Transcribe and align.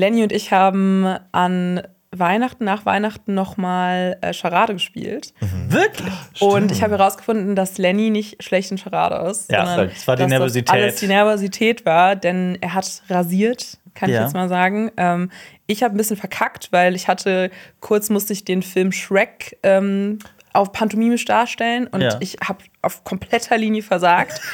Lenny 0.00 0.22
und 0.22 0.32
ich 0.32 0.50
haben 0.52 1.06
an 1.32 1.82
Weihnachten, 2.12 2.64
nach 2.64 2.86
Weihnachten 2.86 3.34
nochmal 3.34 4.16
äh, 4.20 4.32
Charade 4.32 4.72
gespielt. 4.72 5.32
Wirklich? 5.68 6.12
Und 6.40 6.72
ich 6.72 6.82
habe 6.82 6.98
herausgefunden, 6.98 7.54
dass 7.54 7.78
Lenny 7.78 8.10
nicht 8.10 8.42
schlecht 8.42 8.70
in 8.72 8.78
Charade 8.78 9.30
ist. 9.30 9.50
Ja, 9.52 9.64
sondern 9.66 9.88
das 9.90 10.08
war 10.08 10.16
die 10.16 10.26
Nervosität. 10.26 10.68
Das 10.68 10.74
alles 10.74 10.96
die 10.96 11.06
Nervosität 11.06 11.86
war, 11.86 12.16
denn 12.16 12.58
er 12.60 12.74
hat 12.74 13.02
rasiert, 13.08 13.78
kann 13.94 14.10
Ja. 14.10 14.16
ich 14.16 14.22
jetzt 14.24 14.34
mal 14.34 14.48
sagen. 14.48 14.90
Ähm, 14.96 15.30
ich 15.68 15.84
habe 15.84 15.94
ein 15.94 15.98
bisschen 15.98 16.16
verkackt, 16.16 16.72
weil 16.72 16.96
ich 16.96 17.06
hatte, 17.06 17.50
kurz 17.78 18.10
musste 18.10 18.32
ich 18.32 18.44
den 18.44 18.62
Film 18.62 18.90
Shrek 18.90 19.58
ähm, 19.62 20.18
auf 20.52 20.72
pantomimisch 20.72 21.24
darstellen 21.24 21.86
und 21.86 22.00
Ja. 22.00 22.16
ich 22.20 22.36
habe 22.46 22.58
auf 22.82 23.04
kompletter 23.04 23.56
Linie 23.58 23.82
versagt. 23.82 24.40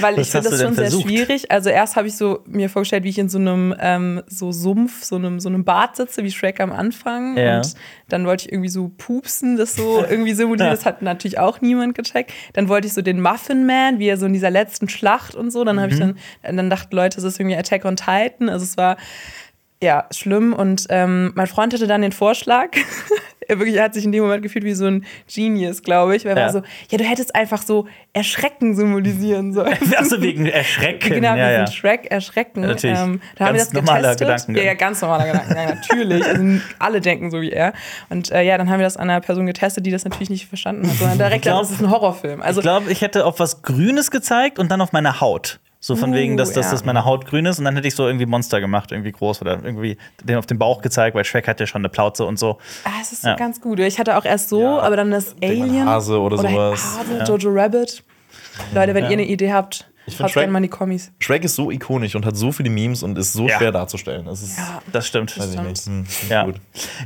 Weil 0.00 0.18
ich 0.18 0.30
finde 0.30 0.50
das 0.50 0.60
schon 0.60 0.74
sehr 0.74 0.90
schwierig. 0.90 1.50
Also 1.52 1.70
erst 1.70 1.94
habe 1.96 2.08
ich 2.08 2.16
so 2.16 2.42
mir 2.44 2.68
vorgestellt, 2.68 3.04
wie 3.04 3.08
ich 3.08 3.18
in 3.18 3.28
so 3.28 3.38
einem 3.38 3.74
ähm, 3.78 4.20
so 4.26 4.50
Sumpf, 4.50 5.04
so 5.04 5.14
einem, 5.14 5.38
so 5.38 5.48
einem 5.48 5.64
Bad 5.64 5.96
sitze, 5.96 6.24
wie 6.24 6.30
Shrek 6.32 6.60
am 6.60 6.72
Anfang. 6.72 7.36
Ja. 7.36 7.58
Und 7.58 7.74
dann 8.08 8.26
wollte 8.26 8.46
ich 8.46 8.52
irgendwie 8.52 8.68
so 8.68 8.90
pupsen, 8.98 9.56
das 9.56 9.76
so 9.76 10.04
irgendwie 10.04 10.34
simulieren. 10.34 10.70
Das 10.76 10.84
hat 10.84 11.02
natürlich 11.02 11.38
auch 11.38 11.60
niemand 11.60 11.94
gecheckt. 11.94 12.32
Dann 12.54 12.68
wollte 12.68 12.88
ich 12.88 12.94
so 12.94 13.00
den 13.00 13.20
Muffin 13.22 13.64
Man, 13.64 13.98
wie 14.00 14.08
er 14.08 14.16
so 14.16 14.26
in 14.26 14.32
dieser 14.32 14.50
letzten 14.50 14.88
Schlacht 14.88 15.34
und 15.36 15.50
so. 15.52 15.62
Dann 15.64 15.80
habe 15.80 15.92
ich 15.92 16.00
Mhm. 16.00 16.16
dann, 16.42 16.56
dann 16.56 16.68
dachten 16.70 16.94
Leute, 16.94 17.18
es 17.18 17.24
ist 17.24 17.38
irgendwie 17.38 17.56
Attack 17.56 17.84
on 17.84 17.94
Titan. 17.96 18.48
Also 18.48 18.64
es 18.64 18.76
war 18.76 18.96
ja 19.82 20.06
schlimm. 20.10 20.52
Und 20.52 20.86
ähm, 20.90 21.32
mein 21.36 21.46
Freund 21.46 21.72
hatte 21.72 21.86
dann 21.86 22.02
den 22.02 22.12
Vorschlag. 22.12 22.70
er 23.48 23.58
wirklich 23.58 23.76
er 23.76 23.84
hat 23.84 23.94
sich 23.94 24.04
in 24.04 24.12
dem 24.12 24.22
Moment 24.24 24.42
gefühlt 24.42 24.64
wie 24.64 24.72
so 24.74 24.86
ein 24.86 25.04
Genius, 25.32 25.82
glaube 25.82 26.16
ich. 26.16 26.24
Weil 26.24 26.32
er 26.32 26.38
Ja. 26.38 26.44
war 26.46 26.52
so, 26.52 26.62
ja, 26.90 26.98
du 26.98 27.04
hättest 27.04 27.34
einfach 27.34 27.62
so 27.62 27.86
Erschrecken 28.12 28.74
symbolisieren 28.74 29.52
sollen. 29.52 29.76
Also 29.96 30.20
wegen 30.22 30.46
Erschrecken. 30.46 31.08
Genau, 31.14 31.28
ja, 31.30 31.36
wir 31.36 31.52
ja. 31.52 31.66
Shrek 31.66 32.10
erschrecken. 32.10 32.62
Ja, 32.62 32.68
natürlich. 32.68 32.98
Ähm, 32.98 33.20
da 33.36 33.46
haben 33.46 33.54
wir 33.54 33.60
das 33.60 33.70
Ganz 33.72 33.86
normaler 33.86 34.16
getestet. 34.16 34.56
Ja, 34.56 34.62
ja, 34.62 34.74
ganz 34.74 35.00
normaler 35.00 35.26
Gedankengang, 35.26 35.66
natürlich. 35.66 36.24
Also, 36.24 36.44
alle 36.78 37.00
denken 37.00 37.30
so 37.30 37.40
wie 37.40 37.50
er. 37.52 37.72
Und 38.08 38.30
äh, 38.30 38.42
ja, 38.42 38.58
dann 38.58 38.68
haben 38.70 38.78
wir 38.78 38.86
das 38.86 38.96
an 38.96 39.10
einer 39.10 39.20
Person 39.20 39.46
getestet, 39.46 39.86
die 39.86 39.90
das 39.90 40.04
natürlich 40.04 40.30
nicht 40.30 40.46
verstanden 40.46 40.88
hat, 40.88 40.96
sondern 40.96 41.18
direkt 41.18 41.42
glaub- 41.42 41.60
das 41.62 41.70
ist 41.70 41.80
ein 41.82 41.90
Horrorfilm. 41.90 42.40
Also 42.42 42.60
ich 42.60 42.64
glaube, 42.64 42.90
ich 42.90 43.00
hätte 43.02 43.24
auf 43.26 43.38
was 43.40 43.62
Grünes 43.62 44.10
gezeigt 44.10 44.58
und 44.58 44.70
dann 44.70 44.80
auf 44.80 44.92
meine 44.92 45.20
Haut. 45.20 45.58
So 45.78 45.94
von 45.94 46.10
Uh, 46.10 46.14
wegen, 46.14 46.36
dass, 46.36 46.52
dass 46.52 46.66
ja. 46.66 46.72
das 46.72 46.84
meine 46.84 47.04
Haut 47.04 47.26
grün 47.26 47.46
ist 47.46 47.58
und 47.58 47.64
dann 47.64 47.74
hätte 47.76 47.86
ich 47.86 47.94
so 47.94 48.06
irgendwie 48.06 48.26
Monster 48.26 48.60
gemacht, 48.60 48.92
irgendwie 48.92 49.12
groß 49.12 49.40
oder 49.42 49.62
irgendwie 49.62 49.98
den 50.24 50.36
auf 50.36 50.46
den 50.46 50.58
Bauch 50.58 50.80
gezeigt, 50.82 51.14
weil 51.14 51.24
Shrek 51.24 51.46
hat 51.46 51.60
ja 51.60 51.66
schon 51.66 51.82
eine 51.82 51.88
Plauze 51.90 52.24
und 52.24 52.38
so. 52.38 52.58
ah, 52.84 52.90
es 53.00 53.12
ist 53.12 53.24
Ja. 53.24 53.36
ganz 53.36 53.60
gut. 53.60 53.78
Ich 53.80 53.98
hatte 53.98 54.16
auch 54.16 54.24
erst 54.24 54.48
so, 54.48 54.60
Ja, 54.62 54.78
aber 54.80 54.96
dann 54.96 55.10
das 55.10 55.36
Alien. 55.42 55.84
Hase 55.86 56.18
oder 56.20 56.38
sowas. 56.38 56.98
Hase, 56.98 57.24
Jojo 57.30 57.50
Rabbit. 57.52 58.02
Leute, 58.74 58.94
wenn 58.94 59.04
Ja. 59.04 59.10
ihr 59.10 59.18
eine 59.18 59.26
Idee 59.26 59.52
habt, 59.52 59.86
Ich 60.08 60.14
haut 60.20 60.30
find 60.30 60.34
gerne 60.34 60.46
Shrek- 60.48 60.52
mal 60.52 60.62
die 60.62 60.68
Kommis. 60.68 61.10
Shrek 61.18 61.44
ist 61.44 61.56
so 61.56 61.70
ikonisch 61.70 62.14
und 62.14 62.24
hat 62.24 62.36
so 62.36 62.52
viele 62.52 62.70
Memes 62.70 63.02
und 63.02 63.18
ist 63.18 63.32
so 63.32 63.48
Ja. 63.48 63.58
schwer 63.58 63.72
darzustellen. 63.72 64.26
Es 64.28 64.42
ist, 64.42 64.56
Ja. 64.56 64.80
Das 64.92 65.06
stimmt. 65.06 65.36
weiß 65.38 65.54
ich 65.54 65.60
nicht. 65.60 65.86
Hm, 65.86 66.06
Ja. 66.30 66.44
gut. 66.44 66.56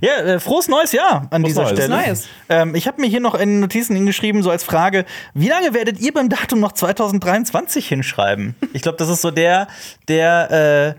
Ja, 0.02 0.16
äh, 0.18 0.40
frohes 0.40 0.68
neues 0.68 0.92
Jahr 0.92 1.26
an 1.30 1.42
dieser 1.42 1.62
Neues. 1.62 1.72
Stelle. 1.78 1.88
Neues. 1.96 2.28
Ähm, 2.48 2.74
ich 2.74 2.86
habe 2.86 3.00
mir 3.00 3.06
hier 3.08 3.20
noch 3.20 3.34
in 3.34 3.60
Notizen 3.60 3.96
hingeschrieben, 3.96 4.42
so 4.42 4.50
als 4.50 4.64
Frage, 4.64 5.04
wie 5.34 5.48
lange 5.48 5.72
werdet 5.74 5.98
ihr 6.00 6.12
beim 6.12 6.28
Datum 6.28 6.60
noch 6.60 6.72
2023 6.72 7.88
hinschreiben? 7.88 8.54
Ich 8.72 8.82
glaube, 8.82 8.98
das 8.98 9.08
ist 9.08 9.22
so 9.22 9.30
der, 9.30 9.68
der 10.08 10.96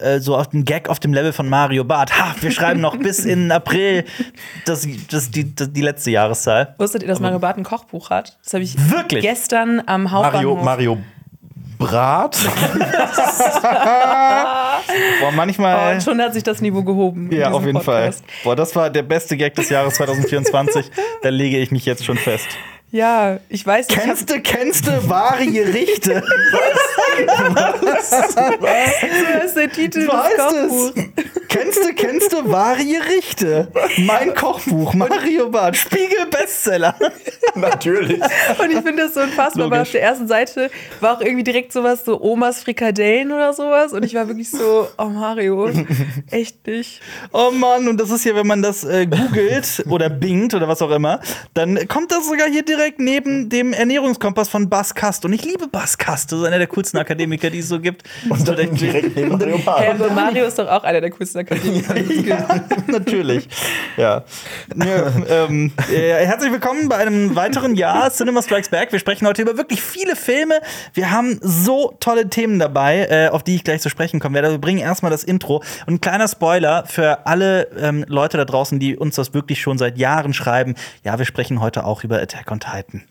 äh, 0.00 0.14
äh, 0.16 0.18
so 0.20 0.36
auf 0.36 0.48
dem 0.48 0.64
Gag 0.64 0.88
auf 0.88 0.98
dem 0.98 1.14
Level 1.14 1.32
von 1.32 1.48
Mario 1.48 1.84
Barth. 1.84 2.18
Ha, 2.18 2.34
wir 2.40 2.50
schreiben 2.50 2.80
noch 2.80 2.96
bis 2.96 3.20
in 3.24 3.52
April 3.52 4.04
das, 4.64 4.86
das, 5.08 5.30
die, 5.30 5.54
das, 5.54 5.72
die 5.72 5.82
letzte 5.82 6.10
Jahreszahl. 6.10 6.74
Wusstet 6.78 7.02
ihr, 7.02 7.08
dass 7.08 7.20
Mario 7.20 7.38
Barth 7.38 7.58
ein 7.58 7.62
Kochbuch 7.64 8.10
hat? 8.10 8.36
Das 8.42 8.54
habe 8.54 8.64
ich 8.64 8.76
Wirklich? 8.90 9.22
gestern 9.22 9.80
am 9.86 10.10
Hauptbahnhof. 10.10 10.62
Mario, 10.64 10.94
Mario 10.96 10.98
Brat? 11.84 12.36
Boah, 15.20 15.28
Oh, 15.28 15.30
manchmal. 15.36 15.94
und 15.94 16.02
schon 16.02 16.20
hat 16.20 16.32
sich 16.34 16.42
das 16.42 16.60
Niveau 16.60 16.82
gehoben. 16.82 17.30
ja, 17.32 17.50
auf 17.50 17.62
jeden 17.64 17.74
Podcast. 17.78 18.20
Fall. 18.20 18.34
Boah, 18.44 18.56
das 18.56 18.74
war 18.74 18.88
der 18.90 19.02
beste 19.02 19.36
Gag 19.36 19.54
des 19.54 19.68
Jahres 19.68 19.94
2024. 19.98 20.90
da 21.22 21.28
lege 21.28 21.58
ich 21.58 21.70
mich 21.70 21.84
jetzt 21.84 22.04
schon 22.04 22.16
fest. 22.16 22.46
Ja, 22.94 23.40
ich 23.48 23.66
weiß 23.66 23.88
nicht. 23.88 23.96
ich 23.98 24.02
hab- 24.02 24.06
Kennst 24.06 24.30
du, 24.30 24.40
kennst 24.40 24.86
du 24.86 25.08
wahre 25.08 25.44
Gerichte? 25.46 26.22
Das 27.96 29.44
ist 29.46 29.56
der 29.56 29.70
Titel 29.70 30.02
So 30.02 30.10
des 30.10 30.20
heißt 30.20 30.36
Kochbuchs. 30.36 30.92
es. 30.96 31.24
Kennst 31.48 31.84
du, 31.84 31.94
kennst 31.94 32.32
du 32.32 32.50
wahre 32.50 32.84
Gerichte? 32.84 33.68
Mein 33.98 34.34
Kochbuch, 34.34 34.92
Mario 34.94 35.48
Barth, 35.50 35.76
Spiegel 35.76 36.26
Bestseller. 36.28 36.96
Natürlich. 37.54 38.20
Und 38.58 38.70
ich 38.72 38.78
finde 38.80 39.04
das 39.04 39.14
so 39.14 39.20
unfassbar, 39.20 39.70
weil 39.70 39.82
auf 39.82 39.90
der 39.92 40.02
ersten 40.02 40.26
Seite 40.26 40.68
war 41.00 41.16
auch 41.16 41.20
irgendwie 41.20 41.44
direkt 41.44 41.72
sowas, 41.72 42.04
so 42.04 42.20
Omas 42.20 42.60
Frikadellen 42.64 43.30
oder 43.30 43.52
sowas. 43.52 43.92
Und 43.92 44.04
ich 44.04 44.14
war 44.14 44.26
wirklich 44.26 44.50
so, 44.50 44.88
oh 44.98 45.04
Mario, 45.04 45.70
echt 46.32 46.66
nicht. 46.66 47.00
Oh 47.32 47.52
Mann, 47.52 47.86
und 47.86 48.00
das 48.00 48.10
ist 48.10 48.24
hier, 48.24 48.34
wenn 48.34 48.48
man 48.48 48.60
das 48.62 48.82
äh, 48.82 49.06
googelt 49.06 49.84
oder 49.88 50.10
bingt 50.10 50.54
oder 50.54 50.66
was 50.66 50.82
auch 50.82 50.90
immer, 50.90 51.20
dann 51.54 51.86
kommt 51.86 52.10
das 52.10 52.26
sogar 52.26 52.48
hier 52.48 52.64
direkt 52.64 52.83
neben 52.98 53.48
dem 53.48 53.72
Ernährungskompass 53.72 54.48
von 54.48 54.68
Bas 54.68 54.94
Kast. 54.94 55.24
Und 55.24 55.32
ich 55.32 55.44
liebe 55.44 55.68
Bas 55.68 55.98
Kast, 55.98 56.32
das 56.32 56.40
ist 56.40 56.44
einer 56.46 56.58
der 56.58 56.66
coolsten 56.66 56.98
Akademiker, 56.98 57.50
die 57.50 57.60
es 57.60 57.68
so 57.68 57.80
gibt. 57.80 58.04
Und 58.28 58.46
dann 58.46 58.74
Direkt 58.74 59.16
neben 59.16 59.38
Mario 59.38 59.56
Hä, 59.56 59.62
Bart. 59.64 59.88
aber 59.88 60.10
Mario 60.10 60.44
ist 60.46 60.58
doch 60.58 60.68
auch 60.68 60.84
einer 60.84 61.00
der 61.00 61.10
coolsten 61.10 61.38
Akademiker. 61.38 61.94
die 61.94 62.00
es 62.00 62.08
gibt. 62.08 62.24
Ja, 62.34 62.60
natürlich. 62.86 63.48
Ja. 63.96 64.24
ja 64.74 65.12
ähm, 65.28 65.72
äh, 65.92 66.26
herzlich 66.26 66.50
willkommen 66.50 66.88
bei 66.88 66.96
einem 66.96 67.36
weiteren 67.36 67.74
Jahr 67.74 68.10
Cinema 68.10 68.42
Strikes 68.42 68.68
Back. 68.68 68.92
Wir 68.92 68.98
sprechen 68.98 69.26
heute 69.26 69.42
über 69.42 69.56
wirklich 69.56 69.82
viele 69.82 70.16
Filme. 70.16 70.60
Wir 70.92 71.10
haben 71.10 71.38
so 71.42 71.94
tolle 72.00 72.28
Themen 72.28 72.58
dabei, 72.58 73.06
äh, 73.10 73.28
auf 73.28 73.42
die 73.42 73.54
ich 73.56 73.64
gleich 73.64 73.82
zu 73.82 73.88
sprechen 73.90 74.20
kommen 74.20 74.34
werde. 74.34 74.50
Wir 74.50 74.58
bringen 74.58 74.80
erstmal 74.80 75.10
das 75.10 75.24
Intro. 75.24 75.62
Und 75.86 75.94
ein 75.94 76.00
kleiner 76.00 76.28
Spoiler 76.28 76.84
für 76.86 77.26
alle 77.26 77.68
ähm, 77.78 78.04
Leute 78.08 78.36
da 78.36 78.44
draußen, 78.44 78.78
die 78.78 78.96
uns 78.96 79.16
das 79.16 79.34
wirklich 79.34 79.60
schon 79.60 79.78
seit 79.78 79.98
Jahren 79.98 80.32
schreiben. 80.34 80.74
Ja, 81.04 81.18
wir 81.18 81.26
sprechen 81.26 81.60
heute 81.60 81.84
auch 81.84 82.04
über 82.04 82.20
Attack 82.20 82.50
on 82.50 82.60
Titan. 82.64 83.02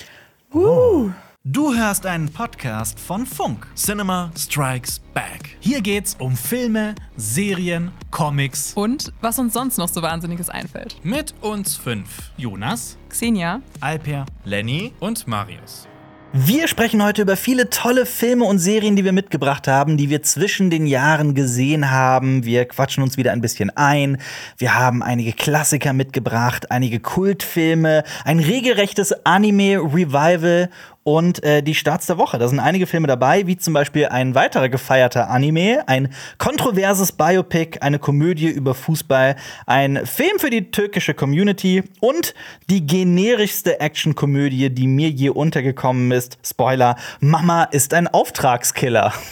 Du 1.43 1.75
hörst 1.75 2.05
einen 2.05 2.31
Podcast 2.31 2.99
von 2.99 3.25
Funk. 3.25 3.67
Cinema 3.75 4.31
Strikes 4.35 4.99
Back. 5.13 5.57
Hier 5.59 5.81
geht's 5.81 6.15
um 6.19 6.35
Filme, 6.35 6.95
Serien, 7.17 7.91
Comics. 8.09 8.73
Und 8.73 9.13
was 9.21 9.37
uns 9.37 9.53
sonst 9.53 9.77
noch 9.77 9.89
so 9.89 10.01
Wahnsinniges 10.01 10.49
einfällt. 10.49 11.03
Mit 11.03 11.35
uns 11.41 11.75
fünf. 11.75 12.31
Jonas, 12.37 12.97
Xenia, 13.09 13.61
Alper, 13.79 14.25
Lenny 14.45 14.93
und 14.99 15.27
Marius. 15.27 15.87
Wir 16.35 16.67
sprechen 16.67 17.03
heute 17.03 17.21
über 17.21 17.37
viele 17.37 17.69
tolle 17.69 18.07
Filme 18.07 18.45
und 18.45 18.57
Serien, 18.57 18.95
die 18.95 19.05
wir 19.05 19.11
mitgebracht 19.11 19.67
haben, 19.67 19.97
die 19.97 20.09
wir 20.09 20.23
zwischen 20.23 20.71
den 20.71 20.87
Jahren 20.87 21.35
gesehen 21.35 21.91
haben. 21.91 22.43
Wir 22.43 22.65
quatschen 22.65 23.03
uns 23.03 23.17
wieder 23.17 23.33
ein 23.33 23.41
bisschen 23.41 23.69
ein. 23.69 24.17
Wir 24.57 24.73
haben 24.73 25.03
einige 25.03 25.33
Klassiker 25.33 25.93
mitgebracht, 25.93 26.71
einige 26.71 26.99
Kultfilme, 26.99 28.03
ein 28.25 28.39
regelrechtes 28.39 29.13
Anime-Revival 29.27 30.71
und 31.03 31.43
äh, 31.43 31.61
die 31.61 31.75
Starts 31.75 32.07
der 32.07 32.17
Woche. 32.17 32.37
Da 32.37 32.47
sind 32.47 32.59
einige 32.59 32.87
Filme 32.87 33.07
dabei, 33.07 33.45
wie 33.47 33.57
zum 33.57 33.73
Beispiel 33.73 34.07
ein 34.07 34.35
weiterer 34.35 34.69
gefeierter 34.69 35.29
Anime, 35.29 35.83
ein 35.87 36.13
kontroverses 36.37 37.11
Biopic, 37.11 37.79
eine 37.81 37.99
Komödie 37.99 38.47
über 38.47 38.73
Fußball, 38.73 39.35
ein 39.65 40.05
Film 40.05 40.39
für 40.39 40.49
die 40.49 40.71
türkische 40.71 41.13
Community 41.13 41.83
und 41.99 42.33
die 42.69 42.85
generischste 42.85 43.79
Actionkomödie, 43.79 44.69
die 44.69 44.87
mir 44.87 45.09
je 45.09 45.29
untergekommen 45.29 46.11
ist. 46.11 46.37
Spoiler: 46.45 46.95
Mama 47.19 47.63
ist 47.65 47.93
ein 47.93 48.07
Auftragskiller. 48.07 49.13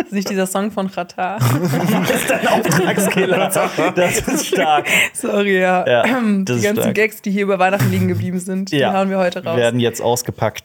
Ist 0.00 0.12
nicht 0.12 0.28
dieser 0.30 0.46
Song 0.46 0.72
von 0.72 0.90
Qatar? 0.90 1.38
ist 2.12 2.32
ein 2.32 2.46
Auftragskiller. 2.48 3.50
Das 3.94 4.18
ist 4.20 4.46
stark. 4.46 4.88
Sorry, 5.12 5.60
ja. 5.60 5.86
Ja, 5.86 6.02
die 6.04 6.44
ganzen 6.44 6.76
stark. 6.76 6.94
Gags, 6.94 7.22
die 7.22 7.30
hier 7.30 7.44
über 7.44 7.58
Weihnachten 7.60 7.90
liegen 7.92 8.08
geblieben 8.08 8.40
sind, 8.40 8.72
die 8.72 8.78
Ja. 8.78 8.92
hauen 8.92 9.08
wir 9.10 9.18
heute 9.18 9.44
raus. 9.44 9.56
Werden 9.56 9.78
jetzt 9.78 10.02
ausgepackt. 10.02 10.59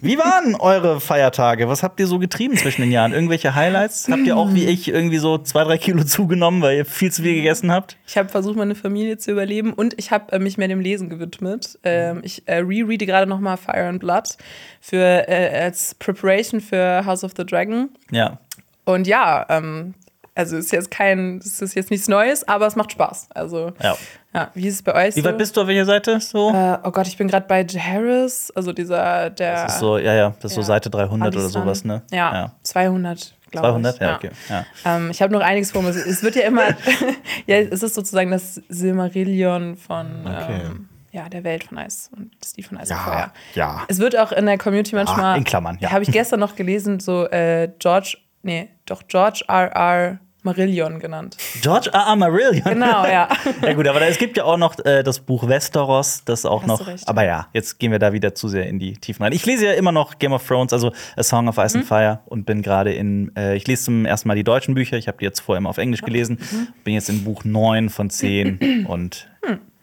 Wie 0.00 0.18
waren 0.18 0.54
eure 0.54 1.00
Feiertage? 1.00 1.68
Was 1.68 1.82
habt 1.82 1.98
ihr 2.00 2.06
so 2.06 2.18
getrieben 2.18 2.56
zwischen 2.56 2.82
den 2.82 2.92
Jahren? 2.92 3.12
Irgendwelche 3.12 3.54
Highlights? 3.54 4.08
Habt 4.10 4.26
ihr 4.26 4.36
auch 4.36 4.52
wie 4.54 4.66
ich 4.66 4.88
irgendwie 4.88 5.18
so 5.18 5.38
zwei, 5.38 5.64
drei 5.64 5.78
Kilo 5.78 6.04
zugenommen, 6.04 6.62
weil 6.62 6.78
ihr 6.78 6.84
viel 6.84 7.12
zu 7.12 7.22
viel 7.22 7.34
gegessen 7.34 7.70
habt? 7.72 7.96
Ich 8.06 8.16
habe 8.16 8.28
versucht, 8.28 8.56
meine 8.56 8.74
Familie 8.74 9.18
zu 9.18 9.32
überleben 9.32 9.72
und 9.72 9.94
ich 9.98 10.10
habe 10.10 10.32
äh, 10.32 10.38
mich 10.38 10.58
mehr 10.58 10.68
dem 10.68 10.80
Lesen 10.80 11.08
gewidmet. 11.08 11.78
Ähm, 11.82 12.20
ich 12.22 12.46
äh, 12.46 12.58
rereade 12.58 13.06
gerade 13.06 13.26
noch 13.26 13.40
mal 13.40 13.56
Fire 13.56 13.88
and 13.88 14.00
Blood 14.00 14.36
für, 14.80 15.28
äh, 15.28 15.64
als 15.64 15.94
Preparation 15.94 16.60
für 16.60 17.04
House 17.04 17.24
of 17.24 17.32
the 17.36 17.44
Dragon. 17.44 17.90
Ja. 18.10 18.38
Und 18.84 19.06
ja, 19.06 19.46
ähm, 19.48 19.94
also 20.36 20.56
ist 20.56 20.70
jetzt 20.70 20.90
kein, 20.90 21.38
es 21.38 21.60
ist 21.60 21.74
jetzt 21.74 21.90
nichts 21.90 22.06
Neues, 22.08 22.46
aber 22.46 22.66
es 22.66 22.76
macht 22.76 22.92
Spaß. 22.92 23.28
Also 23.34 23.72
Ja. 23.82 23.96
ja, 24.34 24.50
wie 24.54 24.68
ist 24.68 24.74
es 24.74 24.82
bei 24.82 24.94
euch? 25.08 25.16
Wie 25.16 25.24
weit 25.24 25.38
bist 25.38 25.56
du 25.56 25.62
auf 25.62 25.66
welcher 25.66 25.84
Seite? 25.86 26.20
So? 26.20 26.50
Äh, 26.50 26.78
oh 26.84 26.90
Gott, 26.92 27.08
ich 27.08 27.16
bin 27.16 27.26
gerade 27.26 27.46
bei 27.48 27.64
Harris, 27.64 28.52
also 28.54 28.72
dieser, 28.72 29.30
der. 29.30 29.64
Das 29.64 29.74
ist 29.74 29.80
so, 29.80 29.98
ja, 29.98 30.14
ja, 30.14 30.34
das 30.40 30.52
ist 30.52 30.54
so 30.54 30.60
Ja. 30.60 30.66
Seite 30.66 30.90
300 30.90 31.28
oder 31.28 31.38
Pakistan. 31.40 31.62
sowas, 31.62 31.84
ne? 31.84 32.02
Ja, 32.12 32.52
200, 32.62 33.34
glaube 33.50 33.68
200? 33.68 33.94
ich. 33.94 34.00
Ja, 34.00 34.14
okay. 34.16 34.30
Ja. 34.48 34.64
Ähm, 34.84 35.10
ich 35.10 35.22
habe 35.22 35.32
noch 35.32 35.40
einiges 35.40 35.72
vor 35.72 35.82
mir. 35.82 35.88
Es 35.90 36.22
wird 36.22 36.36
ja 36.36 36.42
immer, 36.42 36.62
ja, 37.46 37.56
es 37.56 37.82
ist 37.82 37.94
sozusagen 37.94 38.30
das 38.30 38.60
Silmarillion 38.68 39.76
von 39.76 40.06
Okay. 40.26 40.60
ähm, 40.66 40.88
ja, 41.12 41.28
der 41.30 41.44
Welt 41.44 41.64
von 41.64 41.78
Eis 41.78 42.10
und 42.14 42.30
die 42.58 42.62
von 42.62 42.76
Eis 42.76 42.90
und 42.90 42.96
Ja, 42.96 43.02
Feuer. 43.02 43.32
ja. 43.54 43.82
Es 43.88 43.98
wird 43.98 44.18
auch 44.18 44.32
in 44.32 44.44
der 44.44 44.58
Community 44.58 44.94
manchmal, 44.94 45.38
in 45.38 45.44
Klammern, 45.44 45.78
ja. 45.80 45.90
habe 45.92 46.02
ich 46.02 46.12
gestern 46.12 46.40
noch 46.40 46.56
gelesen, 46.56 47.00
so 47.00 47.26
äh, 47.28 47.70
George, 47.78 48.18
nee, 48.42 48.68
doch 48.84 49.02
George 49.08 49.42
R. 49.48 50.18
Marillion 50.46 50.98
genannt. 50.98 51.36
George 51.60 51.90
R. 51.92 52.06
R. 52.06 52.16
Marillion. 52.16 52.64
Genau, 52.64 53.04
ja. 53.04 53.28
Ja 53.62 53.72
gut, 53.74 53.86
aber 53.86 54.00
es 54.02 54.16
gibt 54.18 54.36
ja 54.38 54.44
auch 54.44 54.56
noch 54.56 54.78
äh, 54.84 55.02
das 55.02 55.20
Buch 55.20 55.46
Westeros, 55.48 56.22
das 56.24 56.46
auch 56.46 56.62
Hast 56.62 56.68
noch. 56.68 56.86
recht. 56.86 57.06
Aber 57.08 57.24
ja, 57.24 57.48
jetzt 57.52 57.78
gehen 57.78 57.92
wir 57.92 57.98
da 57.98 58.12
wieder 58.12 58.34
zu 58.34 58.48
sehr 58.48 58.66
in 58.66 58.78
die 58.78 58.94
Tiefen 58.94 59.22
rein. 59.24 59.32
Ich 59.32 59.44
lese 59.44 59.66
ja 59.66 59.72
immer 59.72 59.92
noch 59.92 60.18
Game 60.18 60.32
of 60.32 60.46
Thrones, 60.46 60.72
also 60.72 60.92
A 61.16 61.22
Song 61.22 61.48
of 61.48 61.58
Ice 61.58 61.76
and 61.76 61.86
Fire 61.86 62.20
und 62.26 62.46
bin 62.46 62.62
gerade 62.62 62.92
in. 62.94 63.30
Äh, 63.36 63.56
ich 63.56 63.66
lese 63.66 63.84
zum 63.84 64.06
ersten 64.06 64.28
Mal 64.28 64.34
die 64.36 64.44
deutschen 64.44 64.74
Bücher. 64.74 64.96
Ich 64.96 65.08
habe 65.08 65.18
die 65.18 65.24
jetzt 65.24 65.40
vorher 65.40 65.58
immer 65.58 65.68
auf 65.70 65.78
Englisch 65.78 66.02
gelesen. 66.02 66.38
Bin 66.84 66.94
jetzt 66.94 67.08
in 67.10 67.24
Buch 67.24 67.44
9 67.44 67.90
von 67.90 68.08
10 68.08 68.86
und 68.88 69.28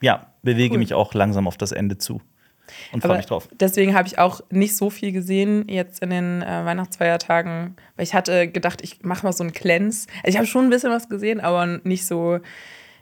ja, 0.01 0.27
bewege 0.41 0.73
Cool. 0.73 0.79
mich 0.79 0.93
auch 0.93 1.13
langsam 1.13 1.47
auf 1.47 1.57
das 1.57 1.71
Ende 1.71 1.97
zu. 1.97 2.21
Und 2.91 3.01
freue 3.03 3.17
mich 3.17 3.25
drauf. 3.25 3.47
deswegen 3.59 3.95
habe 3.95 4.07
ich 4.07 4.19
auch 4.19 4.41
nicht 4.49 4.75
so 4.77 4.89
viel 4.89 5.11
gesehen 5.11 5.67
jetzt 5.67 6.01
in 6.01 6.09
den 6.09 6.41
äh, 6.41 6.65
Weihnachtsfeiertagen, 6.65 7.75
weil 7.95 8.03
ich 8.03 8.13
hatte 8.13 8.47
gedacht, 8.47 8.81
ich 8.83 9.03
mache 9.03 9.25
mal 9.25 9.33
so 9.33 9.43
einen 9.43 9.53
Cleanse. 9.53 10.07
Also 10.17 10.29
ich 10.29 10.37
habe 10.37 10.47
schon 10.47 10.65
ein 10.65 10.69
bisschen 10.69 10.91
was 10.91 11.09
gesehen, 11.09 11.39
aber 11.39 11.65
nicht 11.83 12.05
so. 12.05 12.39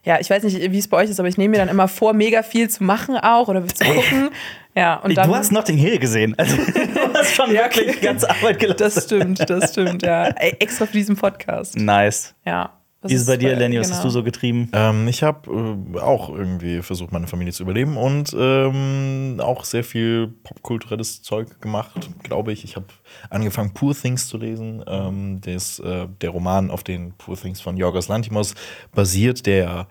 Ja, 0.04 0.20
ich 0.20 0.32
weiß 0.32 0.42
nicht, 0.44 0.72
wie 0.72 0.80
es 0.80 0.88
bei 0.88 0.98
euch 0.98 1.12
ist, 1.12 1.20
aber 1.20 1.30
ich 1.30 1.38
nehme 1.38 1.52
mir 1.52 1.58
dann 1.58 1.70
immer 1.70 1.88
vor, 1.88 2.14
mega 2.14 2.42
viel 2.42 2.68
zu 2.72 2.84
machen 2.84 3.18
auch 3.18 3.48
oder 3.50 3.64
zu 3.68 3.86
gucken. 3.94 4.30
Ja, 4.76 4.96
und 4.96 5.16
dann, 5.16 5.30
du 5.30 5.36
hast 5.36 5.52
Notting 5.52 5.78
Hill 5.78 6.00
gesehen. 6.00 6.34
Also, 6.40 6.56
du 6.74 7.14
hast 7.14 7.36
schon 7.36 7.50
wirklich 7.54 8.00
die 8.00 8.06
ganze 8.06 8.28
Arbeit 8.28 8.58
geleistet. 8.58 8.96
das 8.96 9.04
stimmt, 9.04 9.48
das 9.48 9.72
stimmt, 9.74 10.02
ja. 10.02 10.30
Extra 10.30 10.88
für 10.88 10.94
diesen 10.94 11.16
Podcast. 11.18 11.78
Nice. 11.78 12.34
Ja. 12.46 12.81
Das 13.02 13.10
Wie 13.10 13.16
ist 13.16 13.22
es 13.22 13.28
bei 13.28 13.38
dir, 13.38 13.56
Lenny? 13.56 13.80
Was 13.80 13.88
genau. 13.88 13.98
hast 13.98 14.06
du 14.06 14.10
so 14.12 14.24
getrieben? 14.24 14.70
Ähm, 14.74 15.08
ich 15.08 15.24
habe 15.24 15.50
äh, 15.96 16.00
auch 16.00 16.30
irgendwie 16.30 16.84
versucht, 16.84 17.12
meine 17.12 17.26
Familie 17.26 17.52
zu 17.52 17.64
überleben 17.64 17.98
und 17.98 18.36
ähm, 18.38 19.40
auch 19.40 19.66
sehr 19.66 19.84
viel 19.84 20.28
popkulturelles 20.44 21.24
Zeug 21.24 21.60
gemacht, 21.62 22.12
glaube 22.22 22.52
ich. 22.52 22.64
Ich 22.64 22.76
habe 22.76 22.86
angefangen, 23.32 23.74
Poor 23.74 23.96
Things 23.96 24.28
zu 24.28 24.38
lesen. 24.38 24.84
Ähm, 24.86 25.42
das, 25.42 25.80
äh, 25.80 26.08
der 26.22 26.30
Roman, 26.30 26.70
auf 26.70 26.84
den 26.84 27.14
Poor 27.14 27.36
Things 27.36 27.60
von 27.60 27.76
Yorgos 27.76 28.08
Lantimos 28.08 28.54
basiert, 28.94 29.48
der 29.48 29.88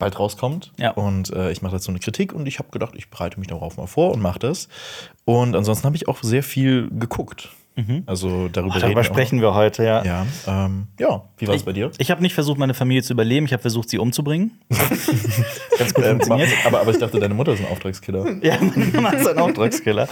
bald 0.00 0.18
rauskommt. 0.18 0.72
Ja. 0.76 0.90
Und 0.90 1.32
äh, 1.32 1.52
ich 1.52 1.62
mache 1.62 1.74
dazu 1.74 1.92
eine 1.92 2.00
Kritik 2.00 2.32
und 2.32 2.46
ich 2.46 2.58
habe 2.58 2.70
gedacht, 2.72 2.94
ich 2.96 3.10
bereite 3.10 3.38
mich 3.38 3.46
darauf 3.46 3.76
mal 3.76 3.86
vor 3.86 4.10
und 4.10 4.20
mache 4.20 4.40
das. 4.40 4.68
Und 5.24 5.54
ansonsten 5.54 5.86
habe 5.86 5.94
ich 5.94 6.08
auch 6.08 6.20
sehr 6.24 6.42
viel 6.42 6.90
geguckt. 6.90 7.50
Also 8.06 8.48
darüber, 8.48 8.72
Oh, 8.74 8.74
reden 8.74 8.80
darüber 8.82 8.94
wir 8.96 9.00
auch 9.00 9.04
sprechen 9.04 9.40
wir 9.40 9.54
heute, 9.54 9.84
ja. 9.84 10.04
Ja, 10.04 10.26
ähm, 10.46 10.88
ja. 10.98 11.22
wie 11.38 11.48
war 11.48 11.54
es 11.54 11.62
bei 11.62 11.72
dir? 11.72 11.90
Ich 11.96 12.10
habe 12.10 12.20
nicht 12.20 12.34
versucht, 12.34 12.58
meine 12.58 12.74
Familie 12.74 13.02
zu 13.02 13.14
überleben, 13.14 13.46
ich 13.46 13.52
habe 13.52 13.62
versucht, 13.62 13.88
sie 13.88 13.98
umzubringen. 13.98 14.50
Ganz 15.78 15.94
gut 15.94 16.04
Ähm, 16.04 16.20
funktioniert. 16.20 16.50
aber, 16.66 16.80
aber 16.82 16.90
ich 16.90 16.98
dachte, 16.98 17.18
deine 17.18 17.32
Mutter 17.32 17.52
ist 17.54 17.60
ein 17.60 17.68
Auftragskiller. 17.70 18.26
Ja, 18.42 18.56
meine 18.60 18.86
Mama 18.86 19.10
ist 19.10 19.26
ein 19.26 19.38
Auftragskiller. 19.38 20.08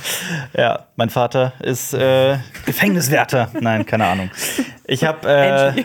Ja, 0.57 0.87
mein 0.97 1.11
Vater 1.11 1.53
ist 1.61 1.93
äh, 1.95 2.39
Gefängniswärter. 2.65 3.51
Nein, 3.61 3.85
keine 3.85 4.07
Ahnung. 4.07 4.31
Ich 4.87 5.05
habe 5.05 5.29
äh, 5.29 5.85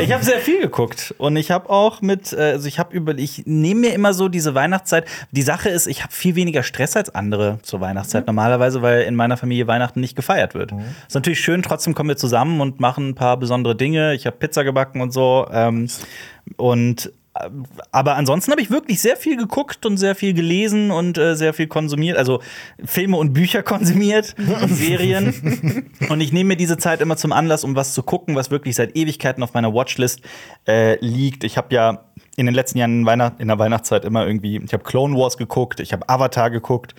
ich 0.00 0.12
habe 0.12 0.22
sehr 0.24 0.38
viel 0.38 0.60
geguckt 0.60 1.12
und 1.18 1.36
ich 1.36 1.50
habe 1.50 1.68
auch 1.70 2.00
mit, 2.02 2.32
äh, 2.32 2.36
also 2.52 2.68
ich 2.68 2.78
habe 2.78 2.94
über, 2.94 3.16
ich 3.18 3.42
nehme 3.46 3.80
mir 3.80 3.94
immer 3.94 4.14
so 4.14 4.28
diese 4.28 4.54
Weihnachtszeit. 4.54 5.06
Die 5.32 5.42
Sache 5.42 5.68
ist, 5.70 5.88
ich 5.88 6.04
habe 6.04 6.12
viel 6.12 6.36
weniger 6.36 6.62
Stress 6.62 6.96
als 6.96 7.12
andere 7.12 7.58
zur 7.62 7.80
Weihnachtszeit 7.80 8.28
normalerweise, 8.28 8.80
weil 8.82 9.02
in 9.02 9.16
meiner 9.16 9.36
Familie 9.36 9.66
Weihnachten 9.66 9.98
nicht 10.00 10.14
gefeiert 10.14 10.54
wird. 10.54 10.72
Ist 11.14 11.18
natürlich 11.18 11.40
schön. 11.42 11.62
Trotzdem 11.62 11.94
kommen 11.94 12.08
wir 12.08 12.16
zusammen 12.16 12.60
und 12.60 12.80
machen 12.80 13.10
ein 13.10 13.14
paar 13.14 13.36
besondere 13.36 13.76
Dinge. 13.76 14.16
Ich 14.16 14.26
habe 14.26 14.36
Pizza 14.36 14.64
gebacken 14.64 15.00
und 15.00 15.12
so. 15.12 15.46
Ähm, 15.52 15.86
und 16.56 17.12
äh, 17.34 17.50
aber 17.92 18.16
ansonsten 18.16 18.50
habe 18.50 18.60
ich 18.60 18.68
wirklich 18.68 19.00
sehr 19.00 19.16
viel 19.16 19.36
geguckt 19.36 19.86
und 19.86 19.96
sehr 19.96 20.16
viel 20.16 20.34
gelesen 20.34 20.90
und 20.90 21.16
äh, 21.16 21.36
sehr 21.36 21.54
viel 21.54 21.68
konsumiert, 21.68 22.18
also 22.18 22.40
Filme 22.84 23.16
und 23.16 23.32
Bücher 23.32 23.62
konsumiert 23.62 24.34
und 24.38 24.74
Serien. 24.74 25.92
und 26.08 26.20
ich 26.20 26.32
nehme 26.32 26.48
mir 26.48 26.56
diese 26.56 26.78
Zeit 26.78 27.00
immer 27.00 27.16
zum 27.16 27.30
Anlass, 27.30 27.62
um 27.62 27.76
was 27.76 27.94
zu 27.94 28.02
gucken, 28.02 28.34
was 28.34 28.50
wirklich 28.50 28.74
seit 28.74 28.96
Ewigkeiten 28.96 29.44
auf 29.44 29.54
meiner 29.54 29.72
Watchlist 29.72 30.20
äh, 30.66 30.98
liegt. 30.98 31.44
Ich 31.44 31.56
habe 31.56 31.72
ja 31.72 32.06
in 32.34 32.46
den 32.46 32.56
letzten 32.56 32.78
Jahren 32.78 33.02
in, 33.02 33.06
Weihnacht 33.06 33.34
in 33.38 33.46
der 33.46 33.60
Weihnachtszeit 33.60 34.04
immer 34.04 34.26
irgendwie, 34.26 34.56
ich 34.56 34.72
habe 34.72 34.82
Clone 34.82 35.16
Wars 35.16 35.36
geguckt, 35.36 35.78
ich 35.78 35.92
habe 35.92 36.08
Avatar 36.08 36.50
geguckt. 36.50 36.96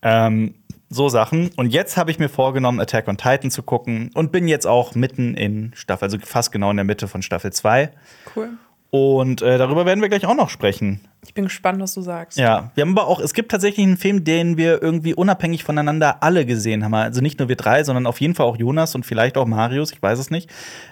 Ähm, 0.00 0.54
so 0.90 1.08
Sachen. 1.08 1.50
Und 1.56 1.72
jetzt 1.72 1.96
habe 1.96 2.10
ich 2.10 2.18
mir 2.18 2.28
vorgenommen, 2.28 2.80
Attack 2.80 3.08
on 3.08 3.16
Titan 3.16 3.50
zu 3.50 3.62
gucken 3.62 4.10
und 4.14 4.32
bin 4.32 4.48
jetzt 4.48 4.66
auch 4.66 4.94
mitten 4.94 5.34
in 5.34 5.72
Staffel, 5.74 6.04
also 6.04 6.18
fast 6.20 6.52
genau 6.52 6.70
in 6.70 6.76
der 6.76 6.84
Mitte 6.84 7.08
von 7.08 7.22
Staffel 7.22 7.52
2. 7.52 7.90
Cool. 8.34 8.50
Und 8.90 9.42
äh, 9.42 9.58
darüber 9.58 9.84
werden 9.84 10.00
wir 10.00 10.08
gleich 10.08 10.24
auch 10.24 10.34
noch 10.34 10.48
sprechen. 10.48 11.00
Ich 11.26 11.34
bin 11.34 11.44
gespannt, 11.44 11.78
was 11.78 11.92
du 11.92 12.00
sagst. 12.00 12.38
Ja, 12.38 12.70
wir 12.74 12.82
haben 12.82 12.96
aber 12.96 13.06
auch, 13.06 13.20
es 13.20 13.34
gibt 13.34 13.50
tatsächlich 13.50 13.84
einen 13.84 13.98
Film, 13.98 14.24
den 14.24 14.56
wir 14.56 14.80
irgendwie 14.82 15.12
unabhängig 15.12 15.62
voneinander 15.62 16.22
alle 16.22 16.46
gesehen 16.46 16.84
haben. 16.84 16.94
Also 16.94 17.20
nicht 17.20 17.38
nur 17.38 17.50
wir 17.50 17.56
drei, 17.56 17.84
sondern 17.84 18.06
auf 18.06 18.18
jeden 18.22 18.34
Fall 18.34 18.46
auch 18.46 18.56
Jonas 18.56 18.94
und 18.94 19.04
vielleicht 19.04 19.36
auch 19.36 19.44
Marius, 19.44 19.92
ich 19.92 20.00
weiß 20.00 20.18
es 20.18 20.30
nicht. 20.30 20.48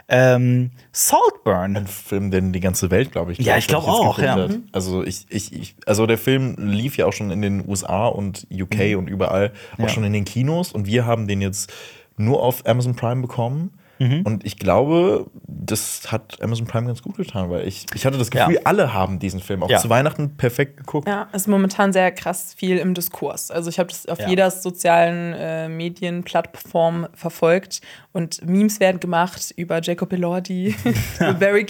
Ähm, 0.08 0.72
Saltburn. 0.93 1.75
Ein 1.75 1.87
Film, 1.87 2.31
den 2.31 2.52
die 2.52 2.60
ganze 2.60 2.90
Welt, 2.90 3.12
glaube 3.12 3.32
ich. 3.32 3.38
Ja, 3.38 3.56
ich 3.56 3.66
glaub 3.66 3.84
jetzt 3.84 3.90
auch, 3.90 4.19
ja. 4.19 4.34
hat. 4.34 4.58
Also 4.72 5.02
ich, 5.02 5.25
ich, 5.31 5.54
ich, 5.54 5.76
also 5.87 6.04
der 6.06 6.19
Film 6.19 6.56
lief 6.58 6.99
ja 6.99 7.06
auch 7.06 7.14
schon 7.14 7.31
in 7.31 7.40
den 7.40 7.66
USA 7.66 8.06
und 8.08 8.46
UK 8.52 8.99
und 8.99 9.08
überall, 9.08 9.52
auch 9.75 9.78
Mhm. 9.78 9.84
Ja. 9.84 9.88
schon 9.88 10.04
in 10.04 10.12
den 10.12 10.25
Kinos. 10.26 10.70
Und 10.72 10.87
wir 10.87 11.06
haben 11.06 11.28
den 11.28 11.40
jetzt 11.40 11.72
nur 12.19 12.42
auf 12.42 12.66
Amazon 12.66 12.94
Prime 12.94 13.22
bekommen. 13.22 13.72
Mhm. 13.98 14.22
Und 14.22 14.44
ich 14.44 14.58
glaube, 14.58 15.26
das 15.46 16.12
hat 16.12 16.43
Amazon 16.43 16.66
Prime 16.66 16.87
ganz 16.87 17.02
gut 17.02 17.16
getan, 17.16 17.50
weil 17.50 17.66
ich, 17.66 17.87
ich 17.94 18.04
hatte 18.04 18.19
das 18.19 18.28
Ja. 18.32 18.46
Gefühl, 18.46 18.60
alle 18.64 18.93
haben 18.93 19.19
diesen 19.19 19.40
Film 19.40 19.62
auch 19.62 19.70
Ja. 19.70 19.78
zu 19.78 19.88
Weihnachten 19.88 20.37
perfekt 20.37 20.76
geguckt. 20.76 21.08
Ja, 21.08 21.28
ist 21.32 21.48
momentan 21.48 21.93
sehr 21.93 22.12
krass 22.12 22.54
viel 22.54 22.76
im 22.78 22.94
Diskurs. 22.94 23.50
Also 23.50 23.70
ich 23.70 23.78
habe 23.78 23.88
das 23.88 24.06
auf 24.06 24.20
Ja. 24.20 24.28
jeder 24.28 24.50
sozialen 24.50 25.32
äh, 25.34 25.69
Medienplattform 25.69 27.08
verfolgt 27.14 27.81
und 28.12 28.44
Memes 28.46 28.81
werden 28.81 29.00
gemacht 29.00 29.52
über 29.56 29.81
Jacob 29.82 30.12
Elordi, 30.12 30.75
über 31.20 31.34
Barry. 31.34 31.66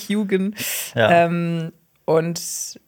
Ja. 0.95 1.11
Ähm, 1.27 1.73
und 2.05 2.41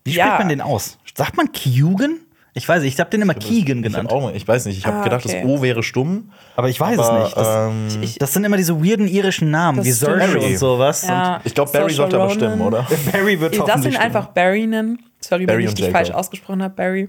Wie 0.04 0.12
ja, 0.14 0.24
spricht 0.26 0.38
man 0.40 0.48
den 0.48 0.60
aus? 0.60 0.98
Sagt 1.14 1.36
man 1.36 1.50
Keegan? 1.52 2.20
Ich 2.58 2.68
weiß 2.68 2.82
nicht, 2.82 2.94
ich 2.94 3.00
habe 3.00 3.08
den 3.10 3.22
immer 3.22 3.34
Keegan 3.34 3.78
Ich, 3.78 3.84
genannt. 3.84 4.10
hab 4.10 4.18
auch, 4.18 4.32
ich 4.34 4.46
weiß 4.46 4.66
nicht, 4.66 4.76
ich 4.78 4.86
habe 4.86 4.98
Ah, 4.98 5.04
gedacht, 5.04 5.24
okay. 5.24 5.42
das 5.42 5.48
O 5.48 5.62
wäre 5.62 5.82
stumm. 5.82 6.30
aber 6.56 6.68
ich 6.68 6.78
weiß 6.80 6.98
aber, 6.98 7.18
es 7.18 7.24
nicht. 7.24 7.36
Das, 7.36 7.70
ähm, 7.70 8.02
ich, 8.02 8.18
das 8.18 8.32
sind 8.32 8.44
immer 8.44 8.56
diese 8.56 8.84
weirden 8.84 9.06
irischen 9.08 9.50
Namen, 9.50 9.84
wie 9.84 9.92
Barry. 10.04 10.44
und 10.46 10.56
sowas. 10.58 11.06
ja, 11.06 11.40
ich 11.44 11.54
glaube, 11.54 11.70
Barry 11.72 11.92
Saoirse 11.92 11.96
sollte 11.96 12.16
aber 12.16 12.24
Ronan. 12.26 12.36
stimmen, 12.38 12.60
oder? 12.60 12.86
Und 12.90 13.12
Barry 13.12 13.40
wird 13.40 13.52
Ich 13.54 13.58
lass 13.60 13.68
hoffentlich 13.68 13.94
ihn 13.94 14.00
stimmen. 14.00 14.16
einfach 14.16 14.26
Barry 14.34 14.66
nennen. 14.66 14.98
Sorry, 15.20 15.46
Barry 15.46 15.58
wenn 15.58 15.64
ich 15.64 15.70
und 15.70 15.78
dich 15.78 15.90
falsch 15.90 16.10
ausgesprochen 16.10 16.62
habe, 16.62 16.74
Barry. 16.74 17.08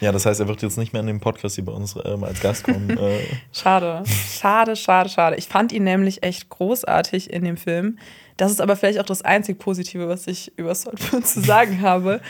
Ja, 0.00 0.10
das 0.12 0.26
heißt, 0.26 0.40
er 0.40 0.48
wird 0.48 0.60
jetzt 0.62 0.78
nicht 0.78 0.92
mehr 0.92 1.00
in 1.00 1.06
dem 1.06 1.20
Podcast 1.20 1.54
hier 1.54 1.64
bei 1.64 1.72
uns 1.72 1.94
ähm, 2.04 2.24
als 2.24 2.40
Gast 2.40 2.64
kommen. 2.64 2.90
äh, 2.90 3.20
Schade, 3.52 4.02
schade, 4.38 4.74
schade, 4.76 5.08
schade. 5.08 5.36
Ich 5.36 5.46
fand 5.46 5.70
ihn 5.72 5.84
nämlich 5.84 6.22
echt 6.22 6.48
großartig 6.48 7.32
in 7.32 7.44
dem 7.44 7.56
Film. 7.56 7.98
Das 8.36 8.50
ist 8.50 8.60
aber 8.60 8.74
vielleicht 8.76 8.98
auch 8.98 9.04
das 9.06 9.22
einzig 9.22 9.58
Positive, 9.58 10.08
was 10.08 10.26
ich 10.26 10.52
über 10.56 10.74
Saltburn 10.74 11.22
zu 11.24 11.40
sagen 11.40 11.82
habe. 11.82 12.20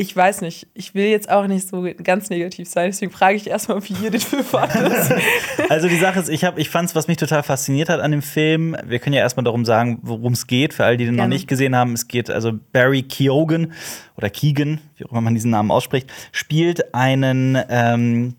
Ich 0.00 0.14
weiß 0.14 0.42
nicht, 0.42 0.68
ich 0.74 0.94
will 0.94 1.06
jetzt 1.06 1.28
auch 1.28 1.48
nicht 1.48 1.66
so 1.66 1.84
ganz 2.04 2.30
negativ 2.30 2.68
sein, 2.68 2.86
deswegen 2.86 3.10
frage 3.10 3.34
ich 3.34 3.48
erstmal, 3.48 3.82
wie 3.82 3.94
ihr 4.04 4.12
den 4.12 4.20
Film 4.20 4.44
fandet. 4.44 4.92
Also 5.68 5.88
die 5.88 5.98
Sache 5.98 6.20
ist, 6.20 6.28
ich, 6.28 6.44
hab, 6.44 6.56
ich 6.56 6.70
fand 6.70 6.88
es, 6.88 6.94
was 6.94 7.08
mich 7.08 7.16
total 7.16 7.42
fasziniert 7.42 7.88
hat 7.88 7.98
an 8.00 8.12
dem 8.12 8.22
Film, 8.22 8.76
wir 8.86 9.00
können 9.00 9.14
ja 9.14 9.22
erstmal 9.22 9.42
darum 9.42 9.64
sagen, 9.64 9.98
worum 10.02 10.34
es 10.34 10.46
geht, 10.46 10.72
für 10.72 10.84
alle, 10.84 10.96
die 10.96 11.04
den 11.04 11.16
noch 11.16 11.26
nicht 11.26 11.48
gesehen 11.48 11.74
haben. 11.74 11.94
Es 11.94 12.06
geht 12.06 12.30
also 12.30 12.52
Barry 12.72 13.02
Keoghan 13.02 13.72
oder 14.16 14.30
Keegan, 14.30 14.80
wie 14.96 15.04
auch 15.04 15.10
immer 15.10 15.20
man 15.20 15.34
diesen 15.34 15.50
Namen 15.50 15.72
ausspricht, 15.72 16.10
spielt 16.30 16.94
einen, 16.94 17.58
ähm, 17.68 18.36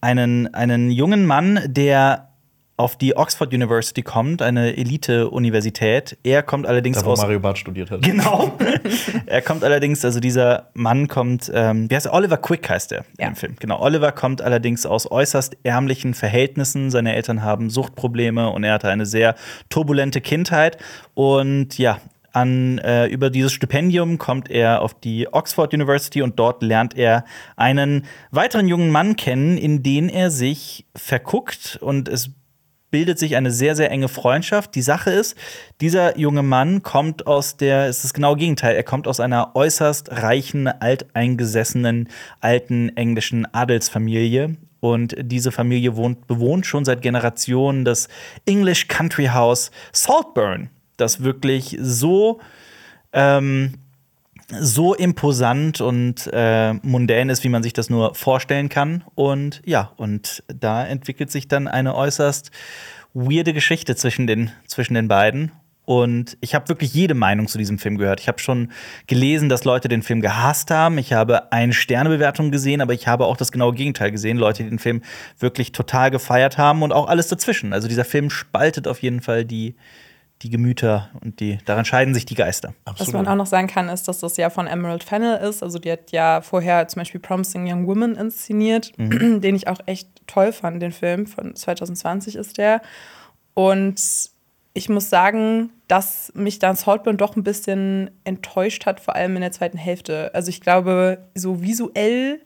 einen, 0.00 0.52
einen 0.54 0.90
jungen 0.90 1.26
Mann, 1.26 1.60
der 1.66 2.33
auf 2.76 2.96
die 2.96 3.16
Oxford 3.16 3.54
University 3.54 4.02
kommt, 4.02 4.42
eine 4.42 4.76
Elite-Universität. 4.76 6.18
Er 6.24 6.42
kommt 6.42 6.66
allerdings 6.66 6.98
da, 6.98 7.06
wo 7.06 7.10
aus 7.12 7.20
Mario 7.20 7.38
Barth 7.38 7.58
studiert 7.58 7.90
hat. 7.90 8.02
Genau. 8.02 8.52
er 9.26 9.42
kommt 9.42 9.62
allerdings, 9.62 10.04
also 10.04 10.18
dieser 10.18 10.70
Mann 10.74 11.06
kommt, 11.06 11.50
ähm, 11.54 11.88
wie 11.88 11.94
heißt 11.94 12.06
er? 12.06 12.12
Oliver 12.14 12.36
Quick 12.36 12.68
heißt 12.68 12.92
er 12.92 13.04
Ja. 13.18 13.28
im 13.28 13.36
Film. 13.36 13.54
Genau. 13.60 13.80
Oliver 13.80 14.10
kommt 14.10 14.42
allerdings 14.42 14.86
aus 14.86 15.08
äußerst 15.10 15.56
ärmlichen 15.62 16.14
Verhältnissen. 16.14 16.90
Seine 16.90 17.14
Eltern 17.14 17.42
haben 17.42 17.70
Suchtprobleme 17.70 18.50
und 18.50 18.64
er 18.64 18.74
hatte 18.74 18.88
eine 18.88 19.06
sehr 19.06 19.36
turbulente 19.68 20.20
Kindheit. 20.20 20.76
Und 21.14 21.78
ja, 21.78 21.98
an, 22.32 22.78
äh, 22.78 23.06
über 23.06 23.30
dieses 23.30 23.52
Stipendium 23.52 24.18
kommt 24.18 24.50
er 24.50 24.82
auf 24.82 24.94
die 24.94 25.32
Oxford 25.32 25.72
University 25.72 26.22
und 26.22 26.40
dort 26.40 26.64
lernt 26.64 26.96
er 26.96 27.24
einen 27.54 28.06
weiteren 28.32 28.66
jungen 28.66 28.90
Mann 28.90 29.14
kennen, 29.14 29.56
in 29.56 29.84
den 29.84 30.08
er 30.08 30.32
sich 30.32 30.86
verguckt 30.96 31.78
und 31.80 32.08
es 32.08 32.30
bildet 32.94 33.18
sich 33.18 33.34
eine 33.34 33.50
sehr, 33.50 33.74
sehr 33.74 33.90
enge 33.90 34.06
Freundschaft. 34.06 34.76
Die 34.76 34.80
Sache 34.80 35.10
ist, 35.10 35.36
dieser 35.80 36.16
junge 36.16 36.44
Mann 36.44 36.84
kommt 36.84 37.26
aus 37.26 37.56
der, 37.56 37.88
es 37.88 37.96
ist 37.96 38.04
das 38.04 38.14
genaue 38.14 38.36
Gegenteil, 38.36 38.76
er 38.76 38.84
kommt 38.84 39.08
aus 39.08 39.18
einer 39.18 39.56
äußerst 39.56 40.12
reichen, 40.12 40.68
alteingesessenen, 40.68 42.08
alten 42.40 42.96
englischen 42.96 43.52
Adelsfamilie. 43.52 44.58
Und 44.78 45.16
diese 45.18 45.50
Familie 45.50 45.96
wohnt, 45.96 46.28
bewohnt 46.28 46.66
schon 46.66 46.84
seit 46.84 47.02
Generationen 47.02 47.84
das 47.84 48.06
English 48.46 48.86
Country 48.86 49.26
House 49.26 49.72
Saltburn, 49.90 50.70
das 50.96 51.24
wirklich 51.24 51.76
so 51.80 52.38
ähm, 53.12 53.74
so 54.50 54.94
imposant 54.94 55.80
und 55.80 56.28
äh, 56.32 56.74
mundän 56.74 57.30
ist, 57.30 57.44
wie 57.44 57.48
man 57.48 57.62
sich 57.62 57.72
das 57.72 57.90
nur 57.90 58.14
vorstellen 58.14 58.68
kann. 58.68 59.04
Und 59.14 59.62
ja, 59.64 59.92
und 59.96 60.42
da 60.46 60.84
entwickelt 60.84 61.30
sich 61.30 61.48
dann 61.48 61.68
eine 61.68 61.94
äußerst 61.94 62.50
weirde 63.14 63.52
Geschichte 63.52 63.96
zwischen 63.96 64.26
den, 64.26 64.50
zwischen 64.66 64.94
den 64.94 65.08
beiden. 65.08 65.52
Und 65.86 66.38
ich 66.40 66.54
habe 66.54 66.68
wirklich 66.68 66.94
jede 66.94 67.14
Meinung 67.14 67.46
zu 67.46 67.58
diesem 67.58 67.78
Film 67.78 67.98
gehört. 67.98 68.18
Ich 68.18 68.28
habe 68.28 68.38
schon 68.38 68.70
gelesen, 69.06 69.50
dass 69.50 69.64
Leute 69.64 69.88
den 69.88 70.02
Film 70.02 70.22
gehasst 70.22 70.70
haben. 70.70 70.96
Ich 70.96 71.12
habe 71.12 71.52
eine 71.52 71.74
Sternebewertung 71.74 72.50
gesehen, 72.50 72.80
aber 72.80 72.94
ich 72.94 73.06
habe 73.06 73.26
auch 73.26 73.36
das 73.36 73.52
genaue 73.52 73.74
Gegenteil 73.74 74.10
gesehen. 74.10 74.38
Leute, 74.38 74.62
die 74.62 74.70
den 74.70 74.78
Film 74.78 75.02
wirklich 75.38 75.72
total 75.72 76.10
gefeiert 76.10 76.56
haben 76.56 76.82
und 76.82 76.92
auch 76.92 77.06
alles 77.06 77.28
dazwischen. 77.28 77.74
Also 77.74 77.86
dieser 77.86 78.06
Film 78.06 78.30
spaltet 78.30 78.88
auf 78.88 79.02
jeden 79.02 79.20
Fall 79.20 79.44
die, 79.44 79.74
die 80.44 80.50
Gemüter 80.50 81.08
und 81.22 81.40
die, 81.40 81.58
daran 81.64 81.86
scheiden 81.86 82.12
sich 82.12 82.26
die 82.26 82.34
Geister. 82.34 82.74
Was 82.84 83.12
man 83.12 83.26
auch 83.26 83.34
noch 83.34 83.46
sagen 83.46 83.66
kann, 83.66 83.88
ist, 83.88 84.06
dass 84.06 84.20
das 84.20 84.36
ja 84.36 84.50
von 84.50 84.66
Emerald 84.66 85.02
Fennell 85.02 85.38
ist. 85.38 85.62
Also 85.62 85.78
die 85.78 85.90
hat 85.90 86.12
ja 86.12 86.42
vorher 86.42 86.86
zum 86.86 87.00
Beispiel 87.00 87.20
Promising 87.20 87.66
Young 87.66 87.86
Woman 87.86 88.14
inszeniert, 88.14 88.92
den 88.98 89.54
ich 89.54 89.68
auch 89.68 89.80
echt 89.86 90.08
toll 90.26 90.52
fand, 90.52 90.82
den 90.82 90.92
Film. 90.92 91.26
Von 91.26 91.56
2020 91.56 92.36
ist 92.36 92.58
der. 92.58 92.82
Und 93.54 94.00
ich 94.74 94.88
muss 94.88 95.08
sagen, 95.08 95.70
dass 95.88 96.30
mich 96.34 96.58
dann 96.58 96.76
Saltburn 96.76 97.16
doch 97.16 97.36
ein 97.36 97.44
bisschen 97.44 98.10
enttäuscht 98.24 98.84
hat, 98.84 99.00
vor 99.00 99.16
allem 99.16 99.36
in 99.36 99.42
der 99.42 99.52
zweiten 99.52 99.78
Hälfte. 99.78 100.30
Also 100.34 100.50
ich 100.50 100.60
glaube, 100.60 101.26
so 101.34 101.62
visuell 101.62 102.40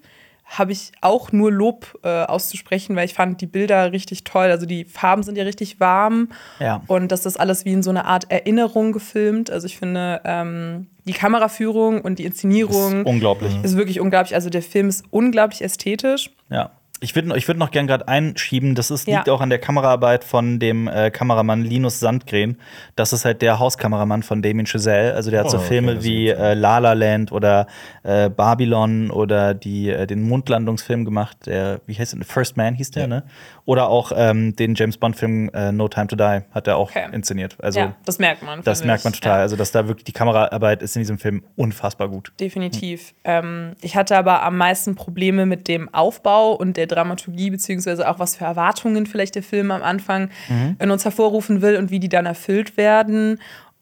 habe 0.51 0.73
ich 0.73 0.93
auch 1.03 1.31
nur 1.31 1.53
Lob 1.53 1.99
äh, 2.03 2.25
auszusprechen, 2.25 2.97
weil 2.97 3.05
ich 3.05 3.13
fand 3.15 3.41
die 3.41 3.47
Bilder 3.47 3.93
richtig 3.93 4.25
toll. 4.25 4.47
Also 4.51 4.65
die 4.67 4.85
Farben 4.87 5.23
sind 5.23 5.37
ja 5.37 5.45
richtig 5.45 5.79
warm 5.79 6.31
Ja. 6.59 6.83
und 6.87 7.13
das 7.13 7.27
ist 7.27 7.39
alles 7.39 7.65
wie 7.67 7.73
in 7.75 7.83
so 7.83 7.91
einer 7.91 8.07
Art 8.07 8.31
Erinnerung 8.31 8.93
gefilmt. 8.93 9.51
Also 9.51 9.67
ich 9.67 9.77
finde 9.79 10.23
ähm, 10.25 10.87
die 11.07 11.13
Kameraführung 11.13 12.01
und 12.01 12.19
die 12.19 12.25
Inszenierung 12.25 13.05
Unglaublich. 13.05 13.53
ist 13.63 13.77
wirklich 13.77 14.01
unglaublich. 14.01 14.35
Also 14.35 14.49
der 14.51 14.63
Film 14.63 14.89
ist 14.89 15.05
unglaublich 15.11 15.63
ästhetisch. 15.63 16.31
Ja. 16.51 16.71
Ich 17.01 17.15
würde 17.15 17.37
ich 17.37 17.47
würd 17.47 17.59
noch 17.59 17.71
gern 17.71 17.87
gerade 17.87 18.09
einschieben, 18.09 18.75
das 18.75 18.91
ist, 18.91 19.07
Ja. 19.07 19.19
liegt 19.19 19.29
auch 19.29 19.41
an 19.41 19.51
der 19.51 19.61
Kameraarbeit 19.61 20.25
von 20.25 20.59
dem 20.59 20.89
äh, 20.89 21.11
Kameramann 21.13 21.63
Linus 21.63 22.01
Sandgren. 22.01 22.57
Das 22.97 23.13
ist 23.13 23.25
halt 23.25 23.41
der 23.41 23.61
Hauskameramann 23.61 24.25
von 24.25 24.43
Damien 24.43 24.67
Chazelle. 24.67 25.15
Also 25.15 25.31
der 25.31 25.41
hat 25.41 25.51
so 25.51 25.59
Oh, 25.59 25.61
okay, 25.61 25.69
Filme 25.69 26.03
wie 26.03 26.29
äh, 26.29 26.55
La 26.55 26.79
La 26.79 26.95
Land 26.95 27.31
oder 27.31 27.69
äh, 28.03 28.29
Babylon 28.29 29.11
oder 29.13 29.55
die, 29.55 29.91
äh, 29.91 30.07
den 30.09 30.23
Mondlandungsfilm 30.29 31.05
gemacht, 31.05 31.47
der, 31.47 31.81
wie 31.87 31.95
heißt 31.95 32.15
der? 32.15 32.25
First 32.25 32.57
Man 32.57 32.75
hieß 32.75 32.91
der, 32.91 33.07
ne? 33.07 33.23
Oder 33.69 33.91
auch 33.91 34.13
ähm, 34.17 34.57
den 34.57 34.75
James 34.75 34.97
Bond-Film 34.97 35.51
äh, 35.53 35.73
No 35.73 35.89
Time 35.89 36.07
to 36.07 36.17
Die 36.17 36.41
hat 36.53 36.67
er 36.67 36.79
auch 36.79 36.89
Okay. 36.89 37.05
inszeniert. 37.13 37.55
Also 37.61 37.81
ja, 37.81 37.95
das 38.07 38.19
merkt 38.19 38.43
man. 38.43 38.63
das 38.63 38.83
merkt 38.83 39.05
man 39.05 39.13
total. 39.13 39.37
Ja. 39.37 39.43
Also 39.43 39.57
dass 39.57 39.73
da 39.73 39.87
wirklich 39.87 40.05
die 40.05 40.13
Kameraarbeit 40.13 40.81
ist 40.83 40.97
in 40.97 41.01
diesem 41.01 41.19
Film 41.19 41.43
unfassbar 41.55 42.09
gut. 42.09 42.33
Definitiv. 42.41 43.13
Ähm, 43.25 43.75
ich 43.83 43.95
hatte 43.95 44.17
aber 44.17 44.43
am 44.43 44.57
meisten 44.57 44.95
Probleme 44.95 45.45
mit 45.45 45.69
dem 45.69 45.93
Aufbau 45.93 46.53
und 46.55 46.79
der 46.79 46.87
Dramaturgie, 46.87 47.51
beziehungsweise 47.51 48.09
auch 48.09 48.19
was 48.19 48.37
für 48.37 48.47
Erwartungen 48.47 49.05
vielleicht 49.05 49.35
der 49.35 49.43
Film 49.43 49.71
am 49.71 49.83
Anfang 49.83 50.31
in 50.79 50.91
uns 50.91 51.05
hervorrufen 51.05 51.61
will 51.61 51.77
und 51.77 51.91
wie 51.91 52.01
die 52.01 52.09
dann 52.09 52.25
erfüllt 52.25 52.79
werden. 52.79 53.39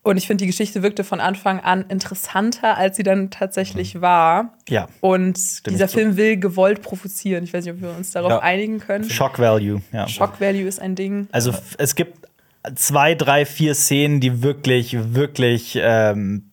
Und 0.07 0.19
ich 0.19 0.29
finde, 0.29 0.43
die 0.43 0.47
Geschichte 0.47 0.85
wirkte 0.85 1.03
von 1.03 1.19
Anfang 1.19 1.59
an 1.59 1.85
interessanter, 1.89 2.77
als 2.77 2.97
sie 2.97 3.03
dann 3.03 3.31
tatsächlich 3.31 4.01
war. 4.01 4.55
Ja. 4.69 4.87
Und 5.01 5.67
dieser. 5.67 5.89
Film 5.89 6.17
will 6.17 6.37
gewollt 6.39 6.81
provozieren. 6.81 7.43
Ich 7.43 7.53
weiß 7.53 7.65
nicht, 7.65 7.75
ob 7.75 7.81
wir 7.81 7.91
uns 7.97 8.13
darauf 8.13 8.31
Ja. 8.31 8.39
einigen 8.39 8.79
können. 8.79 9.11
Shock 9.11 9.41
Value, 9.41 9.83
ja. 9.93 10.07
Shock 10.07 10.41
Value 10.41 10.63
ist 10.69 10.81
ein 10.81 10.95
Ding. 10.95 11.27
Also 11.33 11.53
es 11.79 11.97
gibt 11.97 12.29
zwei, 12.77 13.17
drei, 13.17 13.45
vier 13.45 13.75
Szenen, 13.75 14.21
die 14.21 14.45
wirklich, 14.45 14.97
wirklich 15.15 15.77
ähm, 15.83 16.51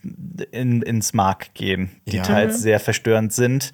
in, 0.52 0.82
ins 0.82 1.14
Mark 1.14 1.54
gehen, 1.54 1.92
die 2.08 2.18
Ja. 2.18 2.24
teils 2.24 2.60
sehr 2.60 2.80
verstörend 2.80 3.34
sind. 3.34 3.72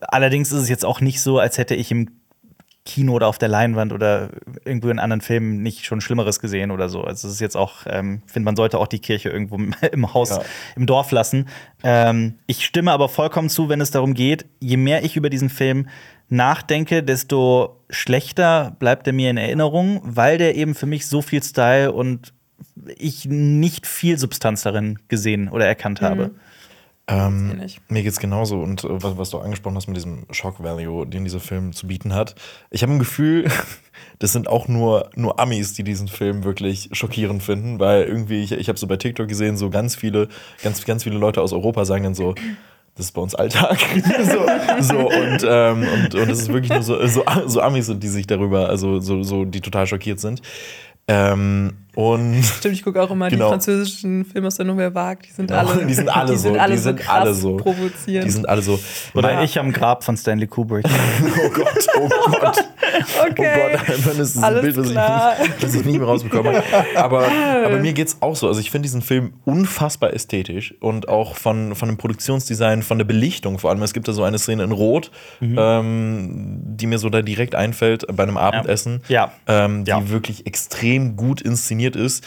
Allerdings 0.00 0.52
ist 0.52 0.62
es 0.62 0.68
jetzt 0.68 0.84
auch 0.84 1.00
nicht 1.00 1.20
so, 1.20 1.40
als 1.40 1.58
hätte 1.58 1.74
ich 1.74 1.90
im 1.90 2.10
Kino 2.86 3.12
oder 3.12 3.26
auf 3.26 3.36
der 3.36 3.48
Leinwand 3.48 3.92
oder 3.92 4.30
irgendwo 4.64 4.88
in 4.88 4.98
anderen 4.98 5.20
Filmen 5.20 5.62
nicht 5.62 5.84
schon 5.84 6.00
Schlimmeres 6.00 6.40
gesehen 6.40 6.70
oder 6.70 6.88
so. 6.88 7.02
Also 7.04 7.28
es 7.28 7.34
ist 7.34 7.40
jetzt 7.40 7.56
auch, 7.56 7.80
ähm, 7.86 8.22
ich 8.26 8.32
finde, 8.32 8.44
man 8.46 8.56
sollte 8.56 8.78
auch 8.78 8.86
die 8.86 9.00
Kirche 9.00 9.28
irgendwo 9.28 9.56
im- 9.92 10.14
Haus, 10.14 10.30
Ja. 10.30 10.42
im 10.76 10.86
Dorf 10.86 11.10
lassen. 11.10 11.46
Ähm, 11.82 12.34
ich 12.46 12.64
stimme 12.64 12.92
aber 12.92 13.08
vollkommen 13.10 13.50
zu, 13.50 13.68
wenn 13.68 13.80
es 13.82 13.90
darum 13.90 14.14
geht, 14.14 14.46
je 14.60 14.78
mehr 14.78 15.04
ich 15.04 15.16
über 15.16 15.28
diesen 15.28 15.50
Film 15.50 15.88
nachdenke, 16.28 17.02
desto 17.02 17.80
schlechter 17.90 18.74
bleibt 18.78 19.06
er 19.06 19.12
mir 19.12 19.30
in 19.30 19.36
Erinnerung, 19.36 20.00
weil 20.04 20.38
der 20.38 20.56
eben 20.56 20.74
für 20.74 20.86
mich 20.86 21.06
so 21.06 21.22
viel 21.22 21.42
Style 21.42 21.92
und 21.92 22.32
ich 22.96 23.26
nicht 23.26 23.86
viel 23.86 24.18
Substanz 24.18 24.62
darin 24.62 24.98
gesehen 25.08 25.48
oder 25.48 25.66
erkannt 25.66 26.00
habe. 26.00 26.32
Ähm, 27.08 27.52
Ähnlich. 27.52 27.80
mir 27.88 28.02
geht's 28.02 28.18
genauso 28.18 28.60
und 28.60 28.82
äh, 28.82 29.02
was, 29.02 29.16
was 29.16 29.30
du 29.30 29.38
angesprochen 29.38 29.76
hast 29.76 29.86
mit 29.86 29.96
diesem 29.96 30.26
Shock 30.32 30.60
Value, 30.62 31.06
den 31.06 31.22
dieser 31.22 31.38
Film 31.38 31.72
zu 31.72 31.86
bieten 31.86 32.12
hat. 32.12 32.34
Ich 32.70 32.82
habe 32.82 32.92
ein 32.92 32.98
Gefühl, 32.98 33.48
das 34.18 34.32
sind 34.32 34.48
auch 34.48 34.66
nur, 34.66 35.10
nur 35.14 35.38
Amis, 35.38 35.72
die 35.74 35.84
diesen 35.84 36.08
Film 36.08 36.42
wirklich 36.42 36.88
schockierend 36.92 37.44
finden, 37.44 37.78
weil 37.78 38.02
irgendwie, 38.02 38.42
ich, 38.42 38.50
ich 38.50 38.68
habe 38.68 38.78
so 38.78 38.88
bei 38.88 38.96
TikTok 38.96 39.28
gesehen, 39.28 39.56
so 39.56 39.70
ganz 39.70 39.94
viele, 39.94 40.28
ganz, 40.64 40.84
ganz 40.84 41.04
viele 41.04 41.18
Leute 41.18 41.42
aus 41.42 41.52
Europa 41.52 41.84
sagen 41.84 42.02
dann 42.02 42.14
so, 42.16 42.34
das 42.96 43.06
ist 43.06 43.12
bei 43.12 43.20
uns 43.20 43.36
Alltag. 43.36 43.78
so, 44.24 44.46
so, 44.80 44.98
und, 45.08 45.46
ähm, 45.48 45.86
und, 45.86 46.14
und 46.14 46.30
es 46.30 46.40
ist 46.40 46.48
wirklich 46.48 46.72
nur 46.72 46.82
so, 46.82 47.06
so, 47.06 47.22
so 47.46 47.60
Amis 47.60 47.92
die 47.94 48.08
sich 48.08 48.26
darüber, 48.26 48.68
also 48.68 48.98
so, 48.98 49.22
so 49.22 49.44
die 49.44 49.60
total 49.60 49.86
schockiert 49.86 50.18
sind. 50.18 50.42
Ähm, 51.06 51.74
und 51.96 52.44
Stimmt, 52.44 52.74
ich 52.74 52.84
gucke 52.84 53.02
auch 53.02 53.10
immer 53.10 53.28
Genau. 53.28 53.46
die 53.46 53.50
französischen 53.50 54.24
Filme 54.24 54.46
aus 54.46 54.54
der 54.56 54.66
Nouvelle 54.66 54.94
Vague. 54.94 55.22
Die 55.28 55.32
sind 55.32 55.48
Genau, 55.48 55.66
alle, 55.66 55.84
die 55.84 55.94
sind 55.94 56.08
alle 56.08 56.30
die 56.30 56.36
so, 56.36 56.42
sind 56.44 56.58
alle 56.58 56.72
die 56.74 56.78
so 56.78 56.84
sind 56.84 57.10
alle 57.10 57.34
so. 57.34 57.56
provozierend. 57.56 58.26
die 58.26 58.30
sind 58.30 58.48
alle 58.48 58.62
so. 58.62 58.78
Oder 59.14 59.34
Mein- 59.34 59.44
ich 59.44 59.58
am 59.58 59.72
Grab 59.72 60.04
von 60.04 60.16
Stanley 60.16 60.46
Kubrick. 60.46 60.86
Oh 61.44 61.50
Gott, 61.50 61.86
oh 61.98 62.08
Gott. 62.40 62.58
okay. 63.30 63.50
Oh 63.72 63.76
Gott, 63.78 63.88
einfach 63.88 64.10
das 64.16 64.18
ist 64.30 64.36
ein 64.38 64.44
Alles 64.44 64.62
Bild, 64.62 64.76
was 64.76 64.86
ich, 64.86 64.92
klar. 64.92 65.34
nicht, 65.40 65.62
das 65.62 65.74
ich 65.74 65.84
nicht 65.84 65.98
mehr 65.98 66.06
rausbekomme. 66.06 66.62
Aber, 66.94 67.26
aber 67.64 67.78
mir 67.78 67.92
geht's 67.92 68.18
auch 68.20 68.36
so. 68.36 68.46
Also 68.48 68.60
ich 68.60 68.70
finde 68.70 68.84
diesen 68.86 69.02
Film 69.02 69.32
unfassbar 69.44 70.12
ästhetisch 70.12 70.74
und 70.80 71.08
auch 71.08 71.34
von, 71.36 71.74
von 71.74 71.88
dem 71.88 71.96
Produktionsdesign, 71.96 72.82
von 72.82 72.98
der 72.98 73.04
Belichtung 73.06 73.58
vor 73.58 73.70
allem. 73.70 73.82
Es 73.82 73.92
gibt 73.94 74.06
da 74.08 74.12
so 74.12 74.22
eine 74.22 74.38
Szene 74.38 74.64
in 74.64 74.72
Rot, 74.72 75.10
Mhm. 75.40 75.56
ähm, 75.58 76.58
die 76.64 76.86
mir 76.86 76.98
so 76.98 77.08
da 77.08 77.22
direkt 77.22 77.54
einfällt 77.54 78.04
bei 78.14 78.22
einem 78.22 78.36
Abendessen, 78.36 79.00
Ja. 79.08 79.32
Ähm, 79.46 79.84
die 79.84 79.90
Ja. 79.90 80.08
wirklich 80.10 80.46
extrem 80.46 81.16
gut 81.16 81.40
inszeniert 81.40 81.85
ist. 81.94 82.24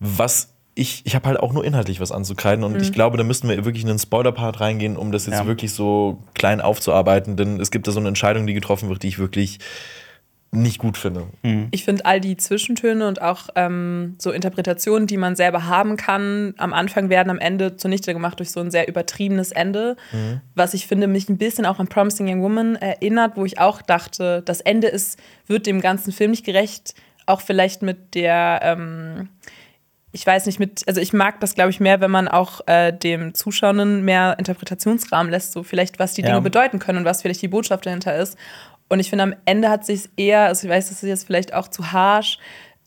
Was 0.00 0.54
ich, 0.74 1.02
ich 1.04 1.14
habe 1.16 1.26
halt 1.28 1.40
auch 1.40 1.52
nur 1.52 1.64
inhaltlich 1.64 2.00
was 2.00 2.12
anzukreiden 2.12 2.64
und 2.64 2.80
ich 2.80 2.92
glaube, 2.92 3.16
da 3.16 3.24
müssten 3.24 3.48
wir 3.48 3.64
wirklich 3.64 3.82
in 3.82 3.88
den 3.88 3.98
Spoiler-Part 3.98 4.60
reingehen, 4.60 4.96
um 4.96 5.10
das 5.10 5.26
jetzt 5.26 5.34
Ja. 5.34 5.46
wirklich 5.46 5.72
so 5.72 6.18
klein 6.34 6.60
aufzuarbeiten, 6.60 7.36
denn 7.36 7.60
es 7.60 7.72
gibt 7.72 7.88
da 7.88 7.90
so 7.90 7.98
eine 7.98 8.06
Entscheidung, 8.08 8.46
die 8.46 8.54
getroffen 8.54 8.88
wird, 8.88 9.02
die 9.02 9.08
ich 9.08 9.18
wirklich 9.18 9.58
nicht 10.50 10.78
gut 10.78 10.96
finde. 10.96 11.26
Ich 11.72 11.84
finde 11.84 12.06
all 12.06 12.20
die 12.20 12.36
Zwischentöne 12.38 13.06
und 13.06 13.20
auch 13.20 13.48
ähm, 13.54 14.14
so 14.18 14.30
Interpretationen, 14.30 15.06
die 15.06 15.18
man 15.18 15.36
selber 15.36 15.66
haben 15.66 15.96
kann, 15.96 16.54
am 16.56 16.72
Anfang 16.72 17.10
werden 17.10 17.28
am 17.28 17.38
Ende 17.38 17.76
zunichte 17.76 18.14
gemacht 18.14 18.38
durch 18.38 18.50
so 18.50 18.60
ein 18.60 18.70
sehr 18.70 18.88
übertriebenes 18.88 19.52
Ende, 19.52 19.96
was 20.54 20.72
ich 20.72 20.86
finde 20.86 21.06
mich 21.06 21.28
ein 21.28 21.36
bisschen 21.36 21.66
auch 21.66 21.78
an 21.80 21.88
Promising 21.88 22.28
Young 22.28 22.40
Woman 22.42 22.76
erinnert, 22.76 23.36
wo 23.36 23.44
ich 23.44 23.58
auch 23.58 23.82
dachte, 23.82 24.42
das 24.44 24.60
Ende 24.62 24.86
ist, 24.86 25.18
wird 25.48 25.66
dem 25.66 25.80
ganzen 25.82 26.12
Film 26.12 26.30
nicht 26.30 26.46
gerecht, 26.46 26.94
auch 27.28 27.40
vielleicht 27.40 27.82
mit 27.82 28.14
der 28.14 28.60
ähm, 28.62 29.28
ich 30.10 30.26
weiß 30.26 30.46
nicht, 30.46 30.58
mit, 30.58 30.82
also 30.88 31.00
ich 31.00 31.12
mag 31.12 31.38
das, 31.40 31.54
glaube 31.54 31.70
ich, 31.70 31.80
mehr, 31.80 32.00
wenn 32.00 32.10
man 32.10 32.28
auch 32.28 32.66
äh, 32.66 32.92
dem 32.92 33.34
Zuschauenden 33.34 34.04
mehr 34.04 34.36
Interpretationsrahmen 34.38 35.30
lässt, 35.30 35.52
so 35.52 35.62
vielleicht, 35.62 35.98
was 35.98 36.14
die 36.14 36.22
Ja. 36.22 36.28
Dinge 36.28 36.40
bedeuten 36.40 36.78
können 36.78 36.98
und 36.98 37.04
was 37.04 37.20
vielleicht 37.22 37.42
die 37.42 37.48
Botschaft 37.48 37.84
dahinter 37.84 38.16
ist. 38.16 38.36
Und 38.88 39.00
ich 39.00 39.10
finde, 39.10 39.24
am 39.24 39.34
Ende 39.44 39.68
hat 39.68 39.84
sich 39.84 40.08
eher, 40.16 40.46
also 40.46 40.66
ich 40.66 40.72
weiß, 40.72 40.88
das 40.88 41.02
ist 41.02 41.08
jetzt 41.08 41.26
vielleicht 41.26 41.52
auch 41.52 41.68
zu 41.68 41.92
harsh, 41.92 42.38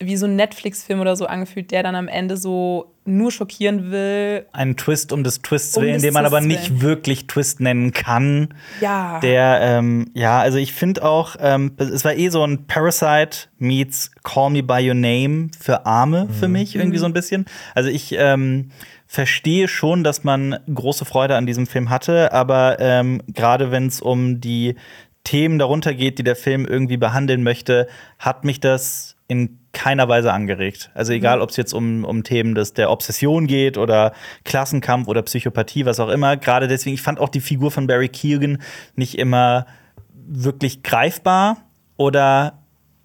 wie 0.02 0.18
so 0.18 0.26
ein 0.26 0.36
Netflix-Film 0.36 1.00
oder 1.00 1.16
so 1.16 1.26
angefühlt, 1.26 1.72
der 1.72 1.84
dann 1.84 1.96
am 1.96 2.08
Ende 2.08 2.38
so 2.38 2.94
nur 3.06 3.32
schockieren 3.32 3.92
will. 3.92 4.46
Einen 4.52 4.78
Twist 4.78 5.12
um 5.12 5.24
des 5.24 5.42
Twists 5.42 5.76
Um 5.76 5.84
willen, 5.84 5.94
des 5.94 6.04
den 6.04 6.14
man 6.14 6.26
aber 6.26 6.42
nicht 6.42 6.70
willen. 6.70 6.82
wirklich 6.82 7.28
Twist 7.28 7.60
nennen 7.60 7.94
kann. 7.94 8.54
Ja. 8.80 9.20
Der, 9.22 9.60
ähm, 9.62 10.12
ja, 10.14 10.40
also 10.40 10.58
ich 10.58 10.74
finde 10.74 11.04
auch, 11.04 11.36
ähm, 11.40 11.72
es 11.78 12.06
war 12.06 12.14
eh 12.14 12.30
so 12.30 12.44
ein 12.46 12.68
Parasite 12.68 13.48
meets 13.58 14.12
Call 14.24 14.52
Me 14.52 14.62
By 14.62 14.88
Your 14.88 14.96
Name 14.96 15.50
für 15.60 15.86
Arme 15.86 16.28
für 16.40 16.48
mich, 16.48 16.76
irgendwie 16.76 17.00
so 17.00 17.06
ein 17.06 17.14
bisschen. 17.14 17.46
Also 17.74 17.90
ich 17.90 18.16
ähm, 18.18 18.70
verstehe 19.08 19.68
schon, 19.68 20.04
dass 20.04 20.24
man 20.24 20.60
große 20.74 21.06
Freude 21.06 21.36
an 21.36 21.46
diesem 21.46 21.66
Film 21.66 21.90
hatte, 21.90 22.32
aber 22.34 22.78
ähm, 22.80 23.22
gerade 23.28 23.72
wenn 23.72 23.88
es 23.88 24.00
um 24.00 24.42
die 24.42 24.76
Themen 25.24 25.60
darunter 25.60 25.94
geht, 25.94 26.20
die 26.20 26.24
der 26.24 26.36
Film 26.36 26.66
irgendwie 26.66 26.98
behandeln 26.98 27.44
möchte, 27.44 27.88
hat 28.20 28.44
mich 28.44 28.60
das 28.60 29.16
in 29.28 29.61
keiner 29.74 30.10
Weise 30.10 30.34
angeregt. 30.34 30.92
Also 30.94 31.14
egal, 31.14 31.42
ob 31.42 31.50
es 31.50 31.58
jetzt 31.58 31.74
um, 31.74 32.04
um 32.04 32.24
Themen 32.24 32.56
des, 32.56 32.74
der 32.74 32.92
Obsession 32.92 33.48
geht 33.48 33.78
oder 33.78 34.14
Klassenkampf 34.44 35.08
oder 35.08 35.22
Psychopathie, 35.22 35.86
was 35.86 36.00
auch 36.00 36.10
immer. 36.10 36.38
Gerade 36.38 36.68
deswegen, 36.68 36.94
ich 36.94 37.02
fand 37.02 37.20
auch 37.20 37.30
die 37.30 37.42
Figur 37.42 37.72
von 37.72 37.88
Barry 37.88 38.10
Keoghan 38.10 38.62
nicht 38.96 39.18
immer 39.18 39.66
wirklich 40.14 40.84
greifbar 40.84 41.58
oder 41.98 42.60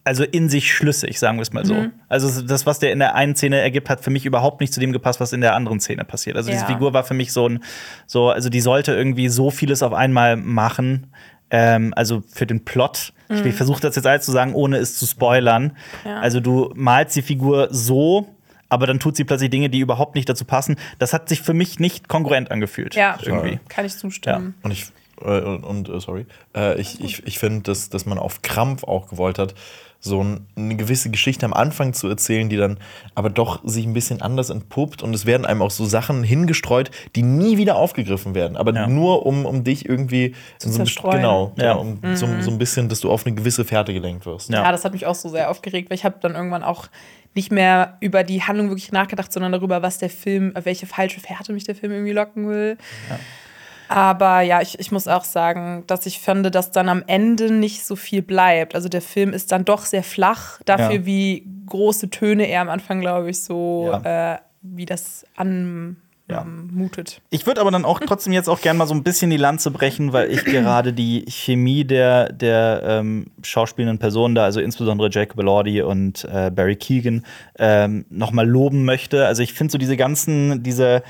also 0.05 0.23
in 0.23 0.49
sich 0.49 0.73
schlüssig, 0.73 1.19
sagen 1.19 1.37
wir 1.39 1.43
es 1.43 1.53
mal 1.53 1.65
so. 1.65 1.87
Also 2.09 2.41
das, 2.43 2.65
was 2.65 2.79
der 2.79 2.93
in 2.93 3.01
der 3.01 3.17
einen 3.17 3.35
Szene 3.35 3.59
ergibt, 3.59 3.91
hat 3.91 4.01
für 4.05 4.11
mich 4.11 4.25
überhaupt 4.25 4.61
nicht 4.61 4.73
zu 4.73 4.79
dem 4.79 4.93
gepasst, 4.93 5.19
was 5.19 5.33
in 5.33 5.41
der 5.41 5.55
anderen 5.55 5.81
Szene 5.81 6.05
passiert. 6.05 6.37
Also 6.37 6.49
diese 6.49 6.63
Ja. 6.63 6.69
Figur 6.69 6.95
war 6.95 7.03
für 7.03 7.15
mich 7.15 7.33
so 7.33 7.49
ein, 7.49 7.59
so, 8.07 8.31
also 8.31 8.49
die 8.49 8.61
sollte 8.61 8.93
irgendwie 8.93 9.29
so 9.29 9.51
vieles 9.51 9.83
auf 9.83 9.93
einmal 9.93 10.37
machen. 10.37 11.09
Ähm, 11.51 11.93
also 11.97 12.23
für 12.33 12.47
den 12.47 12.65
Plot. 12.65 13.13
Ich, 13.29 13.45
ich 13.45 13.55
versuche 13.55 13.81
das 13.81 13.97
jetzt 13.97 14.07
alles 14.07 14.25
zu 14.25 14.33
sagen, 14.33 14.55
ohne 14.55 14.77
es 14.77 14.99
zu 14.99 15.07
spoilern. 15.07 15.77
Ja. 16.05 16.21
Also 16.21 16.41
du 16.41 16.73
malst 16.75 17.17
die 17.17 17.23
Figur 17.23 17.69
so, 17.71 18.27
aber 18.69 18.87
dann 18.87 18.99
tut 18.99 19.17
sie 19.17 19.25
plötzlich 19.25 19.51
Dinge, 19.51 19.71
die 19.71 19.81
überhaupt 19.81 20.15
nicht 20.15 20.29
dazu 20.29 20.45
passen. 20.45 20.77
Das 20.99 21.13
hat 21.13 21.29
sich 21.29 21.43
für 21.43 21.55
mich 21.55 21.79
nicht 21.79 22.09
kongruent 22.09 22.51
angefühlt. 22.51 22.95
Ja, 22.95 23.19
irgendwie. 23.23 23.61
kann 23.69 23.85
ich 23.85 23.97
zustimmen. 23.97 24.55
Und 24.63 24.71
ich, 24.71 24.87
äh, 25.23 25.41
und, 25.41 25.65
und 25.65 25.89
äh, 25.89 26.01
sorry, 26.01 26.27
äh, 26.57 26.81
ich, 26.81 27.01
ich, 27.01 27.27
ich 27.27 27.39
finde, 27.39 27.63
dass, 27.63 27.89
dass 27.91 28.07
man 28.07 28.19
auf 28.19 28.43
Krampf 28.43 28.85
auch 28.85 29.09
gewollt 29.09 29.39
hat, 29.39 29.55
so 29.99 30.23
ein, 30.23 30.47
eine 30.57 30.77
gewisse 30.77 31.11
Geschichte 31.11 31.47
am 31.47 31.55
Anfang 31.55 31.93
zu 31.95 32.07
erzählen, 32.07 32.49
die 32.49 32.57
dann 32.59 32.79
aber 33.15 33.31
doch 33.31 33.61
sich 33.65 33.87
ein 33.87 33.95
bisschen 33.95 34.21
anders 34.23 34.51
entpuppt 34.51 35.03
und 35.03 35.13
es 35.15 35.25
werden 35.27 35.47
einem 35.47 35.63
auch 35.63 35.71
so 35.71 35.85
Sachen 35.87 36.23
hingestreut, 36.23 36.91
die 37.17 37.23
nie 37.23 37.57
wieder 37.57 37.77
aufgegriffen 37.77 38.35
werden, 38.35 38.57
aber 38.57 38.73
Ja. 38.75 38.87
nur 38.87 39.25
um, 39.27 39.47
um 39.47 39.65
dich 39.65 39.89
irgendwie 39.89 40.35
Zu 40.59 40.69
so 40.71 40.77
zerstreuen. 40.77 41.17
genau, 41.17 41.53
Ja. 41.57 41.73
um 41.73 41.99
so, 42.15 42.27
so 42.41 42.51
ein 42.51 42.59
bisschen, 42.59 42.89
dass 42.89 43.01
du 43.01 43.11
auf 43.11 43.25
eine 43.27 43.35
gewisse 43.35 43.65
Fährte 43.65 43.95
gelenkt 43.95 44.27
wirst. 44.27 44.51
Ja. 44.51 44.63
Ja. 44.65 44.71
das 44.71 44.85
hat 44.85 44.93
mich 44.93 45.07
auch 45.07 45.15
so 45.15 45.29
sehr 45.31 45.51
aufgeregt, 45.51 45.91
weil 45.91 45.97
ich 45.97 46.05
habe 46.05 46.17
dann 46.21 46.35
irgendwann 46.35 46.63
auch 46.63 46.87
nicht 47.35 47.51
mehr 47.51 47.97
über 48.01 48.23
die 48.23 48.43
Handlung 48.43 48.69
wirklich 48.69 48.93
nachgedacht, 48.93 49.33
sondern 49.33 49.53
darüber, 49.53 49.83
was 49.83 49.99
der 49.99 50.11
Film, 50.11 50.53
auf 50.55 50.67
welche 50.67 50.87
falsche 50.87 51.21
Fährte 51.21 51.53
mich 51.53 51.65
der 51.65 51.75
Film 51.75 51.93
irgendwie 51.93 52.13
locken 52.13 52.49
will. 52.49 52.77
Aber 53.89 54.41
ja, 54.41 54.61
ich, 54.63 54.79
ich 54.79 54.91
muss 54.93 55.07
auch 55.09 55.25
sagen, 55.25 55.85
dass 55.87 56.07
ich 56.07 56.19
finde, 56.21 56.51
dass 56.51 56.71
dann 56.71 56.89
am 56.89 57.03
Ende 57.07 57.53
nicht 57.53 57.85
so 57.85 57.97
viel 57.97 58.23
bleibt. 58.23 58.75
Also 58.75 58.89
der 58.89 59.03
Film 59.03 59.33
ist 59.33 59.53
dann 59.53 59.65
doch 59.65 59.85
sehr 59.85 60.03
flach, 60.03 60.61
dafür 60.65 60.97
Ja. 60.97 61.07
wie 61.07 61.47
große 61.67 62.11
Töne 62.11 62.49
er 62.49 62.61
am 62.63 62.69
Anfang, 62.69 63.01
glaube 63.01 63.31
ich, 63.31 63.43
so 63.43 63.91
Ja. 64.05 64.35
äh, 64.35 64.39
wie 64.63 64.87
das 64.87 65.25
anmutet. 65.37 66.03
Ja. 66.29 66.43
mutet. 66.45 67.21
Ich 67.31 67.47
würde 67.47 67.61
aber 67.61 67.71
dann 67.71 67.85
auch 67.85 68.01
trotzdem 68.01 68.33
jetzt 68.33 68.49
auch 68.49 68.61
gerne 68.61 68.77
mal 68.81 68.89
so 68.89 68.95
ein 68.95 69.05
bisschen 69.05 69.31
die 69.31 69.37
Lanze 69.37 69.71
brechen, 69.71 70.13
weil 70.13 70.29
ich 70.33 70.45
gerade 70.45 70.93
die 70.93 71.25
Chemie 71.29 71.85
der, 71.85 72.33
der 72.33 72.83
ähm, 72.85 73.27
schauspielenden 73.45 74.01
Personen 74.01 74.35
da, 74.35 74.43
also 74.43 74.59
insbesondere 74.61 75.09
Jacob 75.09 75.39
Elordi 75.39 75.83
und 75.83 76.25
äh, 76.25 76.51
Barry 76.51 76.75
Keegan, 76.75 77.25
ähm, 77.61 78.07
noch 78.11 78.33
mal 78.33 78.45
loben 78.45 78.85
möchte. 78.85 79.25
Also 79.25 79.45
ich 79.45 79.53
finde 79.53 79.71
so 79.71 79.79
diese 79.79 79.97
ganzen, 79.97 80.65
diese 80.65 81.05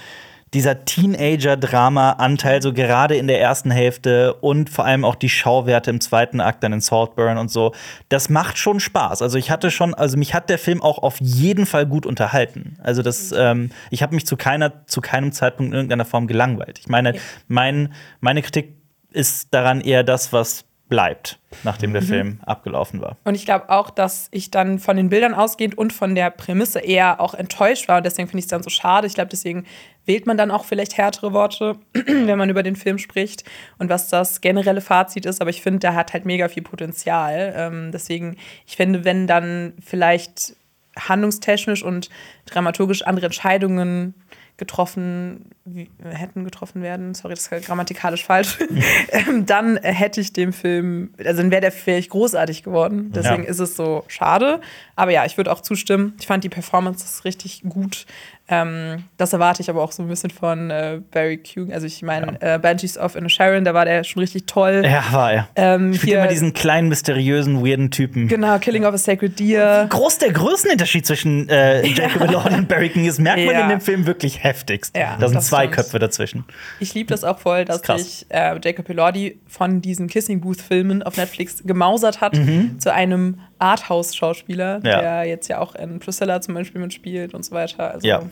dieser 0.54 0.84
Teenager-Drama-Anteil, 0.84 2.62
so 2.62 2.72
gerade 2.72 3.16
in 3.16 3.26
der 3.26 3.40
ersten 3.40 3.70
Hälfte 3.70 4.34
und 4.34 4.70
vor 4.70 4.84
allem 4.84 5.04
auch 5.04 5.16
die 5.16 5.28
Schauwerte 5.28 5.90
im 5.90 6.00
zweiten 6.00 6.40
Akt 6.40 6.62
dann 6.62 6.72
in 6.72 6.80
Saltburn 6.80 7.36
und 7.36 7.50
so, 7.50 7.72
das 8.08 8.28
macht 8.28 8.56
schon 8.56 8.78
Spaß. 8.78 9.22
Also 9.22 9.38
ich 9.38 9.50
hatte 9.50 9.70
schon, 9.70 9.92
also 9.92 10.16
mich 10.16 10.34
hat 10.34 10.48
der 10.48 10.58
Film 10.58 10.82
auch 10.82 10.98
auf 10.98 11.20
jeden 11.20 11.66
Fall 11.66 11.86
gut 11.86 12.06
unterhalten. 12.06 12.78
Also 12.82 13.02
das, 13.02 13.32
ähm, 13.36 13.70
ich 13.90 14.02
habe 14.02 14.14
mich 14.14 14.26
zu 14.26 14.36
keiner, 14.36 14.86
zu 14.86 15.00
keinem 15.00 15.32
Zeitpunkt 15.32 15.72
in 15.72 15.76
irgendeiner 15.76 16.04
Form 16.04 16.26
gelangweilt. 16.28 16.78
Ich 16.78 16.88
meine, 16.88 17.14
mein, 17.48 17.92
meine 18.20 18.40
Kritik 18.42 18.76
ist 19.12 19.52
daran 19.52 19.80
eher 19.80 20.04
das, 20.04 20.32
was 20.32 20.64
bleibt, 20.88 21.40
nachdem 21.64 21.93
der 21.93 22.02
Film 22.02 22.38
abgelaufen 22.47 23.00
war. 23.00 23.16
Und 23.25 23.35
ich 23.35 23.45
glaube 23.45 23.71
auch, 23.71 23.90
dass 23.90 24.28
ich 24.31 24.50
dann 24.52 24.78
von 24.78 24.97
den 24.97 25.09
Bildern 25.09 25.35
ausgehend 25.35 25.76
und 25.76 25.93
von 25.93 26.14
der 26.14 26.31
Prämisse 26.31 26.78
eher 26.78 27.21
auch 27.21 27.35
enttäuscht 27.35 27.88
war. 27.88 27.99
Und 27.99 28.07
deswegen 28.07 28.28
finde 28.28 28.38
ich 28.40 28.45
es 28.45 28.50
dann 28.50 28.62
so 28.62 28.71
schade. 28.71 29.07
Ich 29.07 29.14
glaube, 29.14 29.28
deswegen 29.28 29.64
wählt 30.05 30.26
man 30.26 30.37
dann 30.37 30.52
auch 30.52 30.64
vielleicht 30.64 30.97
härtere 30.97 31.33
Worte, 31.33 31.76
wenn 31.93 32.38
man 32.38 32.50
über 32.50 32.62
den 32.62 32.76
Film 32.76 32.99
spricht 32.99 33.45
und 33.78 33.88
was 33.88 34.09
das 34.09 34.40
generelle 34.40 34.81
Fazit 34.81 35.26
ist. 35.26 35.40
Aber 35.40 35.50
ich 35.50 35.61
finde, 35.61 35.81
der 35.81 35.95
hat 35.95 36.12
halt 36.12 36.25
mega 36.25 36.49
viel 36.49 36.62
Potenzial. 36.62 37.52
Ähm, 37.57 37.90
deswegen, 37.90 38.37
ich 38.66 38.76
finde, 38.76 39.05
wenn 39.05 39.26
dann 39.26 39.75
vielleicht 39.85 40.55
handlungstechnisch 40.97 41.83
und 41.83 42.11
dramaturgisch 42.47 43.02
andere 43.02 43.26
Entscheidungen 43.26 44.14
getroffen 44.56 45.50
wie, 45.64 45.90
hätten 46.02 46.44
getroffen 46.44 46.80
werden, 46.80 47.14
sorry, 47.14 47.34
das 47.34 47.48
ist 47.48 47.66
grammatikalisch 47.66 48.25
falsch, 48.25 48.58
ähm, 49.10 49.44
dann 49.46 49.76
äh, 49.76 49.92
hätte 49.92 50.20
ich 50.20 50.32
dem 50.32 50.52
Film, 50.52 51.10
also 51.18 51.42
dann 51.42 51.50
wäre 51.50 51.60
der 51.60 51.72
vielleicht 51.72 52.10
großartig 52.10 52.62
geworden. 52.62 53.10
Deswegen 53.12 53.44
Ja. 53.44 53.50
ist 53.50 53.58
es 53.58 53.76
so 53.76 54.04
schade. 54.08 54.60
Aber 54.94 55.10
ja, 55.10 55.25
ich 55.26 55.36
würde 55.36 55.52
auch 55.52 55.60
zustimmen. 55.60 56.14
Ich 56.20 56.26
fand 56.26 56.44
die 56.44 56.48
Performance 56.48 57.25
richtig 57.25 57.62
gut. 57.68 58.06
Ähm, 58.48 59.04
das 59.16 59.32
erwarte 59.32 59.60
ich 59.60 59.68
aber 59.70 59.82
auch 59.82 59.90
so 59.90 60.04
ein 60.04 60.08
bisschen 60.08 60.30
von 60.30 60.70
äh, 60.70 61.00
Barry 61.10 61.36
Keoghan. 61.38 61.72
Also 61.72 61.86
ich 61.86 62.00
meine, 62.02 62.40
äh, 62.40 62.58
Banshees 62.60 62.96
of 62.96 63.16
Inisherin, 63.16 63.64
da 63.64 63.74
war 63.74 63.84
der 63.84 64.04
schon 64.04 64.20
richtig 64.20 64.46
toll. 64.46 64.82
Ja, 64.84 65.04
war 65.10 65.32
er. 65.32 65.48
Ähm, 65.56 65.92
Ich 65.92 66.00
finde 66.00 66.16
immer 66.18 66.28
diesen 66.28 66.52
kleinen, 66.52 66.88
mysteriösen, 66.88 67.64
weirden 67.66 67.90
Typen. 67.90 68.28
genau, 68.28 68.59
Killing 68.61 68.85
of 68.85 68.94
a 68.94 68.98
Sacred 68.98 69.38
Deer. 69.40 69.87
groß 69.90 70.18
der 70.18 70.32
Größenunterschied 70.32 71.04
zwischen 71.06 71.48
äh, 71.48 71.85
Jacob 71.88 72.22
Elordi 72.22 72.54
und 72.54 72.68
Barry 72.68 72.88
King 72.90 73.06
ist, 73.06 73.18
merkt 73.18 73.44
man 73.44 73.54
Ja. 73.54 73.62
in 73.64 73.68
dem 73.70 73.80
Film 73.80 74.06
wirklich 74.06 74.44
heftigst. 74.44 74.96
Ja, 74.96 75.16
da 75.18 75.28
sind 75.28 75.42
zwei 75.42 75.62
stimmt. 75.62 75.74
Köpfe 75.74 75.98
dazwischen. 75.98 76.44
Ich 76.78 76.94
liebe 76.94 77.09
das 77.11 77.24
auch 77.24 77.40
voll, 77.40 77.64
dass 77.64 77.80
sich 77.82 78.26
äh, 78.28 78.56
Jacob 78.62 78.88
Elordi 78.88 79.40
von 79.48 79.80
diesen 79.82 80.06
Kissing 80.06 80.40
Booth 80.40 80.61
Filmen 80.61 81.02
auf 81.02 81.16
Netflix 81.16 81.62
gemausert 81.64 82.20
hat 82.20 82.38
zu 82.78 82.92
einem 82.92 83.40
Arthouse-Schauspieler. 83.59 84.81
Ja. 84.85 85.01
der 85.01 85.25
jetzt 85.25 85.49
ja 85.49 85.59
auch 85.61 85.75
in 85.75 85.99
Priscilla 85.99 86.40
zum 86.40 86.55
Beispiel 86.55 86.81
mitspielt 86.81 87.35
und 87.35 87.45
so 87.45 87.55
weiter. 87.55 87.92
Also, 87.95 88.07
Ja. 88.07 88.23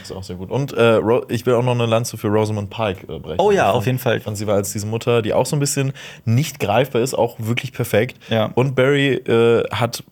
Das 0.00 0.10
ist 0.10 0.16
auch 0.16 0.22
sehr 0.22 0.36
gut. 0.36 0.50
Und 0.50 0.72
äh, 0.72 0.98
ich 1.28 1.44
will 1.44 1.52
auch 1.52 1.62
noch 1.62 1.74
eine 1.74 1.84
Lanze 1.84 2.16
für 2.16 2.28
Rosamund 2.28 2.70
Pike 2.70 3.02
äh, 3.12 3.18
brechen. 3.18 3.38
Oh 3.38 3.50
ja, 3.50 3.64
fand- 3.66 3.76
auf 3.76 3.86
jeden 3.86 3.98
Fall. 3.98 4.16
Ich 4.16 4.22
fand, 4.22 4.38
sie 4.38 4.46
war 4.46 4.54
als 4.54 4.72
diese 4.72 4.86
Mutter, 4.86 5.20
die 5.20 5.34
auch 5.34 5.44
so 5.44 5.56
ein 5.56 5.60
bisschen 5.60 5.92
nicht 6.24 6.58
greifbar 6.58 7.02
ist, 7.02 7.12
auch 7.12 7.36
wirklich 7.38 7.72
perfekt. 7.74 8.16
Ja. 8.30 8.50
Und 8.54 8.74
Barry 8.74 9.12
äh, 9.14 9.64
hat 9.70 10.04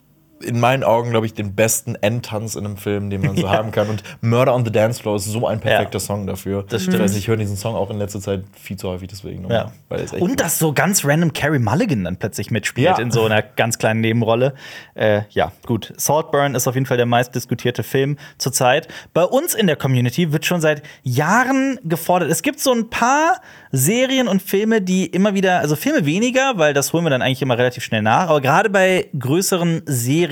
in 0.43 0.59
meinen 0.59 0.83
Augen, 0.83 1.09
glaube 1.11 1.25
ich, 1.25 1.33
den 1.33 1.55
besten 1.55 1.95
Endtanz 1.95 2.55
in 2.55 2.65
einem 2.65 2.77
Film, 2.77 3.09
den 3.09 3.21
man 3.21 3.35
so 3.35 3.41
Ja. 3.47 3.51
haben 3.51 3.71
kann. 3.71 3.89
Und 3.89 4.03
Murder 4.21 4.53
on 4.53 4.63
the 4.65 4.71
Dance 4.71 5.01
Floor 5.01 5.15
ist 5.15 5.25
so 5.25 5.47
ein 5.47 5.59
perfekter 5.59 5.95
Ja. 5.97 5.99
Song 5.99 6.27
dafür. 6.27 6.63
Das 6.67 6.87
Ich 6.87 6.99
weiß, 6.99 7.15
ich 7.15 7.27
höre 7.27 7.37
diesen 7.37 7.57
Song 7.57 7.75
auch 7.75 7.89
in 7.89 7.97
letzter 7.97 8.19
Zeit 8.21 8.43
viel 8.59 8.77
zu 8.77 8.89
häufig 8.89 9.07
deswegen. 9.07 9.41
nochmal, 9.43 9.71
Ja. 9.89 10.17
Und 10.19 10.39
dass 10.39 10.59
so 10.59 10.73
ganz 10.73 11.03
random 11.05 11.33
Carrie 11.33 11.59
Mulligan 11.59 12.03
dann 12.03 12.17
plötzlich 12.17 12.51
mitspielt 12.51 12.99
in 12.99 13.11
so 13.11 13.23
einer 13.25 13.41
ganz 13.41 13.77
kleinen 13.77 14.01
Nebenrolle. 14.01 14.53
Äh, 14.95 15.21
ja, 15.31 15.51
gut. 15.65 15.93
Saltburn 15.97 16.55
ist 16.55 16.67
auf 16.67 16.75
jeden 16.75 16.85
Fall 16.85 16.97
der 16.97 17.05
meistdiskutierte 17.05 17.83
Film 17.83 18.17
zurzeit. 18.37 18.87
Bei 19.13 19.23
uns 19.23 19.53
in 19.53 19.67
der 19.67 19.75
Community 19.75 20.31
wird 20.31 20.45
schon 20.45 20.61
seit 20.61 20.81
Jahren 21.03 21.79
gefordert. 21.83 22.29
Es 22.29 22.41
gibt 22.41 22.59
so 22.59 22.71
ein 22.73 22.89
paar 22.89 23.41
Serien 23.71 24.27
und 24.27 24.41
Filme, 24.41 24.81
die 24.81 25.05
immer 25.07 25.33
wieder, 25.33 25.59
also 25.59 25.75
Filme 25.75 26.05
weniger, 26.05 26.57
weil 26.57 26.73
das 26.73 26.93
holen 26.93 27.03
wir 27.05 27.09
dann 27.09 27.21
eigentlich 27.21 27.41
immer 27.41 27.57
relativ 27.57 27.83
schnell 27.83 28.01
nach. 28.01 28.29
Aber 28.29 28.41
gerade 28.41 28.69
bei 28.69 29.07
größeren 29.17 29.81
Serien 29.85 30.26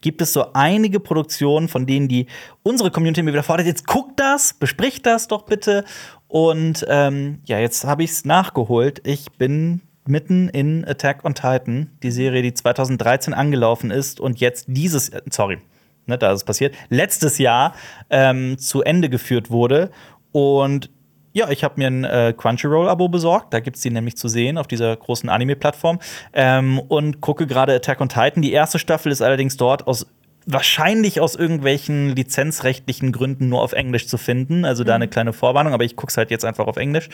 gibt 0.00 0.22
es 0.22 0.32
so 0.32 0.52
einige 0.52 1.00
Produktionen, 1.00 1.68
von 1.68 1.86
denen 1.86 2.08
die 2.08 2.26
unsere 2.62 2.90
Community 2.90 3.20
immer 3.20 3.32
wieder 3.32 3.42
fordert. 3.42 3.66
Jetzt 3.66 3.86
guckt 3.86 4.18
das, 4.18 4.54
bespricht 4.54 5.06
das 5.06 5.28
doch 5.28 5.42
bitte. 5.42 5.84
Und 6.28 6.86
ähm, 6.88 7.40
ja, 7.44 7.58
jetzt 7.58 7.84
habe 7.84 8.04
ich 8.04 8.10
es 8.10 8.24
nachgeholt. 8.24 9.06
Ich 9.06 9.30
bin 9.32 9.82
mitten 10.06 10.48
in 10.48 10.84
Attack 10.84 11.24
on 11.24 11.34
Titan, 11.34 11.90
die 12.02 12.10
Serie, 12.10 12.42
die 12.42 12.54
2013 12.54 13.34
angelaufen 13.34 13.90
ist 13.90 14.20
und 14.20 14.40
jetzt 14.40 14.64
dieses, 14.68 15.10
sorry, 15.30 15.58
ne, 16.06 16.18
da 16.18 16.32
ist 16.32 16.38
es 16.38 16.44
passiert, 16.44 16.74
letztes 16.88 17.38
Jahr 17.38 17.74
ähm, 18.10 18.58
zu 18.58 18.82
Ende 18.82 19.08
geführt 19.08 19.50
wurde. 19.50 19.90
Und 20.32 20.90
ja, 21.32 21.50
ich 21.50 21.64
habe 21.64 21.74
mir 21.76 21.86
ein 21.86 22.04
äh, 22.04 22.34
Crunchyroll-Abo 22.36 23.08
besorgt. 23.08 23.52
Da 23.54 23.60
gibt 23.60 23.76
es 23.76 23.82
die 23.82 23.90
nämlich 23.90 24.16
zu 24.16 24.28
sehen 24.28 24.58
auf 24.58 24.66
dieser 24.66 24.94
großen 24.96 25.28
Anime-Plattform. 25.28 25.98
Ähm, 26.32 26.78
und 26.78 27.20
gucke 27.20 27.46
gerade 27.46 27.74
Attack 27.74 28.00
on 28.00 28.08
Titan. 28.08 28.42
Die 28.42 28.52
erste 28.52 28.78
Staffel 28.78 29.10
ist 29.10 29.22
allerdings 29.22 29.56
dort 29.56 29.86
aus 29.86 30.06
wahrscheinlich 30.44 31.20
aus 31.20 31.36
irgendwelchen 31.36 32.16
lizenzrechtlichen 32.16 33.12
Gründen 33.12 33.48
nur 33.48 33.62
auf 33.62 33.72
Englisch 33.72 34.08
zu 34.08 34.18
finden. 34.18 34.64
Also 34.64 34.84
da 34.84 34.94
eine 34.94 35.08
kleine 35.08 35.32
Vorwarnung, 35.32 35.72
aber 35.72 35.84
ich 35.84 35.96
gucke 35.96 36.10
es 36.10 36.16
halt 36.16 36.30
jetzt 36.30 36.44
einfach 36.44 36.66
auf 36.66 36.76
Englisch. 36.76 37.08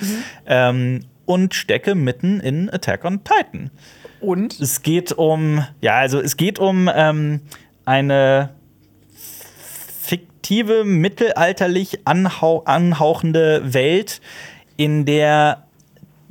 Ähm, 0.47 1.01
und 1.27 1.55
stecke 1.55 1.95
mitten 1.95 2.41
in 2.41 2.71
Attack 2.71 3.05
on 3.05 3.23
Titan. 3.23 3.71
Und 4.21 4.59
Es 4.59 4.83
geht 4.83 5.13
um, 5.13 5.65
ja, 5.81 5.97
also 5.97 6.21
es 6.21 6.37
geht 6.37 6.59
um 6.59 6.91
ähm, 6.93 7.43
eine 7.85 8.51
fiktive, 10.49 10.85
mittelalterlich 10.85 12.07
anhau 12.07 12.63
anhauchende 12.65 13.75
Welt, 13.75 14.21
in 14.77 15.05
der 15.05 15.65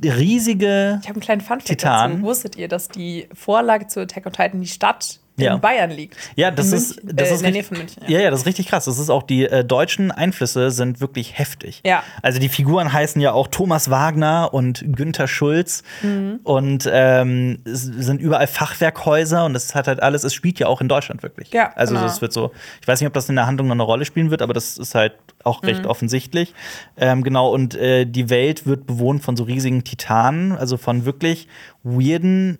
riesige 0.02 0.98
ich 1.00 1.08
habe 1.08 1.16
einen 1.16 1.20
kleinen 1.20 1.40
Funfact 1.40 1.68
Titan. 1.68 2.12
dazu. 2.12 2.22
Wusstet 2.22 2.56
ihr, 2.56 2.68
dass 2.68 2.88
die 2.88 3.28
Vorlage 3.32 3.86
zu 3.86 4.00
Attack 4.00 4.26
on 4.26 4.32
Titan 4.32 4.60
die 4.60 4.66
Stadt 4.66 5.20
Ja. 5.44 5.54
in 5.54 5.60
Bayern 5.60 5.90
liegt? 5.90 6.16
Ja, 6.36 6.50
das 6.50 6.68
in 6.72 6.78
ist, 6.78 6.96
München, 7.04 7.16
das 7.16 7.28
äh, 7.30 7.34
ist 7.34 7.38
in 7.38 7.42
der 7.44 7.50
Nähe 7.52 7.60
richtig- 7.60 7.68
von 7.68 7.78
München. 7.78 8.02
Ja. 8.06 8.20
ja, 8.20 8.30
das 8.30 8.40
ist 8.40 8.46
richtig 8.46 8.66
krass. 8.68 8.84
Das 8.86 8.98
ist 8.98 9.10
auch 9.10 9.22
die 9.22 9.46
äh, 9.46 9.64
deutschen 9.64 10.10
Einflüsse 10.10 10.70
sind 10.70 11.00
wirklich 11.00 11.38
heftig. 11.38 11.80
Ja. 11.86 12.02
Also 12.22 12.38
die 12.38 12.48
Figuren 12.48 12.92
heißen 12.92 13.20
ja 13.20 13.32
auch 13.32 13.46
Thomas 13.48 13.90
Wagner 13.90 14.50
und 14.52 14.84
Günther 14.94 15.28
Schulz 15.28 15.82
Mhm. 16.02 16.40
und 16.44 16.88
ähm, 16.92 17.60
es 17.64 17.82
sind 17.82 18.20
überall 18.20 18.46
Fachwerkhäuser 18.46 19.44
und 19.44 19.54
es 19.54 19.74
hat 19.74 19.86
halt 19.88 20.02
alles. 20.02 20.24
Es 20.24 20.34
spielt 20.34 20.58
ja 20.58 20.66
auch 20.66 20.80
in 20.80 20.88
Deutschland 20.88 21.22
wirklich. 21.22 21.50
Ja, 21.52 21.72
Also 21.74 21.94
genau. 21.94 22.06
das 22.06 22.20
wird 22.20 22.32
so. 22.32 22.52
Ich 22.80 22.88
weiß 22.88 23.00
nicht, 23.00 23.06
ob 23.08 23.12
das 23.14 23.28
in 23.28 23.36
der 23.36 23.46
Handlung 23.46 23.68
noch 23.68 23.74
eine 23.74 23.82
Rolle 23.82 24.04
spielen 24.04 24.30
wird, 24.30 24.42
aber 24.42 24.54
das 24.54 24.76
ist 24.78 24.94
halt 24.94 25.14
auch 25.44 25.62
recht 25.62 25.82
Mhm. 25.84 25.88
offensichtlich. 25.90 26.54
Ähm, 26.96 27.22
genau. 27.22 27.50
Und 27.52 27.74
äh, 27.76 28.04
die 28.04 28.28
Welt 28.30 28.66
wird 28.66 28.86
bewohnt 28.86 29.22
von 29.22 29.36
so 29.36 29.44
riesigen 29.44 29.84
Titanen, 29.84 30.52
also 30.52 30.76
von 30.76 31.04
wirklich 31.04 31.48
weirden 31.82 32.58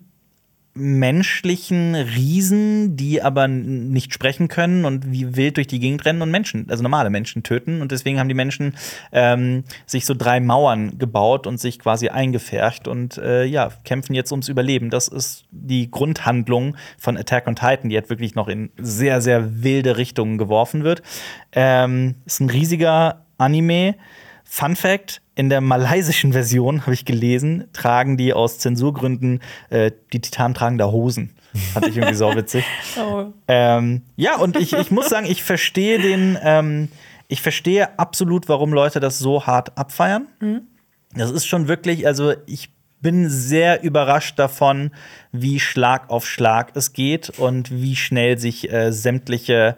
menschlichen 0.79 1.95
Riesen, 1.95 2.95
die 2.95 3.21
aber 3.21 3.47
nicht 3.47 4.13
sprechen 4.13 4.47
können 4.47 4.85
und 4.85 5.11
wie 5.11 5.35
wild 5.35 5.57
durch 5.57 5.67
die 5.67 5.79
Gegend 5.79 6.05
rennen 6.05 6.21
und 6.21 6.31
Menschen, 6.31 6.67
also 6.69 6.81
normale 6.81 7.09
Menschen 7.09 7.43
töten. 7.43 7.81
Und 7.81 7.91
deswegen 7.91 8.19
haben 8.19 8.29
die 8.29 8.35
Menschen 8.35 8.75
ähm, 9.11 9.63
sich 9.85 10.05
so 10.05 10.13
drei 10.13 10.39
Mauern 10.39 10.97
gebaut 10.97 11.45
und 11.45 11.59
sich 11.59 11.79
quasi 11.79 12.09
eingefärcht 12.09 12.87
und 12.87 13.17
äh, 13.17 13.43
ja, 13.43 13.69
kämpfen 13.83 14.13
jetzt 14.13 14.31
ums 14.31 14.47
Überleben. 14.47 14.89
Das 14.89 15.07
ist 15.07 15.45
die 15.51 15.91
Grundhandlung 15.91 16.75
von 16.97 17.17
Attack 17.17 17.47
on 17.47 17.55
Titan, 17.55 17.89
die 17.89 17.95
halt 17.95 18.09
wirklich 18.09 18.35
noch 18.35 18.47
in 18.47 18.71
sehr, 18.77 19.21
sehr 19.21 19.63
wilde 19.63 19.97
Richtungen 19.97 20.37
geworfen 20.37 20.83
wird. 20.83 21.01
Ähm, 21.51 22.15
ist 22.25 22.39
ein 22.39 22.49
riesiger 22.49 23.25
Anime. 23.37 23.95
Fun 24.43 24.75
Fact: 24.75 25.21
In 25.39 25.47
der 25.47 25.61
malaysischen 25.61 26.33
Version 26.33 26.81
habe 26.81 26.93
ich 26.93 27.05
gelesen, 27.05 27.69
tragen 27.71 28.17
die 28.17 28.33
aus 28.33 28.59
Zensurgründen 28.59 29.39
äh, 29.69 29.89
die 30.11 30.19
Titanen 30.19 30.53
tragen 30.53 30.77
da 30.77 30.87
Hosen. 30.91 31.33
Fand 31.73 31.87
ich 31.87 31.95
irgendwie 31.95 32.15
so 32.15 32.35
witzig. 32.35 32.65
Oh. 32.97 33.27
Ähm, 33.47 34.01
ja, 34.17 34.35
und 34.35 34.57
ich, 34.57 34.73
ich 34.73 34.91
muss 34.91 35.07
sagen, 35.07 35.25
ich 35.25 35.41
verstehe 35.41 35.97
den, 35.97 36.37
ähm, 36.43 36.89
ich 37.29 37.41
verstehe 37.41 37.97
absolut, 37.97 38.49
warum 38.49 38.73
Leute 38.73 38.99
das 38.99 39.17
so 39.17 39.45
hart 39.47 39.77
abfeiern. 39.77 40.27
Das 41.15 41.31
ist 41.31 41.45
schon 41.45 41.69
wirklich, 41.69 42.05
also 42.05 42.33
ich 42.45 42.73
bin 42.99 43.29
sehr 43.29 43.81
überrascht 43.81 44.37
davon, 44.37 44.91
wie 45.31 45.61
Schlag 45.61 46.09
auf 46.09 46.27
Schlag 46.27 46.75
es 46.75 46.91
geht 46.91 47.29
und 47.29 47.71
wie 47.71 47.95
schnell 47.95 48.37
sich 48.37 48.73
äh, 48.73 48.91
sämtliche 48.91 49.77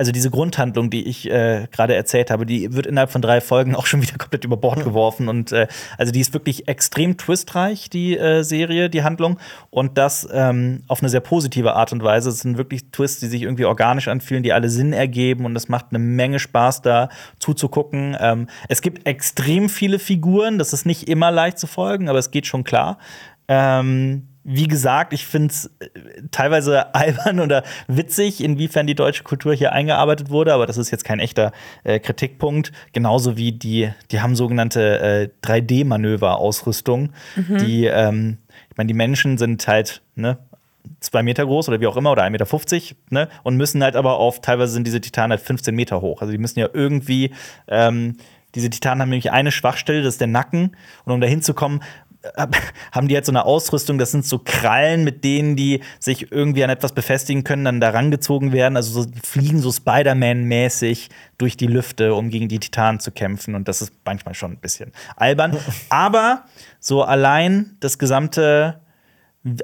also 0.00 0.12
diese 0.12 0.30
Grundhandlung, 0.30 0.88
die 0.88 1.06
ich 1.06 1.30
äh, 1.30 1.66
gerade 1.70 1.94
erzählt 1.94 2.30
habe, 2.30 2.46
die 2.46 2.72
wird 2.72 2.86
innerhalb 2.86 3.10
von 3.10 3.20
drei 3.20 3.42
Folgen 3.42 3.74
auch 3.76 3.84
schon 3.84 4.00
wieder 4.00 4.16
komplett 4.16 4.46
über 4.46 4.56
Bord 4.56 4.82
geworfen. 4.82 5.28
Und 5.28 5.52
äh, 5.52 5.68
also 5.98 6.10
die 6.10 6.20
ist 6.20 6.32
wirklich 6.32 6.68
extrem 6.68 7.18
twistreich, 7.18 7.90
die 7.90 8.16
äh, 8.16 8.42
Serie, 8.42 8.88
die 8.88 9.02
Handlung. 9.02 9.38
Und 9.68 9.98
das 9.98 10.26
ähm, 10.32 10.84
auf 10.88 11.00
eine 11.00 11.10
sehr 11.10 11.20
positive 11.20 11.74
Art 11.74 11.92
und 11.92 12.02
Weise. 12.02 12.30
Es 12.30 12.40
sind 12.40 12.56
wirklich 12.56 12.90
Twists, 12.92 13.20
die 13.20 13.26
sich 13.26 13.42
irgendwie 13.42 13.66
organisch 13.66 14.08
anfühlen, 14.08 14.42
die 14.42 14.54
alle 14.54 14.70
Sinn 14.70 14.94
ergeben. 14.94 15.44
Und 15.44 15.54
es 15.54 15.68
macht 15.68 15.88
eine 15.90 15.98
Menge 15.98 16.38
Spaß, 16.38 16.80
da 16.80 17.10
zuzugucken. 17.38 18.16
Ähm, 18.18 18.46
es 18.70 18.80
gibt 18.80 19.06
extrem 19.06 19.68
viele 19.68 19.98
Figuren. 19.98 20.56
Das 20.56 20.72
ist 20.72 20.86
nicht 20.86 21.10
immer 21.10 21.30
leicht 21.30 21.58
zu 21.58 21.66
folgen, 21.66 22.08
aber 22.08 22.18
es 22.18 22.30
geht 22.30 22.46
schon 22.46 22.64
klar. 22.64 22.96
Ähm, 23.48 24.29
wie 24.42 24.68
gesagt, 24.68 25.12
ich 25.12 25.26
finde 25.26 25.48
es 25.48 25.70
teilweise 26.30 26.94
albern 26.94 27.40
oder 27.40 27.62
witzig, 27.88 28.42
inwiefern 28.42 28.86
die 28.86 28.94
deutsche 28.94 29.22
Kultur 29.22 29.54
hier 29.54 29.72
eingearbeitet 29.72 30.30
wurde, 30.30 30.54
aber 30.54 30.66
das 30.66 30.76
ist 30.76 30.90
jetzt 30.90 31.04
kein 31.04 31.20
echter 31.20 31.52
äh, 31.84 31.98
Kritikpunkt. 31.98 32.72
Genauso 32.92 33.36
wie 33.36 33.52
die, 33.52 33.90
die 34.10 34.20
haben 34.20 34.36
sogenannte 34.36 35.30
äh, 35.42 35.46
3D-Manöver-Ausrüstung, 35.46 37.10
die, 37.36 37.86
ähm, 37.86 38.38
ich 38.70 38.76
meine, 38.76 38.88
die 38.88 38.94
Menschen 38.94 39.38
sind 39.38 39.66
halt, 39.68 40.02
ne, 40.14 40.38
zwei 41.00 41.22
Meter 41.22 41.44
groß 41.44 41.68
oder 41.68 41.80
wie 41.80 41.86
auch 41.86 41.96
immer 41.96 42.12
oder 42.12 42.24
1,50 42.24 42.30
Meter, 42.30 42.94
ne? 43.10 43.28
Und 43.42 43.56
müssen 43.56 43.82
halt 43.82 43.96
aber 43.96 44.18
auf, 44.18 44.40
teilweise 44.40 44.72
sind 44.72 44.86
diese 44.86 45.00
Titanen 45.00 45.32
halt 45.32 45.40
15 45.40 45.74
Meter 45.74 46.00
hoch. 46.00 46.20
Also 46.20 46.32
die 46.32 46.38
müssen 46.38 46.58
ja 46.58 46.68
irgendwie, 46.72 47.32
ähm, 47.68 48.16
diese 48.54 48.70
Titanen 48.70 49.02
haben 49.02 49.10
nämlich 49.10 49.30
eine 49.30 49.52
Schwachstelle, 49.52 50.02
das 50.02 50.14
ist 50.14 50.20
der 50.20 50.28
Nacken. 50.28 50.76
Und 51.04 51.12
um 51.12 51.20
da 51.20 51.26
hinzukommen, 51.26 51.80
äh, 51.80 52.09
haben 52.92 53.08
die 53.08 53.14
halt 53.14 53.24
so 53.24 53.32
eine 53.32 53.44
Ausrüstung, 53.44 53.98
das 53.98 54.10
sind 54.10 54.26
so 54.26 54.38
Krallen, 54.38 55.04
mit 55.04 55.24
denen 55.24 55.56
die 55.56 55.80
sich 55.98 56.30
irgendwie 56.30 56.64
an 56.64 56.70
etwas 56.70 56.92
befestigen 56.92 57.44
können, 57.44 57.64
dann 57.64 57.80
da 57.80 57.90
rangezogen 57.90 58.52
werden. 58.52 58.76
Also 58.76 59.02
so, 59.02 59.10
die 59.10 59.20
fliegen 59.20 59.60
so 59.60 59.72
Spider-Man-mäßig 59.72 61.08
durch 61.38 61.56
die 61.56 61.66
Lüfte, 61.66 62.14
um 62.14 62.30
gegen 62.30 62.48
die 62.48 62.58
Titanen 62.58 63.00
zu 63.00 63.10
kämpfen. 63.10 63.54
Und 63.54 63.68
das 63.68 63.82
ist 63.82 63.92
manchmal 64.04 64.34
schon 64.34 64.52
ein 64.52 64.60
bisschen 64.60 64.92
albern. 65.16 65.56
Aber 65.88 66.44
so 66.78 67.02
allein 67.02 67.76
das 67.80 67.98
gesamte 67.98 68.80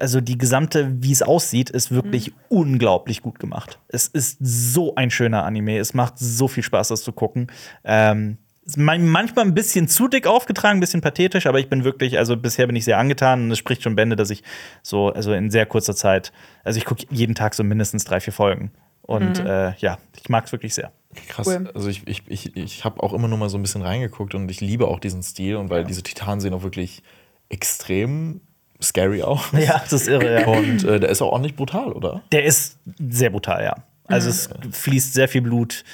also 0.01 0.23
die 0.23 0.39
gesamte, 0.39 1.03
wie 1.03 1.13
es 1.13 1.23
aussieht, 1.23 1.69
ist 1.69 1.91
wirklich 1.91 2.33
unglaublich 2.49 3.21
gut 3.21 3.39
gemacht. 3.39 3.79
Es 3.89 4.09
ist 4.09 4.39
so 4.41 4.95
ein 4.95 5.11
schöner 5.11 5.45
Anime. 5.45 5.79
Es 5.79 5.93
macht 5.93 6.15
so 6.19 6.49
viel 6.49 6.63
Spaß, 6.63 6.89
das 6.89 7.03
zu 7.03 7.13
gucken. 7.13 7.49
Ähm, 7.85 8.39
manchmal 8.77 9.45
ein 9.45 9.55
bisschen 9.55 9.89
zu 9.89 10.09
dick 10.09 10.27
aufgetragen, 10.27 10.79
ein 10.79 10.81
bisschen 10.81 11.01
pathetisch, 11.01 11.47
aber 11.47 11.61
ich 11.61 11.69
bin 11.69 11.85
wirklich, 11.85 12.19
also 12.19 12.37
bisher 12.37 12.67
bin 12.67 12.75
ich 12.75 12.85
sehr 12.85 12.99
angetan 12.99 13.45
und 13.45 13.51
es 13.53 13.59
spricht 13.59 13.83
schon 13.83 13.95
Bände, 13.95 14.17
dass 14.17 14.31
ich 14.31 14.43
so, 14.83 15.13
also 15.13 15.33
in 15.33 15.51
sehr 15.51 15.67
kurzer 15.67 15.95
Zeit, 15.95 16.33
also 16.65 16.79
ich 16.79 16.85
gucke 16.85 17.05
jeden 17.11 17.35
Tag 17.35 17.55
so 17.55 17.63
mindestens 17.63 18.05
drei, 18.05 18.21
vier 18.21 18.33
Folgen. 18.33 18.73
Und 19.03 19.39
äh, 19.39 19.73
ja, 19.79 19.99
ich 20.21 20.29
mag 20.29 20.47
es 20.47 20.53
wirklich 20.53 20.75
sehr. 20.75 20.91
Krass. 21.29 21.47
Cool. 21.47 21.71
Also 21.75 21.89
ich, 21.89 22.03
ich, 22.07 22.23
ich, 22.27 22.57
ich 22.57 22.85
habe 22.85 23.01
auch 23.03 23.13
immer 23.13 23.29
nur 23.29 23.39
mal 23.39 23.49
so 23.49 23.57
ein 23.57 23.63
bisschen 23.63 23.83
reingeguckt 23.83 24.35
und 24.35 24.51
ich 24.51 24.61
liebe 24.61 24.89
auch 24.89 24.99
diesen 24.99 25.23
Stil 25.23 25.57
und 25.57 25.71
weil 25.71 25.85
diese 25.85 26.03
Titanen 26.03 26.41
sehen 26.41 26.53
auch 26.53 26.65
wirklich 26.65 27.05
extrem 27.49 28.41
scary 28.83 29.23
aus. 29.23 29.43
Ja, 29.53 29.79
das 29.79 29.93
ist 29.93 30.09
irre, 30.09 30.41
ja. 30.41 30.47
Und 30.49 30.85
äh, 30.85 30.99
der 30.99 31.09
ist 31.09 31.23
auch 31.23 31.31
ordentlich 31.31 31.55
brutal, 31.55 31.93
oder? 31.93 32.23
Der 32.33 32.45
ist 32.45 32.79
sehr 32.99 33.31
brutal, 33.31 33.63
ja. 33.63 33.77
Also 34.09 34.29
es 34.29 34.49
fließt 34.71 35.15
sehr 35.15 35.29
viel 35.29 35.43
Blut, 35.43 35.85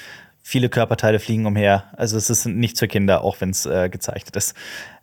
viele 0.42 0.68
Körperteile 0.68 1.18
fliegen 1.18 1.46
umher. 1.46 1.84
Also 1.96 2.16
es 2.16 2.28
ist 2.30 2.46
nicht 2.46 2.78
für 2.78 2.88
Kinder, 2.88 3.22
auch 3.22 3.40
wenn 3.40 3.50
es 3.50 3.66
äh, 3.66 3.88
gezeichnet 3.88 4.36
ist. 4.36 4.54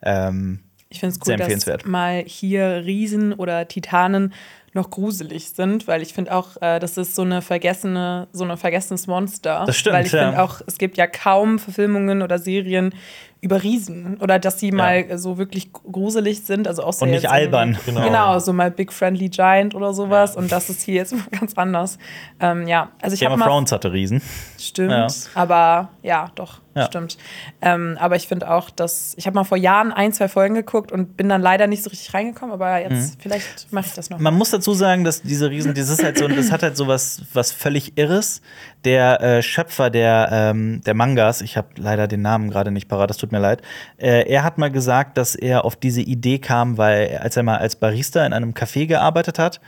Ähm, 0.02 0.60
Ich 0.90 1.00
finde 1.00 1.16
es 1.16 1.26
Sehr 1.26 1.34
cool, 1.34 1.38
dass 1.38 1.46
empfehlenswert. 1.46 1.86
mal 1.86 2.24
hier 2.26 2.84
Riesen 2.86 3.34
oder 3.34 3.68
Titanen 3.68 4.34
noch 4.74 4.90
gruselig 4.92 5.50
sind, 5.50 5.88
weil 5.88 6.02
ich 6.02 6.14
finde 6.14 6.34
auch, 6.34 6.62
äh, 6.62 6.80
das 6.80 6.98
ist 6.98 7.16
so 7.16 7.24
eine 7.24 7.42
vergessene, 7.42 8.28
so 8.32 8.44
ein 8.44 8.56
vergessenes 8.58 9.08
Monster. 9.08 9.64
Das 9.66 9.78
stimmt, 9.78 9.96
Weil 9.96 10.06
ich 10.06 10.12
ja. 10.12 10.26
finde 10.26 10.44
auch, 10.44 10.62
es 10.68 10.78
gibt 10.78 10.98
ja 10.98 11.08
kaum 11.08 11.60
Verfilmungen 11.60 12.22
oder 12.22 12.38
Serien 12.38 12.94
über 13.42 13.64
Riesen 13.64 14.18
oder 14.18 14.38
dass 14.38 14.60
sie 14.60 14.72
mal 14.72 15.18
so 15.18 15.38
wirklich 15.38 15.72
gruselig 15.72 16.42
sind, 16.42 16.68
also 16.68 16.84
außer 16.84 17.04
Und 17.04 17.12
nicht 17.12 17.30
albern. 17.30 17.78
Genau. 17.86 18.04
Genau. 18.04 18.40
so 18.40 18.52
mal 18.52 18.70
Big 18.70 18.92
Friendly 18.92 19.30
Giant 19.30 19.76
oder 19.76 19.94
sowas 19.94 20.36
und 20.36 20.52
das 20.52 20.70
ist 20.70 20.82
hier 20.82 20.96
jetzt 20.96 21.14
mal 21.16 21.26
ganz 21.32 21.54
anders. 21.56 21.98
Ähm, 22.40 22.68
ja, 22.68 22.92
also 23.02 23.14
ich 23.14 23.22
Game 23.22 23.32
habe 23.32 23.36
of 23.36 23.40
mal 23.40 23.46
Thrones 23.48 23.72
hatte 23.72 23.94
Riesen. 23.94 24.22
Stimmt, 24.60 24.92
Ja. 24.92 25.08
aber 25.36 25.90
ja, 26.04 26.32
doch, 26.36 26.60
Ja. 26.76 26.86
stimmt. 26.86 27.18
Ähm, 27.62 27.98
aber 28.00 28.16
ich 28.16 28.28
finde 28.28 28.50
auch, 28.52 28.70
dass 28.70 29.14
ich 29.18 29.26
habe 29.26 29.36
mal 29.36 29.44
vor 29.44 29.58
Jahren 29.58 29.92
ein, 29.92 30.12
zwei 30.14 30.28
Folgen 30.28 30.56
geguckt 30.56 30.92
und 30.92 31.16
bin 31.18 31.30
dann 31.30 31.42
leider 31.42 31.68
nicht 31.68 31.84
so 31.84 31.90
richtig 31.90 32.14
reingekommen, 32.14 32.54
aber 32.54 32.78
jetzt 32.80 33.18
vielleicht 33.22 33.72
mache 33.72 33.88
ich 33.88 33.94
das 33.94 34.10
noch. 34.10 34.20
Man 34.20 34.34
muss 34.36 34.52
dazu 34.52 34.74
sagen, 34.74 35.04
dass 35.04 35.22
diese 35.22 35.50
Riesen, 35.50 35.74
das 35.74 35.90
ist 35.90 36.04
halt 36.04 36.18
so, 36.18 36.28
das 36.28 36.52
hat 36.52 36.64
halt 36.64 36.78
so 36.78 36.88
was, 36.88 37.22
was 37.34 37.52
völlig 37.52 37.98
Irres. 37.98 38.42
Der 38.86 39.22
äh, 39.22 39.42
Schöpfer 39.42 39.90
der, 39.90 40.30
ähm, 40.32 40.82
der 40.86 40.94
Mangas, 40.94 41.42
ich 41.42 41.58
habe 41.58 41.68
leider 41.78 42.08
den 42.08 42.22
Namen 42.22 42.50
gerade 42.50 42.72
nicht 42.72 42.88
parat, 42.88 43.10
das 43.10 43.18
tut 43.18 43.32
mir 43.32 43.40
leid. 43.40 43.62
Äh, 43.98 44.30
er 44.30 44.44
hat 44.44 44.58
mal 44.58 44.72
gesagt, 44.72 45.18
dass 45.18 45.36
er 45.36 45.66
auf 45.66 45.76
diese 45.76 46.02
Idee 46.02 46.40
kam, 46.40 46.78
weil 46.78 47.18
als 47.22 47.36
er 47.38 47.44
mal 47.44 47.58
als 47.58 47.76
Barista 47.76 48.26
in 48.26 48.34
einem 48.34 48.52
Café 48.54 48.86
gearbeitet 48.88 49.38
hat 49.40 49.60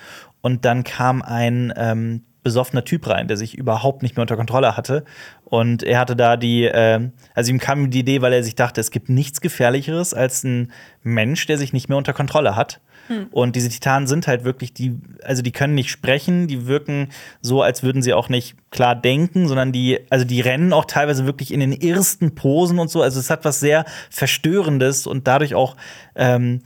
und 0.41 0.65
dann 0.65 0.84
kam 0.84 1.21
ein 1.21 1.73
ähm, 1.75 2.23
besoffener 2.43 2.84
Typ 2.84 3.08
rein, 3.08 3.27
der 3.27 3.38
sich 3.38 3.58
überhaupt 3.58 4.01
nicht 4.04 4.15
mehr 4.15 4.21
unter 4.21 4.36
Kontrolle 4.36 4.75
hatte. 4.75 5.04
Und 5.45 5.84
er 5.84 5.99
hatte 5.99 6.15
da 6.15 6.38
die, 6.38 6.63
ähm, 6.63 7.12
also 7.34 7.51
ihm 7.51 7.60
kam 7.60 7.89
die 7.89 7.99
Idee, 7.99 8.21
weil 8.21 8.34
er 8.34 8.43
sich 8.43 8.56
dachte, 8.56 8.82
es 8.82 8.91
gibt 8.91 9.10
nichts 9.10 9.41
Gefährlicheres 9.41 10.13
als 10.13 10.43
ein 10.43 10.71
Mensch, 11.04 11.45
der 11.45 11.58
sich 11.58 11.73
nicht 11.73 11.89
mehr 11.89 11.97
unter 11.97 12.13
Kontrolle 12.13 12.56
hat. 12.56 12.82
Und 13.32 13.56
diese 13.56 13.69
Titanen 13.69 14.08
sind 14.08 14.27
halt 14.27 14.43
wirklich 14.43 14.73
die, 14.73 14.97
also 15.23 15.41
die 15.41 15.51
können 15.51 15.75
nicht 15.75 15.89
sprechen, 15.89 16.47
die 16.47 16.67
wirken 16.67 17.10
so, 17.41 17.62
als 17.62 17.84
würden 17.84 18.01
sie 18.01 18.13
auch 18.13 18.30
nicht 18.30 18.56
klar 18.71 18.95
denken, 18.95 19.47
sondern 19.47 19.71
die, 19.71 19.99
also 20.10 20.23
die 20.25 20.41
rennen 20.41 20.71
auch 20.71 20.86
teilweise 20.86 21.25
wirklich 21.25 21.54
in 21.54 21.60
den 21.60 21.73
ersten 21.73 22.36
Posen 22.36 22.80
und 22.80 22.89
so. 22.89 23.01
Also 23.01 23.19
es 23.19 23.30
hat 23.30 23.43
was 23.43 23.60
sehr 23.60 23.86
Verstörendes 24.10 25.08
und 25.08 25.27
dadurch 25.27 25.56
auch 25.56 25.75
ähm, 26.15 26.62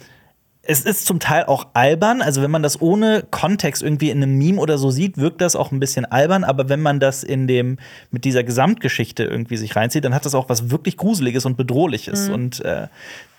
es 0.68 0.82
ist 0.82 1.06
zum 1.06 1.20
Teil 1.20 1.46
auch 1.46 1.68
albern. 1.74 2.22
Also, 2.22 2.42
wenn 2.42 2.52
man 2.52 2.64
das 2.64 2.82
ohne 2.82 3.24
Kontext 3.30 3.84
irgendwie 3.84 4.10
in 4.10 4.22
einem 4.22 4.38
Meme 4.38 4.60
oder 4.60 4.78
so 4.78 4.90
sieht, 4.90 5.18
wirkt 5.18 5.42
das 5.42 5.56
auch 5.56 5.72
ein 5.72 5.80
bisschen 5.80 6.06
albern. 6.06 6.44
Aber 6.44 6.70
wenn 6.70 6.82
man 6.82 7.00
das 7.00 7.24
in 7.24 7.48
dem, 7.48 7.78
mit 8.12 8.26
dieser 8.26 8.44
Gesamtgeschichte 8.44 9.24
irgendwie 9.24 9.58
sich 9.58 9.76
reinzieht, 9.76 10.04
dann 10.06 10.16
hat 10.16 10.26
das 10.26 10.36
auch 10.36 10.50
was 10.50 10.70
wirklich 10.72 10.98
Gruseliges 10.98 11.46
und 11.46 11.58
Bedrohliches. 11.58 12.30
Und 12.30 12.66
äh, 12.66 12.88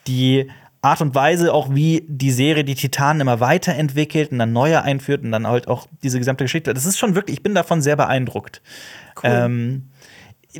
die 0.07 0.49
Art 0.83 1.01
und 1.01 1.15
Weise, 1.15 1.53
auch 1.53 1.75
wie 1.75 2.05
die 2.07 2.31
Serie 2.31 2.62
die 2.62 2.77
Titanen 2.77 3.21
immer 3.21 3.41
weiterentwickelt 3.41 4.31
und 4.31 4.39
dann 4.39 4.53
neue 4.53 4.83
einführt 4.83 5.25
und 5.25 5.33
dann 5.33 5.47
halt 5.47 5.67
auch 5.69 5.89
diese 6.03 6.19
gesamte 6.19 6.45
Geschichte, 6.45 6.73
das 6.75 6.87
ist 6.87 6.99
schon 6.99 7.15
wirklich, 7.15 7.39
ich 7.39 7.43
bin 7.43 7.55
davon 7.55 7.83
sehr 7.83 7.97
beeindruckt. 7.97 8.62
Ähm, 9.25 9.89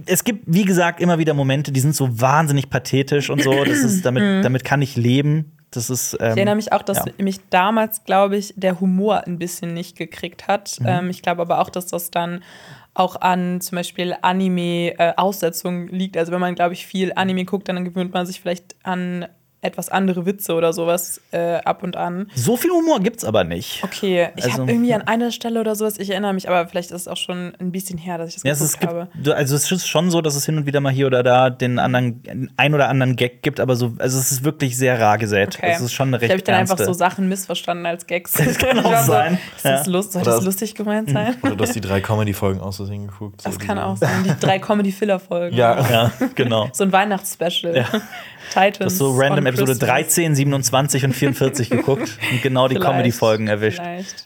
es 0.05 0.25
gibt, 0.25 0.45
wie 0.47 0.65
gesagt, 0.65 1.01
immer 1.01 1.19
wieder 1.19 1.33
Momente, 1.33 1.73
die 1.73 1.81
sind 1.81 1.95
so 1.95 2.21
wahnsinnig 2.21 2.69
pathetisch 2.69 3.31
und 3.31 3.43
so. 3.43 3.65
Das 3.65 3.79
ist, 3.79 4.05
damit, 4.05 4.45
damit 4.45 4.65
kann 4.65 4.83
ich 4.83 4.97
leben. 4.97 5.56
Das 5.77 5.91
ist, 5.91 6.15
ähm, 6.15 6.31
Ich 6.31 6.37
erinnere 6.37 6.57
mich 6.57 6.73
auch, 6.73 6.83
dass 6.83 7.05
ja. 7.05 7.13
mich 7.19 7.41
damals, 7.51 8.05
glaube 8.05 8.37
ich, 8.37 8.55
der 8.57 8.81
Humor 8.81 9.27
ein 9.27 9.39
bisschen 9.39 9.75
nicht 9.75 9.97
gekriegt 9.97 10.49
hat. 10.49 10.81
Mhm. 10.81 10.87
Ähm, 10.87 11.11
ich 11.11 11.23
glaube 11.23 11.43
aber 11.43 11.61
auch, 11.61 11.71
dass 11.71 11.87
das 11.87 12.11
dann 12.11 12.43
auch 12.95 13.21
an 13.21 13.61
zum 13.61 13.77
Beispiel 13.77 14.17
Anime-Aussetzungen 14.23 15.89
liegt. 15.89 16.17
Also 16.17 16.33
wenn 16.33 16.41
man, 16.41 16.55
glaube 16.55 16.73
ich, 16.73 16.87
viel 16.87 17.13
Anime 17.15 17.45
guckt, 17.45 17.69
dann 17.69 17.85
gewöhnt 17.85 18.15
man 18.15 18.25
sich 18.25 18.41
vielleicht 18.41 18.75
an 18.85 19.27
etwas 19.63 19.89
andere 19.89 20.27
Witze 20.27 20.55
oder 20.55 20.73
sowas 20.73 21.21
äh, 21.33 21.55
ab 21.57 21.83
und 21.83 21.97
an. 21.97 22.31
So 22.35 22.57
viel 22.57 22.71
Humor 22.71 23.01
gibt's 23.01 23.25
aber 23.25 23.43
nicht. 23.43 23.83
Okay, 23.83 24.29
ich 24.37 24.45
Also- 24.45 24.59
habe 24.63 24.71
irgendwie 24.71 24.95
an 24.95 25.03
einer 25.03 25.33
Stelle 25.33 25.61
oder 25.61 25.75
sowas, 25.75 25.99
ich 25.99 26.11
erinnere 26.11 26.35
mich, 26.35 26.49
aber 26.49 26.69
vielleicht 26.69 26.91
ist 26.93 27.01
es 27.03 27.09
auch 27.09 27.17
schon 27.17 27.53
ein 27.59 27.73
bisschen 27.73 27.99
her, 27.99 28.19
dass 28.19 28.29
ich 28.29 28.35
das 28.37 28.43
Ja, 28.45 28.53
es, 28.53 28.59
geguckt 28.59 28.75
ist, 28.75 28.81
gibt, 29.15 29.27
habe. 29.27 29.37
also 29.37 29.57
es 29.57 29.73
ist 29.73 29.89
schon 29.89 30.11
so, 30.11 30.21
dass 30.21 30.37
es 30.37 30.47
hin 30.47 30.57
und 30.59 30.67
wieder 30.67 30.81
mal 30.81 30.93
hier 30.93 31.07
oder 31.07 31.23
da 31.23 31.51
den 31.51 31.79
anderen, 31.79 32.51
ein 32.57 32.75
oder 32.75 32.89
anderen 32.89 33.17
Gag 33.17 33.43
gibt, 33.43 33.59
aber 33.59 33.75
so, 33.77 33.95
also 33.99 34.19
es 34.19 34.31
ist 34.31 34.45
wirklich 34.45 34.77
sehr 34.77 35.01
rar 35.01 35.19
gesät. 35.19 35.57
Okay. 35.59 35.73
Es 35.75 35.81
ist 35.81 35.93
schon 35.95 36.09
eine 36.09 36.21
recht 36.21 36.31
ich 36.31 36.33
habe 36.33 36.43
dann 36.43 36.55
einfach 36.57 36.79
so 36.79 36.93
Sachen 36.93 37.29
missverstanden 37.29 37.87
als 37.87 38.07
Gags. 38.07 38.35
Das 38.47 38.59
kann 38.59 38.79
auch 38.85 38.97
sein, 39.03 39.39
So, 39.57 39.57
ist 39.57 39.65
das 39.65 39.87
lust, 39.87 40.13
soll 40.13 40.23
Oder 40.23 40.33
das 40.37 40.45
lustig 40.45 40.75
gemeint 40.75 41.11
sein? 41.11 41.35
Oder 41.43 41.57
dass 41.57 41.73
die 41.73 41.81
drei 41.81 42.01
Comedy-Folgen 42.03 42.61
aus 42.61 42.77
Versehen 42.77 43.09
geguckt. 43.09 43.41
Das 43.45 43.55
so 43.55 43.61
kann 43.61 43.79
auch 43.79 43.97
sein. 43.97 44.23
Die 44.25 44.39
drei 44.39 44.59
Comedy-Filler-Folgen. 44.59 45.57
Ja. 45.57 45.81
Ja, 45.91 46.13
genau. 46.35 46.69
So 46.73 46.85
ein 46.85 46.93
Weihnachtsspecial. 46.93 47.77
Ja. 47.77 47.87
Titans. 48.53 48.79
Das 48.79 48.93
ist 48.95 48.99
so 48.99 49.13
random 49.17 49.47
Episode 49.47 49.73
Christmas. 49.73 49.89
13, 49.89 50.35
27 50.35 51.05
und 51.05 51.13
44 51.13 51.71
geguckt 51.71 52.19
und 52.33 52.43
genau 52.43 52.69
die 52.69 52.75
Comedy-Folgen 52.81 53.49
erwischt. 53.49 53.81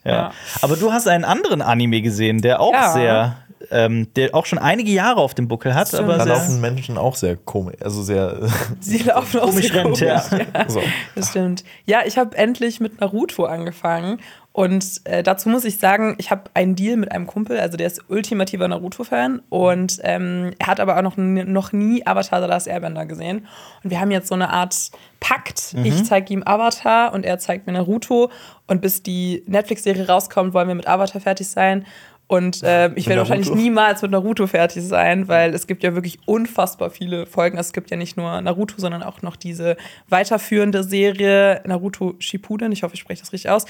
Ja. 0.04 0.12
ja. 0.12 0.32
Aber 0.62 0.76
du 0.76 0.92
hast 0.92 1.08
einen 1.08 1.24
anderen 1.24 1.62
Anime 1.62 2.02
gesehen, 2.02 2.40
der 2.40 2.60
auch 2.60 2.72
Ja. 2.72 2.92
sehr, 2.92 3.36
ähm, 3.70 4.08
der 4.14 4.34
auch 4.34 4.46
schon 4.46 4.58
einige 4.58 4.90
Jahre 4.90 5.20
auf 5.20 5.34
dem 5.34 5.46
Buckel 5.46 5.74
hat, 5.74 5.88
Stimmt. 5.88 6.04
aber 6.04 6.16
Da 6.18 6.24
sehr, 6.24 6.32
laufen 6.34 6.60
Menschen 6.60 6.96
auch 6.98 7.14
sehr 7.14 7.36
komisch, 7.36 7.76
also 7.82 8.02
sehr. 8.02 8.48
Sie 8.80 8.98
laufen 8.98 9.40
auch 9.40 9.46
Komisch 9.50 9.66
sehr 9.68 9.74
rennt, 9.84 9.84
komisch. 9.84 10.00
ja. 10.00 10.22
so. 10.68 10.82
Das 11.14 11.28
stimmt. 11.28 11.62
Ja, 11.84 12.00
ich 12.06 12.16
habe 12.18 12.36
endlich 12.36 12.80
mit 12.80 13.00
Naruto 13.00 13.44
angefangen. 13.44 14.20
Und 14.52 15.02
äh, 15.04 15.22
dazu 15.22 15.48
muss 15.48 15.64
ich 15.64 15.78
sagen, 15.78 16.16
ich 16.18 16.32
habe 16.32 16.50
einen 16.54 16.74
Deal 16.74 16.96
mit 16.96 17.12
einem 17.12 17.26
Kumpel, 17.28 17.60
also 17.60 17.76
der 17.76 17.86
ist 17.86 18.02
ultimativer 18.08 18.66
Naruto-Fan. 18.66 19.42
Und 19.48 20.00
ähm, 20.02 20.50
er 20.58 20.66
hat 20.66 20.80
aber 20.80 20.96
auch 20.96 21.02
noch, 21.02 21.16
noch 21.16 21.72
nie 21.72 22.04
Avatar 22.04 22.42
The 22.42 22.48
Last 22.48 22.66
Airbender 22.66 23.06
gesehen. 23.06 23.46
Und 23.84 23.90
wir 23.90 24.00
haben 24.00 24.10
jetzt 24.10 24.28
so 24.28 24.34
eine 24.34 24.50
Art 24.50 24.90
Pakt. 25.20 25.74
Ich 25.84 26.04
zeige 26.04 26.32
ihm 26.32 26.42
Avatar 26.44 27.12
und 27.12 27.24
er 27.24 27.38
zeigt 27.38 27.66
mir 27.66 27.74
Naruto. 27.74 28.30
Und 28.66 28.80
bis 28.80 29.02
die 29.02 29.44
Netflix-Serie 29.46 30.08
rauskommt, 30.08 30.52
wollen 30.52 30.68
wir 30.68 30.74
mit 30.74 30.88
Avatar 30.88 31.20
fertig 31.20 31.48
sein. 31.48 31.86
Und 32.30 32.62
äh, 32.62 32.92
ich 32.94 33.08
werde 33.08 33.22
wahrscheinlich 33.22 33.52
niemals 33.52 34.02
mit 34.02 34.12
Naruto 34.12 34.46
fertig 34.46 34.84
sein, 34.84 35.26
weil 35.26 35.52
es 35.52 35.66
gibt 35.66 35.82
ja 35.82 35.96
wirklich 35.96 36.20
unfassbar 36.26 36.90
viele 36.90 37.26
Folgen. 37.26 37.58
Es 37.58 37.72
gibt 37.72 37.90
ja 37.90 37.96
nicht 37.96 38.16
nur 38.16 38.40
Naruto, 38.40 38.76
sondern 38.78 39.02
auch 39.02 39.20
noch 39.22 39.34
diese 39.34 39.76
weiterführende 40.08 40.84
Serie 40.84 41.60
Naruto 41.66 42.14
Shippuden. 42.20 42.70
Ich 42.70 42.84
hoffe, 42.84 42.94
ich 42.94 43.00
spreche 43.00 43.20
das 43.20 43.32
richtig 43.32 43.50
aus. 43.50 43.64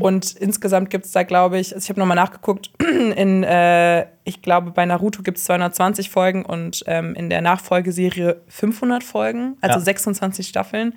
Und 0.00 0.32
insgesamt 0.32 0.90
gibt 0.90 1.04
es 1.04 1.12
da, 1.12 1.22
glaube 1.22 1.60
ich, 1.60 1.72
also 1.72 1.84
ich 1.84 1.88
habe 1.88 2.00
nochmal 2.00 2.16
nachgeguckt, 2.16 2.72
in, 3.16 3.44
äh, 3.44 4.06
ich 4.24 4.42
glaube, 4.42 4.72
bei 4.72 4.84
Naruto 4.86 5.22
gibt 5.22 5.38
es 5.38 5.44
220 5.44 6.10
Folgen 6.10 6.44
und 6.44 6.82
ähm, 6.88 7.14
in 7.14 7.30
der 7.30 7.42
Nachfolgeserie 7.42 8.40
500 8.48 9.04
Folgen, 9.04 9.56
also 9.60 9.78
Ja. 9.78 9.84
26 9.84 10.48
Staffeln. 10.48 10.94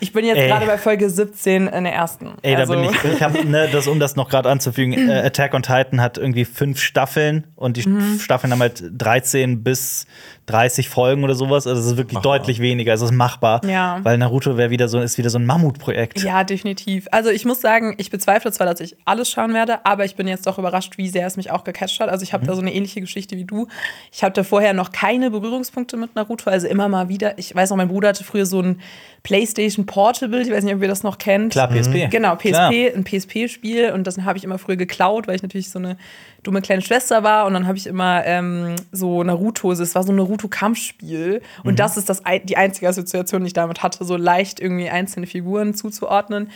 Ich 0.00 0.12
bin 0.12 0.24
jetzt 0.24 0.38
gerade 0.38 0.66
bei 0.66 0.76
Folge 0.78 1.08
17 1.08 1.66
in 1.68 1.84
der 1.84 1.92
ersten. 1.94 2.34
Ey, 2.42 2.54
also, 2.56 2.74
da 2.74 2.80
bin 2.80 2.90
ich. 2.90 3.04
Ich 3.14 3.22
habe, 3.22 3.44
ne, 3.46 3.68
das, 3.72 3.86
um 3.86 3.98
das 4.00 4.16
noch 4.16 4.28
gerade 4.28 4.50
anzufügen, 4.50 4.92
äh, 5.08 5.22
Attack 5.26 5.54
on 5.54 5.62
Titan 5.62 6.00
hat 6.00 6.18
irgendwie 6.18 6.44
fünf 6.44 6.80
Staffeln 6.80 7.46
und 7.56 7.76
die 7.76 7.88
Mhm. 7.88 8.18
Staffeln 8.18 8.52
haben 8.52 8.60
halt 8.60 8.82
13 8.96 9.62
bis 9.62 10.06
30 10.46 10.88
Folgen 10.90 11.24
oder 11.24 11.34
sowas. 11.34 11.66
Also 11.66 11.80
es 11.80 11.86
ist 11.86 11.96
wirklich 11.96 12.14
Machbar. 12.14 12.38
deutlich 12.38 12.60
weniger. 12.60 12.92
Es 12.92 13.00
ist 13.00 13.12
machbar. 13.12 13.64
Ja. 13.64 14.00
Weil 14.02 14.18
Naruto 14.18 14.56
wäre 14.58 14.70
wieder 14.70 14.88
so, 14.88 15.00
ist 15.00 15.16
wieder 15.16 15.30
so 15.30 15.38
ein 15.38 15.46
Mammutprojekt. 15.46 16.22
Ja, 16.22 16.44
definitiv. 16.44 17.06
Also 17.10 17.30
ich 17.30 17.44
muss 17.44 17.60
sagen, 17.60 17.94
ich 17.96 18.10
bezweifle 18.10 18.52
zwar, 18.52 18.66
dass 18.66 18.80
ich 18.80 18.96
alles 19.06 19.30
schauen 19.30 19.54
werde, 19.54 19.86
aber 19.86 20.04
ich 20.04 20.16
bin 20.16 20.28
jetzt 20.28 20.46
doch 20.46 20.58
überrascht, 20.58 20.98
wie 20.98 21.08
sehr 21.08 21.26
es 21.26 21.36
mich 21.36 21.50
auch 21.50 21.64
gecatcht 21.64 21.98
hat. 22.00 22.10
Also 22.10 22.22
ich 22.22 22.32
habe 22.34 22.44
da 22.46 22.54
so 22.54 22.60
eine 22.60 22.74
ähnliche 22.74 23.00
Geschichte 23.00 23.36
wie 23.36 23.44
du. 23.44 23.68
Ich 24.12 24.22
hatte 24.22 24.44
vorher 24.44 24.74
noch 24.74 24.92
keine 24.92 25.30
Berührungspunkte 25.30 25.96
mit 25.96 26.14
Naruto, 26.14 26.50
also 26.50 26.66
immer 26.66 26.88
mal 26.88 27.08
wieder. 27.08 27.38
Ich 27.38 27.54
weiß 27.54 27.70
noch, 27.70 27.78
mein 27.78 27.88
Bruder 27.88 28.08
hatte 28.08 28.24
früher 28.24 28.44
so 28.44 28.60
ein 28.60 28.80
PlayStation 29.22 29.86
Portable, 29.86 30.42
ich 30.42 30.50
weiß 30.50 30.64
nicht, 30.64 30.74
ob 30.74 30.82
ihr 30.82 30.88
das 30.88 31.02
noch 31.02 31.16
kennt. 31.16 31.52
Klar, 31.52 31.68
PSP. 31.68 32.08
Genau, 32.10 32.36
PSP, 32.36 32.48
Klar. 32.50 32.70
ein 32.70 33.04
PSP-Spiel 33.04 33.92
und 33.92 34.06
das 34.06 34.18
habe 34.18 34.36
ich 34.36 34.44
immer 34.44 34.58
früher 34.58 34.76
geklaut, 34.76 35.26
weil 35.26 35.36
ich 35.36 35.42
natürlich 35.42 35.70
so 35.70 35.78
eine 35.78 35.96
dumme 36.44 36.62
kleine 36.62 36.82
Schwester 36.82 37.22
war 37.24 37.46
und 37.46 37.54
dann 37.54 37.66
habe 37.66 37.76
ich 37.76 37.86
immer 37.88 38.24
ähm, 38.24 38.76
so 38.92 39.22
Naruto, 39.24 39.72
es 39.72 39.94
war 39.94 40.02
so 40.04 40.12
ein 40.12 40.16
Naruto-Kampfspiel 40.16 41.42
und 41.64 41.72
Mhm. 41.72 41.76
das 41.76 41.96
ist 41.96 42.08
das, 42.08 42.22
die 42.44 42.56
einzige 42.56 42.88
Assoziation, 42.88 43.42
die 43.42 43.48
ich 43.48 43.52
damit 43.52 43.82
hatte, 43.82 44.04
so 44.04 44.16
leicht 44.16 44.60
irgendwie 44.60 44.88
einzelne 44.88 45.26
Figuren 45.26 45.74
zuzuordnen 45.74 46.50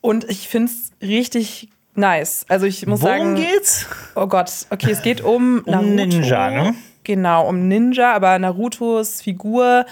und 0.00 0.24
ich 0.28 0.48
finde 0.48 0.70
es 0.72 0.90
richtig 1.06 1.68
nice. 1.94 2.44
Also 2.48 2.66
ich 2.66 2.86
muss 2.86 3.00
Worum 3.02 3.18
sagen, 3.18 3.34
geht's? 3.36 3.86
oh 4.14 4.26
Gott, 4.26 4.50
okay, 4.70 4.90
es 4.90 5.02
geht 5.02 5.20
um, 5.22 5.62
Naruto. 5.66 5.86
Ninja, 5.88 6.50
ne? 6.50 6.74
Genau, 7.04 7.48
um 7.48 7.66
Ninja, 7.68 8.12
aber 8.14 8.38
Narutos 8.38 9.22
Figur 9.22 9.86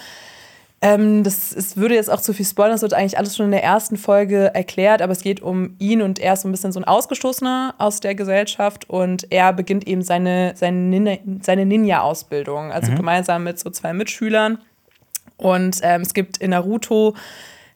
ähm, 0.83 1.23
das 1.25 1.53
es 1.53 1.77
würde 1.77 1.95
jetzt 1.95 2.11
auch 2.11 2.21
zu 2.21 2.33
viel 2.33 2.47
spoilern, 2.47 2.73
das 2.73 2.83
wird 2.83 2.95
eigentlich 2.95 3.19
alles 3.19 3.37
schon 3.37 3.47
in 3.47 3.53
der 3.53 3.63
ersten 3.63 3.97
Folge 3.97 4.55
erklärt, 4.55 5.03
aber 5.03 5.13
es 5.13 5.23
geht 5.23 5.43
um 5.43 5.75
ihn 5.79 6.01
und 6.01 6.19
er 6.19 6.33
ist 6.33 6.43
so 6.43 6.49
ein 6.49 6.53
bisschen 6.53 6.73
so 6.73 6.81
ein 6.81 6.85
Ausgestoßener 6.85 7.75
aus 7.77 8.01
der 8.01 8.15
Gesellschaft 8.15 8.89
und 8.89 9.27
er 9.31 9.53
beginnt 9.53 9.87
eben 9.87 10.03
seine, 10.03 10.53
seine, 10.57 10.79
Ninja, 10.79 11.19
seine 11.43 11.67
Ninja-Ausbildung, 11.67 12.73
also 12.73 12.93
gemeinsam 12.95 13.45
mit 13.45 13.59
so 13.59 13.71
zwei 13.71 13.93
Mitschülern. 13.93 14.59
Und 15.37 15.81
ähm, 15.83 16.03
es 16.03 16.13
gibt 16.13 16.37
in 16.37 16.51
Naruto 16.51 17.15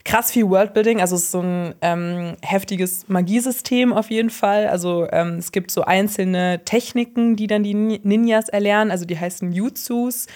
krass 0.05 0.31
viel 0.31 0.47
Worldbuilding, 0.51 1.01
also 1.01 1.17
es 1.17 1.23
ist 1.23 1.31
so 1.31 1.41
ein 1.41 1.75
ähm, 1.81 2.37
heftiges 2.43 3.09
Magiesystem 3.09 3.93
auf 3.95 4.11
jeden 4.11 4.29
Fall. 4.29 4.69
Also 4.69 5.09
ähm, 5.11 5.37
es 5.39 5.51
gibt 5.51 5.71
so 5.71 5.83
einzelne 5.83 6.61
Techniken, 6.67 7.37
die 7.37 7.47
dann 7.47 7.63
die 7.63 7.73
Ni- 7.73 8.01
Ninjas 8.03 8.51
erlernen, 8.51 8.91
also 8.91 9.07
die 9.07 9.19
heißen 9.19 9.51
Jutsus. 9.53 10.27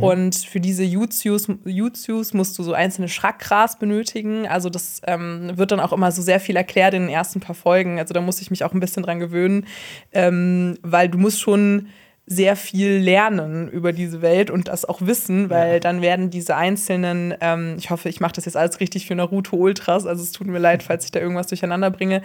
Und 0.00 0.34
für 0.34 0.60
diese 0.60 0.82
Jutsus, 0.82 1.46
Jutsus 1.66 2.32
musst 2.32 2.58
du 2.58 2.62
so 2.62 2.72
einzelne 2.72 3.08
Chakras 3.08 3.78
benötigen. 3.78 4.48
Also 4.48 4.70
das 4.70 5.02
ähm, 5.06 5.52
wird 5.56 5.72
dann 5.72 5.80
auch 5.80 5.92
immer 5.92 6.10
so 6.10 6.22
sehr 6.22 6.40
viel 6.40 6.56
erklärt 6.56 6.94
in 6.94 7.02
den 7.02 7.10
ersten 7.10 7.40
paar 7.40 7.54
Folgen. 7.54 7.98
Also 7.98 8.14
da 8.14 8.22
muss 8.22 8.40
ich 8.40 8.50
mich 8.50 8.64
auch 8.64 8.72
ein 8.72 8.80
bisschen 8.80 9.02
dran 9.02 9.20
gewöhnen, 9.20 9.66
ähm, 10.12 10.78
weil 10.82 11.10
du 11.10 11.18
musst 11.18 11.40
schon 11.40 11.88
sehr 12.30 12.56
viel 12.56 12.98
lernen 12.98 13.68
über 13.68 13.94
diese 13.94 14.20
Welt 14.20 14.50
und 14.50 14.68
das 14.68 14.84
auch 14.84 15.00
wissen, 15.00 15.48
weil 15.48 15.80
dann 15.80 16.02
werden 16.02 16.28
diese 16.28 16.56
einzelnen, 16.56 17.34
ähm, 17.40 17.76
ich 17.78 17.88
hoffe, 17.88 18.10
ich 18.10 18.20
mache 18.20 18.34
das 18.34 18.44
jetzt 18.44 18.56
alles 18.56 18.80
richtig 18.80 19.06
für 19.06 19.14
Naruto 19.14 19.56
Ultras, 19.56 20.04
also 20.04 20.22
es 20.22 20.32
tut 20.32 20.46
mir 20.46 20.58
leid, 20.58 20.82
falls 20.82 21.06
ich 21.06 21.10
da 21.10 21.20
irgendwas 21.20 21.46
durcheinander 21.46 21.90
bringe. 21.90 22.20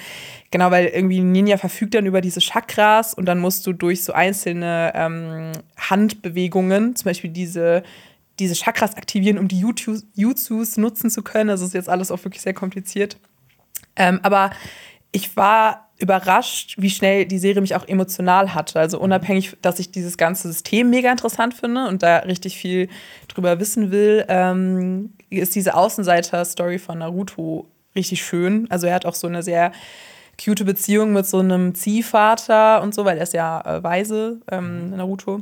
Genau, 0.52 0.72
weil 0.72 0.88
irgendwie 0.88 1.22
Ninja 1.22 1.58
verfügt 1.58 1.96
dann 1.96 2.06
über 2.06 2.20
diese 2.20 2.42
Chakras 2.42 3.13
und 3.13 3.26
dann 3.26 3.39
musst 3.39 3.66
du 3.66 3.72
durch 3.72 4.04
so 4.04 4.12
einzelne 4.12 4.92
ähm, 4.94 5.52
Handbewegungen, 5.78 6.98
zum 6.98 7.06
Beispiel 7.06 7.30
diese 7.30 7.84
diese 8.39 8.56
Chakras 8.56 8.96
aktivieren, 8.96 9.38
um 9.38 9.48
die 9.48 9.60
Jutsus, 9.60 10.08
Jutsus 10.16 10.78
nutzen 10.78 11.12
zu 11.12 11.22
können. 11.22 11.52
Also 11.52 11.66
ist 11.66 11.76
jetzt 11.76 11.88
alles 11.88 12.10
auch 12.10 12.24
wirklich 12.24 12.42
sehr 12.42 12.56
kompliziert. 12.56 13.18
Ähm, 13.96 14.20
aber 14.24 14.50
ich 15.12 15.38
war 15.38 15.83
überrascht, 15.97 16.75
wie 16.77 16.89
schnell 16.89 17.25
die 17.25 17.39
Serie 17.39 17.62
mich 17.62 17.75
auch 17.75 17.88
emotional 17.88 18.53
hatte. 18.53 18.79
Also 18.79 18.99
unabhängig, 18.99 19.56
dass 19.62 19.79
ich 19.79 19.91
dieses 19.91 20.17
ganze 20.17 20.47
System 20.47 20.89
mega 20.89 21.12
interessant 21.12 21.53
finde 21.53 21.88
und 21.88 22.03
da 22.03 22.17
richtig 22.17 22.58
viel 22.58 22.89
drüber 23.27 23.60
wissen 23.60 23.91
will, 23.91 24.25
ähm, 24.27 25.13
ist 25.29 25.56
diese 25.56 25.75
Außenseiter-Story 25.75 26.79
von 26.79 26.99
Naruto 26.99 27.67
richtig 27.95 28.23
schön. 28.23 28.67
Also 28.69 28.88
er 28.88 28.95
hat 28.95 29.06
auch 29.06 29.15
so 29.15 29.27
eine 29.27 29.43
sehr 29.43 29.71
cute 30.43 30.65
Beziehung 30.65 31.13
mit 31.13 31.25
so 31.27 31.39
einem 31.39 31.75
Ziehvater 31.75 32.82
und 32.82 32.93
so, 32.93 33.06
weil 33.06 33.17
er 33.17 33.23
ist 33.23 33.34
ja 33.34 33.62
äh, 33.62 33.84
weise, 33.84 34.41
ähm, 34.51 34.91
Naruto. 34.91 35.41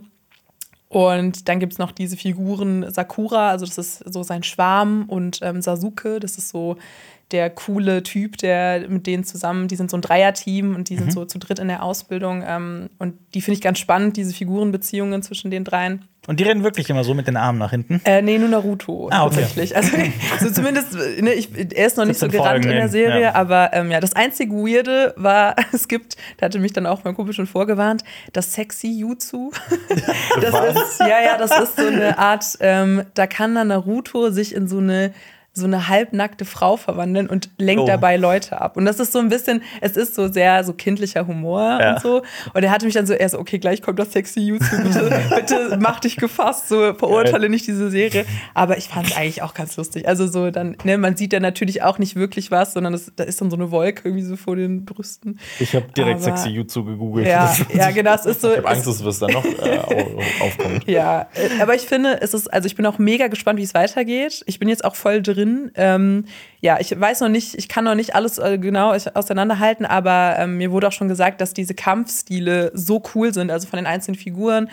Und 0.90 1.48
dann 1.48 1.62
gibt 1.62 1.72
es 1.72 1.80
noch 1.80 1.94
diese 1.94 2.18
Figuren 2.18 2.92
Sakura, 2.92 3.50
also 3.50 3.66
das 3.66 3.78
ist 3.78 4.14
so 4.14 4.24
sein 4.24 4.44
Schwarm, 4.44 5.06
und 5.08 5.40
ähm, 5.42 5.62
Sasuke, 5.62 6.20
das 6.20 6.38
ist 6.38 6.50
so 6.50 6.76
der 7.32 7.50
coole 7.50 8.04
Typ, 8.04 8.38
der 8.38 8.88
mit 8.90 9.08
denen 9.08 9.24
zusammen, 9.24 9.68
die 9.68 9.76
sind 9.76 9.90
so 9.92 9.98
ein 9.98 10.02
Dreierteam 10.02 10.76
und 10.76 10.90
die 10.90 10.98
sind 10.98 11.12
so 11.12 11.26
zu 11.26 11.40
dritt 11.40 11.60
in 11.60 11.68
der 11.68 11.84
Ausbildung. 11.84 12.44
Ähm, 12.46 12.90
und 13.00 13.16
die 13.34 13.42
finde 13.42 13.56
ich 13.56 13.62
ganz 13.62 13.80
spannend, 13.80 14.18
diese 14.18 14.34
Figurenbeziehungen 14.34 15.22
zwischen 15.24 15.52
den 15.52 15.64
dreien. 15.64 16.06
Und 16.28 16.40
die 16.40 16.44
rennen 16.44 16.64
wirklich 16.64 16.88
immer 16.92 17.04
so 17.04 17.16
mit 17.16 17.26
den 17.26 17.36
Armen 17.36 17.58
nach 17.58 17.72
hinten. 17.72 18.00
Äh, 18.06 18.22
nee, 18.22 18.38
nur 18.38 18.48
Naruto 18.48 19.10
Ah, 19.12 19.26
okay. 19.26 19.38
tatsächlich. 19.42 19.76
Also 19.76 19.90
so 20.40 20.52
zumindest, 20.52 20.94
ne, 20.94 21.34
ich, 21.34 21.50
er 21.76 21.88
ist 21.88 21.98
noch 21.98 22.06
nicht 22.06 22.20
so 22.20 22.28
17 22.28 22.40
gerannt 22.44 22.66
in 22.66 22.72
der. 22.72 22.90
Serie, 22.90 23.22
Ja. 23.22 23.34
aber 23.36 23.72
ähm, 23.74 23.90
ja, 23.90 24.00
das 24.00 24.16
einzige 24.16 24.54
Weirde 24.54 25.16
war, 25.18 25.56
es 25.74 25.88
gibt, 25.88 26.18
da 26.38 26.46
hatte 26.46 26.60
mich 26.60 26.74
dann 26.74 26.86
auch 26.86 27.04
mein 27.04 27.16
Kumpel 27.16 27.34
schon 27.34 27.48
vorgewarnt, 27.48 28.04
das 28.34 28.54
sexy 28.54 28.92
Jutsu. 29.00 29.52
Das 30.42 30.76
ist, 30.76 31.00
ja, 31.00 31.22
ja, 31.24 31.38
das 31.38 31.52
ist 31.60 31.76
so 31.78 31.86
eine 31.88 32.18
Art, 32.18 32.46
ähm, 32.62 33.04
da 33.14 33.28
kann 33.28 33.56
dann 33.56 33.68
Naruto 33.70 34.30
sich 34.30 34.54
in 34.56 34.68
so 34.68 34.78
eine 34.78 35.14
so 35.54 35.66
eine 35.66 35.90
halbnackte 35.90 36.46
Frau 36.46 36.78
verwandeln 36.78 37.28
und 37.28 37.50
lenkt 37.58 37.84
Oh. 37.84 37.86
dabei 37.86 38.16
Leute 38.16 38.62
ab. 38.62 38.78
Und 38.78 38.86
das 38.86 39.02
ist 39.02 39.12
so 39.12 39.20
ein 39.20 39.28
bisschen, 39.28 39.62
es 39.82 39.98
ist 39.98 40.16
so 40.16 40.30
sehr 40.32 40.64
so 40.64 40.72
kindlicher 40.72 41.28
Humor 41.28 41.78
Ja. 41.82 41.94
und 41.96 42.02
so. 42.02 42.22
Und 42.54 42.64
er 42.64 42.72
hatte 42.72 42.86
mich 42.86 42.94
dann 42.94 43.06
so, 43.06 43.12
er 43.14 43.28
so, 43.28 43.38
okay, 43.38 43.60
gleich 43.60 43.82
kommt 43.82 44.00
das 44.00 44.14
sexy 44.14 44.40
YouTube, 44.40 44.82
bitte, 44.82 45.22
bitte 45.36 45.78
mach 45.82 46.00
dich 46.00 46.16
gefasst, 46.16 46.70
so 46.70 46.94
verurteile 46.94 47.50
nicht 47.50 47.68
diese 47.68 47.90
Serie. 47.92 48.26
Aber 48.54 48.78
ich 48.78 48.88
fand 48.88 49.08
es 49.08 49.18
eigentlich 49.18 49.42
auch 49.42 49.54
ganz 49.54 49.76
lustig. 49.76 50.08
Also 50.08 50.26
so 50.26 50.52
dann, 50.52 50.78
ne, 50.86 50.98
man 50.98 51.18
sieht 51.18 51.34
ja 51.34 51.42
natürlich 51.42 51.84
auch 51.84 52.00
nicht 52.00 52.16
wirklich 52.16 52.50
was, 52.50 52.72
sondern 52.72 52.94
das, 52.94 53.12
da 53.16 53.26
ist 53.26 53.42
dann 53.42 53.50
so 53.50 53.58
eine 53.58 53.72
Wolke 53.72 54.04
irgendwie 54.08 54.24
so 54.24 54.38
vor 54.38 54.56
den 54.56 54.86
Brüsten. 54.86 55.38
Ich 55.60 55.76
habe 55.76 55.88
direkt 55.98 56.22
Aber- 56.26 56.38
sexy 56.38 56.48
Jutsu 56.50 56.86
gegoogelt. 56.86 57.28
Ja, 57.28 57.54
ja, 57.74 57.92
genau, 57.92 58.14
es 58.14 58.26
ist 58.26 58.40
so. 58.40 58.52
Ich 58.52 58.58
habe 58.60 58.70
Angst, 58.70 58.88
dass 58.88 59.02
es 59.02 59.20
dann 59.20 59.32
noch 59.34 59.44
äh, 59.44 59.80
au- 59.80 60.46
aufkommen. 60.46 60.80
ja, 60.86 61.28
äh, 61.34 61.62
aber 61.62 61.76
ich 61.76 61.82
finde, 61.82 62.22
es 62.22 62.34
ist, 62.34 62.48
also 62.54 62.68
ich 62.68 62.76
bin 62.78 62.86
auch 62.86 63.00
mega 63.00 63.28
gespannt, 63.28 63.60
wie 63.60 63.64
es 63.64 63.74
weitergeht. 63.74 64.44
Ich 64.46 64.58
bin 64.58 64.70
jetzt 64.70 64.86
auch 64.86 64.96
voll 64.96 65.22
drin 65.22 65.41
drin. 65.42 65.72
Ähm, 65.76 66.26
ja, 66.60 66.80
ich 66.80 66.98
weiß 67.00 67.22
noch 67.22 67.30
nicht, 67.30 67.56
ich 67.56 67.68
kann 67.68 67.84
noch 67.86 67.96
nicht 67.96 68.16
alles 68.16 68.38
äh, 68.38 68.58
genau 68.58 68.92
auseinanderhalten, 68.92 69.86
aber 69.86 70.36
ähm, 70.38 70.58
mir 70.58 70.72
wurde 70.72 70.88
auch 70.88 70.92
schon 70.92 71.08
gesagt, 71.08 71.42
dass 71.42 71.54
diese 71.54 71.74
Kampfstile 71.74 72.72
so 72.74 73.02
cool 73.16 73.34
sind, 73.34 73.52
also 73.52 73.68
von 73.68 73.78
den 73.78 73.88
einzelnen 73.88 74.18
Figuren. 74.18 74.70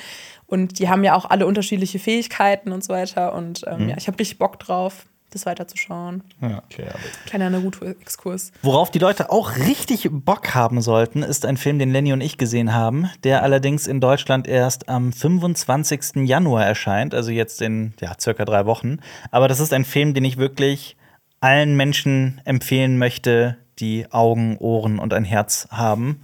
Und 0.47 0.79
die 0.79 0.89
haben 0.89 1.05
ja 1.05 1.15
auch 1.15 1.27
alle 1.27 1.47
unterschiedliche 1.47 1.99
Fähigkeiten 1.99 2.73
und 2.73 2.83
so 2.83 2.93
weiter. 2.93 3.35
Und 3.35 3.65
ähm, 3.67 3.85
Mhm. 3.85 3.89
ja, 3.91 3.97
ich 3.99 4.07
habe 4.07 4.19
richtig 4.19 4.39
Bock 4.39 4.59
drauf, 4.59 5.05
das 5.31 5.47
weiterzuschauen. 5.47 6.23
Okay, 6.41 6.85
aber 6.89 6.99
Kleiner 7.27 7.51
Naruto-Exkurs. 7.51 8.53
Worauf 8.63 8.91
die 8.91 8.99
Leute 8.99 9.31
auch 9.31 9.57
richtig 9.57 10.09
Bock 10.11 10.55
haben 10.55 10.81
sollten, 10.81 11.23
ist 11.23 11.45
ein 11.45 11.57
Film, 11.57 11.79
den 11.79 11.93
Lenny 11.93 12.13
und 12.13 12.21
ich 12.21 12.39
gesehen 12.39 12.73
haben, 12.73 13.11
der 13.25 13.43
allerdings 13.43 13.87
in 13.87 14.01
Deutschland 14.01 14.47
erst 14.47 14.89
am 14.89 15.13
25. 15.13 16.27
Januar 16.27 16.65
erscheint, 16.65 17.15
also 17.15 17.31
jetzt 17.31 17.61
in 17.63 17.95
ja, 18.01 18.13
circa 18.19 18.45
drei 18.45 18.67
Wochen. 18.67 18.99
Aber 19.31 19.49
das 19.49 19.61
ist 19.61 19.73
ein 19.73 19.85
Film, 19.85 20.15
den 20.15 20.25
ich 20.25 20.39
wirklich 20.39 20.97
allen 21.41 21.77
Menschen 21.77 22.41
empfehlen 22.45 22.99
möchte, 22.99 23.57
die 23.79 24.11
Augen, 24.11 24.57
Ohren 24.59 24.99
und 24.99 25.13
ein 25.15 25.25
Herz 25.25 25.69
haben. 25.71 26.23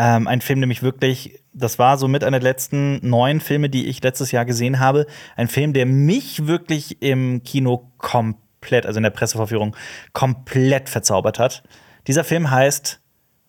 Ähm, 0.00 0.28
ein 0.28 0.40
Film, 0.40 0.60
der 0.60 0.68
mich 0.68 0.82
wirklich, 0.82 1.40
das 1.52 1.78
war 1.80 1.98
so 1.98 2.06
mit 2.06 2.22
einer 2.22 2.38
der 2.38 2.48
letzten 2.52 3.00
neun 3.08 3.40
Filme, 3.40 3.68
die 3.68 3.86
ich 3.86 4.00
letztes 4.02 4.30
Jahr 4.30 4.44
gesehen 4.44 4.78
habe. 4.78 5.06
Ein 5.36 5.48
Film, 5.48 5.72
der 5.72 5.86
mich 5.86 6.46
wirklich 6.46 7.02
im 7.02 7.42
Kino 7.42 7.90
komplett, 7.98 8.86
also 8.86 8.98
in 8.98 9.02
der 9.02 9.10
Presseverführung, 9.10 9.74
komplett 10.12 10.88
verzaubert 10.88 11.38
hat. 11.38 11.62
Dieser 12.06 12.22
Film 12.24 12.50
heißt 12.50 13.00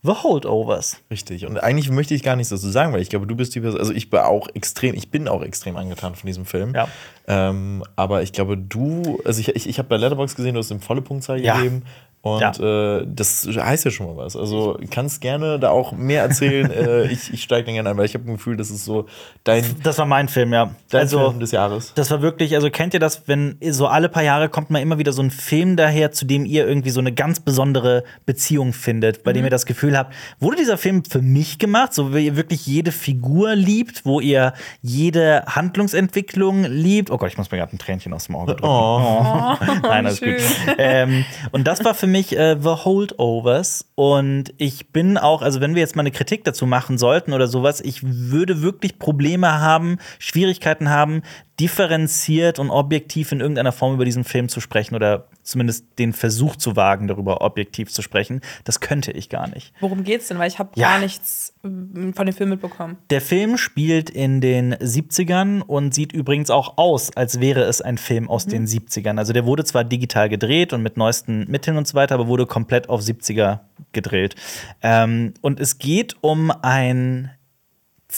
The 0.02 0.14
Holdovers. 0.24 1.02
Richtig. 1.12 1.46
Und 1.46 1.62
eigentlich 1.62 1.90
möchte 1.92 2.14
ich 2.16 2.24
gar 2.24 2.38
nichts 2.38 2.50
dazu 2.52 2.70
sagen, 2.70 2.94
weil 2.94 3.02
ich 3.02 3.10
glaube, 3.10 3.28
du 3.28 3.36
bist 3.36 3.54
die 3.54 3.60
Person. 3.60 3.80
Also 3.82 3.92
ich 3.94 4.10
bin 4.10 4.20
auch 4.22 4.48
extrem, 4.54 4.96
ich 4.96 5.12
bin 5.12 5.28
auch 5.28 5.44
extrem 5.44 5.76
angetan 5.76 6.16
von 6.16 6.26
diesem 6.26 6.46
Film. 6.46 6.74
Ja. 6.74 6.88
Ähm, 7.28 7.84
aber 7.98 8.24
ich 8.24 8.32
glaube, 8.32 8.58
du, 8.58 9.20
also 9.26 9.42
ich, 9.42 9.50
ich, 9.50 9.68
ich 9.68 9.78
habe 9.78 9.90
bei 9.90 9.98
Letterboxd 9.98 10.38
gesehen, 10.38 10.54
du 10.54 10.60
hast 10.62 10.72
ihm 10.72 10.80
volle 10.80 11.02
Punktzahl 11.02 11.44
Ja. 11.44 11.58
gegeben. 11.58 11.84
Und 12.22 12.60
äh, 12.60 13.06
das 13.08 13.48
heißt 13.48 13.86
ja 13.86 13.92
schon 13.92 14.08
mal 14.08 14.18
was. 14.18 14.36
Also 14.36 14.78
kannst 14.92 15.22
gerne 15.22 15.58
da 15.58 15.70
auch 15.70 15.94
mehr 15.94 16.22
erzählen. 16.22 16.70
äh, 16.72 17.06
ich 17.06 17.34
ich 17.34 17.44
steige 17.44 17.66
dann 17.66 17.76
gerne 17.76 17.90
ein, 17.90 17.98
weil 17.98 18.06
ich 18.06 18.14
habe 18.14 18.30
ein 18.30 18.34
Gefühl, 18.34 18.58
das 18.58 18.70
ist 18.72 18.84
so 18.84 19.06
dein, 19.46 19.64
Das 19.84 19.98
war 20.00 20.06
mein 20.06 20.28
Film, 20.28 20.52
ja. 20.52 20.76
dein 20.90 21.02
also, 21.02 21.30
Film 21.30 21.40
des 21.40 21.52
Jahres. 21.52 21.94
Das 21.96 22.12
war 22.12 22.22
wirklich, 22.22 22.56
also 22.56 22.70
kennt 22.70 22.94
ihr 22.94 23.00
das, 23.00 23.28
wenn 23.28 23.58
so 23.70 23.88
alle 23.88 24.10
paar 24.10 24.24
Jahre 24.24 24.50
kommt 24.50 24.70
mal 24.70 24.82
immer 24.82 24.98
wieder 24.98 25.14
so 25.14 25.22
ein 25.22 25.32
Film 25.32 25.78
daher, 25.78 26.12
zu 26.12 26.26
dem 26.26 26.46
ihr 26.46 26.68
irgendwie 26.68 26.90
so 26.90 27.00
eine 27.00 27.14
ganz 27.14 27.40
besondere 27.40 28.04
Beziehung 28.26 28.74
findet, 28.74 29.24
bei 29.24 29.32
dem 29.32 29.46
ihr 29.46 29.50
das 29.50 29.66
Gefühl 29.66 29.98
habt, 29.98 30.14
wurde 30.42 30.58
dieser 30.58 30.78
Film 30.78 31.06
für 31.06 31.22
mich 31.22 31.58
gemacht, 31.58 31.94
so 31.94 32.14
wie 32.14 32.26
ihr 32.26 32.36
wirklich 32.36 32.68
jede 32.68 32.92
Figur 32.92 33.56
liebt, 33.56 34.06
wo 34.06 34.20
ihr 34.20 34.54
jede 34.82 35.44
Handlungsentwicklung 35.48 36.66
liebt. 36.66 37.12
Oh 37.12 37.18
Gott, 37.18 37.30
ich 37.30 37.38
muss 37.38 37.50
mir 37.50 37.60
gerade 37.60 37.74
ein 37.74 37.80
Tränchen 37.80 38.14
aus 38.14 38.26
dem 38.26 38.36
Auge 38.36 38.56
drücken. 38.56 38.68
Oh. 38.68 39.56
Nein, 39.84 40.06
alles 40.06 40.20
gut. 40.20 40.36
Ähm, 40.78 41.24
und 41.52 41.66
das 41.66 41.86
war 41.86 41.94
für 41.94 42.09
mich 42.10 42.38
äh, 42.38 42.58
The 42.60 42.84
Holdovers. 42.84 43.90
Und 43.96 44.54
ich 44.58 44.92
bin 44.92 45.18
auch, 45.18 45.42
also 45.42 45.62
wenn 45.62 45.76
wir 45.76 45.82
jetzt 45.82 45.96
mal 45.96 46.02
eine 46.02 46.12
Kritik 46.12 46.44
dazu 46.44 46.66
machen 46.66 46.98
sollten 46.98 47.34
oder 47.34 47.48
sowas, 47.48 47.80
ich 47.82 48.02
würde 48.04 48.62
wirklich 48.62 49.00
Probleme 49.00 49.60
haben, 49.60 49.98
Schwierigkeiten 50.20 50.90
haben, 50.90 51.22
differenziert 51.60 52.60
und 52.60 52.70
objektiv 52.70 53.32
in 53.32 53.40
irgendeiner 53.40 53.72
Form 53.72 53.94
über 53.96 54.06
diesen 54.06 54.24
Film 54.24 54.50
zu 54.50 54.62
sprechen 54.62 54.96
oder 54.96 55.28
zumindest 55.44 55.86
den 55.98 56.14
Versuch 56.14 56.56
zu 56.56 56.76
wagen, 56.76 57.08
darüber 57.08 57.42
objektiv 57.42 57.92
zu 57.92 58.02
sprechen. 58.02 58.42
Das 58.64 58.80
könnte 58.80 59.12
ich 59.12 59.30
gar 59.30 59.48
nicht. 59.50 59.74
Worum 59.80 60.04
geht's 60.04 60.28
denn? 60.28 60.38
Weil 60.40 60.48
ich 60.48 60.60
habe 60.60 60.70
Ja. 60.76 60.90
gar 60.92 61.00
nichts 61.00 61.54
ähm, 61.64 62.14
von 62.16 62.26
dem 62.26 62.36
Film 62.36 62.50
mitbekommen. 62.50 62.98
Der 63.10 63.22
Film 63.22 63.58
spielt 63.58 64.10
in 64.10 64.42
den 64.42 64.76
70ern 64.76 65.62
und 65.62 65.94
sieht 65.94 66.14
übrigens 66.14 66.50
auch 66.50 66.78
aus, 66.78 67.16
als 67.16 67.40
wäre 67.40 67.64
es 67.64 67.82
ein 67.82 67.98
Film 67.98 68.30
aus 68.30 68.46
den 68.46 68.68
70ern. 68.68 69.18
Also 69.18 69.34
der 69.34 69.46
wurde 69.46 69.64
zwar 69.64 69.84
digital 69.84 70.30
gedreht 70.30 70.72
und 70.74 70.82
mit 70.84 70.98
neuesten 70.98 71.50
Mitteln 71.50 71.78
und 71.78 71.88
so 71.88 71.96
weiter, 71.96 72.16
aber 72.16 72.28
wurde 72.28 72.46
komplett 72.46 72.90
auf 72.90 73.02
70er 73.02 73.60
gedreht. 73.92 74.36
Ähm, 74.82 75.34
und 75.42 75.60
es 75.60 75.80
geht 75.80 76.16
um 76.22 76.52
ein 76.62 77.32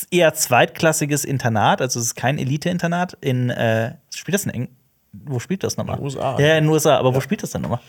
eher 0.10 0.34
zweitklassiges 0.34 1.26
Internat, 1.26 1.82
also 1.82 2.00
es 2.00 2.08
ist 2.08 2.16
kein 2.16 2.38
Elite-Internat 2.38 3.18
in 3.22 3.50
äh, 3.50 3.96
spielt 4.14 4.36
das 4.36 4.46
in 4.46 4.52
Eng 4.52 4.68
wo 5.14 5.40
spielt 5.40 5.64
das 5.64 5.76
nochmal? 5.78 5.96
In 5.96 6.02
den 6.02 6.06
USA. 6.06 6.40
Ja, 6.40 6.58
in 6.58 6.64
den 6.64 6.70
USA, 6.72 6.98
aber 6.98 7.14
wo 7.14 7.20
spielt 7.20 7.44
das 7.44 7.52
denn 7.52 7.62
nochmal? 7.62 7.82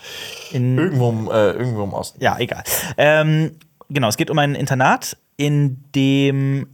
In 0.50 0.76
Irgendwo 0.76 1.10
im, 1.10 1.28
äh, 1.28 1.52
irgendwo 1.52 1.84
im 1.84 1.92
Osten. 1.92 2.22
ja, 2.22 2.36
egal. 2.38 2.64
Ähm, 2.96 3.52
genau, 3.88 4.08
es 4.08 4.16
geht 4.16 4.30
um 4.30 4.38
ein 4.38 4.54
Internat, 4.54 5.16
in 5.36 5.84
dem 5.94 6.66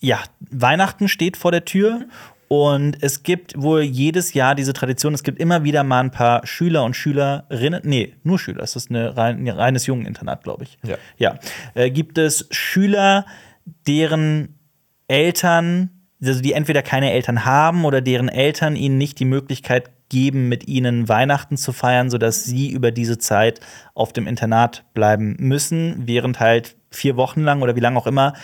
ja, 0.00 0.18
Weihnachten 0.50 1.08
steht 1.08 1.36
vor 1.36 1.52
der 1.52 1.64
Tür. 1.64 2.06
Und 2.48 3.02
es 3.02 3.24
gibt 3.24 3.60
wohl 3.60 3.82
jedes 3.82 4.32
Jahr 4.32 4.54
diese 4.54 4.72
Tradition, 4.72 5.14
es 5.14 5.24
gibt 5.24 5.40
immer 5.40 5.64
wieder 5.64 5.82
mal 5.82 5.98
ein 5.98 6.12
paar 6.12 6.46
Schüler 6.46 6.84
und 6.84 6.94
Schülerinnen, 6.94 7.80
nee, 7.82 8.14
nur 8.22 8.38
Schüler, 8.38 8.62
es 8.62 8.76
ist 8.76 8.88
eine 8.88 9.16
rein, 9.16 9.44
ein 9.44 9.48
reines 9.48 9.86
Jungeninternat, 9.86 10.44
glaube 10.44 10.62
ich. 10.62 10.78
Ja. 10.84 10.96
Ja. 11.18 11.38
Äh, 11.74 11.90
gibt 11.90 12.18
es 12.18 12.46
Schüler, 12.52 13.26
deren 13.88 14.55
Eltern, 15.08 15.90
also 16.22 16.40
die 16.40 16.52
entweder 16.52 16.82
keine 16.82 17.12
Eltern 17.12 17.44
haben 17.44 17.84
oder 17.84 18.00
deren 18.00 18.28
Eltern 18.28 18.76
ihnen 18.76 18.98
nicht 18.98 19.18
die 19.18 19.24
Möglichkeit 19.24 19.90
geben, 20.08 20.48
mit 20.48 20.68
ihnen 20.68 21.08
Weihnachten 21.08 21.56
zu 21.56 21.72
feiern, 21.72 22.10
sodass 22.10 22.44
sie 22.44 22.70
über 22.70 22.90
diese 22.90 23.18
Zeit 23.18 23.60
auf 23.94 24.12
dem 24.12 24.26
Internat 24.26 24.84
bleiben 24.94 25.36
müssen, 25.38 26.06
während 26.06 26.40
halt 26.40 26.76
vier 26.90 27.16
Wochen 27.16 27.42
lang 27.42 27.62
oder 27.62 27.76
wie 27.76 27.80
lange 27.80 27.98
auch 27.98 28.06
immer 28.06 28.34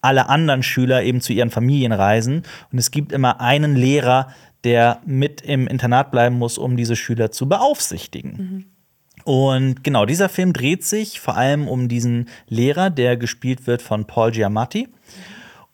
alle 0.00 0.28
anderen 0.28 0.64
Schüler 0.64 1.04
eben 1.04 1.20
zu 1.20 1.32
ihren 1.32 1.50
Familien 1.50 1.92
reisen. 1.92 2.42
Und 2.72 2.78
es 2.78 2.90
gibt 2.90 3.12
immer 3.12 3.40
einen 3.40 3.76
Lehrer, 3.76 4.28
der 4.64 5.00
mit 5.06 5.40
im 5.40 5.66
Internat 5.66 6.10
bleiben 6.10 6.36
muss, 6.36 6.58
um 6.58 6.76
diese 6.76 6.96
Schüler 6.96 7.30
zu 7.30 7.48
beaufsichtigen. 7.48 8.66
Und 9.24 9.84
genau, 9.84 10.04
dieser 10.04 10.28
Film 10.28 10.52
dreht 10.52 10.84
sich 10.84 11.20
vor 11.20 11.36
allem 11.36 11.68
um 11.68 11.88
diesen 11.88 12.28
Lehrer, 12.48 12.90
der 12.90 13.16
gespielt 13.16 13.68
wird 13.68 13.80
von 13.80 14.06
Paul 14.06 14.32
Giamatti. 14.32 14.88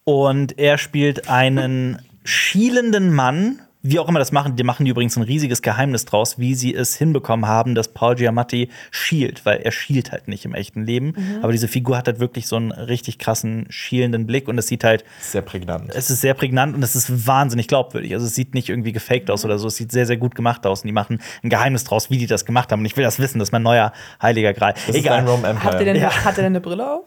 Und 0.09 0.59
er 0.59 0.79
spielt 0.79 1.29
einen 1.29 1.99
schielenden 2.25 3.13
Mann, 3.13 3.59
wie 3.83 3.99
auch 3.99 4.09
immer 4.09 4.19
das 4.19 4.33
machen. 4.33 4.57
Die 4.57 4.63
machen 4.63 4.87
die 4.87 4.91
übrigens 4.91 5.19
ein 5.19 5.23
riesiges 5.23 5.61
Geheimnis 5.61 6.07
draus, 6.07 6.39
wie 6.39 6.55
sie 6.55 6.75
es 6.75 6.97
hinbekommen 6.97 7.47
haben, 7.47 7.75
dass 7.75 7.89
Paul 7.89 8.15
Giamatti 8.15 8.71
schielt, 8.91 9.45
weil 9.45 9.59
er 9.59 9.71
schielt 9.71 10.11
halt 10.11 10.27
nicht 10.27 10.47
im 10.47 10.55
echten 10.55 10.87
Leben. 10.87 11.15
Aber 11.43 11.53
diese 11.53 11.69
Figur 11.69 11.99
hat 11.99 12.07
halt 12.07 12.21
wirklich 12.21 12.47
so 12.47 12.57
einen 12.57 12.73
richtig 12.73 13.19
krassen 13.19 13.67
schielenden 13.69 14.27
Blick 14.27 14.49
und 14.49 14.57
es 14.57 14.67
sieht 14.69 14.83
halt 14.83 15.05
Sehr 15.21 15.43
prägnant. 15.43 15.95
es 15.95 16.09
ist 16.09 16.23
sehr 16.23 16.33
prägnant 16.33 16.75
und 16.75 16.83
es 16.83 16.97
ist 16.97 17.27
wahnsinnig 17.27 17.69
glaubwürdig. 17.69 18.15
Also 18.15 18.25
es 18.25 18.35
sieht 18.35 18.55
nicht 18.55 18.71
irgendwie 18.71 18.93
gefaked 18.93 19.31
aus 19.31 19.45
oder 19.45 19.59
so. 19.59 19.69
Es 19.69 19.77
sieht 19.77 19.93
sehr, 19.93 20.07
sehr 20.07 20.17
gut 20.17 20.35
gemacht 20.35 20.67
aus. 20.67 20.81
Und 20.85 20.87
die 20.87 20.93
machen 20.95 21.21
ein 21.43 21.51
Geheimnis 21.51 21.85
draus, 21.85 22.09
wie 22.09 22.17
die 22.17 22.27
das 22.27 22.47
gemacht 22.47 22.73
haben. 22.73 22.81
Und 22.81 22.87
ich 22.87 22.97
will 22.97 23.05
das 23.05 23.19
wissen. 23.19 23.41
Das 23.41 23.49
ist 23.49 23.53
mein 23.53 23.63
neuer 23.63 23.93
heiliger 24.23 24.55
Gral. 24.55 24.73
Das 24.87 24.97
ist 24.97 25.07
ein 25.07 25.29
Rome 25.29 25.47
Empire. 25.47 25.71
Habt 25.71 25.81
ihr 25.81 25.85
denn, 25.85 25.97
Ja. 26.01 26.11
Hat 26.25 26.39
er 26.39 26.45
denn 26.45 26.53
eine 26.53 26.63
Brille 26.63 26.91
auf? 26.95 27.05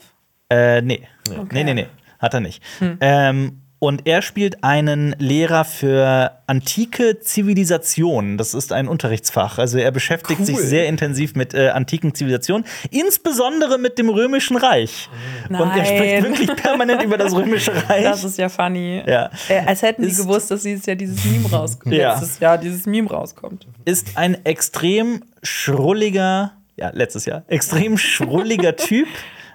Äh, 0.51 0.81
nee. 0.81 1.01
Okay. 1.29 1.47
Nee, 1.51 1.63
nee, 1.63 1.73
nee. 1.73 1.87
Hat 2.21 2.33
er 2.33 2.39
nicht. 2.39 2.61
Ähm, 3.01 3.57
und 3.83 4.05
er 4.05 4.21
spielt 4.21 4.63
einen 4.63 5.15
Lehrer 5.17 5.65
für 5.65 6.33
antike 6.45 7.19
Zivilisation. 7.19 8.37
Das 8.37 8.53
ist 8.53 8.71
ein 8.73 8.87
Unterrichtsfach. 8.87 9.57
Also 9.57 9.79
er 9.79 9.89
beschäftigt 9.89 10.39
Cool. 10.41 10.45
sich 10.45 10.57
sehr 10.59 10.87
intensiv 10.87 11.33
mit 11.33 11.55
äh, 11.55 11.69
antiken 11.69 12.13
Zivilisationen, 12.13 12.63
insbesondere 12.91 13.79
mit 13.79 13.97
dem 13.97 14.09
Römischen 14.09 14.55
Reich. 14.57 15.09
Und 15.49 15.55
er 15.55 15.65
Nein. 15.65 15.85
spricht 15.87 16.23
wirklich 16.23 16.55
permanent 16.57 17.01
über 17.01 17.17
das 17.17 17.33
Römische 17.33 17.71
Reich. 17.89 18.03
Das 18.03 18.23
ist 18.23 18.37
ja 18.37 18.49
funny. 18.49 19.01
Ja. 19.07 19.31
Äh, 19.49 19.61
als 19.65 19.81
hätten 19.81 20.03
die 20.03 20.09
Ist- 20.09 20.19
gewusst, 20.21 20.51
dass 20.51 20.61
dieses 20.61 20.85
Jahr 20.85 20.95
dieses 20.95 21.25
Meme 21.25 21.49
rauskommt. 21.49 21.95
Ja. 21.95 22.13
Letztes 22.13 22.39
Jahr 22.39 22.59
dieses 22.59 22.85
Meme 22.85 23.09
rauskommt. 23.09 23.65
ist 23.85 24.15
ein 24.15 24.45
extrem 24.45 25.23
schrulliger, 25.41 26.51
ja, 26.75 26.91
letztes 26.93 27.25
Jahr, 27.25 27.43
extrem 27.47 27.97
schrulliger 27.97 28.75
Typ. 28.75 29.07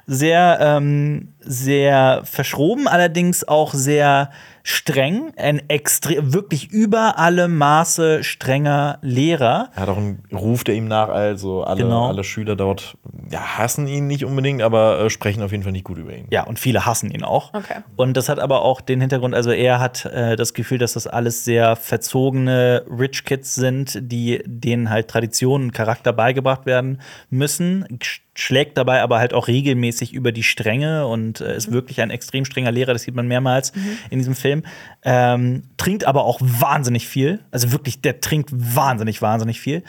Sehr, 0.08 0.58
ähm, 0.60 1.32
sehr 1.46 2.22
verschroben, 2.24 2.88
allerdings 2.88 3.46
auch 3.46 3.72
sehr 3.74 4.30
streng. 4.62 5.32
Ein 5.36 5.62
extrem, 5.68 6.32
wirklich 6.34 6.70
über 6.72 7.18
alle 7.20 7.46
Maße 7.46 8.24
strenger 8.24 8.98
Lehrer. 9.00 9.68
Er 9.76 9.82
hat 9.82 9.88
auch 9.88 9.96
einen 9.96 10.24
Ruf, 10.32 10.64
der 10.64 10.74
ihm 10.74 10.88
nach, 10.88 11.08
also 11.08 11.62
alle, 11.62 11.82
Genau. 11.84 12.08
alle 12.08 12.24
Schüler 12.24 12.56
dort 12.56 12.96
ja, 13.30 13.58
hassen 13.58 13.86
ihn 13.86 14.08
nicht 14.08 14.24
unbedingt, 14.24 14.62
aber 14.62 15.00
äh, 15.00 15.10
sprechen 15.10 15.42
auf 15.42 15.52
jeden 15.52 15.62
Fall 15.62 15.70
nicht 15.72 15.84
gut 15.84 15.98
über 15.98 16.12
ihn. 16.16 16.26
Ja, 16.30 16.44
und 16.44 16.58
viele 16.58 16.84
hassen 16.84 17.10
ihn 17.12 17.22
auch. 17.22 17.54
Okay. 17.54 17.76
Und 17.94 18.16
das 18.16 18.28
hat 18.28 18.40
aber 18.40 18.62
auch 18.62 18.80
den 18.80 19.00
Hintergrund, 19.00 19.34
also 19.36 19.50
er 19.52 19.78
hat 19.78 20.04
äh, 20.06 20.34
das 20.34 20.52
Gefühl, 20.52 20.78
dass 20.78 20.94
das 20.94 21.06
alles 21.06 21.44
sehr 21.44 21.76
verzogene 21.76 22.84
Rich 22.90 23.24
Kids 23.24 23.54
sind, 23.54 23.98
die 24.00 24.42
denen 24.46 24.90
halt 24.90 25.08
Traditionen 25.08 25.68
und 25.68 25.72
Charakter 25.72 26.12
beigebracht 26.12 26.66
werden 26.66 27.00
müssen, 27.30 27.84
sch- 28.02 28.20
schlägt 28.34 28.76
dabei 28.78 29.00
aber 29.02 29.18
halt 29.18 29.32
auch 29.32 29.48
regelmäßig 29.48 30.12
über 30.12 30.30
die 30.32 30.42
Stränge 30.42 31.06
und 31.06 31.35
äh, 31.40 31.56
ist 31.56 31.72
wirklich 31.72 32.00
ein 32.00 32.10
extrem 32.10 32.44
strenger 32.44 32.72
Lehrer, 32.72 32.92
das 32.92 33.02
sieht 33.02 33.14
man 33.14 33.28
mehrmals 33.28 33.72
in 34.10 34.18
diesem 34.18 34.34
Film. 34.34 34.62
Ähm, 35.02 35.64
trinkt 35.76 36.06
aber 36.06 36.24
auch 36.24 36.40
wahnsinnig 36.42 37.06
viel, 37.06 37.40
also 37.50 37.72
wirklich, 37.72 38.00
der 38.00 38.20
trinkt 38.20 38.50
wahnsinnig, 38.52 39.22
wahnsinnig 39.22 39.60
viel. 39.60 39.82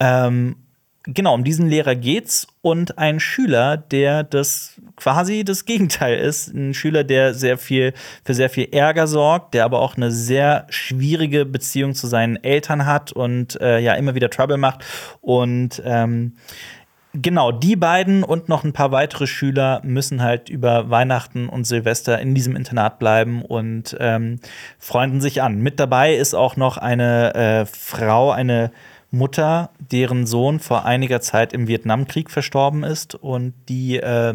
Ähm, 0.00 0.56
genau, 1.06 1.34
um 1.34 1.44
diesen 1.44 1.68
Lehrer 1.68 1.94
geht's 1.94 2.46
und 2.62 2.98
ein 2.98 3.20
Schüler, 3.20 3.76
der 3.76 4.24
das 4.24 4.80
quasi 4.96 5.44
das 5.44 5.64
Gegenteil 5.64 6.18
ist. 6.18 6.48
Ein 6.48 6.74
Schüler, 6.74 7.04
der 7.04 7.34
sehr 7.34 7.58
viel 7.58 7.92
für 8.24 8.34
sehr 8.34 8.50
viel 8.50 8.68
Ärger 8.72 9.06
sorgt, 9.06 9.54
der 9.54 9.64
aber 9.64 9.80
auch 9.80 9.96
eine 9.96 10.10
sehr 10.10 10.66
schwierige 10.68 11.44
Beziehung 11.44 11.94
zu 11.94 12.06
seinen 12.06 12.42
Eltern 12.42 12.86
hat 12.86 13.12
und 13.12 13.60
äh, 13.60 13.78
ja 13.78 13.94
immer 13.94 14.14
wieder 14.14 14.30
Trouble 14.30 14.56
macht. 14.56 14.84
Und 15.20 15.82
ähm, 15.84 16.36
Genau, 17.22 17.50
die 17.50 17.76
beiden 17.76 18.24
und 18.24 18.50
noch 18.50 18.62
ein 18.62 18.74
paar 18.74 18.92
weitere 18.92 19.26
Schüler 19.26 19.80
müssen 19.82 20.22
halt 20.22 20.50
über 20.50 20.90
Weihnachten 20.90 21.48
und 21.48 21.64
Silvester 21.64 22.18
in 22.18 22.34
diesem 22.34 22.56
Internat 22.56 22.98
bleiben 22.98 23.42
und 23.42 23.96
ähm, 24.00 24.38
freunden 24.78 25.22
sich 25.22 25.40
an. 25.40 25.58
Mit 25.60 25.80
dabei 25.80 26.14
ist 26.14 26.34
auch 26.34 26.56
noch 26.56 26.76
eine 26.76 27.34
äh, 27.34 27.66
Frau, 27.66 28.32
eine 28.32 28.70
Mutter, 29.10 29.70
deren 29.78 30.26
Sohn 30.26 30.60
vor 30.60 30.84
einiger 30.84 31.22
Zeit 31.22 31.54
im 31.54 31.68
Vietnamkrieg 31.68 32.30
verstorben 32.30 32.84
ist 32.84 33.14
und 33.14 33.54
die 33.70 33.96
äh, 33.96 34.34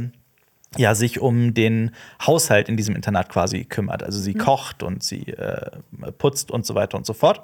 ja, 0.75 0.95
sich 0.95 1.19
um 1.19 1.53
den 1.53 1.91
Haushalt 2.25 2.67
in 2.67 2.77
diesem 2.77 2.95
Internat 2.95 3.29
quasi 3.29 3.65
kümmert. 3.65 4.01
Also 4.01 4.19
sie 4.19 4.33
kocht 4.33 4.81
und 4.81 5.03
sie 5.03 5.27
äh, 5.27 5.69
putzt 6.17 6.49
und 6.49 6.65
so 6.65 6.73
weiter 6.73 6.97
und 6.97 7.05
so 7.05 7.13
fort. 7.13 7.41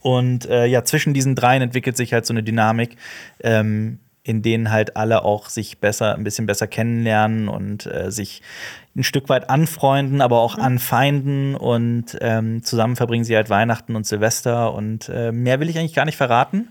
Und 0.00 0.46
äh, 0.48 0.64
ja, 0.64 0.82
zwischen 0.84 1.12
diesen 1.12 1.34
dreien 1.34 1.60
entwickelt 1.60 1.98
sich 1.98 2.14
halt 2.14 2.24
so 2.24 2.32
eine 2.32 2.42
Dynamik, 2.42 2.96
ähm, 3.40 3.98
in 4.30 4.42
denen 4.42 4.70
halt 4.70 4.96
alle 4.96 5.24
auch 5.24 5.48
sich 5.48 5.78
besser, 5.78 6.14
ein 6.14 6.24
bisschen 6.24 6.46
besser 6.46 6.66
kennenlernen 6.66 7.48
und 7.48 7.86
äh, 7.86 8.10
sich 8.10 8.40
ein 8.96 9.02
Stück 9.04 9.28
weit 9.28 9.50
anfreunden, 9.50 10.20
aber 10.20 10.40
auch 10.40 10.56
anfeinden 10.58 11.54
und 11.56 12.16
ähm, 12.20 12.62
zusammen 12.62 12.96
verbringen 12.96 13.24
sie 13.24 13.36
halt 13.36 13.50
Weihnachten 13.50 13.96
und 13.96 14.06
Silvester 14.06 14.72
und 14.74 15.08
äh, 15.08 15.32
mehr 15.32 15.60
will 15.60 15.68
ich 15.68 15.78
eigentlich 15.78 15.94
gar 15.94 16.04
nicht 16.04 16.16
verraten. 16.16 16.68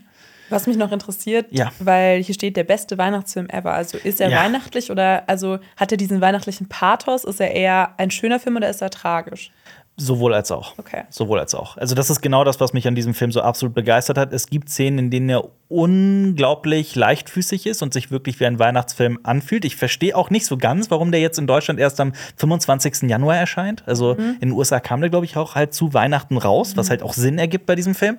Was 0.48 0.66
mich 0.66 0.76
noch 0.76 0.90
interessiert, 0.90 1.46
Ja. 1.50 1.70
weil 1.78 2.22
hier 2.24 2.34
steht 2.34 2.56
der 2.56 2.64
beste 2.64 2.98
Weihnachtsfilm 2.98 3.48
ever. 3.50 3.72
Also 3.72 3.98
ist 3.98 4.20
er 4.20 4.30
Ja. 4.30 4.42
weihnachtlich 4.42 4.90
oder 4.90 5.22
also 5.28 5.58
hat 5.76 5.92
er 5.92 5.96
diesen 5.96 6.20
weihnachtlichen 6.20 6.68
Pathos? 6.68 7.22
Ist 7.22 7.40
er 7.40 7.52
eher 7.52 7.94
ein 7.98 8.10
schöner 8.10 8.40
Film 8.40 8.56
oder 8.56 8.68
ist 8.68 8.82
er 8.82 8.90
tragisch? 8.90 9.52
Sowohl 10.00 10.34
als 10.34 10.50
auch. 10.50 10.78
Okay. 10.78 11.02
Sowohl 11.10 11.38
als 11.38 11.54
auch. 11.54 11.76
Also, 11.76 11.94
das 11.94 12.10
ist 12.10 12.20
genau 12.20 12.44
das, 12.44 12.60
was 12.60 12.72
mich 12.72 12.88
an 12.88 12.94
diesem 12.94 13.14
Film 13.14 13.32
so 13.32 13.42
absolut 13.42 13.74
begeistert 13.74 14.16
hat. 14.18 14.32
Es 14.32 14.46
gibt 14.46 14.70
Szenen, 14.70 14.98
in 14.98 15.10
denen 15.10 15.28
er 15.28 15.44
unglaublich 15.68 16.96
leichtfüßig 16.96 17.66
ist 17.66 17.82
und 17.82 17.92
sich 17.92 18.10
wirklich 18.10 18.40
wie 18.40 18.46
ein 18.46 18.58
Weihnachtsfilm 18.58 19.20
anfühlt. 19.22 19.64
Ich 19.64 19.76
verstehe 19.76 20.16
auch 20.16 20.28
nicht 20.28 20.44
so 20.46 20.56
ganz, 20.56 20.90
warum 20.90 21.12
der 21.12 21.20
jetzt 21.20 21.38
in 21.38 21.46
Deutschland 21.46 21.78
erst 21.78 22.00
am 22.00 22.12
25. 22.36 23.08
Januar 23.08 23.36
erscheint. 23.36 23.84
Also 23.86 24.14
in 24.14 24.40
den 24.40 24.52
USA 24.52 24.80
kam 24.80 25.00
der, 25.00 25.10
glaube 25.10 25.26
ich, 25.26 25.36
auch 25.36 25.54
halt 25.54 25.72
zu 25.72 25.94
Weihnachten 25.94 26.38
raus, 26.38 26.76
was 26.76 26.90
halt 26.90 27.02
auch 27.02 27.12
Sinn 27.12 27.38
ergibt 27.38 27.66
bei 27.66 27.76
diesem 27.76 27.94
Film. 27.94 28.18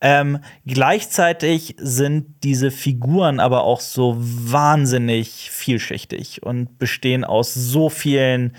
Ähm, 0.00 0.38
gleichzeitig 0.66 1.76
sind 1.78 2.42
diese 2.42 2.70
Figuren 2.70 3.40
aber 3.40 3.62
auch 3.62 3.80
so 3.80 4.16
wahnsinnig 4.18 5.50
vielschichtig 5.50 6.42
und 6.42 6.78
bestehen 6.78 7.24
aus 7.24 7.54
so 7.54 7.88
vielen 7.88 8.54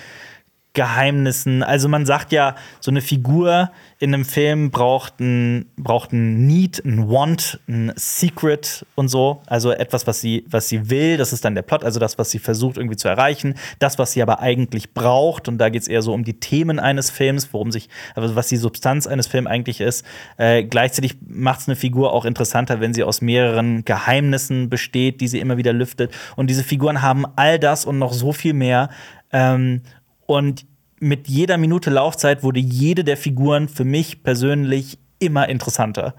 Geheimnissen. 0.73 1.63
Also 1.63 1.89
man 1.89 2.05
sagt 2.05 2.31
ja, 2.31 2.55
so 2.79 2.91
eine 2.91 3.01
Figur 3.01 3.71
in 3.97 4.13
einem 4.13 4.23
Film 4.23 4.69
braucht 4.69 5.19
ein, 5.19 5.65
braucht 5.77 6.13
ein 6.13 6.45
Need, 6.45 6.85
ein 6.85 7.09
Want, 7.09 7.59
ein 7.67 7.91
Secret 7.95 8.85
und 8.95 9.07
so. 9.07 9.41
Also 9.47 9.71
etwas, 9.71 10.05
was 10.05 10.21
sie, 10.21 10.45
was 10.47 10.69
sie 10.69 10.89
will, 10.89 11.17
das 11.17 11.33
ist 11.33 11.43
dann 11.43 11.55
der 11.55 11.63
Plot, 11.63 11.83
also 11.83 11.99
das, 11.99 12.17
was 12.17 12.29
sie 12.29 12.39
versucht 12.39 12.77
irgendwie 12.77 12.95
zu 12.95 13.09
erreichen. 13.09 13.55
Das, 13.79 13.97
was 13.97 14.13
sie 14.13 14.21
aber 14.21 14.39
eigentlich 14.39 14.93
braucht, 14.93 15.47
und 15.47 15.57
da 15.57 15.69
geht 15.69 15.81
es 15.81 15.87
eher 15.87 16.03
so 16.03 16.13
um 16.13 16.23
die 16.23 16.39
Themen 16.39 16.79
eines 16.79 17.09
Films, 17.09 17.49
worum 17.51 17.71
sich, 17.71 17.89
also 18.15 18.35
was 18.35 18.47
die 18.47 18.57
Substanz 18.57 19.07
eines 19.07 19.27
Films 19.27 19.49
eigentlich 19.49 19.81
ist. 19.81 20.05
Äh, 20.37 20.63
gleichzeitig 20.63 21.17
macht 21.27 21.61
es 21.61 21.67
eine 21.67 21.75
Figur 21.75 22.13
auch 22.13 22.25
interessanter, 22.25 22.79
wenn 22.79 22.93
sie 22.93 23.03
aus 23.03 23.21
mehreren 23.21 23.83
Geheimnissen 23.85 24.69
besteht, 24.69 25.19
die 25.19 25.27
sie 25.27 25.39
immer 25.39 25.57
wieder 25.57 25.73
lüftet. 25.73 26.13
Und 26.35 26.47
diese 26.47 26.63
Figuren 26.63 27.01
haben 27.01 27.25
all 27.35 27.57
das 27.57 27.85
und 27.85 27.97
noch 27.97 28.13
so 28.13 28.31
viel 28.33 28.53
mehr. 28.53 28.89
Ähm, 29.31 29.81
und 30.29 30.67
mit 30.99 31.27
jeder 31.27 31.57
Minute 31.57 31.89
Laufzeit 31.89 32.43
wurde 32.43 32.59
jede 32.59 33.03
der 33.03 33.17
Figuren 33.17 33.67
für 33.67 33.83
mich 33.83 34.21
persönlich 34.21 34.99
immer 35.17 35.49
interessanter. 35.49 36.13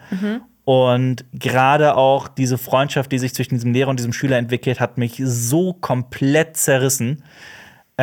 Und 0.65 1.25
gerade 1.33 1.97
auch 1.97 2.27
diese 2.27 2.59
Freundschaft, 2.59 3.13
die 3.13 3.19
sich 3.19 3.35
zwischen 3.35 3.55
diesem 3.55 3.73
Lehrer 3.73 3.89
und 3.89 4.01
diesem 4.01 4.13
Schüler 4.13 4.37
entwickelt, 4.37 4.81
hat 4.81 4.99
mich 4.99 5.23
so 5.25 5.75
komplett 5.75 6.57
zerrissen. 6.57 7.23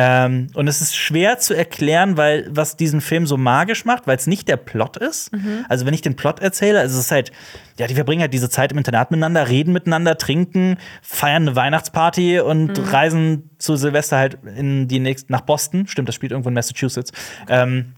Ähm, 0.00 0.46
und 0.54 0.68
es 0.68 0.80
ist 0.80 0.94
schwer 0.94 1.40
zu 1.40 1.54
erklären, 1.54 2.16
weil 2.16 2.46
was 2.50 2.76
diesen 2.76 3.00
Film 3.00 3.26
so 3.26 3.36
magisch 3.36 3.84
macht, 3.84 4.06
weil 4.06 4.16
es 4.16 4.28
nicht 4.28 4.46
der 4.46 4.56
Plot 4.56 4.96
ist. 4.96 5.32
Also 5.68 5.86
wenn 5.86 5.94
ich 5.94 6.02
den 6.02 6.14
Plot 6.14 6.38
erzähle, 6.38 6.78
also 6.78 6.96
es 6.96 7.06
ist 7.06 7.10
halt, 7.10 7.32
ja, 7.80 7.88
die 7.88 7.96
verbringen 7.96 8.20
halt 8.20 8.32
diese 8.32 8.48
Zeit 8.48 8.70
im 8.70 8.78
Internat 8.78 9.10
miteinander, 9.10 9.48
reden 9.48 9.72
miteinander, 9.72 10.16
trinken, 10.16 10.76
feiern 11.02 11.48
eine 11.48 11.56
Weihnachtsparty 11.56 12.38
und 12.38 12.92
reisen 12.92 13.50
zu 13.58 13.74
Silvester 13.74 14.18
halt 14.18 14.38
in 14.56 14.86
die 14.86 15.00
nächsten 15.00 15.32
nach 15.32 15.40
Boston. 15.40 15.88
Stimmt, 15.88 16.06
das 16.06 16.14
spielt 16.14 16.30
irgendwo 16.30 16.48
in 16.48 16.54
Massachusetts. 16.54 17.10
Ähm, 17.48 17.94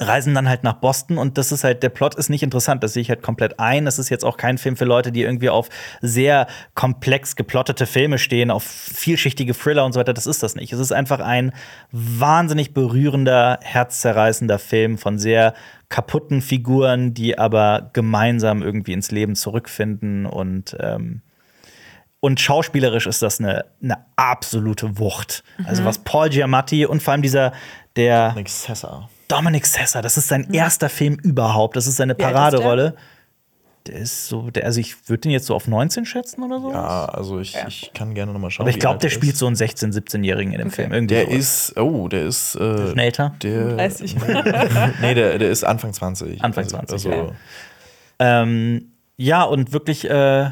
reisen 0.00 0.34
dann 0.34 0.48
halt 0.48 0.64
nach 0.64 0.74
Boston 0.74 1.18
und 1.18 1.38
das 1.38 1.52
ist 1.52 1.64
halt, 1.64 1.82
der 1.82 1.88
Plot 1.88 2.14
ist 2.14 2.30
nicht 2.30 2.42
interessant, 2.42 2.82
das 2.82 2.92
sehe 2.92 3.02
ich 3.02 3.08
halt 3.08 3.22
komplett 3.22 3.58
ein. 3.58 3.84
Das 3.84 3.98
ist 3.98 4.08
jetzt 4.08 4.24
auch 4.24 4.36
kein 4.36 4.58
Film 4.58 4.76
für 4.76 4.84
Leute, 4.84 5.12
die 5.12 5.22
irgendwie 5.22 5.48
auf 5.48 5.68
sehr 6.00 6.46
komplex 6.74 7.36
geplottete 7.36 7.86
Filme 7.86 8.18
stehen, 8.18 8.50
auf 8.50 8.64
vielschichtige 8.64 9.54
Thriller 9.54 9.84
und 9.84 9.92
so 9.92 10.00
weiter. 10.00 10.14
Das 10.14 10.26
ist 10.26 10.42
das 10.42 10.54
nicht. 10.54 10.72
Es 10.72 10.80
ist 10.80 10.92
einfach 10.92 11.20
ein 11.20 11.52
wahnsinnig 11.90 12.74
berührender, 12.74 13.58
herzzerreißender 13.62 14.58
Film 14.58 14.98
von 14.98 15.18
sehr 15.18 15.54
kaputten 15.88 16.40
Figuren, 16.40 17.14
die 17.14 17.38
aber 17.38 17.90
gemeinsam 17.92 18.62
irgendwie 18.62 18.92
ins 18.92 19.10
Leben 19.10 19.34
zurückfinden 19.34 20.26
und 20.26 20.76
ähm, 20.80 21.22
und 22.24 22.38
schauspielerisch 22.38 23.08
ist 23.08 23.20
das 23.20 23.40
eine, 23.40 23.64
eine 23.82 23.96
absolute 24.14 24.96
Wucht. 25.00 25.42
Also 25.64 25.84
was 25.84 25.98
Paul 25.98 26.28
Giamatti 26.28 26.86
und 26.86 27.02
vor 27.02 27.12
allem 27.12 27.22
dieser 27.22 27.52
der 27.96 28.32
Nick 28.34 28.48
Sessa. 28.48 29.08
Dominic 29.32 29.66
Sessa, 29.66 30.02
das 30.02 30.16
ist 30.16 30.28
sein 30.28 30.52
erster 30.52 30.88
Film 30.88 31.14
überhaupt. 31.22 31.76
Das 31.76 31.86
ist 31.86 31.96
seine 31.96 32.14
Paraderolle. 32.14 32.94
Der 33.88 33.96
ist 33.96 34.28
so, 34.28 34.48
der, 34.50 34.64
also 34.64 34.78
ich 34.78 35.08
würde 35.08 35.22
den 35.22 35.32
jetzt 35.32 35.46
so 35.46 35.56
auf 35.56 35.66
19 35.66 36.04
schätzen 36.06 36.44
oder 36.44 36.60
so. 36.60 36.70
Ja, 36.70 37.06
also 37.06 37.40
ich, 37.40 37.56
ich 37.66 37.90
kann 37.94 38.14
gerne 38.14 38.32
noch 38.32 38.38
mal 38.38 38.48
schauen. 38.50 38.62
Aber 38.64 38.70
ich 38.70 38.78
glaube, 38.78 39.00
der 39.00 39.10
er 39.10 39.14
spielt 39.14 39.32
ist. 39.32 39.38
so 39.40 39.46
einen 39.48 39.56
16-, 39.56 39.92
17-Jährigen 39.92 40.52
in 40.52 40.60
dem 40.60 40.70
Film. 40.70 40.92
Irgendwie 40.92 41.14
Der 41.16 41.24
sowas. 41.24 41.36
ist, 41.70 41.76
oh, 41.78 42.06
der 42.06 42.22
ist. 42.26 42.54
Äh, 42.54 42.58
Schon 42.90 42.98
älter. 42.98 43.34
Der, 43.42 43.74
30. 43.76 44.16
nee, 45.00 45.14
der, 45.14 45.36
der 45.38 45.50
ist 45.50 45.64
Anfang 45.64 45.92
20. 45.92 46.44
Anfang 46.44 46.62
Also- 46.64 46.76
20, 46.76 46.92
Also, 46.92 47.10
ja. 47.10 47.32
Ähm, 48.20 48.92
ja, 49.16 49.42
und 49.42 49.72
wirklich, 49.72 50.08
äh, 50.08 50.50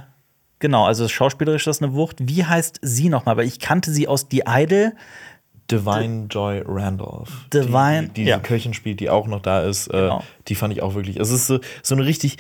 genau, 0.59 0.87
also 0.87 1.07
schauspielerisch 1.07 1.63
ist 1.69 1.79
das 1.79 1.83
eine 1.83 1.95
Wucht. 1.95 2.17
Wie 2.21 2.45
heißt 2.45 2.81
sie 2.83 3.09
nochmal? 3.11 3.37
Weil 3.37 3.47
ich 3.47 3.61
kannte 3.61 3.93
sie 3.93 4.09
aus 4.09 4.27
The 4.31 4.43
Idol. 4.49 4.93
Divine 5.71 6.27
Joy 6.29 6.63
Randolph. 6.67 7.47
Divine- 7.53 8.09
die, 8.09 8.25
die, 8.25 8.25
ja. 8.25 8.37
diese 8.37 8.49
Köchin 8.49 8.75
spielt, 8.75 9.01
die 9.01 9.11
auch 9.11 9.27
noch 9.27 9.41
da 9.41 9.61
ist. 9.61 9.91
Genau. 9.91 10.19
Äh, 10.19 10.23
die 10.49 10.55
fand 10.55 10.73
ich 10.73 10.83
auch 10.83 10.95
wirklich. 10.95 11.19
Es 11.19 11.31
ist 11.31 11.47
so, 11.47 11.61
so 11.83 11.95
eine 11.95 12.05
richtig 12.05 12.39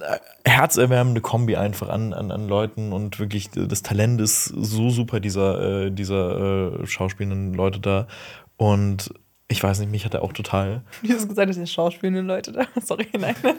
äh, 0.00 0.18
herzerwärmende 0.48 1.20
Kombi 1.20 1.56
einfach 1.56 1.88
an, 1.88 2.12
an, 2.12 2.30
an 2.30 2.48
Leuten 2.48 2.92
und 2.92 3.18
wirklich 3.18 3.50
das 3.50 3.82
Talent 3.82 4.20
ist 4.20 4.44
so 4.44 4.90
super 4.90 5.20
dieser, 5.20 5.86
äh, 5.86 5.90
dieser 5.90 6.80
äh, 6.80 6.86
schauspielenden 6.86 7.54
Leute 7.54 7.80
da. 7.80 8.06
Und 8.56 9.12
ich 9.54 9.62
weiß 9.62 9.78
nicht, 9.78 9.92
mich 9.92 10.04
hat 10.04 10.14
er 10.14 10.22
auch 10.22 10.32
total. 10.32 10.82
Wie 11.00 11.12
hast 11.12 11.22
du 11.22 11.28
gesagt, 11.28 11.48
dass 11.48 11.56
die 11.56 11.64
schauspielenden 11.64 12.26
Leute 12.26 12.50
da. 12.50 12.66
Sorry, 12.84 13.06
nein. 13.16 13.36
nein, 13.40 13.54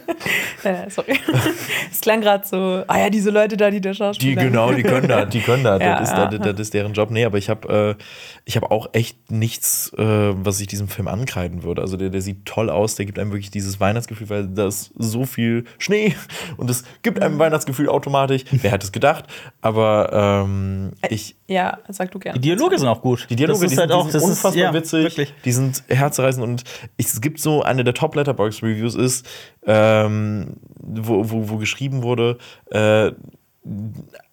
nein 0.62 0.90
sorry. 0.90 1.18
Es 1.92 2.02
klang 2.02 2.20
gerade 2.20 2.46
so, 2.46 2.84
ah 2.88 3.00
ja, 3.00 3.10
diese 3.10 3.30
Leute 3.30 3.56
da, 3.56 3.72
die 3.72 3.80
da 3.80 3.92
Die 3.92 3.96
schauspielen. 3.96 4.36
genau, 4.36 4.74
die 4.74 4.84
können 4.84 5.08
da, 5.08 5.24
die 5.24 5.40
können 5.40 5.64
da. 5.64 5.80
Ja, 5.86 6.00
das, 6.00 6.10
ist, 6.10 6.18
ja. 6.18 6.28
das, 6.28 6.40
das 6.40 6.60
ist 6.60 6.74
deren 6.74 6.94
Job. 6.94 7.12
Nee, 7.12 7.24
aber 7.24 7.38
ich 7.38 7.50
habe 7.50 7.96
äh, 7.98 8.04
ich 8.44 8.58
hab 8.58 8.70
auch 8.72 8.90
echt 8.92 9.32
nichts, 9.32 9.94
äh, 9.98 10.04
was 10.04 10.60
ich 10.60 10.68
diesem 10.68 10.90
Film 10.90 11.08
ankreiden 11.08 11.64
würde. 11.64 11.82
Also 11.82 11.96
der, 11.96 12.10
der 12.10 12.22
sieht 12.22 12.46
toll 12.46 12.70
aus, 12.70 12.96
der 12.96 13.06
gibt 13.06 13.18
einem 13.18 13.32
wirklich 13.32 13.52
dieses 13.52 13.80
Weihnachtsgefühl, 13.80 14.30
weil 14.30 14.48
da 14.48 14.68
ist 14.68 14.92
so 14.98 15.26
viel 15.26 15.64
Schnee 15.78 16.14
und 16.58 16.70
es 16.70 16.84
gibt 17.04 17.22
einem 17.22 17.40
Weihnachtsgefühl 17.40 17.88
automatisch. 17.88 18.44
Wer 18.52 18.72
hätte 18.72 18.86
es 18.86 18.92
gedacht? 18.92 19.26
Aber 19.62 20.44
ähm, 20.46 20.92
ich. 21.10 21.36
Ja, 21.48 21.78
sag 21.88 22.12
du 22.12 22.20
gerne. 22.20 22.40
Die 22.40 22.50
Dialoge 22.50 22.78
sind 22.80 22.88
auch 22.88 23.02
gut. 23.02 23.28
Die 23.30 23.36
Dialoge 23.36 23.62
das 23.62 23.72
ist 23.72 23.78
die 23.78 23.80
halt 23.80 23.92
sind, 23.92 23.98
auch 24.00 24.06
die 24.06 24.12
sind 24.12 24.22
das 24.22 24.30
unfassbar 24.30 24.52
ist, 24.52 24.58
ja, 24.58 24.74
witzig, 24.74 25.04
Wirklich. 25.04 25.34
die 25.46 25.52
sind 25.52 25.84
herzreißend 25.88 26.44
und 26.44 26.64
ich, 26.98 27.08
es 27.08 27.22
gibt 27.22 27.40
so 27.40 27.62
eine 27.62 27.84
der 27.84 27.94
Top 27.94 28.16
Letterbox 28.16 28.64
Reviews 28.64 28.96
ist, 28.96 29.28
ähm, 29.66 30.58
wo, 30.82 31.30
wo, 31.30 31.50
wo 31.50 31.58
geschrieben 31.58 32.04
wurde, 32.04 32.38
äh, 32.72 33.12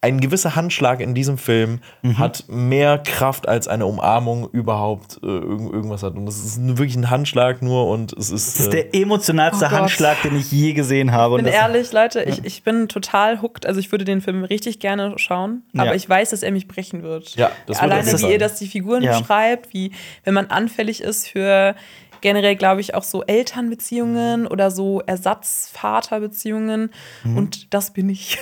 ein 0.03 0.21
gewisser 0.21 0.57
Handschlag 0.57 1.01
in 1.01 1.15
diesem 1.15 1.39
Film 1.39 1.81
Mhm. 2.03 2.19
hat 2.19 2.45
mehr 2.49 2.99
Kraft 2.99 3.49
als 3.49 3.67
eine 3.69 3.87
Umarmung 3.87 4.49
überhaupt 4.51 5.19
äh, 5.23 5.27
irgend, 5.27 5.73
irgendwas 5.73 6.03
hat. 6.03 6.15
Und 6.17 6.27
es 6.29 6.45
ist 6.45 6.59
nur 6.59 6.77
wirklich 6.79 6.97
ein 6.97 7.09
Handschlag 7.09 7.63
nur 7.63 7.89
und 7.89 8.13
es 8.13 8.31
ist. 8.31 8.59
Das 8.59 8.67
ist 8.67 8.75
äh, 8.75 8.83
der 8.91 8.95
emotionalste 8.95 9.67
Oh. 9.67 9.71
Handschlag, 9.71 10.21
den 10.23 10.37
ich 10.37 10.53
je 10.53 10.73
gesehen 10.75 11.13
habe. 11.13 11.37
Ich 11.37 11.39
Und 11.39 11.45
bin 11.45 11.53
das- 11.53 11.63
ehrlich, 11.63 11.93
Leute, 11.93 12.23
ich, 12.25 12.45
ich 12.45 12.63
bin 12.63 12.89
total 12.89 13.41
hooked. 13.41 13.65
Also 13.65 13.81
ich 13.81 13.91
würde 13.91 14.05
den 14.05 14.21
Film 14.21 14.45
richtig 14.45 14.81
gerne 14.81 15.15
schauen, 15.17 15.63
aber 15.75 15.87
Ja. 15.87 15.95
ich 15.95 16.07
weiß, 16.09 16.31
dass 16.31 16.43
er 16.43 16.53
mich 16.53 16.69
brechen 16.69 17.03
wird. 17.03 17.35
Ja, 17.37 17.51
das 17.67 17.81
wird 17.81 17.91
Alleine 17.91 18.13
wie 18.13 18.17
sein. 18.19 18.31
ihr 18.33 18.39
das 18.39 18.57
die 18.59 18.67
Figuren 18.67 19.03
Ja. 19.03 19.19
beschreibt, 19.19 19.73
wie 19.73 19.93
wenn 20.25 20.35
man 20.35 20.47
anfällig 20.47 21.01
ist 21.03 21.29
für 21.29 21.75
generell, 22.23 22.57
glaube 22.57 22.81
ich, 22.81 22.95
auch 22.95 23.03
so 23.03 23.19
Mhm. 23.19 23.25
Elternbeziehungen 23.27 24.47
oder 24.47 24.71
so 24.71 25.03
Ersatzvaterbeziehungen. 25.03 26.91
Und 27.25 27.75
das 27.75 27.93
bin 27.93 28.09
ich. 28.09 28.39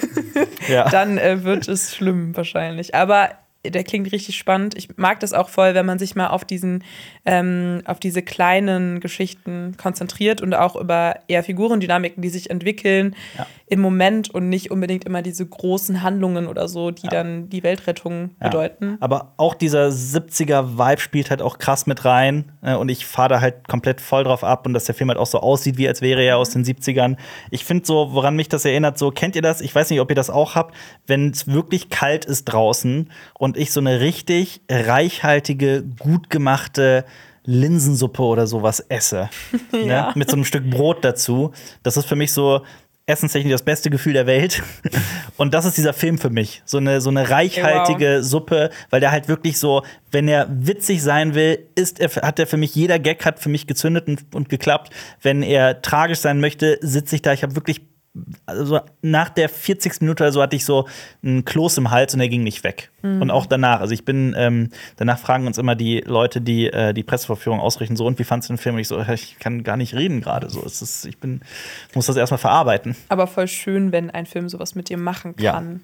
Ja. 0.68 0.88
Dann 0.90 1.18
äh, 1.18 1.42
wird 1.42 1.66
es 1.68 1.94
schlimm 1.94 2.36
wahrscheinlich. 2.36 2.94
Aber 2.94 3.30
der 3.66 3.84
klingt 3.84 4.10
richtig 4.12 4.36
spannend. 4.38 4.74
Ich 4.76 4.96
mag 4.96 5.20
das 5.20 5.32
auch 5.34 5.48
voll, 5.50 5.74
wenn 5.74 5.84
man 5.84 5.98
sich 5.98 6.16
mal 6.16 6.28
auf 6.28 6.44
diesen, 6.44 6.82
ähm, 7.26 7.82
auf 7.84 8.00
diese 8.00 8.22
kleinen 8.22 9.00
Geschichten 9.00 9.76
konzentriert 9.76 10.40
und 10.40 10.54
auch 10.54 10.76
über 10.76 11.16
eher 11.28 11.42
Figurendynamiken, 11.44 12.22
die 12.22 12.30
sich 12.30 12.48
entwickeln 12.50 13.14
Ja. 13.36 13.46
im 13.66 13.80
Moment 13.80 14.30
und 14.30 14.48
nicht 14.48 14.70
unbedingt 14.70 15.04
immer 15.04 15.20
diese 15.22 15.44
großen 15.46 16.02
Handlungen 16.02 16.46
oder 16.46 16.68
so, 16.68 16.90
die 16.90 17.08
dann 17.08 17.50
die 17.50 17.62
Weltrettung 17.62 18.30
Ja. 18.40 18.48
bedeuten. 18.48 18.96
Aber 19.00 19.34
auch 19.36 19.54
dieser 19.54 19.90
70er-Vibe 19.90 21.00
spielt 21.00 21.30
halt 21.30 21.42
auch 21.42 21.58
krass 21.58 21.86
mit 21.86 22.04
rein. 22.04 22.52
äh, 22.62 22.74
Und 22.74 22.88
ich 22.88 23.04
fahre 23.06 23.28
da 23.28 23.40
halt 23.40 23.68
komplett 23.68 24.00
voll 24.00 24.24
drauf 24.24 24.42
ab. 24.44 24.66
Und 24.66 24.72
dass 24.74 24.84
der 24.84 24.94
Film 24.94 25.08
halt 25.10 25.18
auch 25.18 25.26
so 25.26 25.38
aussieht, 25.40 25.76
wie 25.76 25.86
als 25.88 26.00
wäre 26.00 26.22
er 26.22 26.38
aus 26.38 26.50
den 26.50 26.64
70ern. 26.64 27.16
Ich 27.50 27.64
finde 27.64 27.84
so, 27.86 28.12
woran 28.12 28.36
mich 28.36 28.48
das 28.48 28.64
erinnert, 28.64 28.98
so, 28.98 29.10
kennt 29.10 29.36
ihr 29.36 29.42
das? 29.42 29.60
Ich 29.60 29.74
weiß 29.74 29.90
nicht, 29.90 30.00
ob 30.00 30.10
ihr 30.10 30.16
das 30.16 30.30
auch 30.30 30.54
habt, 30.54 30.74
wenn 31.06 31.30
es 31.30 31.46
wirklich 31.46 31.88
kalt 31.90 32.24
ist 32.24 32.44
draußen 32.46 33.10
und 33.38 33.49
ich 33.56 33.72
so 33.72 33.80
eine 33.80 34.00
richtig 34.00 34.60
reichhaltige, 34.70 35.84
gut 35.98 36.30
gemachte 36.30 37.04
Linsensuppe 37.44 38.22
oder 38.22 38.46
sowas 38.46 38.80
esse. 38.88 39.28
Ja. 39.72 40.08
ne? 40.08 40.12
Mit 40.14 40.30
so 40.30 40.36
einem 40.36 40.44
Stück 40.44 40.68
Brot 40.68 41.04
dazu. 41.04 41.52
Das 41.82 41.96
ist 41.96 42.06
für 42.06 42.16
mich 42.16 42.32
so 42.32 42.62
essenstechnisch 43.06 43.52
das 43.52 43.62
beste 43.62 43.90
Gefühl 43.90 44.12
der 44.12 44.26
Welt. 44.26 44.62
Und 45.36 45.54
das 45.54 45.64
ist 45.64 45.76
dieser 45.76 45.92
Film 45.92 46.18
für 46.18 46.30
mich. 46.30 46.62
So 46.64 46.78
eine, 46.78 47.00
so 47.00 47.10
eine 47.10 47.30
reichhaltige 47.30 48.22
Suppe, 48.22 48.70
weil 48.90 49.00
der 49.00 49.10
halt 49.10 49.28
wirklich 49.28 49.58
so, 49.58 49.82
wenn 50.10 50.28
er 50.28 50.46
witzig 50.50 51.02
sein 51.02 51.34
will, 51.34 51.66
ist 51.74 52.00
er, 52.00 52.10
hat 52.22 52.38
er 52.38 52.46
für 52.46 52.56
mich, 52.56 52.74
jeder 52.74 52.98
Gag 52.98 53.24
hat 53.24 53.40
für 53.40 53.48
mich 53.48 53.66
gezündet 53.66 54.06
und, 54.08 54.34
und 54.34 54.48
geklappt. 54.48 54.92
Wenn 55.22 55.42
er 55.42 55.82
tragisch 55.82 56.20
sein 56.20 56.40
möchte, 56.40 56.78
sitze 56.82 57.16
ich 57.16 57.22
da. 57.22 57.32
Ich 57.32 57.42
habe 57.42 57.56
wirklich, 57.56 57.80
also 58.44 58.80
nach 59.02 59.28
der 59.28 59.48
40. 59.48 60.00
Minute 60.00 60.24
oder 60.24 60.32
so 60.32 60.42
hatte 60.42 60.56
ich 60.56 60.64
so 60.64 60.88
einen 61.22 61.44
Kloß 61.44 61.78
im 61.78 61.90
Hals 61.92 62.12
und 62.14 62.20
er 62.20 62.28
ging 62.28 62.42
nicht 62.42 62.64
weg. 62.64 62.90
Und 63.02 63.30
auch 63.30 63.46
danach. 63.46 63.80
Also 63.80 63.94
ich 63.94 64.04
bin, 64.04 64.34
ähm, 64.36 64.68
danach 64.96 65.18
fragen 65.18 65.46
uns 65.46 65.56
immer 65.56 65.74
die 65.74 66.00
Leute, 66.00 66.40
die 66.42 66.66
äh, 66.66 66.92
die 66.92 67.02
Presseverführung 67.02 67.58
ausrichten, 67.60 67.96
so, 67.96 68.04
und 68.06 68.18
wie 68.18 68.24
fandst 68.24 68.48
du 68.48 68.52
den 68.52 68.58
Film? 68.58 68.74
Und 68.74 68.80
ich 68.82 68.88
so, 68.88 69.00
ich 69.00 69.38
kann 69.38 69.62
gar 69.62 69.78
nicht 69.78 69.94
reden 69.94 70.20
gerade. 70.20 70.50
So, 70.50 70.62
es 70.66 70.82
ist, 70.82 71.06
ich 71.06 71.18
bin, 71.18 71.40
muss 71.94 72.06
das 72.06 72.16
erstmal 72.16 72.36
verarbeiten. 72.38 72.96
Aber 73.08 73.26
voll 73.26 73.48
schön, 73.48 73.90
wenn 73.92 74.10
ein 74.10 74.26
Film 74.26 74.48
sowas 74.50 74.74
mit 74.74 74.88
dir 74.90 74.98
machen 74.98 75.34
Ja. 75.38 75.52
kann. 75.52 75.80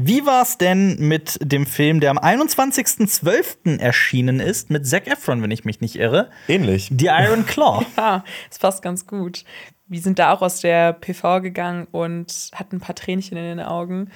Wie 0.00 0.26
war 0.26 0.42
es 0.42 0.58
denn 0.58 0.96
mit 0.98 1.38
dem 1.42 1.64
Film, 1.66 2.00
der 2.00 2.10
am 2.10 2.18
21.12. 2.18 3.78
erschienen 3.80 4.38
ist, 4.40 4.70
mit 4.70 4.86
Zac 4.86 5.06
Efron, 5.06 5.42
wenn 5.42 5.50
ich 5.50 5.64
mich 5.64 5.80
nicht 5.80 5.96
irre? 5.96 6.28
Ähnlich. 6.48 6.90
The 6.96 7.06
Iron 7.06 7.46
Claw. 7.46 7.84
Ja, 7.96 8.24
es 8.50 8.58
passt 8.58 8.82
ganz 8.82 9.06
gut. 9.06 9.44
Wir 9.88 10.00
sind 10.00 10.18
da 10.18 10.32
auch 10.32 10.42
aus 10.42 10.60
der 10.60 10.92
PV 10.92 11.40
gegangen 11.40 11.86
und 11.90 12.50
hatten 12.54 12.76
ein 12.76 12.80
paar 12.80 12.94
Tränchen 12.94 13.36
in 13.36 13.44
den 13.44 13.60
Augen. 13.60 14.10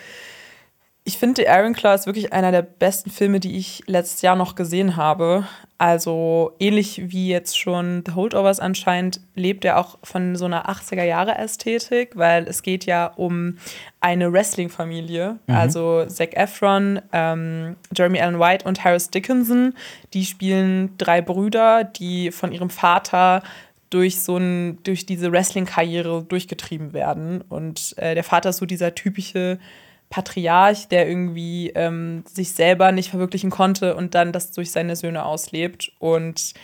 Ich 1.04 1.18
finde, 1.18 1.42
The 1.42 1.48
Iron 1.48 1.72
Claw 1.72 1.96
ist 1.96 2.06
wirklich 2.06 2.32
einer 2.32 2.52
der 2.52 2.62
besten 2.62 3.10
Filme, 3.10 3.40
die 3.40 3.56
ich 3.56 3.82
letztes 3.86 4.22
Jahr 4.22 4.36
noch 4.36 4.54
gesehen 4.54 4.96
habe. 4.96 5.48
Also 5.76 6.52
ähnlich 6.60 7.10
wie 7.10 7.28
jetzt 7.28 7.58
schon 7.58 8.04
The 8.06 8.14
Holdovers 8.14 8.60
anscheinend, 8.60 9.20
lebt 9.34 9.64
er 9.64 9.78
auch 9.78 9.98
von 10.04 10.36
so 10.36 10.44
einer 10.44 10.68
80er-Jahre-Ästhetik, 10.70 12.16
weil 12.16 12.46
es 12.46 12.62
geht 12.62 12.86
ja 12.86 13.06
um 13.16 13.58
eine 14.00 14.32
Wrestling-Familie. 14.32 15.40
Also 15.48 16.04
Zac 16.06 16.36
Efron, 16.36 17.02
ähm, 17.12 17.74
Jeremy 17.96 18.20
Allen 18.20 18.38
White 18.38 18.64
und 18.64 18.84
Harris 18.84 19.10
Dickinson. 19.10 19.74
Die 20.14 20.24
spielen 20.24 20.96
drei 20.98 21.20
Brüder, 21.20 21.82
die 21.82 22.30
von 22.30 22.52
ihrem 22.52 22.70
Vater 22.70 23.42
durch 23.92 24.20
so 24.20 24.36
ein, 24.36 24.78
durch 24.84 25.06
diese 25.06 25.30
Wrestling-Karriere 25.32 26.24
durchgetrieben 26.24 26.92
werden. 26.92 27.42
Und 27.42 27.94
äh, 27.98 28.14
der 28.14 28.24
Vater 28.24 28.50
ist 28.50 28.56
so 28.58 28.66
dieser 28.66 28.94
typische 28.94 29.58
Patriarch, 30.08 30.88
der 30.88 31.08
irgendwie 31.08 31.70
ähm, 31.70 32.24
sich 32.26 32.52
selber 32.52 32.92
nicht 32.92 33.10
verwirklichen 33.10 33.50
konnte 33.50 33.94
und 33.94 34.14
dann 34.14 34.32
das 34.32 34.52
durch 34.52 34.70
seine 34.70 34.96
Söhne 34.96 35.24
auslebt. 35.24 35.92
Und 35.98 36.54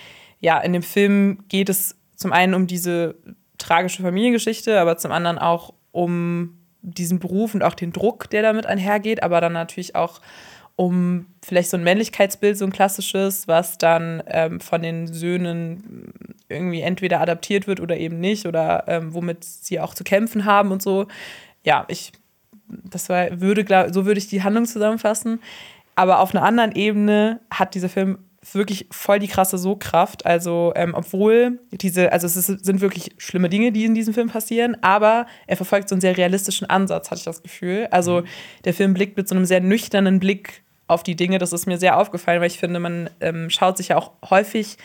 ja, 0.40 0.58
in 0.58 0.72
dem 0.72 0.82
Film 0.82 1.44
geht 1.48 1.68
es 1.68 1.96
zum 2.14 2.32
einen 2.32 2.54
um 2.54 2.66
diese 2.66 3.16
tragische 3.58 4.02
Familiengeschichte, 4.02 4.80
aber 4.80 4.96
zum 4.96 5.12
anderen 5.12 5.38
auch 5.38 5.74
um 5.92 6.58
diesen 6.82 7.18
Beruf 7.18 7.54
und 7.54 7.62
auch 7.62 7.74
den 7.74 7.92
Druck, 7.92 8.30
der 8.30 8.42
damit 8.42 8.66
einhergeht, 8.66 9.22
aber 9.22 9.40
dann 9.40 9.52
natürlich 9.52 9.94
auch 9.94 10.20
um 10.78 11.26
vielleicht 11.44 11.70
so 11.70 11.76
ein 11.76 11.82
Männlichkeitsbild, 11.82 12.56
so 12.56 12.64
ein 12.64 12.70
klassisches, 12.70 13.48
was 13.48 13.78
dann 13.78 14.22
ähm, 14.28 14.60
von 14.60 14.80
den 14.80 15.12
Söhnen 15.12 16.12
irgendwie 16.48 16.82
entweder 16.82 17.20
adaptiert 17.20 17.66
wird 17.66 17.80
oder 17.80 17.96
eben 17.96 18.20
nicht 18.20 18.46
oder 18.46 18.84
ähm, 18.86 19.12
womit 19.12 19.42
sie 19.42 19.80
auch 19.80 19.92
zu 19.92 20.04
kämpfen 20.04 20.44
haben 20.44 20.70
und 20.70 20.80
so. 20.80 21.08
Ja, 21.64 21.84
ich, 21.88 22.12
das 22.68 23.08
war, 23.08 23.40
würde, 23.40 23.64
glaub, 23.64 23.92
so 23.92 24.06
würde 24.06 24.18
ich 24.18 24.28
die 24.28 24.44
Handlung 24.44 24.66
zusammenfassen. 24.66 25.40
Aber 25.96 26.20
auf 26.20 26.32
einer 26.32 26.44
anderen 26.44 26.70
Ebene 26.70 27.40
hat 27.50 27.74
dieser 27.74 27.88
Film 27.88 28.18
wirklich 28.52 28.86
voll 28.92 29.18
die 29.18 29.26
krasse 29.26 29.58
Sogkraft. 29.58 30.26
Also, 30.26 30.72
ähm, 30.76 30.94
obwohl 30.94 31.58
diese, 31.72 32.12
also 32.12 32.28
es 32.28 32.36
ist, 32.36 32.64
sind 32.64 32.80
wirklich 32.80 33.16
schlimme 33.18 33.48
Dinge, 33.48 33.72
die 33.72 33.84
in 33.84 33.96
diesem 33.96 34.14
Film 34.14 34.28
passieren, 34.28 34.76
aber 34.80 35.26
er 35.48 35.56
verfolgt 35.56 35.88
so 35.88 35.96
einen 35.96 36.00
sehr 36.00 36.16
realistischen 36.16 36.70
Ansatz, 36.70 37.10
hatte 37.10 37.18
ich 37.18 37.24
das 37.24 37.42
Gefühl. 37.42 37.88
Also, 37.90 38.22
der 38.64 38.74
Film 38.74 38.94
blickt 38.94 39.16
mit 39.16 39.26
so 39.26 39.34
einem 39.34 39.44
sehr 39.44 39.60
nüchternen 39.60 40.20
Blick 40.20 40.62
auf 40.88 41.02
die 41.02 41.14
Dinge. 41.14 41.38
Das 41.38 41.52
ist 41.52 41.66
mir 41.66 41.78
sehr 41.78 41.98
aufgefallen, 41.98 42.40
weil 42.40 42.48
ich 42.48 42.58
finde, 42.58 42.80
man 42.80 43.10
ähm, 43.20 43.50
schaut 43.50 43.76
sich 43.76 43.88
ja 43.88 43.96
auch 43.96 44.12
häufig 44.28 44.76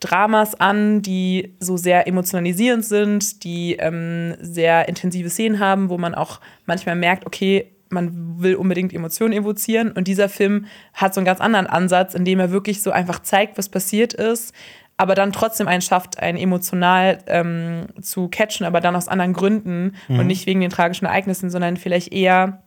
Dramas 0.00 0.54
an, 0.54 1.00
die 1.00 1.54
so 1.60 1.76
sehr 1.76 2.06
emotionalisierend 2.06 2.84
sind, 2.84 3.44
die 3.44 3.76
ähm, 3.76 4.34
sehr 4.40 4.88
intensive 4.88 5.30
Szenen 5.30 5.60
haben, 5.60 5.88
wo 5.88 5.96
man 5.96 6.14
auch 6.14 6.40
manchmal 6.66 6.96
merkt, 6.96 7.26
okay, 7.26 7.70
man 7.90 8.42
will 8.42 8.56
unbedingt 8.56 8.92
Emotionen 8.92 9.32
evozieren. 9.32 9.92
Und 9.92 10.08
dieser 10.08 10.28
Film 10.28 10.66
hat 10.92 11.14
so 11.14 11.20
einen 11.20 11.26
ganz 11.26 11.40
anderen 11.40 11.66
Ansatz, 11.66 12.14
in 12.14 12.24
dem 12.24 12.40
er 12.40 12.50
wirklich 12.50 12.82
so 12.82 12.90
einfach 12.90 13.20
zeigt, 13.22 13.56
was 13.56 13.68
passiert 13.68 14.12
ist, 14.12 14.52
aber 14.96 15.14
dann 15.14 15.32
trotzdem 15.32 15.68
einen 15.68 15.82
schafft, 15.82 16.18
einen 16.18 16.38
emotional 16.38 17.18
ähm, 17.26 17.86
zu 18.00 18.28
catchen, 18.28 18.66
aber 18.66 18.80
dann 18.80 18.96
aus 18.96 19.08
anderen 19.08 19.32
Gründen 19.32 19.94
und 20.08 20.26
nicht 20.26 20.46
wegen 20.46 20.60
den 20.60 20.70
tragischen 20.70 21.06
Ereignissen, 21.06 21.50
sondern 21.50 21.76
vielleicht 21.76 22.12
eher 22.12 22.63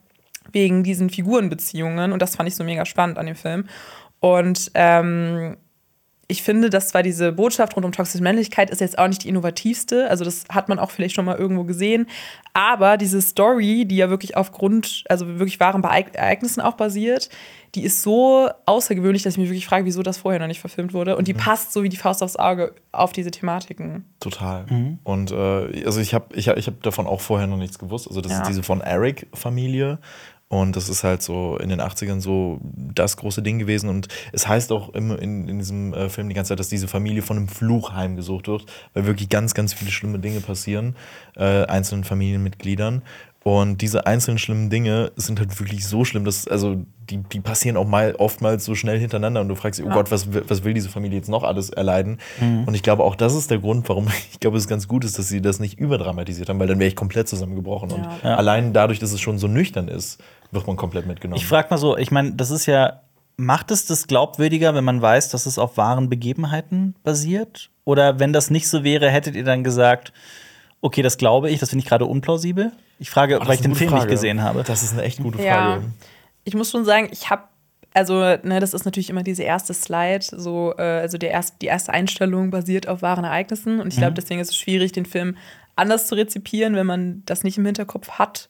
wegen 0.52 0.82
diesen 0.82 1.10
Figurenbeziehungen. 1.10 2.12
Und 2.12 2.22
das 2.22 2.36
fand 2.36 2.48
ich 2.48 2.54
so 2.54 2.64
mega 2.64 2.84
spannend 2.84 3.18
an 3.18 3.26
dem 3.26 3.36
Film. 3.36 3.66
Und 4.20 4.70
ähm, 4.74 5.56
ich 6.30 6.42
finde, 6.42 6.68
dass 6.68 6.88
zwar 6.88 7.02
diese 7.02 7.32
Botschaft 7.32 7.74
rund 7.74 7.86
um 7.86 7.92
toxische 7.92 8.22
Männlichkeit 8.22 8.68
ist 8.68 8.82
jetzt 8.82 8.98
auch 8.98 9.08
nicht 9.08 9.24
die 9.24 9.30
innovativste, 9.30 10.10
also 10.10 10.26
das 10.26 10.44
hat 10.50 10.68
man 10.68 10.78
auch 10.78 10.90
vielleicht 10.90 11.14
schon 11.14 11.24
mal 11.24 11.38
irgendwo 11.38 11.64
gesehen, 11.64 12.06
aber 12.52 12.98
diese 12.98 13.22
Story, 13.22 13.86
die 13.86 13.96
ja 13.96 14.10
wirklich 14.10 14.36
auf 14.36 14.52
Grund, 14.52 15.04
also 15.08 15.26
wirklich 15.38 15.58
wahren 15.58 15.82
Ereignissen 15.82 16.60
auch 16.60 16.74
basiert, 16.74 17.30
die 17.74 17.82
ist 17.82 18.02
so 18.02 18.50
außergewöhnlich, 18.66 19.22
dass 19.22 19.34
ich 19.34 19.38
mich 19.38 19.48
wirklich 19.48 19.66
frage, 19.66 19.86
wieso 19.86 20.02
das 20.02 20.18
vorher 20.18 20.38
noch 20.38 20.48
nicht 20.48 20.60
verfilmt 20.60 20.92
wurde 20.92 21.16
und 21.16 21.28
die 21.28 21.34
passt 21.34 21.72
so 21.72 21.82
wie 21.82 21.88
die 21.88 21.96
Faust 21.96 22.22
aufs 22.22 22.36
Auge 22.36 22.74
auf 22.92 23.12
diese 23.14 23.30
Thematiken. 23.30 24.04
Total. 24.20 24.66
Und 25.04 25.30
äh, 25.30 25.84
also 25.86 25.98
ich 26.00 26.12
habe 26.12 26.36
ich 26.36 26.50
hab, 26.50 26.58
ich 26.58 26.66
hab 26.66 26.82
davon 26.82 27.06
auch 27.06 27.22
vorher 27.22 27.46
noch 27.46 27.56
nichts 27.56 27.78
gewusst. 27.78 28.06
Also 28.06 28.20
das 28.20 28.32
Ja. 28.32 28.40
ist 28.42 28.48
diese 28.48 28.62
von 28.62 28.82
Eric-Familie. 28.82 29.98
Und 30.50 30.76
das 30.76 30.88
ist 30.88 31.04
halt 31.04 31.22
so 31.22 31.58
in 31.58 31.68
den 31.68 31.80
80ern 31.80 32.20
so 32.20 32.58
das 32.62 33.18
große 33.18 33.42
Ding 33.42 33.58
gewesen. 33.58 33.90
Und 33.90 34.08
es 34.32 34.48
heißt 34.48 34.72
auch 34.72 34.88
immer 34.94 35.18
in, 35.20 35.46
in 35.46 35.58
diesem 35.58 35.92
äh, 35.92 36.08
Film 36.08 36.28
die 36.28 36.34
ganze 36.34 36.50
Zeit, 36.50 36.58
dass 36.60 36.68
diese 36.70 36.88
Familie 36.88 37.20
von 37.20 37.36
einem 37.36 37.48
Fluch 37.48 37.92
heimgesucht 37.92 38.48
wird, 38.48 38.64
weil 38.94 39.04
wirklich 39.06 39.28
ganz, 39.28 39.52
ganz 39.52 39.74
viele 39.74 39.90
schlimme 39.90 40.18
Dinge 40.18 40.40
passieren, 40.40 40.96
äh, 41.36 41.64
einzelnen 41.66 42.04
Familienmitgliedern. 42.04 43.02
Und 43.44 43.80
diese 43.82 44.06
einzelnen 44.06 44.38
schlimmen 44.38 44.68
Dinge 44.68 45.12
sind 45.16 45.38
halt 45.38 45.58
wirklich 45.60 45.86
so 45.86 46.04
schlimm, 46.04 46.24
dass, 46.24 46.46
also, 46.48 46.84
die, 47.08 47.18
die 47.18 47.40
passieren 47.40 47.78
auch 47.78 47.86
mal 47.86 48.14
oftmals 48.18 48.64
so 48.64 48.74
schnell 48.74 48.98
hintereinander 48.98 49.40
und 49.40 49.48
du 49.48 49.54
fragst 49.54 49.78
dich, 49.80 49.86
oh 49.86 49.90
Gott, 49.90 50.10
was, 50.10 50.32
will- 50.34 50.44
was 50.48 50.64
will 50.64 50.74
diese 50.74 50.90
Familie 50.90 51.16
jetzt 51.18 51.28
noch 51.30 51.44
alles 51.44 51.70
erleiden? 51.70 52.18
Und 52.66 52.74
ich 52.74 52.82
glaube, 52.82 53.04
auch 53.04 53.14
das 53.14 53.34
ist 53.34 53.50
der 53.50 53.58
Grund, 53.60 53.88
warum 53.88 54.08
ich 54.32 54.40
glaube, 54.40 54.58
es 54.58 54.66
ganz 54.68 54.88
gut 54.88 55.04
ist, 55.04 55.18
dass 55.18 55.28
sie 55.28 55.40
das 55.40 55.60
nicht 55.60 55.78
überdramatisiert 55.78 56.48
haben, 56.50 56.58
weil 56.58 56.66
dann 56.66 56.78
wäre 56.78 56.88
ich 56.88 56.96
komplett 56.96 57.28
zusammengebrochen. 57.28 57.92
Und 57.92 58.06
Ja. 58.24 58.34
allein 58.36 58.72
dadurch, 58.74 58.98
dass 58.98 59.12
es 59.12 59.20
schon 59.20 59.38
so 59.38 59.46
nüchtern 59.46 59.88
ist, 59.88 60.18
wird 60.50 60.66
man 60.66 60.76
komplett 60.76 61.06
mitgenommen. 61.06 61.36
Ich 61.40 61.46
frage 61.46 61.68
mal 61.70 61.78
so, 61.78 61.96
ich 61.96 62.10
meine, 62.10 62.32
das 62.32 62.50
ist 62.50 62.66
ja, 62.66 63.00
macht 63.36 63.70
es 63.70 63.86
das 63.86 64.06
glaubwürdiger, 64.06 64.74
wenn 64.74 64.84
man 64.84 65.00
weiß, 65.02 65.28
dass 65.30 65.46
es 65.46 65.58
auf 65.58 65.76
wahren 65.76 66.08
Begebenheiten 66.08 66.94
basiert? 67.04 67.70
Oder 67.84 68.18
wenn 68.18 68.32
das 68.32 68.50
nicht 68.50 68.68
so 68.68 68.84
wäre, 68.84 69.10
hättet 69.10 69.34
ihr 69.36 69.44
dann 69.44 69.64
gesagt, 69.64 70.12
okay, 70.80 71.02
das 71.02 71.18
glaube 71.18 71.50
ich, 71.50 71.58
das 71.60 71.70
finde 71.70 71.82
ich 71.84 71.88
gerade 71.88 72.04
unplausibel? 72.06 72.72
Ich 72.98 73.10
frage, 73.10 73.38
das 73.38 73.46
weil 73.48 73.54
ich 73.54 73.60
den 73.60 73.74
Film 73.74 73.90
Frage. 73.90 74.04
nicht 74.04 74.10
gesehen 74.10 74.42
habe. 74.42 74.64
Das 74.64 74.82
ist 74.82 74.92
eine 74.92 75.02
echt 75.02 75.22
gute 75.22 75.42
Ja, 75.42 75.72
Frage. 75.74 75.84
ich 76.44 76.54
muss 76.54 76.70
schon 76.70 76.84
sagen, 76.84 77.08
ich 77.12 77.30
habe, 77.30 77.44
also, 77.94 78.14
ne, 78.20 78.58
das 78.60 78.74
ist 78.74 78.84
natürlich 78.84 79.08
immer 79.10 79.22
diese 79.22 79.42
erste 79.44 79.72
Slide, 79.74 80.24
so, 80.24 80.74
äh, 80.76 80.82
also 80.82 81.16
der 81.18 81.30
erst, 81.30 81.62
die 81.62 81.66
erste 81.66 81.92
Einstellung 81.92 82.50
basiert 82.50 82.88
auf 82.88 83.02
wahren 83.02 83.24
Ereignissen. 83.24 83.80
Und 83.80 83.92
ich 83.92 83.98
glaube, 83.98 84.14
deswegen 84.14 84.40
ist 84.40 84.50
es 84.50 84.56
schwierig, 84.56 84.92
den 84.92 85.06
Film 85.06 85.36
anders 85.76 86.08
zu 86.08 86.16
rezipieren, 86.16 86.74
wenn 86.74 86.86
man 86.86 87.22
das 87.26 87.44
nicht 87.44 87.56
im 87.58 87.64
Hinterkopf 87.66 88.10
hat. 88.12 88.48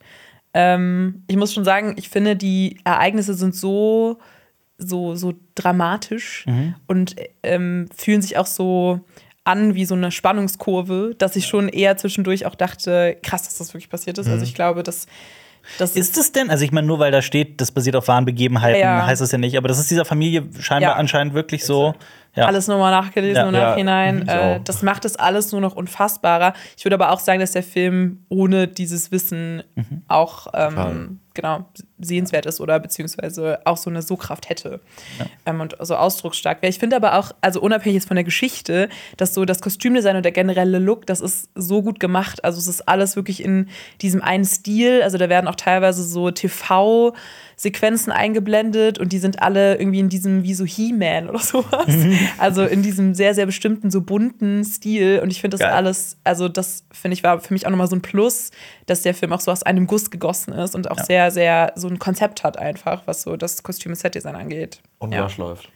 Ähm, 0.53 1.23
ich 1.27 1.35
muss 1.37 1.53
schon 1.53 1.63
sagen, 1.63 1.93
ich 1.97 2.09
finde, 2.09 2.35
die 2.35 2.77
Ereignisse 2.83 3.33
sind 3.35 3.55
so, 3.55 4.17
so, 4.77 5.15
so 5.15 5.33
dramatisch 5.55 6.45
und 6.87 7.15
ähm, 7.43 7.87
fühlen 7.95 8.21
sich 8.21 8.37
auch 8.37 8.47
so 8.47 9.01
an 9.43 9.73
wie 9.75 9.85
so 9.85 9.95
eine 9.95 10.11
Spannungskurve, 10.11 11.15
dass 11.17 11.35
ich 11.35 11.47
schon 11.47 11.69
eher 11.69 11.97
zwischendurch 11.97 12.45
auch 12.45 12.55
dachte, 12.55 13.17
krass, 13.23 13.43
dass 13.43 13.57
das 13.57 13.73
wirklich 13.73 13.89
passiert 13.89 14.17
ist. 14.17 14.27
Also 14.27 14.43
ich 14.43 14.53
glaube, 14.55 14.83
dass 14.83 15.07
Das 15.77 15.95
Ist 15.95 16.17
es 16.17 16.31
denn, 16.31 16.49
also 16.49 16.63
ich 16.63 16.71
meine, 16.71 16.87
nur 16.87 16.99
weil 16.99 17.11
da 17.11 17.21
steht, 17.21 17.59
das 17.61 17.71
basiert 17.71 17.95
auf 17.95 18.07
wahren 18.07 18.25
Begebenheiten, 18.25 18.79
Ja. 18.81 19.05
heißt 19.05 19.21
das 19.21 19.31
ja 19.31 19.37
nicht, 19.37 19.57
aber 19.57 19.67
das 19.67 19.77
ist 19.79 19.91
dieser 19.91 20.05
Familie 20.05 20.47
scheinbar 20.59 20.91
Ja. 20.91 20.95
anscheinend 20.97 21.33
wirklich 21.33 21.63
so. 21.65 21.93
Ja. 22.35 22.45
alles 22.45 22.67
nochmal 22.67 22.91
nachgelesen 22.91 23.35
Ja. 23.43 23.47
im 23.49 23.55
Ja. 23.55 23.69
Nachhinein. 23.69 24.19
Mhm. 24.19 24.29
Äh, 24.29 24.59
das 24.63 24.81
macht 24.83 25.03
es 25.05 25.15
alles 25.15 25.51
nur 25.51 25.61
noch 25.61 25.75
unfassbarer. 25.75 26.53
Ich 26.77 26.85
würde 26.85 26.95
aber 26.95 27.11
auch 27.11 27.19
sagen, 27.19 27.39
dass 27.39 27.51
der 27.51 27.63
Film 27.63 28.23
ohne 28.29 28.67
dieses 28.67 29.11
Wissen 29.11 29.63
Mhm. 29.75 30.03
auch 30.07 30.47
ähm, 30.53 31.19
genau 31.33 31.65
sehenswert 31.99 32.45
ist 32.45 32.59
oder 32.59 32.79
beziehungsweise 32.79 33.59
auch 33.65 33.77
so 33.77 33.89
eine 33.89 34.01
So-Kraft 34.01 34.49
hätte 34.49 34.81
ähm, 35.45 35.61
und 35.61 35.75
so 35.79 35.95
ausdrucksstark 35.95 36.61
wäre. 36.61 36.69
Ich 36.69 36.79
finde 36.79 36.95
aber 36.97 37.17
auch, 37.17 37.31
also 37.41 37.61
unabhängig 37.61 37.95
jetzt 37.95 38.07
von 38.07 38.15
der 38.15 38.23
Geschichte, 38.25 38.89
dass 39.17 39.33
so 39.33 39.45
das 39.45 39.61
Kostümdesign 39.61 40.15
und 40.17 40.23
der 40.23 40.31
generelle 40.31 40.79
Look, 40.79 41.05
das 41.07 41.21
ist 41.21 41.49
so 41.55 41.81
gut 41.81 41.99
gemacht. 41.99 42.43
Also 42.43 42.57
es 42.59 42.67
ist 42.67 42.87
alles 42.89 43.15
wirklich 43.15 43.43
in 43.43 43.69
diesem 44.01 44.21
einen 44.21 44.43
Stil. 44.45 45.01
Also 45.01 45.17
da 45.17 45.29
werden 45.29 45.47
auch 45.47 45.55
teilweise 45.55 46.03
so 46.03 46.29
TV 46.31 47.13
Sequenzen 47.59 48.13
eingeblendet 48.13 48.99
und 48.99 49.11
die 49.11 49.17
sind 49.17 49.41
alle 49.41 49.77
irgendwie 49.77 49.99
in 49.99 50.07
diesem 50.07 50.43
wie 50.43 50.53
so 50.53 50.63
He-Man 50.63 51.29
oder 51.29 51.39
sowas. 51.39 51.93
Also 52.37 52.63
in 52.63 52.81
diesem 52.81 53.13
sehr, 53.13 53.35
sehr 53.35 53.45
bestimmten, 53.45 53.91
so 53.91 53.99
bunten 53.99 54.63
Stil. 54.63 55.19
Und 55.21 55.29
ich 55.29 55.41
finde 55.41 55.57
das 55.57 55.65
Geil. 55.65 55.73
alles, 55.73 56.17
also 56.23 56.47
das 56.47 56.85
finde 56.93 57.15
ich 57.15 57.23
war 57.23 57.41
für 57.41 57.53
mich 57.53 57.67
auch 57.67 57.69
nochmal 57.69 57.87
so 57.87 57.97
ein 57.97 58.01
Plus, 58.01 58.51
dass 58.85 59.01
der 59.01 59.13
Film 59.13 59.33
auch 59.33 59.41
so 59.41 59.51
aus 59.51 59.63
einem 59.63 59.87
Guss 59.87 60.09
gegossen 60.09 60.53
ist 60.53 60.73
und 60.73 60.89
auch 60.89 60.99
sehr, 60.99 61.31
sehr 61.31 61.73
so 61.75 61.89
ein 61.89 61.99
Konzept 61.99 62.43
hat 62.43 62.57
einfach, 62.57 63.01
was 63.07 63.23
so 63.23 63.35
das 63.35 63.61
Kostüm- 63.61 63.91
und 63.91 63.97
Setdesign 63.97 64.37
angeht. 64.37 64.81
Und 64.99 65.11
Ja. 65.11 65.27
Läuft. 65.37 65.69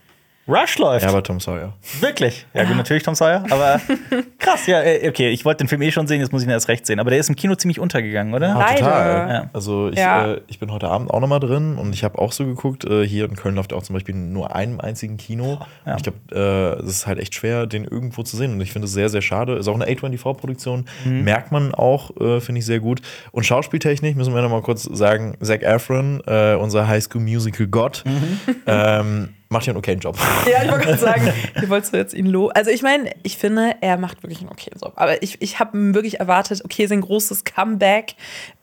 Rush 0.48 0.78
läuft. 0.78 1.04
Ja, 1.04 1.10
aber 1.10 1.24
Tom 1.24 1.40
Sawyer. 1.40 1.74
Wirklich? 2.02 2.46
Ja, 2.54 2.66
gut, 2.66 2.76
natürlich 2.76 3.04
Tom 3.04 3.16
Sawyer, 3.16 3.46
aber 3.50 3.80
krass, 4.40 4.68
ja, 4.68 4.82
äh, 4.82 5.08
okay, 5.08 5.30
ich 5.30 5.46
wollte 5.46 5.64
den 5.64 5.70
Film 5.70 5.82
eh 5.82 5.92
schon 5.92 6.06
sehen, 6.08 6.20
jetzt 6.20 6.34
muss 6.34 6.42
ich 6.42 6.48
ihn 6.48 6.52
erst 6.52 6.68
recht 6.68 6.86
sehen. 6.86 7.00
Aber 7.00 7.10
der 7.10 7.20
ist 7.20 7.30
im 7.30 7.36
Kino 7.38 7.56
ziemlich 7.56 7.80
untergegangen, 7.80 8.34
oder? 8.34 8.54
Leider. 8.56 8.80
total. 8.80 9.30
Ja. 9.34 9.50
Also 9.54 9.90
ich, 9.90 9.98
Ja. 10.00 10.34
äh, 10.34 10.42
ich 10.48 10.60
bin 10.60 10.70
heute 10.72 10.90
Abend 10.90 11.12
auch 11.12 11.22
noch 11.22 11.30
mal 11.30 11.40
drin 11.40 11.78
und 11.78 11.94
ich 11.94 12.04
habe 12.04 12.20
auch 12.20 12.32
so 12.34 12.46
geguckt, 12.46 12.84
äh, 12.84 13.08
hier 13.08 13.26
in 13.26 13.36
Köln 13.38 13.56
läuft 13.56 13.72
auch 13.74 13.84
zum 13.84 13.94
Beispiel 13.94 14.16
nur 14.16 14.54
einem 14.54 14.82
einzigen 14.82 15.16
Kino. 15.18 15.60
Ja. 15.86 15.96
Ich 15.96 16.04
glaube, 16.04 16.18
äh, 16.34 16.84
es 16.84 16.90
ist 16.98 17.08
halt 17.08 17.20
echt 17.20 17.36
schwer, 17.36 17.66
den 17.66 17.86
irgendwo 17.86 18.24
zu 18.24 18.36
sehen. 18.36 18.52
Und 18.54 18.62
ich 18.62 18.72
finde 18.74 18.88
es 18.88 18.94
sehr, 18.94 19.08
sehr 19.10 19.22
schade. 19.22 19.56
Ist 19.56 19.68
auch 19.70 19.76
eine 19.80 19.86
A24-Produktion. 19.86 20.86
Mhm. 21.06 21.24
Merkt 21.24 21.52
man 21.54 21.74
auch, 21.74 22.12
äh, 22.20 22.42
finde 22.42 22.60
ich 22.60 22.66
sehr 22.66 22.80
gut. 22.80 23.02
Und 23.32 23.46
Schauspieltechnik 23.46 24.16
müssen 24.18 24.34
wir 24.36 24.42
noch 24.42 24.50
mal 24.50 24.62
kurz 24.62 24.84
sagen, 24.84 25.38
Zac 25.42 25.64
Efron, 25.64 26.22
äh, 26.28 26.56
unser 26.56 26.88
High 26.88 27.04
School 27.04 27.22
Musical 27.22 27.68
Gott, 27.68 28.04
Mhm. 28.06 28.40
ähm, 28.68 29.30
macht 29.54 29.64
hier 29.66 29.72
einen 29.72 29.78
okayen 29.80 30.00
Job. 30.00 30.18
Ja, 30.52 30.64
ich 30.64 30.70
wollte 30.72 30.86
gerade 30.86 30.98
sagen, 31.00 31.32
wie 31.62 31.70
wolltest 31.70 31.94
du 31.94 31.98
jetzt 31.98 32.14
ihn 32.14 32.26
lo? 32.26 32.50
Also 32.50 32.70
ich 32.70 32.82
meine, 32.82 33.12
ich 33.24 33.38
finde, 33.38 33.76
er 33.82 33.98
macht 33.98 34.22
wirklich 34.24 34.40
einen 34.42 34.50
okayen 34.50 34.78
Job. 34.82 34.94
Aber 34.98 35.24
ich, 35.24 35.42
ich 35.42 35.60
habe 35.60 35.94
wirklich 35.94 36.20
erwartet, 36.20 36.62
okay, 36.66 36.86
sein 36.88 37.00
großes 37.02 37.46
Comeback. 37.46 38.16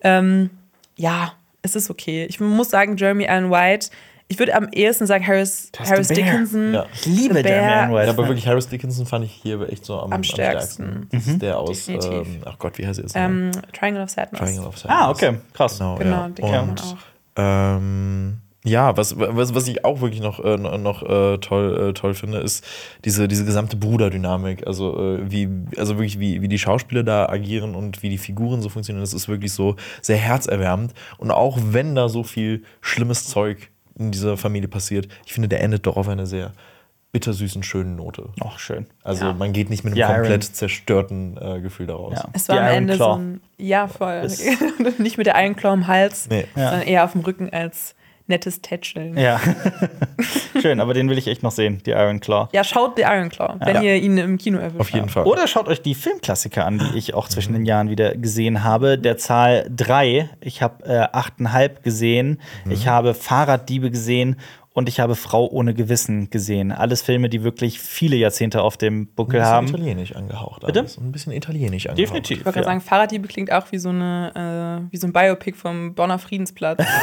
Ähm, 0.03 0.51
ja, 0.97 1.33
es 1.63 1.75
ist 1.77 1.89
okay. 1.91 2.27
Ich 2.29 2.41
muss 2.41 2.69
sagen, 2.71 2.97
Jeremy 2.97 3.27
Allen 3.27 3.51
White, 3.51 3.89
ich 4.29 4.39
würde 4.39 4.55
am 4.55 4.69
ehesten 4.71 5.07
sagen, 5.09 5.27
Harris, 5.27 5.73
Harris. 5.77 6.07
Dickinson. 6.09 6.73
Ja. 6.75 6.87
Ich 6.95 7.05
liebe. 7.07 7.41
Jeremy 7.41 7.73
Allen 7.73 7.93
White. 7.93 8.05
Ja, 8.07 8.13
aber 8.13 8.29
wirklich, 8.29 8.47
Harris 8.47 8.69
Dickinson 8.69 9.05
fand 9.07 9.25
ich 9.25 9.33
hier 9.33 9.61
echt 9.69 9.85
so 9.85 9.99
am, 9.99 10.13
Am 10.13 10.23
stärksten. 10.23 11.09
Das 11.11 11.27
ist 11.27 11.43
der 11.43 11.59
aus, 11.59 11.89
ähm, 11.89 12.43
ach 12.45 12.57
Gott, 12.59 12.79
wie 12.79 12.87
heißt 12.87 13.01
er 13.01 13.05
jetzt? 13.05 13.17
Ähm, 13.17 13.51
Triangle 13.73 14.03
of 14.05 14.11
Sadness. 14.11 14.41
Triangle 14.41 14.67
of 14.69 14.79
Sadness. 14.79 14.99
ah, 15.01 15.11
okay, 15.11 15.35
krass. 15.53 15.79
Genau, 15.79 15.97
Genau, 15.97 16.31
ja. 16.39 16.61
Und 16.61 16.81
auch. 16.81 16.97
ähm, 17.37 18.39
ja, 18.65 18.95
was, 18.97 19.19
was, 19.19 19.55
was 19.55 19.69
ich 19.69 19.85
auch 19.87 20.01
wirklich 20.03 20.21
noch, 20.21 20.45
äh, 20.45 20.57
noch 20.59 21.03
äh, 21.03 21.39
toll, 21.39 21.89
äh, 21.91 21.93
toll 21.95 22.13
finde, 22.15 22.39
ist 22.39 22.65
diese, 23.07 23.27
diese 23.27 23.45
gesamte 23.47 23.77
Bruderdynamik. 23.77 24.67
Also, 24.67 25.17
äh, 25.17 25.31
wie, 25.31 25.49
also 25.79 25.97
wirklich, 25.97 26.19
wie, 26.21 26.43
wie 26.43 26.49
die 26.49 26.59
Schauspieler 26.59 27.03
da 27.03 27.27
agieren 27.27 27.75
und 27.75 28.03
wie 28.03 28.11
die 28.11 28.19
Figuren 28.19 28.61
so 28.61 28.69
funktionieren. 28.69 29.03
Das 29.03 29.15
ist 29.15 29.29
wirklich 29.29 29.53
so 29.53 29.77
sehr 30.03 30.19
herzerwärmend. 30.19 30.93
Und 31.17 31.31
auch 31.31 31.59
wenn 31.63 31.95
da 31.95 32.09
so 32.11 32.23
viel 32.23 32.63
schlimmes 32.83 33.25
Zeug 33.27 33.71
in 33.99 34.11
dieser 34.11 34.37
Familie 34.37 34.69
passiert, 34.69 35.09
ich 35.25 35.33
finde, 35.33 35.49
der 35.49 35.63
endet 35.63 35.87
doch 35.87 35.97
auf 35.97 36.09
einer 36.09 36.27
sehr 36.27 36.53
bittersüßen, 37.13 37.63
schönen 37.65 37.97
Note. 37.97 38.29
Ach, 38.45 38.59
schön. 38.59 38.87
Also 39.03 39.25
Ja. 39.25 39.33
man 39.33 39.53
geht 39.53 39.69
nicht 39.69 39.83
mit 39.85 39.93
einem 39.95 39.97
Die 39.97 40.01
Iron- 40.03 40.15
komplett 40.17 40.45
zerstörten 40.45 41.37
äh, 41.41 41.61
Gefühl 41.61 41.87
daraus. 41.89 42.13
Ja. 42.15 42.29
Es 42.35 42.49
war 42.49 42.57
Die 42.57 42.61
am 42.61 42.67
Iron 42.67 42.77
Ende 42.77 42.95
Claw. 42.97 43.15
so 43.15 43.21
ein. 43.21 43.41
Ja, 43.59 43.89
voll. 43.89 44.29
Nicht 44.99 45.19
mit 45.19 45.27
der 45.27 45.35
Iron 45.43 45.57
Claw 45.57 45.75
im 45.75 45.87
Hals, 45.89 46.29
Nee. 46.31 46.45
Ja. 46.55 46.71
sondern 46.71 46.87
eher 46.87 47.05
auf 47.05 47.13
dem 47.13 47.23
Rücken 47.23 47.51
als 47.51 47.97
nettes 48.31 48.63
Tätscheln. 48.63 49.17
Ja. 49.19 49.39
schön, 50.63 50.81
aber 50.81 50.95
den 50.95 51.11
will 51.11 51.19
ich 51.19 51.27
echt 51.27 51.43
noch 51.43 51.51
sehen, 51.51 51.83
die 51.85 51.91
Iron 51.91 52.21
Claw. 52.21 52.49
Ja, 52.53 52.65
schaut 52.65 52.97
The 52.97 53.03
Iron 53.03 53.29
Claw, 53.29 53.57
wenn 53.61 53.77
Ja. 53.77 53.83
ihr 53.83 53.97
ihn 53.97 54.17
im 54.19 54.39
Kino 54.39 54.59
erwischt. 54.59 54.81
Auf 54.81 54.89
jeden 54.91 55.03
habt. 55.03 55.13
Fall. 55.13 55.27
Oder 55.27 55.47
schaut 55.47 55.69
euch 55.69 55.83
die 55.83 55.95
Filmklassiker 55.95 56.65
an, 56.67 56.79
die 56.79 56.99
ich 56.99 57.13
auch 57.15 57.29
zwischen 57.29 57.53
den 57.53 57.67
Jahren 57.67 57.91
wieder 57.91 58.15
gesehen 58.15 58.65
habe. 58.65 58.97
Der 58.99 59.19
Zahl 59.19 59.67
3. 59.75 60.31
Ich 60.41 60.63
habe 60.63 60.85
äh, 60.85 61.17
8,5 61.17 61.83
gesehen. 61.83 62.41
Ich 62.69 62.87
habe 62.89 63.15
Fahrraddiebe 63.15 63.91
gesehen. 63.91 64.37
Und 64.73 64.89
ich 64.89 65.01
habe 65.01 65.17
Frau 65.17 65.49
ohne 65.49 65.75
Gewissen 65.75 66.31
gesehen. 66.31 66.71
Alles 66.71 67.03
Filme, 67.03 67.29
die 67.29 67.43
wirklich 67.43 67.81
viele 67.81 68.15
Jahrzehnte 68.15 68.63
auf 68.63 68.77
dem 68.77 69.03
ein 69.03 69.07
Buckel 69.15 69.41
bisschen 69.41 69.53
haben. 69.53 69.67
italienisch 69.67 70.15
angehaucht. 70.15 70.65
Bitte? 70.65 70.81
alles. 70.81 70.97
Ein 70.97 71.11
bisschen 71.11 71.33
italienisch 71.33 71.87
angehaucht. 71.87 71.99
Definitiv. 71.99 72.39
Ich 72.39 72.45
wollte 72.45 72.59
gerade 72.59 72.67
ja. 72.67 72.71
sagen, 72.73 72.81
Fahrraddiebe 72.81 73.27
klingt 73.27 73.51
auch 73.51 73.73
wie 73.73 73.79
so, 73.79 73.89
eine, 73.89 74.87
äh, 74.89 74.93
wie 74.93 74.97
so 74.97 75.09
ein 75.09 75.13
Biopic 75.13 75.57
vom 75.57 75.95
Bonner 75.95 76.19
Friedensplatz. 76.19 76.85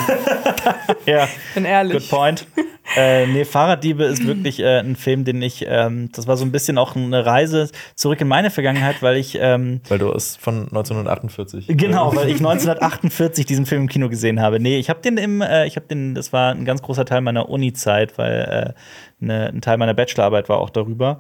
Ja. 1.06 1.28
Bin 1.54 1.64
ehrlich. 1.66 2.10
Good 2.10 2.10
point. 2.10 2.48
äh, 2.96 3.26
nee, 3.28 3.46
Fahrraddiebe 3.46 4.04
ist 4.04 4.26
wirklich 4.26 4.60
äh, 4.60 4.80
ein 4.80 4.96
Film, 4.96 5.24
den 5.24 5.42
ich, 5.42 5.66
ähm, 5.68 6.10
das 6.14 6.28
war 6.28 6.36
so 6.38 6.46
ein 6.46 6.52
bisschen 6.52 6.78
auch 6.78 6.96
eine 6.96 7.26
Reise 7.26 7.70
zurück 7.96 8.20
in 8.22 8.28
meine 8.28 8.50
Vergangenheit, 8.50 9.02
weil 9.02 9.18
ich, 9.18 9.38
ähm, 9.40 9.82
Weil 9.88 10.00
du 10.00 10.12
es 10.12 10.36
von 10.36 10.64
1948. 10.64 11.68
genau, 11.70 12.16
weil 12.16 12.28
ich 12.30 12.38
1948 12.46 13.46
diesen 13.46 13.66
Film 13.66 13.84
im 13.84 13.88
Kino 13.90 14.10
gesehen 14.10 14.42
habe. 14.42 14.60
Nee, 14.60 14.78
ich 14.80 14.90
habe 14.90 15.02
den 15.02 15.18
im, 15.18 15.42
äh, 15.42 15.66
ich 15.66 15.76
habe 15.76 15.88
den, 15.88 16.14
das 16.16 16.34
war 16.34 16.52
ein 16.54 16.66
ganz 16.66 16.82
großer 16.82 17.06
Teil 17.06 17.22
meiner 17.22 17.50
Uni-Zeit, 17.58 18.18
weil 18.18 18.76
äh, 19.20 19.26
ne, 19.26 19.48
ein 19.48 19.62
Teil 19.62 19.78
meiner 19.78 19.94
Bachelorarbeit 19.94 20.48
war 20.48 20.60
auch 20.60 20.70
darüber. 20.70 21.20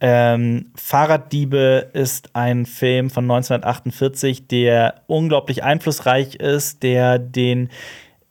Ähm, 0.00 0.70
Fahrraddiebe 0.76 1.90
ist 1.92 2.30
ein 2.34 2.66
Film 2.66 3.10
von 3.10 3.24
1948, 3.24 4.46
der 4.46 5.02
unglaublich 5.08 5.64
einflussreich 5.64 6.36
ist, 6.36 6.84
der 6.84 7.18
den 7.18 7.68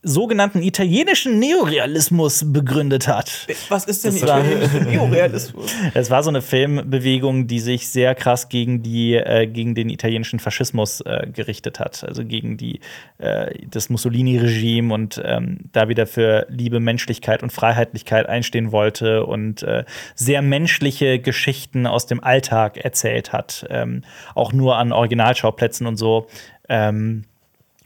sogenannten 0.07 0.61
italienischen 0.61 1.39
Neorealismus 1.39 2.51
begründet 2.51 3.07
hat. 3.07 3.47
Was 3.69 3.85
ist 3.85 4.05
denn 4.05 4.21
war- 4.21 4.41
Neorealismus? 4.85 5.71
Es 5.93 6.09
war 6.09 6.23
so 6.23 6.29
eine 6.29 6.41
Filmbewegung, 6.41 7.47
die 7.47 7.59
sich 7.59 7.89
sehr 7.89 8.15
krass 8.15 8.49
gegen, 8.49 8.81
die, 8.83 9.15
äh, 9.15 9.47
gegen 9.47 9.75
den 9.75 9.89
italienischen 9.89 10.39
Faschismus 10.39 11.01
äh, 11.01 11.27
gerichtet 11.31 11.79
hat. 11.79 12.03
Also 12.03 12.23
gegen 12.23 12.57
die, 12.57 12.79
äh, 13.17 13.53
das 13.69 13.89
Mussolini-Regime 13.89 14.93
und 14.93 15.21
ähm, 15.23 15.59
da 15.71 15.89
wieder 15.89 16.07
für 16.07 16.47
Liebe, 16.49 16.79
Menschlichkeit 16.79 17.43
und 17.43 17.51
Freiheitlichkeit 17.51 18.27
einstehen 18.27 18.71
wollte 18.71 19.25
und 19.25 19.63
äh, 19.63 19.83
sehr 20.15 20.41
menschliche 20.41 21.19
Geschichten 21.19 21.85
aus 21.87 22.05
dem 22.05 22.23
Alltag 22.23 22.77
erzählt 22.77 23.33
hat. 23.33 23.65
Ähm, 23.69 24.03
auch 24.35 24.53
nur 24.53 24.77
an 24.77 24.91
Originalschauplätzen 24.91 25.87
und 25.87 25.97
so. 25.97 26.27
Ähm, 26.69 27.23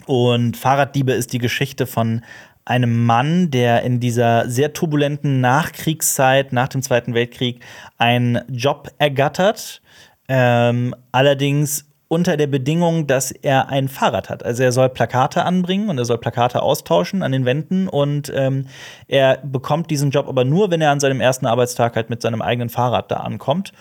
und 0.06 0.56
Fahrraddiebe 0.56 1.12
ist 1.12 1.32
die 1.32 1.38
Geschichte 1.38 1.86
von 1.86 2.22
einem 2.64 3.04
Mann, 3.04 3.50
der 3.50 3.82
in 3.82 4.00
dieser 4.00 4.48
sehr 4.48 4.72
turbulenten 4.72 5.40
Nachkriegszeit, 5.40 6.52
nach 6.52 6.68
dem 6.68 6.82
Zweiten 6.82 7.14
Weltkrieg, 7.14 7.60
einen 7.98 8.40
Job 8.48 8.90
ergattert. 8.98 9.82
Ähm, 10.28 10.94
allerdings 11.10 11.86
unter 12.12 12.36
der 12.36 12.46
Bedingung, 12.46 13.06
dass 13.06 13.32
er 13.32 13.70
ein 13.70 13.88
Fahrrad 13.88 14.28
hat. 14.28 14.44
Also 14.44 14.62
er 14.62 14.72
soll 14.72 14.90
Plakate 14.90 15.44
anbringen 15.44 15.88
und 15.88 15.96
er 15.96 16.04
soll 16.04 16.18
Plakate 16.18 16.60
austauschen 16.60 17.22
an 17.22 17.32
den 17.32 17.46
Wänden 17.46 17.88
und 17.88 18.30
ähm, 18.36 18.66
er 19.08 19.38
bekommt 19.38 19.90
diesen 19.90 20.10
Job 20.10 20.28
aber 20.28 20.44
nur, 20.44 20.70
wenn 20.70 20.82
er 20.82 20.90
an 20.90 21.00
seinem 21.00 21.22
ersten 21.22 21.46
Arbeitstag 21.46 21.96
halt 21.96 22.10
mit 22.10 22.20
seinem 22.20 22.42
eigenen 22.42 22.68
Fahrrad 22.68 23.10
da 23.10 23.16
ankommt. 23.16 23.72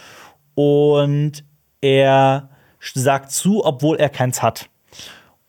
Und 0.56 1.44
er 1.82 2.50
sagt 2.80 3.32
zu, 3.32 3.66
obwohl 3.66 3.98
er 3.98 4.10
keins 4.10 4.42
hat. 4.42 4.71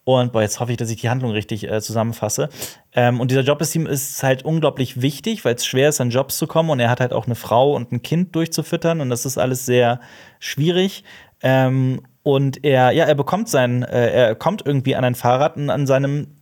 Und 0.05 0.32
boah, 0.32 0.42
jetzt 0.42 0.59
hoffe 0.59 0.72
ich, 0.72 0.78
dass 0.78 0.90
ich 0.90 1.00
die 1.00 1.11
Handlung 1.11 1.30
richtig 1.30 1.70
äh, 1.70 1.80
zusammenfasse. 1.80 2.48
Ähm, 2.92 3.20
und 3.20 3.30
dieser 3.30 3.42
Job 3.42 3.61
ist 3.61 3.74
ihm 3.76 3.86
ist 3.86 4.22
halt 4.22 4.44
unglaublich 4.44 5.00
wichtig, 5.00 5.44
weil 5.44 5.55
es 5.55 5.64
schwer 5.64 5.88
ist, 5.88 6.00
an 6.00 6.11
Jobs 6.11 6.38
zu 6.38 6.46
kommen. 6.46 6.70
Und 6.70 6.80
er 6.80 6.90
hat 6.90 7.00
halt 7.00 7.12
auch 7.12 7.26
eine 7.26 7.36
Frau 7.36 7.74
und 7.74 7.92
ein 7.92 8.03
Kind 8.03 8.34
durchzufüttern. 8.34 9.00
Und 9.00 9.11
das 9.11 9.24
ist 9.26 9.38
alles 9.38 9.64
sehr 9.64 10.00
schwierig. 10.40 11.05
Ähm, 11.42 12.03
und 12.24 12.64
er, 12.64 12.90
ja, 12.92 13.05
er 13.05 13.14
bekommt 13.14 13.48
sein, 13.48 13.82
äh, 13.82 14.11
er 14.11 14.34
kommt 14.34 14.64
irgendwie 14.66 14.96
an 14.96 15.05
ein 15.05 15.14
Fahrrad 15.14 15.57
und 15.57 15.70
an 15.70 15.86
seinem, 15.86 16.36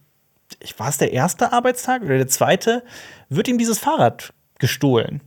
ich 0.60 0.78
war 0.78 0.88
es 0.88 0.98
der 0.98 1.12
erste 1.12 1.52
Arbeitstag 1.52 2.02
oder 2.02 2.16
der 2.16 2.28
zweite, 2.28 2.82
wird 3.28 3.48
ihm 3.48 3.58
dieses 3.58 3.78
Fahrrad 3.78 4.32
gestohlen. 4.58 5.22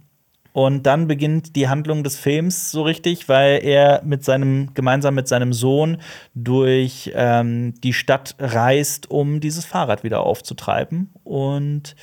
Und 0.54 0.84
dann 0.84 1.08
beginnt 1.08 1.56
die 1.56 1.68
Handlung 1.68 2.04
des 2.04 2.18
Films 2.18 2.72
so 2.72 2.84
richtig, 2.84 3.28
weil 3.28 3.64
er 3.64 4.02
mit 4.06 4.24
seinem, 4.24 4.74
gemeinsam 4.76 5.16
mit 5.16 5.28
seinem 5.28 5.52
Sohn 5.52 5.98
durch 6.36 7.12
ähm, 7.16 7.74
die 7.82 7.94
Stadt 7.94 8.36
reist, 8.40 9.10
um 9.10 9.40
dieses 9.40 9.66
Fahrrad 9.66 10.04
wieder 10.04 10.22
aufzutreiben. 10.22 11.12
Und 11.24 11.96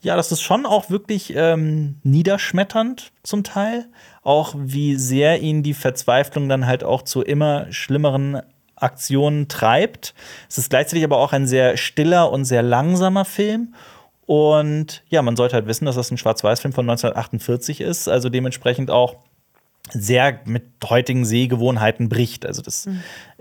ja, 0.00 0.16
das 0.16 0.32
ist 0.32 0.40
schon 0.40 0.66
auch 0.66 0.90
wirklich 0.90 1.34
ähm, 1.36 2.00
niederschmetternd 2.02 3.12
zum 3.22 3.44
Teil. 3.44 3.86
Auch 4.22 4.54
wie 4.58 4.96
sehr 4.96 5.40
ihn 5.40 5.62
die 5.62 5.74
Verzweiflung 5.74 6.48
dann 6.48 6.66
halt 6.66 6.82
auch 6.84 7.02
zu 7.02 7.22
immer 7.22 7.70
schlimmeren 7.70 8.40
Aktionen 8.74 9.48
treibt. 9.48 10.14
Es 10.48 10.58
ist 10.58 10.70
gleichzeitig 10.70 11.04
aber 11.04 11.18
auch 11.18 11.32
ein 11.32 11.46
sehr 11.46 11.76
stiller 11.76 12.32
und 12.32 12.46
sehr 12.46 12.62
langsamer 12.62 13.24
Film. 13.24 13.74
Und 14.26 15.02
ja, 15.08 15.22
man 15.22 15.36
sollte 15.36 15.54
halt 15.54 15.66
wissen, 15.66 15.84
dass 15.84 15.96
das 15.96 16.10
ein 16.10 16.18
Schwarz-Weiß-Film 16.18 16.72
von 16.72 16.88
1948 16.88 17.80
ist, 17.80 18.08
also 18.08 18.28
dementsprechend 18.28 18.90
auch 18.90 19.16
sehr 19.90 20.40
mit 20.44 20.64
heutigen 20.84 21.24
Sehgewohnheiten 21.24 22.08
bricht. 22.08 22.46
Also 22.46 22.62
das 22.62 22.88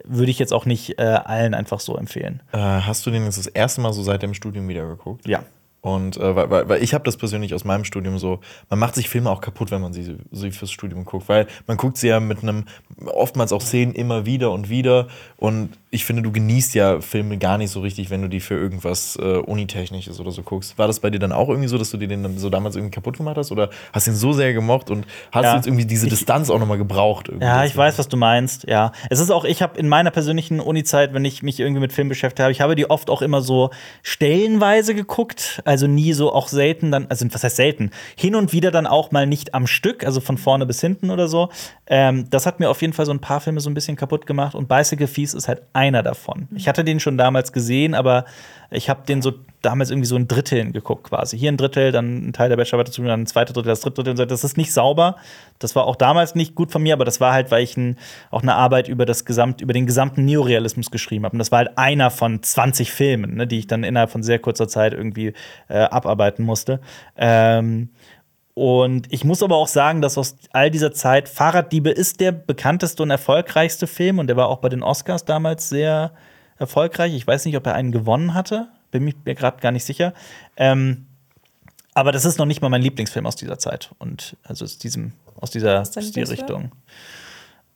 würde 0.03 0.31
ich 0.31 0.39
jetzt 0.39 0.53
auch 0.53 0.65
nicht 0.65 0.99
äh, 0.99 1.03
allen 1.03 1.53
einfach 1.53 1.79
so 1.79 1.95
empfehlen. 1.95 2.41
Äh, 2.51 2.57
hast 2.57 3.05
du 3.05 3.11
den 3.11 3.25
jetzt 3.25 3.37
das 3.37 3.47
erste 3.47 3.81
Mal 3.81 3.93
so 3.93 4.01
seit 4.03 4.23
dem 4.23 4.33
Studium 4.33 4.67
wieder 4.67 4.87
geguckt? 4.87 5.27
Ja. 5.27 5.43
Und 5.81 6.17
äh, 6.17 6.35
weil, 6.35 6.69
weil, 6.69 6.83
ich 6.83 6.93
habe 6.93 7.03
das 7.03 7.17
persönlich 7.17 7.55
aus 7.55 7.63
meinem 7.65 7.85
Studium 7.85 8.19
so, 8.19 8.39
man 8.69 8.77
macht 8.77 8.93
sich 8.93 9.09
Filme 9.09 9.31
auch 9.31 9.41
kaputt, 9.41 9.71
wenn 9.71 9.81
man 9.81 9.93
sie, 9.93 10.15
sie 10.31 10.51
fürs 10.51 10.71
Studium 10.71 11.05
guckt, 11.05 11.27
weil 11.27 11.47
man 11.65 11.77
guckt 11.77 11.97
sie 11.97 12.07
ja 12.09 12.19
mit 12.19 12.43
einem, 12.43 12.65
oftmals 13.07 13.51
auch 13.51 13.61
Szenen 13.61 13.93
immer 13.93 14.27
wieder 14.27 14.51
und 14.51 14.69
wieder 14.69 15.07
und 15.37 15.69
ich 15.93 16.05
finde, 16.05 16.21
du 16.21 16.31
genießt 16.31 16.73
ja 16.75 17.01
Filme 17.01 17.37
gar 17.37 17.57
nicht 17.57 17.71
so 17.71 17.81
richtig, 17.81 18.09
wenn 18.11 18.21
du 18.21 18.29
die 18.29 18.39
für 18.39 18.53
irgendwas 18.53 19.17
äh, 19.17 19.37
Unitechnisches 19.39 20.19
oder 20.21 20.31
so 20.31 20.41
guckst. 20.43 20.77
War 20.77 20.87
das 20.87 20.99
bei 21.01 21.09
dir 21.09 21.19
dann 21.19 21.33
auch 21.33 21.49
irgendwie 21.49 21.67
so, 21.67 21.77
dass 21.77 21.89
du 21.89 21.97
dir 21.97 22.07
den 22.07 22.37
so 22.37 22.49
damals 22.49 22.75
irgendwie 22.77 22.91
kaputt 22.93 23.17
gemacht 23.17 23.35
hast 23.37 23.51
oder 23.51 23.69
hast 23.91 24.07
ihn 24.07 24.13
so 24.15 24.31
sehr 24.31 24.53
gemocht 24.53 24.89
und 24.91 25.05
hast 25.33 25.43
Ja. 25.45 25.55
jetzt 25.55 25.67
irgendwie 25.67 25.85
diese 25.85 26.05
Ich- 26.05 26.11
Distanz 26.13 26.49
auch 26.49 26.59
nochmal 26.59 26.77
gebraucht? 26.77 27.29
Ja, 27.41 27.65
ich 27.65 27.75
weiß, 27.75 27.97
was 27.97 28.07
du 28.07 28.15
meinst. 28.17 28.65
Ja, 28.69 28.91
es 29.09 29.19
ist 29.19 29.31
auch, 29.31 29.43
ich 29.43 29.61
habe 29.61 29.77
in 29.79 29.89
meiner 29.89 30.11
persönlichen 30.11 30.59
Uni-Zeit, 30.61 31.13
wenn 31.13 31.25
ich 31.25 31.41
mich 31.43 31.59
irgendwie 31.59 31.81
mit 31.81 31.91
Film 31.91 32.07
beschäftigt 32.07 32.39
habe, 32.41 32.51
ich 32.51 32.61
habe 32.61 32.75
die 32.75 32.89
oft 32.89 33.09
auch 33.09 33.21
immer 33.23 33.41
so 33.41 33.71
stellenweise 34.03 34.93
geguckt, 34.95 35.61
also 35.71 35.87
nie 35.87 36.11
so 36.11 36.33
auch 36.33 36.49
selten 36.49 36.91
dann, 36.91 37.07
also 37.07 37.25
was 37.31 37.45
heißt 37.45 37.55
selten, 37.55 37.91
hin 38.17 38.35
und 38.35 38.51
wieder 38.51 38.71
dann 38.71 38.85
auch 38.85 39.11
mal 39.11 39.25
nicht 39.25 39.53
am 39.53 39.67
Stück, 39.67 40.05
also 40.05 40.19
von 40.19 40.37
vorne 40.37 40.65
bis 40.65 40.81
hinten 40.81 41.09
oder 41.09 41.29
so. 41.29 41.47
Ähm, 41.87 42.29
das 42.29 42.45
hat 42.45 42.59
mir 42.59 42.69
auf 42.69 42.81
jeden 42.81 42.91
Fall 42.91 43.05
so 43.05 43.13
ein 43.13 43.21
paar 43.21 43.39
Filme 43.39 43.61
so 43.61 43.69
ein 43.69 43.73
bisschen 43.73 43.95
kaputt 43.95 44.25
gemacht 44.25 44.53
und 44.53 44.67
Bicycle 44.67 45.07
Feast 45.07 45.33
ist 45.33 45.47
halt 45.47 45.61
einer 45.71 46.03
davon. 46.03 46.49
Ich 46.53 46.67
hatte 46.67 46.83
den 46.83 46.99
schon 46.99 47.17
damals 47.17 47.53
gesehen, 47.53 47.95
aber 47.95 48.25
ich 48.71 48.89
habe 48.89 49.05
den 49.05 49.21
so 49.21 49.33
damals 49.61 49.91
irgendwie 49.91 50.07
so 50.07 50.15
in 50.15 50.27
Dritteln 50.27 50.71
geguckt 50.71 51.03
quasi. 51.09 51.37
Hier 51.37 51.51
ein 51.51 51.57
Drittel, 51.57 51.91
dann 51.91 52.29
ein 52.29 52.33
Teil 52.33 52.49
der 52.49 52.55
Bachelorarbeit 52.55 52.87
dazu, 52.87 53.03
dann 53.03 53.21
ein 53.21 53.27
zweites 53.27 53.53
Drittel, 53.53 53.69
das 53.69 53.81
dritte 53.81 53.95
Drittel. 53.95 54.11
und 54.11 54.17
so. 54.17 54.25
Das 54.25 54.43
ist 54.43 54.57
nicht 54.57 54.71
sauber. 54.73 55.17
Das 55.59 55.75
war 55.75 55.85
auch 55.85 55.97
damals 55.97 56.35
nicht 56.35 56.55
gut 56.55 56.71
von 56.71 56.81
mir, 56.81 56.93
aber 56.93 57.03
das 57.03 57.19
war 57.19 57.33
halt, 57.33 57.51
weil 57.51 57.63
ich 57.63 57.75
ein, 57.75 57.97
auch 58.31 58.41
eine 58.41 58.55
Arbeit 58.55 58.87
über, 58.87 59.05
das 59.05 59.25
Gesamt, 59.25 59.61
über 59.61 59.73
den 59.73 59.85
gesamten 59.85 60.23
Neorealismus 60.23 60.89
geschrieben 60.89 61.25
habe. 61.25 61.33
Und 61.33 61.39
das 61.39 61.51
war 61.51 61.59
halt 61.59 61.77
einer 61.77 62.09
von 62.11 62.41
20 62.41 62.91
Filmen, 62.91 63.35
ne, 63.35 63.45
die 63.45 63.59
ich 63.59 63.67
dann 63.67 63.83
innerhalb 63.83 64.09
von 64.09 64.23
sehr 64.23 64.39
kurzer 64.39 64.67
Zeit 64.69 64.93
irgendwie 64.93 65.33
äh, 65.67 65.79
abarbeiten 65.79 66.45
musste. 66.45 66.79
Ähm, 67.17 67.89
und 68.53 69.11
ich 69.11 69.23
muss 69.23 69.43
aber 69.43 69.57
auch 69.57 69.67
sagen, 69.67 70.01
dass 70.01 70.17
aus 70.17 70.37
all 70.51 70.71
dieser 70.71 70.93
Zeit 70.93 71.29
Fahrraddiebe 71.29 71.89
ist 71.89 72.19
der 72.19 72.31
bekannteste 72.31 73.03
und 73.03 73.09
erfolgreichste 73.09 73.87
Film 73.87 74.19
und 74.19 74.27
der 74.27 74.37
war 74.37 74.47
auch 74.47 74.59
bei 74.59 74.69
den 74.69 74.83
Oscars 74.83 75.25
damals 75.25 75.69
sehr 75.69 76.13
erfolgreich. 76.61 77.13
Ich 77.13 77.27
weiß 77.27 77.45
nicht, 77.45 77.57
ob 77.57 77.65
er 77.67 77.75
einen 77.75 77.91
gewonnen 77.91 78.33
hatte, 78.33 78.69
bin 78.91 79.03
mir 79.03 79.35
gerade 79.35 79.59
gar 79.59 79.71
nicht 79.71 79.83
sicher. 79.83 80.13
Ähm, 80.57 81.07
aber 81.93 82.11
das 82.11 82.25
ist 82.25 82.37
noch 82.37 82.45
nicht 82.45 82.61
mal 82.61 82.69
mein 82.69 82.81
Lieblingsfilm 82.81 83.25
aus 83.25 83.35
dieser 83.35 83.59
Zeit 83.59 83.91
und 83.99 84.37
also 84.43 84.63
aus 84.63 84.77
diesem 84.77 85.13
aus 85.39 85.51
dieser 85.51 85.83
Stilrichtung. 85.85 86.71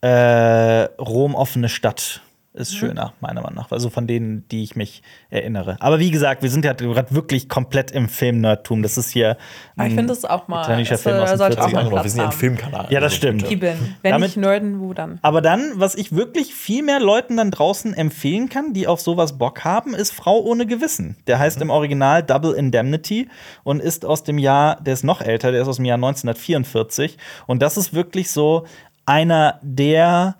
Äh, 0.01 0.83
Rom 0.99 1.35
offene 1.35 1.67
Stadt 1.67 2.21
ist 2.55 2.73
Mhm. 2.73 2.77
schöner, 2.77 3.13
meiner 3.21 3.41
Meinung 3.41 3.55
nach. 3.55 3.71
Also 3.71 3.89
von 3.89 4.07
denen, 4.07 4.47
die 4.49 4.63
ich 4.63 4.75
mich 4.75 5.03
erinnere. 5.29 5.77
Aber 5.79 5.99
wie 5.99 6.09
gesagt, 6.11 6.41
wir 6.41 6.49
sind 6.49 6.65
ja 6.65 6.73
gerade 6.73 7.13
wirklich 7.13 7.49
komplett 7.49 7.91
im 7.91 8.09
Film-Nerdtum. 8.09 8.81
Das 8.81 8.97
ist 8.97 9.11
hier. 9.11 9.37
Ich 9.75 9.81
ein 9.81 9.87
finde 9.91 10.07
das 10.07 10.25
auch 10.25 10.47
mal. 10.47 10.63
italienischer 10.63 10.95
das, 10.95 11.01
Film 11.03 11.17
aus 11.19 11.29
den 11.29 11.37
sollte 11.37 11.61
auch 11.61 11.67
40ern. 11.69 11.89
mal 11.91 11.97
Ach, 11.99 12.03
wir 12.03 12.09
sind 12.09 12.19
ja 12.21 12.25
ein. 12.27 12.31
Filmkanal. 12.31 12.87
Ja, 12.89 12.99
das 12.99 13.13
Also, 13.13 13.15
stimmt. 13.17 13.51
Eben. 13.51 13.95
Wenn 14.01 14.11
Damit- 14.11 14.29
nicht 14.29 14.37
nerden, 14.37 14.79
wo 14.79 14.93
dann? 14.93 15.19
Aber 15.21 15.41
dann, 15.41 15.73
was 15.75 15.95
ich 15.95 16.15
wirklich 16.15 16.53
viel 16.55 16.83
mehr 16.83 16.99
Leuten 16.99 17.37
dann 17.37 17.51
draußen 17.51 17.93
empfehlen 17.93 18.49
kann, 18.49 18.73
die 18.73 18.87
auf 18.87 19.01
sowas 19.01 19.37
Bock 19.37 19.63
haben, 19.63 19.93
ist 19.93 20.11
Frau 20.11 20.39
ohne 20.41 20.65
Gewissen. 20.65 21.17
Der 21.27 21.39
heißt 21.39 21.61
im 21.61 21.69
Original 21.69 22.23
Double 22.23 22.53
Indemnity 22.53 23.29
und 23.63 23.81
ist 23.81 24.05
aus 24.05 24.23
dem 24.23 24.37
Jahr, 24.37 24.81
der 24.81 24.93
ist 24.93 25.03
noch 25.03 25.21
älter, 25.21 25.51
der 25.51 25.61
ist 25.61 25.67
aus 25.67 25.75
dem 25.77 25.85
Jahr 25.85 25.97
1944. 25.97 27.17
Und 27.47 27.61
das 27.61 27.77
ist 27.77 27.93
wirklich 27.93 28.31
so 28.31 28.65
einer 29.05 29.59
der, 29.61 30.35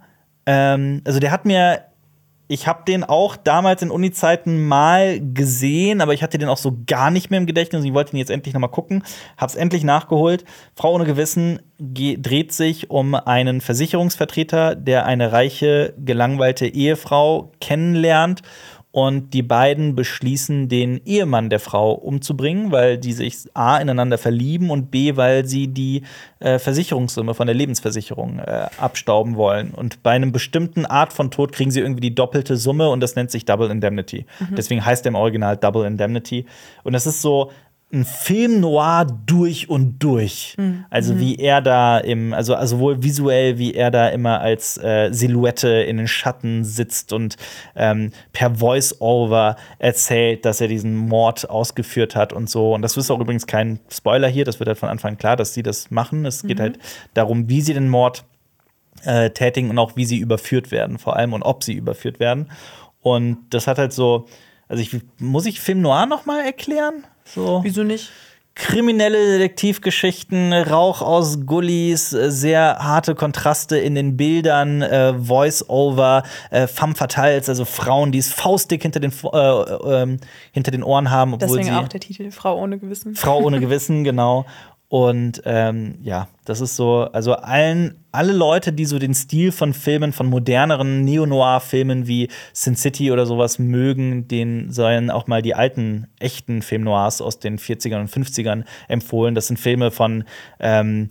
ähm, 0.45 1.01
also 1.05 1.20
der 1.20 1.32
hat 1.32 1.45
mir 1.45 1.82
ich 2.48 2.68
habe 2.68 2.84
den 2.88 3.04
auch 3.04 3.36
damals 3.36 3.82
in 3.82 3.89
Uni-Zeiten 3.91 4.68
mal 4.68 5.20
gesehen, 5.20 6.02
aber 6.02 6.14
ich 6.14 6.22
hatte 6.24 6.38
den 6.38 6.48
auch 6.50 6.58
so 6.58 6.78
gar 6.86 7.10
nicht 7.12 7.32
mehr 7.32 7.39
im 7.39 7.46
Gedächtnis. 7.46 7.82
und 7.82 7.88
Ich 7.88 7.93
wollte 7.93 8.14
ihn 8.16 8.20
jetzt 8.20 8.30
endlich 8.30 8.54
noch 8.54 8.62
mal 8.62 8.68
gucken. 8.68 9.04
Hab's 9.38 9.56
endlich 9.56 9.84
nachgeholt. 9.84 10.46
Frau 10.76 10.93
ohne 10.93 11.06
Gewissen 11.06 11.60
ge- 11.80 12.18
dreht 12.22 12.54
sich 12.54 12.89
um 12.91 13.16
einen 13.16 13.62
Versicherungsvertreter, 13.62 14.76
der 14.76 15.06
eine 15.06 15.32
reiche, 15.32 15.93
gelangweilte 15.98 16.68
Ehefrau 16.68 17.52
kennenlernt. 17.62 18.41
Und 18.96 19.34
die 19.34 19.43
beiden 19.43 19.93
beschließen, 19.93 20.70
den 20.70 21.02
Ehemann 21.04 21.50
der 21.50 21.60
Frau 21.60 21.91
umzubringen, 21.91 22.72
weil 22.72 22.98
die 22.98 23.12
sich 23.12 23.39
A 23.54 23.76
ineinander 23.76 24.18
verlieben 24.18 24.70
und 24.70 24.89
B, 24.89 25.18
weil 25.18 25.46
sie 25.46 25.68
die 25.68 26.04
äh, 26.39 26.60
Versicherungssumme 26.60 27.34
von 27.34 27.46
der 27.46 27.58
Lebensversicherung 27.58 28.39
äh, 28.39 28.68
abstauben 28.78 29.36
wollen. 29.36 29.72
Und 29.72 30.02
bei 30.02 30.12
einem 30.12 30.32
bestimmten 30.32 30.86
Art 30.86 31.12
von 31.12 31.30
Tod 31.30 31.52
kriegen 31.52 31.72
sie 31.72 31.82
irgendwie 31.82 32.00
die 32.00 32.16
doppelte 32.16 32.56
Summe 32.56 32.88
und 32.89 33.02
das 33.02 33.18
nennt 33.18 33.32
sich 33.32 33.43
Double 33.43 33.70
Indemnity. 33.70 34.28
Deswegen 34.56 34.86
heißt 34.86 35.04
der 35.04 35.10
im 35.10 35.16
Original 35.16 35.58
Double 35.58 35.86
Indemnity. 35.86 36.46
Und 36.86 36.93
das 36.93 37.06
ist 37.06 37.22
so 37.22 37.52
ein 37.94 38.04
Film 38.04 38.60
noir 38.60 39.06
durch 39.26 39.70
und 39.70 40.00
durch. 40.00 40.56
Also 40.90 41.20
wie 41.20 41.36
er 41.36 41.62
da 41.62 41.98
im, 41.98 42.34
also, 42.34 42.56
also 42.56 42.76
sowohl 42.78 43.04
visuell, 43.04 43.58
wie 43.58 43.74
er 43.74 43.92
da 43.92 44.10
immer 44.10 44.42
als 44.42 44.78
äh, 44.78 45.10
Silhouette 45.12 45.68
in 45.68 45.98
den 45.98 46.08
Schatten 46.08 46.64
sitzt 46.64 47.14
und 47.14 47.38
ähm, 47.76 48.12
per 48.34 48.56
Voice-Over 48.56 49.56
erzählt, 49.80 50.46
dass 50.46 50.62
er 50.62 50.68
diesen 50.68 50.98
Mord 50.98 51.50
ausgeführt 51.50 52.16
hat 52.16 52.34
und 52.34 52.50
so. 52.50 52.74
Und 52.74 52.82
das 52.82 52.98
ist 52.98 53.12
auch 53.12 53.20
übrigens 53.20 53.48
kein 53.48 53.80
Spoiler 53.90 54.28
hier, 54.28 54.46
das 54.46 54.60
wird 54.60 54.68
halt 54.68 54.80
von 54.80 54.90
Anfang 54.90 55.12
an 55.12 55.18
klar, 55.18 55.36
dass 55.36 55.54
sie 55.54 55.64
das 55.64 55.92
machen. 55.92 56.26
Es 56.26 56.44
geht 56.44 56.60
halt 56.60 56.80
darum, 57.14 57.50
wie 57.50 57.62
sie 57.62 57.74
den 57.74 57.90
Mord 57.90 58.26
äh, 59.04 59.30
tätigen 59.30 59.70
und 59.70 59.78
auch 59.78 59.96
wie 59.96 60.06
sie 60.06 60.18
überführt 60.18 60.72
werden, 60.72 60.98
vor 60.98 61.16
allem 61.16 61.34
und 61.34 61.44
ob 61.44 61.64
sie 61.64 61.74
überführt 61.74 62.20
werden. 62.20 62.52
Und 63.02 63.38
das 63.52 63.68
hat 63.68 63.78
halt 63.78 63.94
so, 63.94 64.26
also 64.68 64.82
ich 64.82 64.97
muss 65.20 65.45
ich 65.45 65.59
Film 65.59 65.82
Noir 65.82 66.05
noch 66.05 66.26
mal 66.26 66.43
erklären? 66.43 67.03
So 67.26 67.61
Wieso 67.63 67.84
nicht? 67.84 68.11
kriminelle 68.57 69.38
Detektivgeschichten, 69.38 70.53
Rauch 70.53 71.01
aus 71.01 71.45
Gullis, 71.45 72.13
äh, 72.13 72.32
sehr 72.32 72.78
harte 72.80 73.13
Kontraste 73.13 73.78
in 73.78 73.95
den 73.95 74.16
Bildern, 74.16 74.82
äh, 74.82 75.13
Voice-Over, 75.13 76.24
äh, 76.51 76.66
femme 76.66 76.95
fatales, 76.95 77.49
also 77.49 77.66
Frauen, 77.66 78.13
die 78.13 78.20
es 78.20 78.32
faustdick 78.32 78.82
hinter 78.82 79.01
den, 79.01 79.11
Vo- 79.11 79.34
äh, 79.36 80.03
ähm, 80.03 80.20
hinter 80.53 80.72
den 80.72 80.84
Ohren 80.84 81.11
haben, 81.11 81.34
obwohl 81.34 81.57
Deswegen 81.57 81.66
sie 81.66 81.72
auch 81.84 81.89
der 81.89 81.99
Titel 81.99 82.32
Frau 82.32 82.57
ohne 82.57 82.80
Gewissen. 82.80 83.13
Frau 83.16 83.39
ohne 83.41 83.59
Gewissen, 83.66 84.05
genau. 84.05 84.45
Und 84.96 85.41
ähm, 85.43 85.98
ja, 86.04 86.30
das 86.46 86.62
ist 86.62 86.78
so, 86.78 87.02
also 87.12 87.34
allen, 87.34 87.98
alle 88.14 88.32
Leute, 88.32 88.72
die 88.72 88.86
so 88.86 88.98
den 88.98 89.14
Stil 89.14 89.52
von 89.52 89.74
Filmen, 89.74 90.14
von 90.14 90.28
moderneren 90.28 91.04
Neo-Noir-Filmen 91.04 92.08
wie 92.08 92.30
Sin 92.54 92.78
City 92.78 93.12
oder 93.12 93.26
sowas 93.26 93.60
mögen, 93.60 94.30
denen 94.30 94.72
sollen 94.72 95.12
auch 95.12 95.28
mal 95.28 95.41
die 95.41 95.54
alten, 95.54 96.08
echten 96.18 96.62
Film-Noirs 96.62 97.22
aus 97.22 97.39
den 97.39 97.60
40ern 97.60 98.00
und 98.00 98.10
50ern 98.10 98.64
empfohlen. 98.88 99.36
Das 99.36 99.48
sind 99.48 99.60
Filme 99.60 99.91
von 99.91 100.24
ähm, 100.62 101.10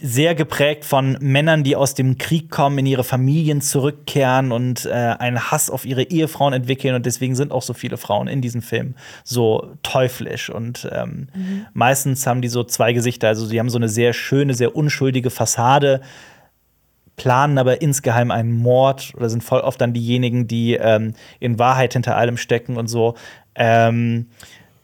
sehr 0.00 0.34
geprägt 0.34 0.84
von 0.84 1.16
Männern, 1.20 1.64
die 1.64 1.74
aus 1.74 1.94
dem 1.94 2.18
Krieg 2.18 2.50
kommen, 2.50 2.78
in 2.78 2.86
ihre 2.86 3.04
Familien 3.04 3.62
zurückkehren 3.62 4.52
und 4.52 4.84
äh, 4.84 4.90
einen 4.90 5.50
Hass 5.50 5.70
auf 5.70 5.86
ihre 5.86 6.02
Ehefrauen 6.02 6.52
entwickeln. 6.52 6.94
Und 6.94 7.06
deswegen 7.06 7.34
sind 7.34 7.50
auch 7.50 7.62
so 7.62 7.72
viele 7.72 7.96
Frauen 7.96 8.28
in 8.28 8.42
diesen 8.42 8.60
Filmen 8.60 8.94
so 9.24 9.72
teuflisch. 9.82 10.50
Und 10.50 10.86
ähm, 10.92 11.28
meistens 11.72 12.26
haben 12.26 12.42
die 12.42 12.48
so 12.48 12.62
zwei 12.62 12.92
Gesichter. 12.92 13.28
Also 13.28 13.46
sie 13.46 13.58
haben 13.58 13.70
so 13.70 13.78
eine 13.78 13.88
sehr 13.88 14.12
schöne, 14.12 14.52
sehr 14.52 14.76
unschuldige 14.76 15.30
Fassade, 15.30 16.02
planen 17.16 17.56
aber 17.56 17.80
insgeheim 17.80 18.30
einen 18.30 18.52
Mord 18.52 19.14
oder 19.16 19.30
sind 19.30 19.42
voll 19.42 19.60
oft 19.60 19.80
dann 19.80 19.94
diejenigen, 19.94 20.46
die 20.46 20.74
ähm, 20.74 21.14
in 21.40 21.58
Wahrheit 21.58 21.94
hinter 21.94 22.16
allem 22.16 22.36
stecken 22.36 22.76
und 22.76 22.88
so. 22.88 23.14
Ähm, 23.54 24.26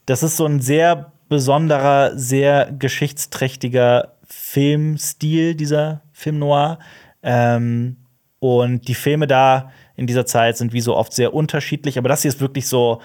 das 0.07 0.23
ist 0.23 0.39
so 0.39 0.47
ein 0.47 0.61
sehr 0.61 1.13
besonderer, 1.29 2.17
sehr 2.17 2.73
geschichtsträchtiger 2.73 4.12
Filmstil, 4.35 5.55
dieser 5.55 6.03
Film 6.13 6.39
Noir. 6.39 6.79
Ähm, 7.23 7.99
und 8.39 8.89
die 8.89 8.95
Filme 8.95 9.27
da 9.27 9.71
in 9.95 10.07
dieser 10.07 10.27
Zeit 10.27 10.57
sind 10.57 10.73
wie 10.73 10.81
so 10.81 10.97
oft 10.97 11.13
sehr 11.13 11.35
unterschiedlich, 11.35 11.99
aber 11.99 12.09
das 12.09 12.23
hier 12.23 12.31
ist 12.31 12.41
wirklich 12.41 12.67
so 12.67 13.01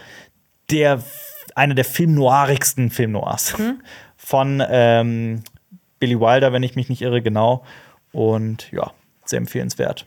der 0.71 1.03
einer 1.55 1.75
der 1.75 1.85
filmnoirigsten 1.85 2.89
Film 2.89 3.11
Noirs. 3.11 3.55
Von 4.17 4.63
ähm, 4.67 5.43
Billy 5.99 6.19
Wilder, 6.19 6.53
wenn 6.53 6.63
ich 6.63 6.75
mich 6.75 6.89
nicht 6.89 7.01
irre, 7.01 7.21
genau. 7.21 7.63
Und 8.11 8.71
ja, 8.71 8.91
sehr 9.25 9.37
empfehlenswert. 9.37 10.05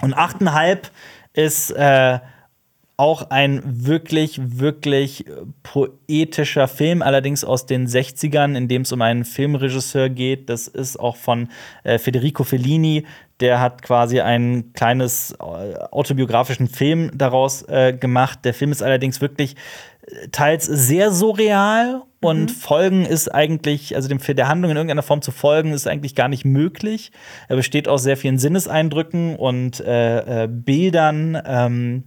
Und 0.00 0.16
8,5 0.16 0.90
ist 1.32 1.70
äh, 1.70 2.18
Auch 3.00 3.30
ein 3.30 3.62
wirklich, 3.64 4.40
wirklich 4.58 5.24
poetischer 5.62 6.66
Film, 6.66 7.00
allerdings 7.00 7.44
aus 7.44 7.64
den 7.64 7.86
60ern, 7.86 8.56
in 8.56 8.66
dem 8.66 8.82
es 8.82 8.90
um 8.90 9.00
einen 9.02 9.24
Filmregisseur 9.24 10.08
geht. 10.08 10.50
Das 10.50 10.66
ist 10.66 10.98
auch 10.98 11.16
von 11.16 11.48
äh, 11.84 11.98
Federico 11.98 12.42
Fellini. 12.42 13.06
Der 13.38 13.60
hat 13.60 13.82
quasi 13.82 14.20
ein 14.20 14.72
kleines 14.72 15.30
äh, 15.30 15.76
autobiografischen 15.92 16.66
Film 16.66 17.12
daraus 17.14 17.62
äh, 17.62 17.92
gemacht. 17.92 18.40
Der 18.44 18.52
Film 18.52 18.72
ist 18.72 18.82
allerdings 18.82 19.20
wirklich 19.20 19.54
äh, 20.08 20.28
teils 20.32 20.66
sehr 20.66 21.12
surreal 21.12 22.02
und 22.20 22.50
Folgen 22.50 23.06
ist 23.06 23.32
eigentlich, 23.32 23.94
also 23.94 24.08
dem, 24.08 24.18
der 24.18 24.48
Handlung 24.48 24.72
in 24.72 24.76
irgendeiner 24.76 25.04
Form 25.04 25.22
zu 25.22 25.30
folgen, 25.30 25.72
ist 25.72 25.86
eigentlich 25.86 26.16
gar 26.16 26.28
nicht 26.28 26.44
möglich. 26.44 27.12
Er 27.46 27.54
besteht 27.54 27.86
aus 27.86 28.02
sehr 28.02 28.16
vielen 28.16 28.38
Sinneseindrücken 28.38 29.36
und 29.36 29.78
äh, 29.78 30.44
äh, 30.44 30.48
Bildern. 30.48 31.40
Ähm, 31.46 32.04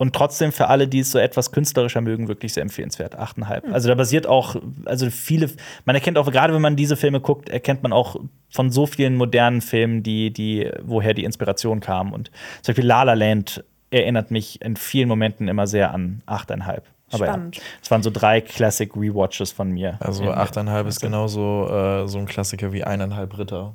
und 0.00 0.16
trotzdem 0.16 0.50
für 0.50 0.68
alle, 0.68 0.88
die 0.88 1.00
es 1.00 1.10
so 1.10 1.18
etwas 1.18 1.52
künstlerischer 1.52 2.00
mögen, 2.00 2.26
wirklich 2.26 2.54
sehr 2.54 2.62
empfehlenswert. 2.62 3.18
8,5. 3.18 3.70
Also 3.70 3.90
da 3.90 3.94
basiert 3.94 4.26
auch, 4.26 4.56
also 4.86 5.10
viele, 5.10 5.50
man 5.84 5.94
erkennt 5.94 6.16
auch, 6.16 6.32
gerade 6.32 6.54
wenn 6.54 6.62
man 6.62 6.74
diese 6.74 6.96
Filme 6.96 7.20
guckt, 7.20 7.50
erkennt 7.50 7.82
man 7.82 7.92
auch 7.92 8.16
von 8.48 8.70
so 8.70 8.86
vielen 8.86 9.14
modernen 9.16 9.60
Filmen, 9.60 10.02
die, 10.02 10.32
die, 10.32 10.70
woher 10.82 11.12
die 11.12 11.24
Inspiration 11.24 11.80
kam. 11.80 12.14
Und 12.14 12.30
zum 12.62 12.72
Beispiel 12.72 12.86
La 12.86 13.02
La 13.02 13.12
Land 13.12 13.62
erinnert 13.90 14.30
mich 14.30 14.62
in 14.62 14.76
vielen 14.76 15.06
Momenten 15.06 15.48
immer 15.48 15.66
sehr 15.66 15.92
an 15.92 16.22
8,5. 16.26 16.80
Aber 17.12 17.26
ja, 17.26 17.32
Spannend. 17.32 17.60
es 17.82 17.90
waren 17.90 18.02
so 18.02 18.08
drei 18.08 18.40
Classic 18.40 18.90
Rewatches 18.96 19.52
von 19.52 19.70
mir. 19.70 19.98
Also 20.00 20.24
Ja, 20.24 20.42
8,5 20.42 20.88
ist 20.88 21.00
genauso 21.02 21.68
äh, 21.68 22.08
so 22.08 22.16
ein 22.16 22.24
Klassiker 22.24 22.72
wie 22.72 22.84
eineinhalb 22.84 23.36
Ritter. 23.36 23.74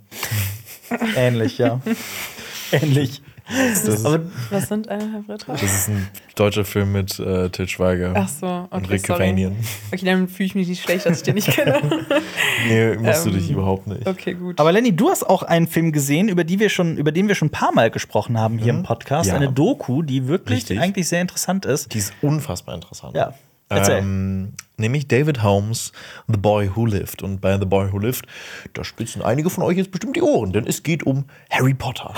Ähnlich, 1.16 1.60
ja. 1.60 1.82
Ähnlich. 2.72 3.22
Das 3.48 3.84
ist, 3.86 4.06
Aber 4.06 4.22
Was 4.50 4.70
sind 4.70 4.90
eineinhalb 4.90 5.30
Ritter? 5.30 5.54
das 5.54 5.62
ist 5.64 5.88
ein 5.90 6.08
deutscher 6.36 6.66
Film 6.66 6.92
mit 6.94 7.20
äh, 7.20 7.50
Til 7.50 7.68
Schweiger 7.68 8.14
Ach 8.16 8.28
so, 8.28 8.48
okay. 8.48 8.68
und 8.72 8.90
Rick. 8.90 9.04
Cavanian. 9.04 9.56
Okay, 9.94 10.06
dann 10.06 10.28
fühle 10.28 10.48
ich 10.48 10.56
mich 10.56 10.68
nicht 10.68 10.82
schlecht, 10.84 11.06
dass 11.06 11.18
ich 11.18 11.24
den 11.24 11.36
nicht 11.36 11.48
kenne. 11.50 11.80
Nee, 12.68 12.96
musst 12.98 13.26
du 13.26 13.30
Ähm, 13.30 13.36
dich 13.36 13.52
überhaupt 13.52 13.86
nicht. 13.86 14.08
Okay, 14.08 14.34
gut. 14.34 14.60
Aber 14.60 14.72
Lenny, 14.72 14.96
du 14.96 15.10
hast 15.10 15.24
auch 15.24 15.44
einen 15.44 15.68
Film 15.68 15.92
gesehen, 15.92 16.28
über, 16.30 16.44
die 16.44 16.60
wir 16.60 16.70
schon, 16.70 16.98
über 16.98 17.12
den 17.12 17.28
wir 17.28 17.36
schon 17.36 17.50
ein 17.50 17.52
paar 17.52 17.72
Mal 17.74 17.92
gesprochen 17.92 18.40
haben 18.40 18.58
hier 18.58 18.74
im 18.74 18.82
Podcast. 18.84 19.30
Ja. 19.30 19.36
Eine 19.36 19.52
Doku, 19.52 20.02
die 20.02 20.28
wirklich 20.28 20.58
Richtig. 20.58 20.80
eigentlich 20.80 21.08
sehr 21.08 21.22
interessant 21.22 21.66
ist. 21.66 21.94
Die 21.94 22.00
ist 22.00 22.14
unfassbar 22.24 22.74
interessant. 22.74 23.16
Ja. 23.16 23.36
Erzähl. 23.70 23.98
Ähm, 24.00 24.54
nämlich 24.78 25.08
David 25.08 25.44
Holmes, 25.44 25.92
The 26.28 26.38
Boy 26.38 26.72
Who 26.76 26.86
Lived. 26.88 27.22
Und 27.22 27.42
bei 27.42 27.58
The 27.60 27.66
Boy 27.66 27.92
Who 27.92 28.00
Lived, 28.00 28.26
da 28.74 28.84
spitzen 28.84 29.22
einige 29.22 29.50
von 29.52 29.64
euch 29.64 29.78
jetzt 29.78 29.92
bestimmt 29.92 30.16
die 30.16 30.22
Ohren, 30.22 30.52
denn 30.52 30.66
es 30.66 30.82
geht 30.84 31.04
um 31.04 31.26
Harry 31.52 31.74
Potter. 31.76 32.14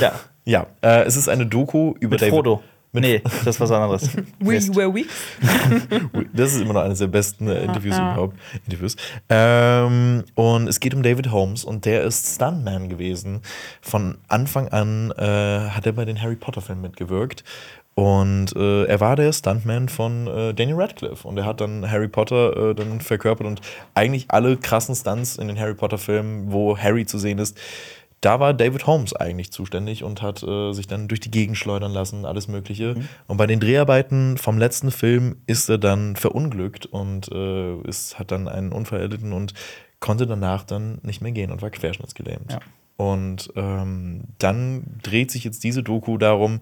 Ja. 0.00 0.12
Ja, 0.44 0.66
äh, 0.82 1.04
es 1.04 1.16
ist 1.16 1.28
eine 1.28 1.46
Doku 1.46 1.94
über 2.00 2.14
Mit 2.14 2.22
David. 2.22 2.34
Frodo. 2.34 2.62
Mit 2.92 3.04
nee, 3.04 3.20
das 3.20 3.54
ist 3.54 3.60
was 3.60 3.70
anderes. 3.70 4.16
We 4.40 4.54
Mist. 4.54 4.74
were 4.74 4.92
weak. 4.92 5.06
Das 6.32 6.54
ist 6.54 6.60
immer 6.60 6.72
noch 6.72 6.82
eines 6.82 6.98
der 6.98 7.06
besten 7.06 7.46
äh, 7.46 7.62
Interviews 7.62 7.96
überhaupt. 7.96 8.36
Interviews. 8.66 8.96
Ähm, 9.28 10.24
und 10.34 10.68
es 10.68 10.80
geht 10.80 10.94
um 10.94 11.02
David 11.02 11.30
Holmes 11.30 11.64
und 11.64 11.84
der 11.84 12.02
ist 12.02 12.34
Stuntman 12.34 12.88
gewesen. 12.88 13.42
Von 13.80 14.18
Anfang 14.26 14.68
an 14.68 15.12
äh, 15.12 15.70
hat 15.70 15.86
er 15.86 15.92
bei 15.92 16.04
den 16.04 16.20
Harry 16.20 16.34
Potter-Filmen 16.34 16.82
mitgewirkt. 16.82 17.44
Und 17.94 18.56
äh, 18.56 18.84
er 18.84 18.98
war 19.00 19.14
der 19.14 19.32
Stuntman 19.32 19.88
von 19.88 20.26
äh, 20.26 20.54
Daniel 20.54 20.80
Radcliffe. 20.80 21.28
Und 21.28 21.38
er 21.38 21.44
hat 21.44 21.60
dann 21.60 21.88
Harry 21.88 22.08
Potter 22.08 22.70
äh, 22.70 22.74
dann 22.74 23.00
verkörpert 23.00 23.46
und 23.46 23.60
eigentlich 23.94 24.26
alle 24.28 24.56
krassen 24.56 24.94
Stunts 24.96 25.36
in 25.36 25.46
den 25.48 25.60
Harry 25.60 25.74
Potter-Filmen, 25.74 26.50
wo 26.50 26.76
Harry 26.76 27.06
zu 27.06 27.18
sehen 27.18 27.38
ist, 27.38 27.56
da 28.20 28.38
war 28.38 28.52
David 28.52 28.86
Holmes 28.86 29.14
eigentlich 29.14 29.50
zuständig 29.50 30.04
und 30.04 30.20
hat 30.20 30.42
äh, 30.42 30.72
sich 30.72 30.86
dann 30.86 31.08
durch 31.08 31.20
die 31.20 31.30
Gegend 31.30 31.56
schleudern 31.56 31.92
lassen, 31.92 32.24
alles 32.24 32.48
Mögliche. 32.48 32.96
Und 33.26 33.36
bei 33.36 33.46
den 33.46 33.60
Dreharbeiten 33.60 34.36
vom 34.36 34.58
letzten 34.58 34.90
Film 34.90 35.36
ist 35.46 35.70
er 35.70 35.78
dann 35.78 36.16
verunglückt 36.16 36.86
und 36.86 37.30
äh, 37.32 37.80
ist, 37.82 38.18
hat 38.18 38.30
dann 38.30 38.48
einen 38.48 38.72
Unfall 38.72 39.00
erlitten 39.00 39.32
und 39.32 39.54
konnte 40.00 40.26
danach 40.26 40.64
dann 40.64 40.98
nicht 41.02 41.22
mehr 41.22 41.32
gehen 41.32 41.50
und 41.50 41.62
war 41.62 41.70
querschnittsgelähmt. 41.70 42.52
Ja. 42.52 42.60
Und 42.96 43.50
ähm, 43.56 44.24
dann 44.38 44.98
dreht 45.02 45.30
sich 45.30 45.44
jetzt 45.44 45.64
diese 45.64 45.82
Doku 45.82 46.18
darum, 46.18 46.60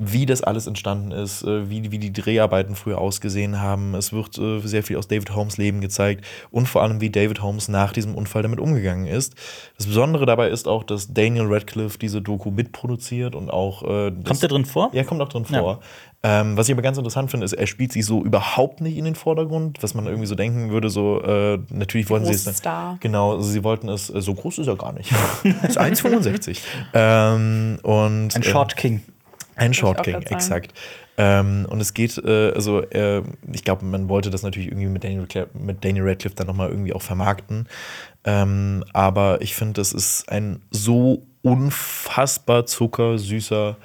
wie 0.00 0.26
das 0.26 0.42
alles 0.42 0.68
entstanden 0.68 1.10
ist, 1.10 1.42
äh, 1.42 1.68
wie, 1.68 1.90
wie 1.90 1.98
die 1.98 2.12
Dreharbeiten 2.12 2.76
früher 2.76 2.98
ausgesehen 2.98 3.60
haben. 3.60 3.94
Es 3.96 4.12
wird 4.12 4.38
äh, 4.38 4.60
sehr 4.60 4.84
viel 4.84 4.96
aus 4.96 5.08
David 5.08 5.34
Holmes 5.34 5.56
Leben 5.58 5.80
gezeigt 5.80 6.24
und 6.52 6.66
vor 6.68 6.82
allem, 6.82 7.00
wie 7.00 7.10
David 7.10 7.42
Holmes 7.42 7.66
nach 7.68 7.92
diesem 7.92 8.14
Unfall 8.14 8.42
damit 8.42 8.60
umgegangen 8.60 9.06
ist. 9.06 9.34
Das 9.76 9.86
Besondere 9.86 10.24
dabei 10.24 10.48
ist 10.50 10.68
auch, 10.68 10.84
dass 10.84 11.12
Daniel 11.12 11.46
Radcliffe 11.48 11.98
diese 11.98 12.22
Doku 12.22 12.50
mitproduziert 12.52 13.34
und 13.34 13.50
auch. 13.50 13.82
Äh, 13.82 14.12
Kommt 14.24 14.40
der 14.40 14.48
drin 14.48 14.64
vor? 14.64 14.90
Ja, 14.92 15.02
kommt 15.02 15.20
auch 15.20 15.28
drin 15.28 15.44
Ja. 15.50 15.58
vor. 15.60 15.80
Ähm, 16.22 16.56
was 16.56 16.68
ich 16.68 16.72
aber 16.74 16.82
ganz 16.82 16.98
interessant 16.98 17.30
finde, 17.30 17.44
ist, 17.44 17.52
er 17.52 17.66
spielt 17.68 17.92
sich 17.92 18.04
so 18.04 18.24
überhaupt 18.24 18.80
nicht 18.80 18.96
in 18.96 19.04
den 19.04 19.14
Vordergrund, 19.14 19.82
was 19.82 19.94
man 19.94 20.06
irgendwie 20.06 20.26
so 20.26 20.34
denken 20.34 20.70
würde, 20.70 20.90
so, 20.90 21.22
äh, 21.22 21.58
natürlich 21.70 22.10
wollten 22.10 22.26
sie 22.26 22.32
es. 22.32 22.44
Star. 22.56 22.96
Genau, 23.00 23.32
also 23.36 23.48
sie 23.48 23.62
wollten 23.62 23.88
es, 23.88 24.10
äh, 24.10 24.20
so 24.20 24.34
groß 24.34 24.58
ist 24.58 24.66
er 24.66 24.74
gar 24.74 24.92
nicht. 24.92 25.12
ist 25.68 25.78
1,65. 25.80 26.58
ähm, 26.92 27.78
und, 27.82 28.34
Ein 28.34 28.42
äh, 28.42 28.44
Short 28.44 28.76
King. 28.76 29.02
Ein 29.58 29.74
Short 29.74 30.02
King, 30.04 30.22
exakt. 30.36 30.72
Ähm, 31.16 31.66
und 31.68 31.80
es 31.80 31.94
geht, 31.94 32.16
äh, 32.18 32.52
also 32.54 32.80
äh, 32.82 33.22
ich 33.52 33.64
glaube, 33.64 33.84
man 33.84 34.08
wollte 34.08 34.30
das 34.30 34.42
natürlich 34.42 34.68
irgendwie 34.68 34.86
mit 34.86 35.02
Daniel, 35.02 35.22
Radcliffe- 35.22 35.48
mit 35.58 35.84
Daniel 35.84 36.08
Radcliffe 36.08 36.36
dann 36.36 36.46
nochmal 36.46 36.68
irgendwie 36.70 36.92
auch 36.92 37.02
vermarkten. 37.02 37.68
Ähm, 38.24 38.84
aber 38.92 39.40
ich 39.40 39.54
finde, 39.54 39.74
das 39.74 39.92
ist 39.92 40.28
ein 40.28 40.62
so 40.70 41.26
unfassbar 41.42 42.66
zuckersüßer, 42.66 43.76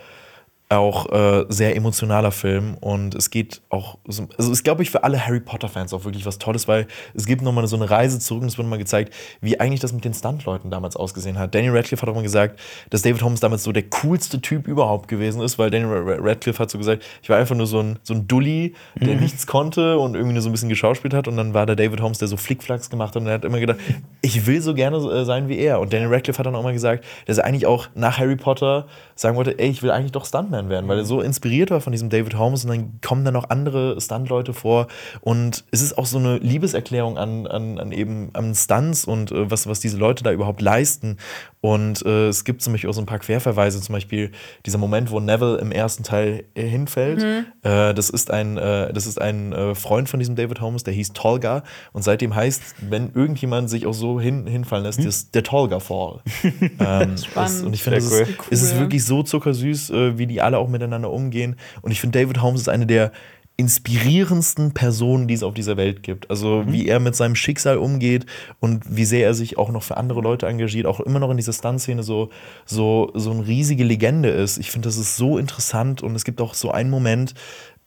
auch 0.78 1.11
äh, 1.11 1.45
sehr 1.49 1.76
emotionaler 1.76 2.32
Film 2.32 2.76
und 2.80 3.15
es 3.15 3.30
geht 3.30 3.61
auch, 3.69 3.97
so, 4.07 4.28
also 4.38 4.51
ist 4.51 4.63
glaube 4.63 4.84
ich 4.84 4.91
für 4.91 5.03
alle 5.03 5.26
Harry 5.26 5.39
Potter 5.39 5.69
Fans 5.69 5.93
auch 5.93 6.05
wirklich 6.05 6.26
was 6.26 6.38
Tolles, 6.38 6.67
weil 6.67 6.88
es 7.13 7.26
gibt 7.26 7.41
nochmal 7.41 7.67
so 7.67 7.76
eine 7.76 7.89
Reise 7.89 8.19
zurück 8.19 8.43
und 8.43 8.47
es 8.47 8.57
wird 8.57 8.67
mal 8.67 8.78
gezeigt, 8.78 9.13
wie 9.41 9.59
eigentlich 9.59 9.80
das 9.80 9.93
mit 9.93 10.05
den 10.05 10.13
Stuntleuten 10.13 10.71
damals 10.71 10.95
ausgesehen 10.95 11.38
hat. 11.39 11.53
Daniel 11.55 11.76
Radcliffe 11.76 12.01
hat 12.01 12.09
auch 12.09 12.15
mal 12.15 12.24
gesagt, 12.24 12.59
dass 12.89 13.01
David 13.01 13.21
Holmes 13.24 13.39
damals 13.39 13.63
so 13.63 13.71
der 13.71 13.84
coolste 13.84 14.41
Typ 14.41 14.67
überhaupt 14.67 15.07
gewesen 15.07 15.41
ist, 15.41 15.59
weil 15.59 15.69
Daniel 15.69 15.89
Ra- 15.91 16.13
Ra- 16.15 16.17
Radcliffe 16.21 16.59
hat 16.59 16.69
so 16.69 16.78
gesagt, 16.78 17.03
ich 17.21 17.30
war 17.30 17.38
einfach 17.38 17.55
nur 17.55 17.67
so 17.67 17.80
ein, 17.80 17.99
so 18.03 18.13
ein 18.13 18.28
Dulli, 18.28 18.74
der 18.95 19.15
nichts 19.15 19.47
konnte 19.47 19.97
und 19.99 20.15
irgendwie 20.15 20.34
nur 20.34 20.41
so 20.41 20.49
ein 20.49 20.53
bisschen 20.53 20.69
geschauspielt 20.69 21.13
hat 21.13 21.28
und 21.28 21.38
dann 21.38 21.53
war 21.53 21.65
der 21.65 21.76
David 21.76 22.01
Holmes, 22.01 22.17
der 22.19 22.28
so 22.28 22.38
Flickflacks 22.38 22.89
gemacht 22.89 23.15
hat 23.15 23.21
und 23.21 23.28
er 23.28 23.36
hat 23.36 23.45
immer 23.45 23.59
gedacht, 23.59 23.80
ich 24.21 24.45
will 24.45 24.61
so 24.61 24.74
gerne 24.74 24.97
äh, 24.97 25.26
sein 25.26 25.47
wie 25.49 25.57
er. 25.57 25.80
Und 25.80 25.93
Daniel 25.93 26.13
Radcliffe 26.13 26.39
hat 26.39 26.45
dann 26.45 26.55
auch 26.55 26.63
mal 26.63 26.74
gesagt, 26.74 27.03
dass 27.26 27.38
er 27.38 27.45
eigentlich 27.45 27.65
auch 27.65 27.88
nach 27.95 28.17
Harry 28.17 28.36
Potter 28.36 28.88
sagen 29.15 29.36
wollte, 29.36 29.57
ey, 29.59 29.69
ich 29.69 29.84
will 29.84 29.91
eigentlich 29.91 30.11
doch 30.11 30.26
Stuntman 30.26 30.62
werden, 30.70 30.88
weil 30.88 30.99
er 30.99 31.05
so 31.05 31.22
inspiriert 31.22 31.72
war 31.72 31.82
von 31.82 31.91
diesem 31.91 32.09
David 32.09 32.38
Holmes 32.38 32.66
und 32.66 32.72
dann 32.72 32.99
kommen 33.01 33.26
dann 33.26 33.34
noch 33.34 33.49
andere 33.49 33.99
Stuntleute 33.99 34.53
vor 34.53 34.88
und 35.22 35.64
es 35.72 35.82
ist 35.82 35.97
auch 35.97 36.05
so 36.05 36.18
eine 36.18 36.38
Liebeserklärung 36.38 37.18
an, 37.18 37.47
an, 37.47 37.80
an 37.80 37.91
eben 37.91 38.30
an 38.34 38.53
Stunts 38.55 39.05
und 39.05 39.32
äh, 39.32 39.49
was, 39.49 39.68
was 39.68 39.80
diese 39.80 39.97
Leute 39.97 40.24
da 40.24 40.32
überhaupt 40.32 40.61
leisten. 40.61 41.18
Und 41.61 42.05
äh, 42.05 42.28
es 42.28 42.43
gibt 42.43 42.61
zum 42.61 42.74
Beispiel 42.74 42.89
auch 42.89 42.93
so 42.93 43.01
ein 43.01 43.05
paar 43.05 43.20
Querverweise, 43.20 43.80
zum 43.80 43.93
Beispiel 43.93 44.32
dieser 44.66 44.78
Moment, 44.78 45.11
wo 45.11 45.22
Neville 45.22 45.57
im 45.59 45.72
ersten 45.72 46.03
Teil 46.03 46.43
äh, 46.55 46.68
hinfällt. 46.68 47.24
Äh, 47.61 47.93
das 47.93 48.09
ist 48.09 48.32
ein, 48.32 48.57
äh, 48.57 48.91
das 48.91 49.05
ist 49.05 49.22
ein 49.22 49.53
äh, 49.53 49.74
Freund 49.74 50.09
von 50.09 50.20
diesem 50.20 50.36
David 50.36 50.59
Holmes, 50.59 50.84
der 50.84 50.93
hieß 50.93 51.14
Tolga 51.14 51.64
und 51.93 52.03
seitdem 52.03 52.36
heißt, 52.36 52.61
wenn 52.89 53.14
irgendjemand 53.14 53.70
sich 53.70 53.86
auch 53.86 53.93
so 53.93 54.20
hin, 54.20 54.45
hinfallen 54.45 54.84
lässt, 54.86 54.99
ist 54.99 55.36
der 55.36 55.43
Tolga 55.43 55.80
Fall. 55.80 56.20
ähm, 56.80 57.16
das, 57.34 57.61
und 57.61 57.74
ich 57.74 57.82
finde, 57.84 57.99
es 57.99 58.09
Sehr 58.09 58.28
ist, 58.28 58.39
cool. 58.39 58.45
es 58.49 58.61
ist 58.61 58.74
Cool. 58.74 58.80
wirklich 58.82 59.05
so 59.05 59.24
zuckersüß, 59.24 59.89
äh, 59.91 60.18
wie 60.18 60.28
die 60.28 60.41
alle 60.41 60.53
auch 60.58 60.70
miteinander 60.70 61.12
umgehen. 61.12 61.56
Und 61.82 61.91
ich 61.91 62.01
finde, 62.01 62.20
David 62.20 62.41
Holmes 62.41 62.62
ist 62.62 62.70
eine 62.70 62.86
der 62.86 63.12
inspirierendsten 63.56 64.74
Personen, 64.74 65.28
die 65.28 65.36
es 65.36 65.43
auf 65.43 65.54
dieser 65.54 65.78
Welt 65.78 66.01
gibt. 66.01 66.30
Also 66.32 66.64
wie 66.68 66.88
er 66.88 66.99
mit 66.99 67.16
seinem 67.16 67.36
Schicksal 67.36 67.78
umgeht 67.78 68.26
und 68.60 68.84
wie 68.89 69.06
sehr 69.06 69.28
er 69.28 69.36
sich 69.36 69.60
auch 69.60 69.70
noch 69.70 69.84
für 69.84 69.97
andere 69.97 70.22
Leute 70.22 70.47
engagiert, 70.47 70.88
auch 70.88 70.99
immer 70.99 71.20
noch 71.20 71.30
in 71.30 71.38
dieser 71.38 71.54
Stunt-Szene 71.54 72.01
so, 72.01 72.30
so, 72.66 73.12
so 73.14 73.30
eine 73.30 73.45
riesige 73.45 73.84
Legende 73.84 74.30
ist. 74.30 74.58
Ich 74.58 74.72
finde, 74.72 74.88
das 74.88 74.97
ist 74.97 75.18
so 75.18 75.38
interessant 75.38 76.01
und 76.01 76.16
es 76.16 76.24
gibt 76.24 76.41
auch 76.41 76.56
so 76.56 76.72
einen 76.72 76.89
Moment, 76.89 77.36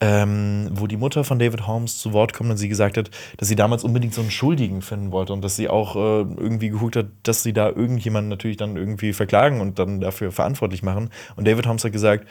ähm, 0.00 0.68
wo 0.72 0.86
die 0.86 0.96
Mutter 0.96 1.24
von 1.24 1.38
David 1.38 1.66
Holmes 1.66 1.98
zu 1.98 2.12
Wort 2.12 2.32
kommt 2.32 2.50
und 2.50 2.58
sie 2.58 2.68
gesagt 2.68 2.96
hat, 2.96 3.10
dass 3.38 3.48
sie 3.48 3.56
damals 3.56 3.82
unbedingt 3.82 4.14
so 4.14 4.20
einen 4.20 4.30
Schuldigen 4.30 4.82
finden 4.82 5.10
wollte 5.10 5.32
und 5.32 5.42
dass 5.42 5.56
sie 5.56 5.68
auch 5.68 5.96
äh, 5.96 5.98
irgendwie 5.98 6.68
geguckt 6.68 6.94
hat, 6.94 7.06
dass 7.24 7.42
sie 7.42 7.52
da 7.52 7.70
irgendjemanden 7.70 8.28
natürlich 8.28 8.58
dann 8.58 8.76
irgendwie 8.76 9.12
verklagen 9.12 9.60
und 9.60 9.80
dann 9.80 10.00
dafür 10.00 10.30
verantwortlich 10.30 10.84
machen. 10.84 11.10
Und 11.34 11.48
David 11.48 11.66
Holmes 11.66 11.84
hat 11.84 11.92
gesagt, 11.92 12.26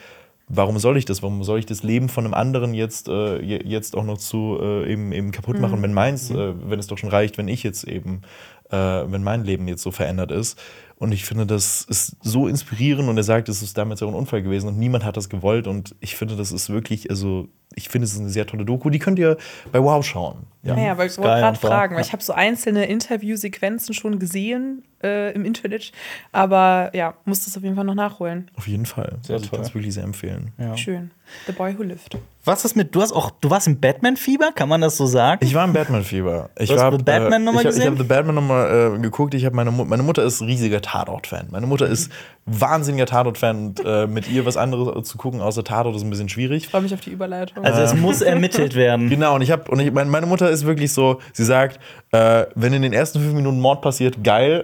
warum 0.47 0.77
soll 0.79 0.97
ich 0.97 1.05
das? 1.05 1.21
Warum 1.23 1.43
soll 1.43 1.59
ich 1.59 1.65
das 1.65 1.83
Leben 1.83 2.09
von 2.09 2.25
einem 2.25 2.33
anderen 2.33 2.73
jetzt, 2.73 3.07
äh, 3.07 3.41
je- 3.41 3.63
jetzt 3.65 3.95
auch 3.95 4.03
noch 4.03 4.17
zu 4.17 4.57
äh, 4.61 4.91
eben, 4.91 5.11
eben 5.11 5.31
kaputt 5.31 5.59
machen, 5.59 5.81
wenn 5.81 5.93
meins, 5.93 6.29
äh, 6.31 6.53
wenn 6.69 6.79
es 6.79 6.87
doch 6.87 6.97
schon 6.97 7.09
reicht, 7.09 7.37
wenn 7.37 7.47
ich 7.47 7.63
jetzt 7.63 7.85
eben, 7.85 8.21
äh, 8.69 8.77
wenn 8.77 9.23
mein 9.23 9.43
Leben 9.43 9.67
jetzt 9.67 9.81
so 9.83 9.91
verändert 9.91 10.31
ist. 10.31 10.59
Und 10.97 11.11
ich 11.11 11.25
finde, 11.25 11.45
das 11.45 11.81
ist 11.83 12.15
so 12.21 12.47
inspirierend 12.47 13.09
und 13.09 13.17
er 13.17 13.23
sagt, 13.23 13.49
es 13.49 13.61
ist 13.61 13.77
damals 13.77 14.01
auch 14.01 14.07
ein 14.07 14.13
Unfall 14.13 14.41
gewesen 14.43 14.67
und 14.69 14.77
niemand 14.77 15.03
hat 15.03 15.17
das 15.17 15.29
gewollt. 15.29 15.67
Und 15.67 15.95
ich 15.99 16.15
finde, 16.15 16.35
das 16.35 16.51
ist 16.51 16.69
wirklich, 16.69 17.09
also 17.09 17.49
ich 17.75 17.89
finde, 17.89 18.05
es 18.05 18.13
ist 18.13 18.19
eine 18.19 18.29
sehr 18.29 18.45
tolle 18.47 18.65
Doku. 18.65 18.89
Die 18.89 18.99
könnt 18.99 19.19
ihr 19.19 19.37
bei 19.71 19.81
Wow 19.81 20.03
schauen. 20.05 20.47
Ja, 20.63 20.75
ja 20.77 20.97
weil 20.97 21.07
ich 21.07 21.17
wollte 21.17 21.29
gerade 21.41 21.59
fragen, 21.59 21.93
weil 21.95 22.01
Ja. 22.01 22.07
ich 22.07 22.13
habe 22.13 22.23
so 22.23 22.33
einzelne 22.33 22.85
Interviewsequenzen 22.87 23.93
schon 23.93 24.17
gesehen, 24.17 24.83
äh, 25.03 25.31
im 25.33 25.45
Internet. 25.45 25.91
Aber 26.31 26.89
ja, 26.95 27.13
muss 27.25 27.45
das 27.45 27.55
auf 27.55 27.63
jeden 27.63 27.75
Fall 27.75 27.83
noch 27.85 27.93
nachholen. 27.95 28.49
Auf 28.55 28.67
jeden 28.67 28.85
Fall. 28.85 29.17
Sehr 29.21 29.35
also 29.35 29.43
ich 29.45 29.49
toll. 29.51 29.59
kann 29.59 29.67
es 29.67 29.75
wirklich 29.75 29.93
sehr 29.93 30.03
empfehlen. 30.03 30.51
Schön. 30.75 31.11
The 31.47 31.51
Boy 31.51 31.77
Who 31.77 31.83
Lived. 31.83 32.17
Was 32.43 32.65
ist 32.65 32.75
mit, 32.75 32.93
du 32.95 33.01
hast 33.01 33.11
auch, 33.11 33.31
du 33.31 33.49
warst 33.49 33.67
im 33.67 33.79
Batman-Fieber, 33.79 34.51
kann 34.53 34.69
man 34.69 34.81
das 34.81 34.97
so 34.97 35.05
sagen? 35.05 35.43
Ich 35.43 35.53
war 35.53 35.65
im 35.65 35.73
Batman-Fieber. 35.73 36.49
Ich 36.57 36.69
Du 36.69 36.75
hast 36.75 36.81
war, 36.81 36.91
The 36.91 37.03
Batman 37.03 37.41
äh, 37.41 37.45
noch 37.45 37.53
mal 37.53 37.59
ich 37.61 37.65
hab- 37.67 37.71
Ich 37.73 37.77
gesehen? 37.77 37.85
habe 37.93 37.97
The 37.97 38.07
Batman 38.07 38.35
nochmal 38.35 38.95
äh, 38.95 38.99
geguckt. 38.99 39.33
Ich 39.33 39.45
habe 39.45 39.55
meine, 39.55 39.71
Mu 39.71 39.85
meine 39.85 40.03
Mutter 40.03 40.23
ist 40.23 40.41
riesiger 40.41 40.81
Tatort-Fan. 40.81 41.47
Meine 41.51 41.67
Mutter 41.67 41.87
ist 41.87 42.11
wahnsinniger 42.45 43.07
Tatort-Fan 43.07 43.57
und 43.57 43.85
äh, 43.85 44.05
mit 44.05 44.29
ihr 44.29 44.45
was 44.45 44.55
anderes 44.55 45.07
zu 45.07 45.17
gucken 45.17 45.41
außer 45.41 45.63
Tatort 45.63 45.95
ist 45.95 46.03
ein 46.03 46.11
bisschen 46.11 46.29
schwierig. 46.29 46.63
Ich 46.63 46.69
freue 46.69 46.81
mich 46.81 46.93
auf 46.93 47.01
die 47.01 47.09
Überleitung. 47.09 47.65
also 47.65 47.81
es 47.81 47.95
muss 47.95 48.21
ermittelt 48.21 48.75
werden. 48.75 49.09
Genau, 49.09 49.35
und 49.35 49.41
ich 49.41 49.49
habe 49.49 49.69
und 49.71 49.79
ich, 49.79 49.91
meine, 49.91 50.09
meine 50.09 50.27
Mutter 50.27 50.49
ist 50.49 50.65
wirklich 50.65 50.93
so, 50.93 51.19
sie 51.33 51.43
sagt, 51.43 51.79
äh, 52.15 52.47
wenn 52.55 52.73
in 52.73 52.81
den 52.81 52.93
ersten 52.93 53.19
fünf 53.19 53.33
Minuten 53.33 53.59
Mord 53.59 53.81
passiert, 53.81 54.23
geil. 54.23 54.61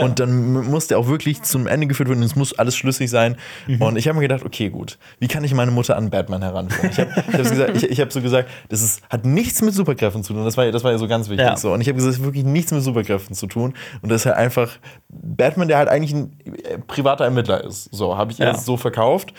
Und 0.00 0.18
dann 0.20 0.52
muss 0.70 0.86
der 0.86 0.98
auch 0.98 1.08
wirklich 1.08 1.42
zum 1.42 1.66
Ende 1.66 1.86
geführt 1.86 2.08
werden. 2.08 2.20
und 2.20 2.26
Es 2.26 2.36
muss 2.36 2.58
alles 2.58 2.76
schlüssig 2.76 3.10
sein. 3.10 3.36
Mhm. 3.66 3.82
Und 3.82 3.96
ich 3.96 4.08
habe 4.08 4.16
mir 4.16 4.22
gedacht, 4.22 4.44
okay, 4.44 4.70
gut, 4.70 4.98
wie 5.18 5.28
kann 5.28 5.44
ich 5.44 5.52
meine 5.54 5.70
Mutter 5.70 5.96
an 5.96 6.10
Batman 6.10 6.42
heranführen? 6.42 6.90
Ich 6.90 6.98
habe 6.98 7.72
ich 7.76 7.84
ich, 7.90 8.00
hab 8.00 8.12
so 8.12 8.20
gesagt, 8.22 8.48
das 8.68 8.82
ist, 8.82 9.02
hat 9.10 9.24
nichts 9.24 9.62
mit 9.62 9.74
Superkräften 9.74 10.22
zu 10.22 10.32
tun. 10.32 10.44
Das 10.44 10.56
war, 10.56 10.64
ja- 10.64 10.70
das 10.72 10.84
war 10.84 10.92
ja 10.92 10.98
so 10.98 11.08
ganz 11.08 11.28
wichtig. 11.28 11.46
Ja. 11.46 11.56
So. 11.56 11.72
Und 11.72 11.80
ich 11.80 11.88
habe 11.88 11.96
gesagt, 11.96 12.14
es 12.14 12.18
hat 12.20 12.24
wirklich 12.26 12.44
nichts 12.44 12.72
mit 12.72 12.82
Superkräften 12.82 13.34
zu 13.34 13.46
tun. 13.46 13.74
Und 14.02 14.10
das 14.10 14.22
ist 14.22 14.26
halt 14.26 14.36
einfach 14.36 14.70
Batman, 15.08 15.68
der 15.68 15.78
halt 15.78 15.88
eigentlich 15.88 16.12
ein 16.14 16.38
äh, 16.44 16.78
privater 16.86 17.24
Ermittler 17.24 17.62
ist. 17.64 17.88
So, 17.94 18.16
habe 18.16 18.32
ich 18.32 18.38
Ja. 18.38 18.56
so 18.56 18.76
verkauft. 18.76 19.32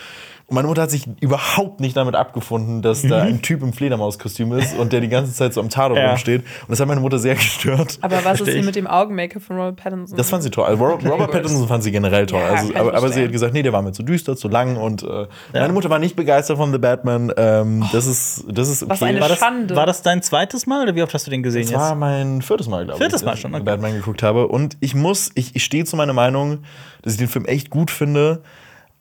Und 0.48 0.54
meine 0.54 0.66
Mutter 0.66 0.80
hat 0.80 0.90
sich 0.90 1.06
überhaupt 1.20 1.78
nicht 1.80 1.94
damit 1.94 2.14
abgefunden, 2.14 2.80
dass 2.80 3.02
da 3.02 3.20
ein 3.20 3.42
Typ 3.42 3.62
im 3.62 3.74
Fledermauskostüm 3.74 4.50
ist 4.54 4.78
und 4.78 4.94
der 4.94 5.02
die 5.02 5.08
ganze 5.10 5.34
Zeit 5.34 5.52
so 5.52 5.60
am 5.60 5.68
Tatort 5.68 5.98
Mhm. 5.98 6.02
Ja. 6.04 6.08
rumsteht. 6.08 6.40
Und 6.40 6.70
das 6.70 6.80
hat 6.80 6.88
meine 6.88 7.02
Mutter 7.02 7.18
sehr 7.18 7.34
gestört. 7.34 7.98
Aber 8.00 8.24
was 8.24 8.40
ist 8.40 8.48
ich. 8.48 8.64
mit 8.64 8.74
dem 8.74 8.86
Augenmaker 8.86 9.40
von 9.40 9.56
Robert 9.58 9.76
Pattinson? 9.76 10.16
Das 10.16 10.30
fand 10.30 10.42
sie 10.42 10.48
toll. 10.50 10.64
Also 10.64 10.82
Robert, 10.82 11.04
Robert 11.04 11.30
Pattinson 11.32 11.68
fand 11.68 11.82
sie 11.82 11.90
generell 11.92 12.24
toll. 12.24 12.40
Ja, 12.40 12.48
also, 12.54 12.74
aber, 12.74 12.94
aber 12.94 13.08
sie 13.10 13.24
hat 13.24 13.30
gesagt, 13.32 13.52
nee, 13.52 13.62
der 13.62 13.74
war 13.74 13.82
mir 13.82 13.92
zu 13.92 14.02
düster, 14.02 14.36
zu 14.36 14.48
lang. 14.48 14.78
Und 14.78 15.02
äh, 15.02 15.26
meine 15.52 15.74
Mutter 15.74 15.90
war 15.90 15.98
nicht 15.98 16.16
begeistert 16.16 16.56
von 16.56 16.72
The 16.72 16.78
Batman. 16.78 17.30
Ähm, 17.36 17.84
das, 17.92 18.06
ist, 18.06 18.44
das 18.48 18.70
ist 18.70 18.82
okay. 18.84 18.90
Was 18.92 19.02
eine 19.02 19.20
War 19.20 19.28
das, 19.28 19.38
Schande. 19.40 19.76
war 19.76 19.84
das 19.84 20.00
dein 20.00 20.22
zweites 20.22 20.66
Mal 20.66 20.82
oder 20.82 20.94
wie 20.94 21.02
oft 21.02 21.12
hast 21.12 21.26
du 21.26 21.30
den 21.30 21.42
gesehen 21.42 21.64
Das 21.64 21.72
jetzt? 21.72 21.78
war 21.80 21.94
mein 21.94 22.40
viertes 22.40 22.68
Mal, 22.68 22.86
glaube 22.86 22.96
ich. 22.98 23.04
Viertes 23.04 23.22
Mal 23.22 23.32
dass 23.32 23.40
schon, 23.40 23.50
ich 23.50 23.56
okay. 23.56 23.64
Batman 23.66 23.92
geguckt 23.92 24.22
habe. 24.22 24.48
Und 24.48 24.78
ich 24.80 24.94
muss, 24.94 25.30
ich, 25.34 25.54
ich 25.54 25.62
stehe 25.62 25.84
zu 25.84 25.96
meiner 25.96 26.14
Meinung, 26.14 26.60
dass 27.02 27.12
ich 27.12 27.18
den 27.18 27.28
Film 27.28 27.44
echt 27.44 27.68
gut 27.68 27.90
finde. 27.90 28.40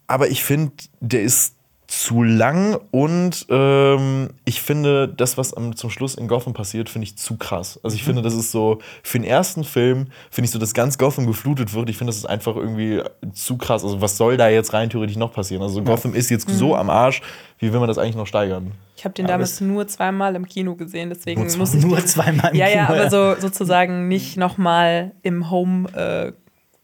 Aber 0.08 0.30
ich 0.30 0.44
finde, 0.44 0.72
der 1.00 1.22
ist 1.22 1.56
zu 1.90 2.22
lang 2.22 2.78
und 2.92 3.46
ähm, 3.50 4.30
ich 4.44 4.62
finde, 4.62 5.08
das, 5.08 5.38
was 5.38 5.54
am, 5.54 5.74
zum 5.78 5.90
Schluss 5.90 6.16
in 6.16 6.28
Gotham 6.28 6.54
passiert, 6.54 6.90
finde 6.90 7.06
ich 7.06 7.18
zu 7.18 7.38
krass. 7.38 7.80
Also 7.82 7.96
ich 7.96 8.02
Mhm. 8.02 8.08
finde, 8.08 8.22
das 8.24 8.34
ist 8.34 8.52
so, 8.52 8.80
für 9.04 9.20
den 9.20 9.24
ersten 9.26 9.64
Film 9.64 10.08
finde 10.30 10.48
ich 10.48 10.52
so, 10.52 10.60
dass 10.60 10.74
ganz 10.74 10.98
Gotham 10.98 11.26
geflutet 11.28 11.74
wird. 11.74 11.90
Ich 11.90 11.98
finde, 11.98 12.10
das 12.12 12.18
ist 12.18 12.26
einfach 12.26 12.58
irgendwie 12.58 13.02
zu 13.32 13.56
krass. 13.58 13.86
Also 13.86 14.02
was 14.02 14.18
soll 14.18 14.36
da 14.36 14.50
jetzt 14.50 14.74
rein 14.74 14.90
theoretisch 14.90 15.16
noch 15.16 15.32
passieren? 15.32 15.64
Also 15.64 15.82
Gotham 15.82 16.14
ist 16.14 16.30
jetzt 16.30 16.50
so 16.50 16.76
am 16.76 16.90
Arsch, 16.90 17.22
wie 17.60 17.72
will 17.72 17.80
man 17.80 17.88
das 17.88 17.98
eigentlich 17.98 18.18
noch 18.18 18.28
steigern? 18.28 18.74
ich 18.98 19.06
habe 19.06 19.14
den 19.14 19.26
Aber 19.26 19.34
damals 19.36 19.62
nur 19.62 19.88
zweimal 19.88 20.36
im 20.36 20.46
Kino 20.46 20.76
gesehen, 20.76 21.10
deswegen 21.10 21.46
Nur 21.48 21.56
muss 21.58 21.74
ich 21.74 21.86
Nur 21.86 22.06
zweimal 22.06 22.52
im 22.52 22.58
Ja, 22.58 22.68
ja, 22.68 22.88
Kino, 22.88 23.00
aber 23.00 23.10
so 23.10 23.40
sozusagen 23.40 24.10
nicht 24.10 24.36
nochmal 24.36 25.14
im 25.22 25.50
Home 25.52 25.88
äh, 25.94 26.34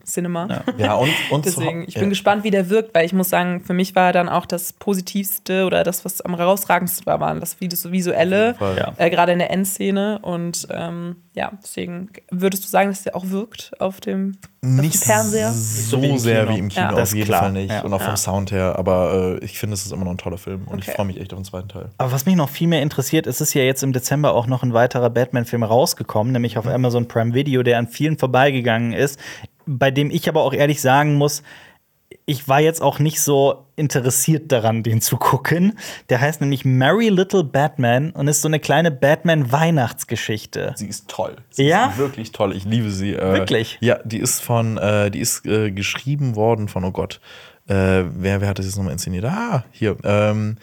Cinema. 0.06 0.64
Ja, 0.78 0.96
und, 0.96 1.10
und 1.32 1.46
zu- 1.46 1.60
Deswegen, 1.60 1.86
ich 1.88 1.96
ja. 1.96 2.02
bin 2.02 2.10
gespannt, 2.10 2.44
wie 2.44 2.52
der 2.52 2.70
wirkt, 2.70 2.94
weil 2.94 3.06
ich 3.06 3.14
muss 3.14 3.30
sagen, 3.30 3.62
für 3.64 3.74
mich 3.74 3.96
war 3.96 4.12
dann 4.14 4.28
auch 4.30 4.46
das 4.46 4.74
Positivste 4.74 5.66
oder 5.66 5.84
das, 5.84 6.04
was 6.06 6.22
am 6.22 6.36
herausragendsten 6.36 7.06
war, 7.06 7.20
waren 7.20 7.40
das 7.40 7.60
Vis- 7.60 7.92
Visuelle. 7.92 8.56
Ja. 8.78 8.94
äh, 8.98 9.10
gerade 9.10 9.32
in 9.32 9.40
der 9.40 9.52
Endszene. 9.52 10.20
Und 10.22 10.68
ähm, 10.72 11.16
ja, 11.34 11.52
deswegen 11.64 12.10
würdest 12.32 12.64
du 12.64 12.68
sagen, 12.68 12.90
dass 12.90 13.04
der 13.04 13.16
auch 13.16 13.30
wirkt 13.30 13.72
auf 13.80 14.00
dem 14.02 14.38
nicht 14.62 15.04
Fernseher? 15.04 15.52
so 15.52 16.02
wie 16.02 16.18
sehr 16.18 16.44
Kino. 16.46 16.56
wie 16.56 16.60
im 16.60 16.70
Kino, 16.70 16.82
Ja. 16.82 16.90
auf 16.92 16.96
Das 16.96 17.10
ist 17.10 17.16
jeden 17.16 17.28
klar. 17.28 17.40
Fall 17.42 17.52
nicht. 17.54 17.72
Ja. 17.72 17.82
Und 17.82 17.94
auch 17.94 18.00
Ja. 18.02 18.06
vom 18.08 18.18
Sound 18.18 18.52
her, 18.52 18.76
aber 18.78 19.38
äh, 19.42 19.46
ich 19.46 19.58
finde, 19.60 19.74
es 19.74 19.86
ist 19.86 19.92
immer 19.92 20.06
noch 20.06 20.12
ein 20.12 20.18
toller 20.18 20.38
Film 20.38 20.64
und 20.68 20.80
ich 20.80 20.88
Okay. 20.88 20.96
freue 20.96 21.06
mich 21.08 21.20
echt 21.20 21.34
auf 21.34 21.40
den 21.40 21.46
zweiten 21.46 21.70
Teil. 21.70 21.90
Aber 21.98 22.12
was 22.12 22.26
mich 22.26 22.36
noch 22.36 22.50
viel 22.50 22.68
mehr 22.68 22.82
interessiert, 22.82 23.26
es 23.28 23.42
ist 23.42 23.54
ja 23.54 23.64
jetzt 23.64 23.84
im 23.84 23.94
Dezember 23.94 24.34
auch 24.34 24.48
noch 24.48 24.64
ein 24.64 24.74
weiterer 24.74 25.10
Batman-Film 25.10 25.64
rausgekommen, 25.64 26.34
nämlich 26.34 26.58
auf 26.58 26.68
Amazon 26.68 27.08
Prime 27.08 27.34
Video, 27.34 27.64
der 27.64 27.78
an 27.80 27.88
vielen 27.88 28.18
vorbeigegangen 28.18 28.94
ist, 28.94 29.20
bei 29.66 29.92
dem 29.92 30.10
ich 30.12 30.28
aber 30.30 30.42
auch 30.44 30.54
ehrlich 30.54 30.82
sagen 30.82 31.16
muss, 31.16 31.44
ich 32.26 32.48
war 32.48 32.62
jetzt 32.62 32.82
auch 32.82 33.00
nicht 33.00 33.22
so 33.22 33.66
interessiert 33.76 34.52
daran, 34.52 34.84
den 34.84 35.02
zu 35.02 35.18
gucken. 35.18 35.78
Der 36.10 36.22
heißt 36.22 36.42
nämlich 36.42 36.64
Merry 36.64 37.10
Little 37.10 37.44
Batman 37.44 38.12
und 38.12 38.28
ist 38.28 38.42
so 38.42 38.48
eine 38.48 38.60
kleine 38.60 38.92
Batman-Weihnachtsgeschichte. 38.92 40.74
Sie 40.76 40.88
ist 40.88 41.08
toll. 41.10 41.38
Sie 41.50 41.64
Ja? 41.66 41.88
ist 41.88 41.98
wirklich 41.98 42.32
toll. 42.32 42.56
Ich 42.56 42.66
liebe 42.66 42.92
sie. 42.92 43.14
Äh, 43.14 43.34
Wirklich? 43.34 43.78
Ja, 43.82 44.00
die 44.04 44.20
ist 44.20 44.42
von, 44.42 44.78
äh, 44.78 45.10
die 45.12 45.20
ist 45.20 45.46
äh, 45.46 45.72
geschrieben 45.72 46.36
worden 46.36 46.68
von, 46.68 46.84
oh 46.86 46.92
Gott, 46.92 47.20
äh, 47.68 48.04
wer, 48.16 48.42
wer 48.42 48.48
hat 48.48 48.60
das 48.60 48.66
jetzt 48.66 48.76
nochmal 48.78 48.94
inszeniert? 48.94 49.26
Ah, 49.26 49.64
hier. 49.72 49.96
Ähm, 50.04 50.58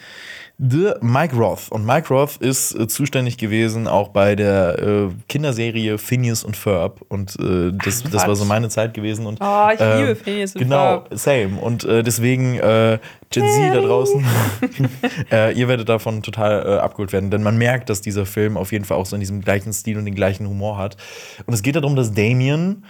The 0.63 0.91
Mike 1.01 1.35
Roth. 1.35 1.71
Und 1.71 1.87
Mike 1.87 2.13
Roth 2.13 2.37
ist 2.37 2.75
äh, 2.75 2.87
zuständig 2.87 3.39
gewesen 3.39 3.87
auch 3.87 4.09
bei 4.09 4.35
der 4.35 4.77
äh, 4.77 5.09
Kinderserie 5.27 5.97
Phineas 5.97 6.43
und 6.43 6.55
Ferb. 6.55 7.01
Und 7.09 7.35
äh, 7.39 7.71
das, 7.83 8.03
das 8.03 8.27
war 8.27 8.35
so 8.35 8.45
meine 8.45 8.69
Zeit 8.69 8.93
gewesen. 8.93 9.25
Und, 9.25 9.39
Oh, 9.41 9.69
ich 9.73 9.79
ähm, 9.79 9.97
liebe 10.01 10.15
Phineas 10.15 10.53
und 10.53 10.61
Genau, 10.61 11.01
Ferb. 11.01 11.07
same. 11.13 11.59
Und 11.59 11.83
äh, 11.85 12.03
deswegen, 12.03 12.59
äh, 12.59 12.99
Gen 13.31 13.47
Z 13.49 13.73
da 13.73 13.81
draußen, 13.81 14.23
äh, 15.31 15.53
ihr 15.57 15.67
werdet 15.67 15.89
davon 15.89 16.21
total 16.21 16.63
äh, 16.63 16.77
abgeholt 16.79 17.11
werden. 17.11 17.31
Denn 17.31 17.41
man 17.41 17.57
merkt, 17.57 17.89
dass 17.89 18.01
dieser 18.01 18.27
Film 18.27 18.55
auf 18.55 18.71
jeden 18.71 18.85
Fall 18.85 18.97
auch 18.97 19.07
so 19.07 19.15
in 19.15 19.19
diesem 19.21 19.41
gleichen 19.41 19.73
Stil 19.73 19.97
und 19.97 20.05
den 20.05 20.13
gleichen 20.15 20.47
Humor 20.47 20.77
hat. 20.77 20.95
Und 21.47 21.55
es 21.55 21.63
geht 21.63 21.75
darum, 21.75 21.95
dass 21.95 22.13
Damien, 22.13 22.83
äh, 22.83 22.87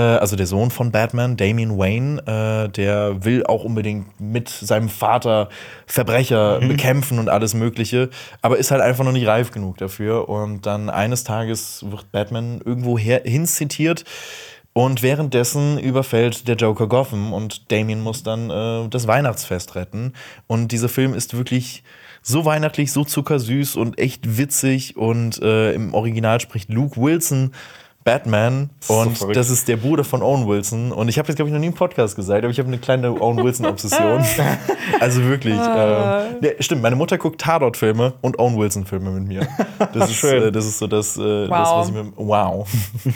also 0.00 0.34
der 0.34 0.46
Sohn 0.46 0.70
von 0.70 0.90
Batman, 0.90 1.36
Damian 1.36 1.78
Wayne, 1.78 2.20
äh, 2.26 2.68
der 2.68 3.24
will 3.24 3.46
auch 3.46 3.64
unbedingt 3.64 4.20
mit 4.20 4.48
seinem 4.48 4.88
Vater 4.88 5.48
Verbrecher 5.86 6.58
bekämpfen 6.60 7.18
und 7.18 7.28
alles 7.28 7.54
Mögliche, 7.54 8.10
aber 8.42 8.58
ist 8.58 8.70
halt 8.70 8.82
einfach 8.82 9.04
noch 9.04 9.12
nicht 9.12 9.26
reif 9.26 9.52
genug 9.52 9.78
dafür. 9.78 10.28
Und 10.28 10.66
dann 10.66 10.90
eines 10.90 11.24
Tages 11.24 11.84
wird 11.88 12.10
Batman 12.10 12.60
irgendwo 12.64 12.98
hin 12.98 13.46
zitiert. 13.46 14.04
Und 14.76 15.04
währenddessen 15.04 15.78
überfällt 15.78 16.48
der 16.48 16.56
Joker 16.56 16.88
Gotham 16.88 17.32
und 17.32 17.70
Damien 17.70 18.00
muss 18.00 18.24
dann 18.24 18.50
äh, 18.50 18.88
das 18.88 19.06
Weihnachtsfest 19.06 19.76
retten. 19.76 20.14
Und 20.48 20.72
dieser 20.72 20.88
Film 20.88 21.14
ist 21.14 21.36
wirklich 21.36 21.84
so 22.22 22.44
weihnachtlich, 22.44 22.90
so 22.90 23.04
zuckersüß 23.04 23.76
und 23.76 24.00
echt 24.00 24.36
witzig. 24.36 24.96
Und 24.96 25.40
äh, 25.40 25.72
im 25.74 25.94
Original 25.94 26.40
spricht 26.40 26.70
Luke 26.70 27.00
Wilson 27.00 27.52
Batman 28.04 28.68
so 28.80 28.94
und 29.00 29.16
verrückt. 29.16 29.36
das 29.36 29.48
ist 29.48 29.66
der 29.66 29.76
Bruder 29.78 30.04
von 30.04 30.22
Owen 30.22 30.46
Wilson. 30.46 30.92
Und 30.92 31.08
ich 31.08 31.18
habe 31.18 31.28
jetzt, 31.28 31.36
glaube 31.36 31.48
ich, 31.48 31.52
noch 31.54 31.60
nie 31.60 31.68
im 31.68 31.74
Podcast 31.74 32.14
gesagt, 32.16 32.44
aber 32.44 32.50
ich 32.50 32.58
habe 32.58 32.68
eine 32.68 32.78
kleine 32.78 33.18
Owen 33.20 33.42
Wilson-Obsession. 33.42 34.22
also 35.00 35.22
wirklich. 35.24 35.58
Ah. 35.58 36.24
ähm, 36.26 36.36
ja, 36.42 36.50
stimmt, 36.60 36.82
meine 36.82 36.96
Mutter 36.96 37.16
guckt 37.16 37.40
Tatort-Filme 37.40 38.12
und 38.20 38.38
Owen 38.38 38.58
Wilson-Filme 38.58 39.10
mit 39.10 39.26
mir. 39.26 39.48
Das 39.94 40.10
ist, 40.10 40.16
Schön. 40.16 40.42
äh, 40.44 40.52
das 40.52 40.66
ist 40.66 40.78
so 40.78 40.86
das, 40.86 41.16
äh, 41.16 41.48
das 41.48 41.50
Wow. 41.50 41.78
was 41.80 41.88
ich 41.88 41.94
mir. 41.94 42.12
Wow. 42.16 42.68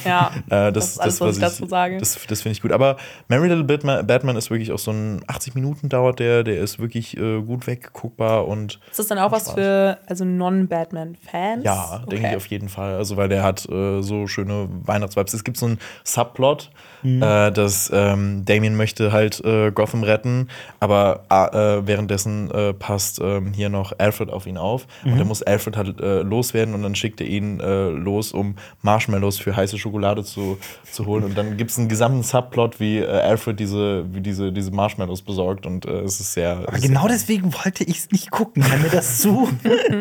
Ja, 0.05 0.30
Äh, 0.51 0.72
das, 0.72 0.89
ist 0.93 0.99
alles, 1.01 1.20
was 1.20 1.36
ich 1.36 1.43
dazu 1.43 1.66
sage. 1.66 1.99
Das, 1.99 2.18
das 2.26 2.41
finde 2.41 2.53
ich 2.53 2.62
gut. 2.62 2.72
Aber 2.72 2.97
Merry 3.28 3.49
Little 3.49 3.64
Batman, 3.64 4.07
Batman 4.07 4.36
ist 4.36 4.51
wirklich 4.51 4.72
auch 4.72 4.78
so 4.78 4.91
ein 4.91 5.20
80 5.26 5.55
Minuten 5.55 5.89
dauert 5.91 6.18
der, 6.18 6.43
der 6.45 6.59
ist 6.61 6.78
wirklich 6.78 7.16
äh, 7.18 7.43
gut 7.43 7.66
wegguckbar 7.66 8.47
und 8.49 8.80
ist 8.91 8.99
das 8.99 9.07
dann 9.09 9.18
auch 9.18 9.32
was 9.32 9.51
für 9.53 9.99
also 10.07 10.24
Non-Batman-Fans? 10.24 11.64
ja, 11.64 11.99
denke 12.11 12.16
Okay. 12.24 12.30
ich 12.30 12.36
auf 12.36 12.47
jeden 12.47 12.68
Fall. 12.68 12.95
Also 12.95 13.16
weil 13.16 13.28
der 13.28 13.43
hat 13.43 13.68
äh, 13.68 14.01
so 14.03 14.26
schöne 14.26 14.68
Weihnachtsvibes. 14.87 15.35
Es 15.35 15.45
gibt 15.45 15.57
so 15.57 15.66
einen 15.66 15.79
Subplot, 16.05 16.70
Mhm. 17.05 17.22
äh, 17.22 17.53
dass 17.53 17.93
ähm, 17.95 18.45
Damien 18.45 18.76
möchte 18.76 19.12
halt 19.12 19.41
äh, 19.45 19.70
Gotham 19.70 20.03
retten, 20.03 20.49
aber 20.81 21.22
äh, 21.31 21.87
währenddessen 21.87 22.51
äh, 22.51 22.72
passt 22.74 23.20
ähm, 23.22 23.53
hier 23.55 23.68
noch 23.68 23.93
Alfred 23.99 24.31
auf 24.31 24.49
ihn 24.49 24.57
auf 24.57 24.89
und 25.05 25.12
Mhm. 25.12 25.18
er 25.20 25.24
muss 25.24 25.43
Alfred 25.45 25.76
halt 25.76 26.01
äh, 26.01 26.22
loswerden 26.22 26.74
und 26.74 26.83
dann 26.83 26.97
schickt 26.97 27.20
er 27.20 27.29
ihn 27.29 27.61
äh, 27.61 27.89
los, 27.91 28.33
um 28.33 28.57
Marshmallows 28.83 29.39
für 29.39 29.55
heiße 29.55 29.79
Schokolade 29.79 30.24
zu, 30.24 30.59
zu 30.91 31.07
holen 31.07 31.22
und 31.22 31.39
dann 31.39 31.57
gibt 31.57 31.70
es 31.70 31.79
einen 31.79 31.89
gesamten 31.89 32.24
Subplot, 32.24 32.81
wie 32.81 32.99
äh, 32.99 33.07
Alfred 33.07 33.61
diese, 33.61 34.05
wie 34.12 34.20
diese, 34.20 34.51
diese 34.51 34.72
Marshmallows 34.72 35.22
besorgt 35.22 35.66
und 35.66 35.87
äh, 35.87 36.01
es 36.01 36.18
ist 36.18 36.33
sehr 36.33 36.64
Aber 36.66 36.79
genau 36.81 37.07
deswegen 37.07 37.55
wollte 37.64 37.85
ich 37.85 37.99
es 37.99 38.11
nicht 38.11 38.33
gucken, 38.33 38.64
weil 38.68 38.79
mir 38.81 38.91
das 38.91 39.20
zu, 39.20 39.49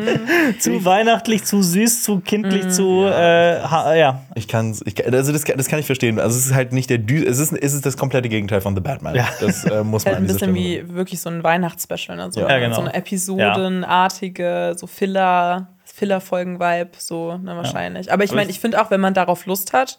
zu 0.58 0.84
weihnachtlich, 0.84 1.44
zu 1.44 1.62
süß, 1.62 2.02
zu 2.02 2.18
kindlich, 2.20 2.68
zu 2.70 3.04
äh, 3.04 3.60
ha, 3.62 3.94
ja. 3.94 4.22
Ich 4.38 4.94
kann- 4.94 5.12
also 5.12 5.32
das, 5.32 5.44
kann- 5.44 5.56
das 5.56 5.68
kann 5.68 5.78
ich 5.78 5.86
verstehen. 5.86 6.18
Also 6.20 6.38
es 6.38 6.46
ist 6.46 6.54
halt 6.54 6.72
nicht 6.72 6.88
der 6.90 6.98
Dü 6.98 7.24
es 7.24 7.38
ist, 7.38 7.52
es 7.52 7.72
ist 7.74 7.84
das 7.84 7.96
komplette 7.96 8.28
Gegenteil 8.28 8.60
von 8.60 8.74
The 8.74 8.80
Batman. 8.80 9.14
Ja. 9.14 9.28
Das 9.40 9.64
äh, 9.64 9.82
muss 9.84 10.04
man 10.04 10.14
Halt 10.14 10.24
ein 10.24 10.26
bisschen 10.26 10.54
wie 10.54 10.82
wirklich 10.94 11.20
so 11.20 11.28
ein 11.30 11.42
Weihnachtsspecial, 11.42 12.16
ne? 12.16 12.30
so, 12.32 12.40
Ja. 12.40 12.48
Ja, 12.50 12.58
genau. 12.58 12.76
so 12.76 12.80
eine 12.82 12.94
episodenartige, 12.94 14.74
so 14.76 14.86
Filler, 14.86 15.68
Filler-Folgen-Vibe, 15.84 16.90
so, 16.98 17.36
ne, 17.38 17.56
wahrscheinlich. 17.56 18.12
Aber 18.12 18.24
ich 18.24 18.32
meine, 18.32 18.50
ich 18.50 18.60
finde 18.60 18.80
auch, 18.80 18.90
wenn 18.90 19.00
man 19.00 19.14
darauf 19.14 19.46
Lust 19.46 19.72
hat, 19.72 19.98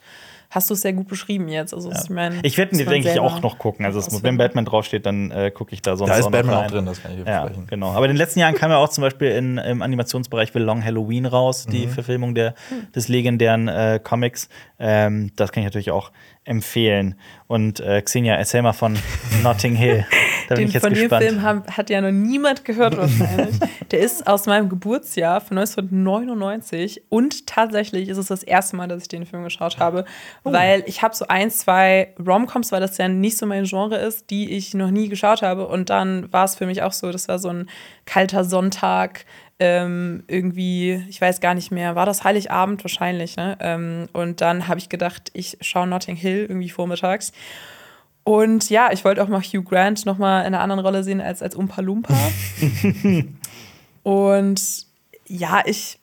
hast 0.49 0.69
du 0.69 0.73
es 0.73 0.81
sehr 0.81 0.93
gut 0.93 1.07
beschrieben 1.07 1.47
jetzt. 1.47 1.73
Also, 1.73 1.91
ich 1.91 2.09
meine. 2.09 2.39
Ich 2.43 2.57
werde 2.57 2.75
muss 2.75 2.85
man 2.85 2.93
denke 2.93 3.11
ich, 3.11 3.19
auch 3.19 3.41
noch 3.41 3.57
gucken. 3.59 3.85
Also, 3.85 3.99
es, 3.99 4.07
ausfinden. 4.07 4.25
wenn 4.25 4.37
Batman 4.37 4.65
draufsteht, 4.65 5.05
dann 5.05 5.31
äh, 5.31 5.51
gucke 5.51 5.73
ich 5.73 5.81
da 5.81 5.95
sonst 5.95 6.09
Da 6.09 6.17
ist 6.17 6.25
auch 6.25 6.31
Batman 6.31 6.55
noch 6.55 6.63
auch 6.65 6.71
drin, 6.71 6.85
das 6.85 7.01
kann 7.01 7.11
ich 7.19 7.25
Ja, 7.25 7.49
genau. 7.67 7.91
Aber 7.91 8.05
in 8.05 8.11
den 8.11 8.17
letzten 8.17 8.39
Jahren 8.39 8.55
kam 8.55 8.71
ja 8.71 8.77
auch 8.77 8.89
zum 8.89 9.01
Beispiel 9.03 9.29
in, 9.31 9.57
im 9.57 9.81
Animationsbereich 9.81 10.51
The 10.53 10.59
Long 10.59 10.83
Halloween 10.83 11.25
raus, 11.25 11.65
die 11.65 11.85
Mhm. 11.87 11.91
Verfilmung 11.91 12.35
der, 12.35 12.55
des 12.95 13.07
legendären 13.07 13.67
äh, 13.67 13.99
Comics. 14.03 14.49
Ähm, 14.79 15.31
das 15.35 15.51
kann 15.51 15.61
ich 15.61 15.65
natürlich 15.65 15.91
auch 15.91 16.11
empfehlen. 16.45 17.15
Und 17.47 17.79
äh, 17.79 18.01
Xenia, 18.01 18.35
erzähl 18.35 18.61
mal 18.61 18.73
von 18.73 18.97
Notting 19.43 19.75
Hill. 19.75 20.05
Da 20.49 20.55
Den, 20.55 20.71
von 20.71 20.93
dem 20.93 21.09
Film 21.09 21.43
haben, 21.43 21.63
hat 21.67 21.91
ja 21.91 22.01
noch 22.01 22.09
niemand 22.11 22.65
gehört 22.65 22.97
wahrscheinlich. 22.97 23.55
Der 23.91 23.99
ist 23.99 24.25
aus 24.27 24.47
meinem 24.47 24.67
Geburtsjahr 24.67 25.41
von 25.41 25.59
1999 25.59 27.03
und 27.09 27.45
tatsächlich 27.45 28.09
ist 28.09 28.17
es 28.17 28.27
das 28.27 28.41
erste 28.41 28.75
Mal, 28.75 28.87
dass 28.87 29.03
ich 29.03 29.07
den 29.07 29.25
Film 29.27 29.43
geschaut 29.43 29.77
habe, 29.79 30.05
Oh. 30.43 30.51
weil 30.51 30.83
ich 30.87 31.03
habe 31.03 31.15
so 31.15 31.27
ein, 31.27 31.51
zwei 31.51 32.13
Romcoms, 32.17 32.71
weil 32.71 32.81
das 32.81 32.97
ja 32.97 33.07
nicht 33.07 33.37
so 33.37 33.45
mein 33.45 33.65
Genre 33.65 33.97
ist, 33.97 34.29
die 34.31 34.51
ich 34.51 34.73
noch 34.73 34.89
nie 34.89 35.07
geschaut 35.07 35.41
habe 35.43 35.67
und 35.67 35.89
dann 35.91 36.31
war 36.33 36.45
es 36.45 36.55
für 36.55 36.65
mich 36.65 36.81
auch 36.81 36.93
so, 36.93 37.11
das 37.11 37.27
war 37.27 37.37
so 37.37 37.49
ein 37.49 37.69
kalter 38.05 38.43
Sonntag, 38.43 39.25
ähm, 39.59 40.23
irgendwie, 40.27 41.03
ich 41.09 41.19
weiß 41.21 41.41
gar 41.41 41.53
nicht 41.53 41.69
mehr, 41.69 41.95
war 41.95 42.05
das 42.05 42.23
Heiligabend 42.23 42.83
wahrscheinlich, 42.83 43.35
ne? 43.35 43.57
Ähm, 43.59 44.07
und 44.13 44.41
dann 44.41 44.67
habe 44.67 44.79
ich 44.79 44.87
gedacht, 44.89 45.29
ich 45.33 45.57
schaue 45.61 45.85
Notting 45.85 46.15
Hill 46.15 46.45
irgendwie 46.47 46.69
vormittags. 46.69 47.33
Und 48.23 48.69
ja, 48.69 48.89
ich 48.91 49.03
wollte 49.05 49.23
auch 49.23 49.27
mal 49.27 49.41
Hugh 49.41 49.63
Grant 49.63 50.05
noch 50.05 50.17
mal 50.17 50.41
in 50.41 50.47
einer 50.47 50.59
anderen 50.61 50.81
Rolle 50.81 51.03
sehen 51.03 51.19
als 51.21 51.41
als 51.41 51.55
Umpa 51.55 51.81
Lumpa. 51.81 52.13
Und 54.03 54.61
ja, 55.27 55.61
ich, 55.65 55.99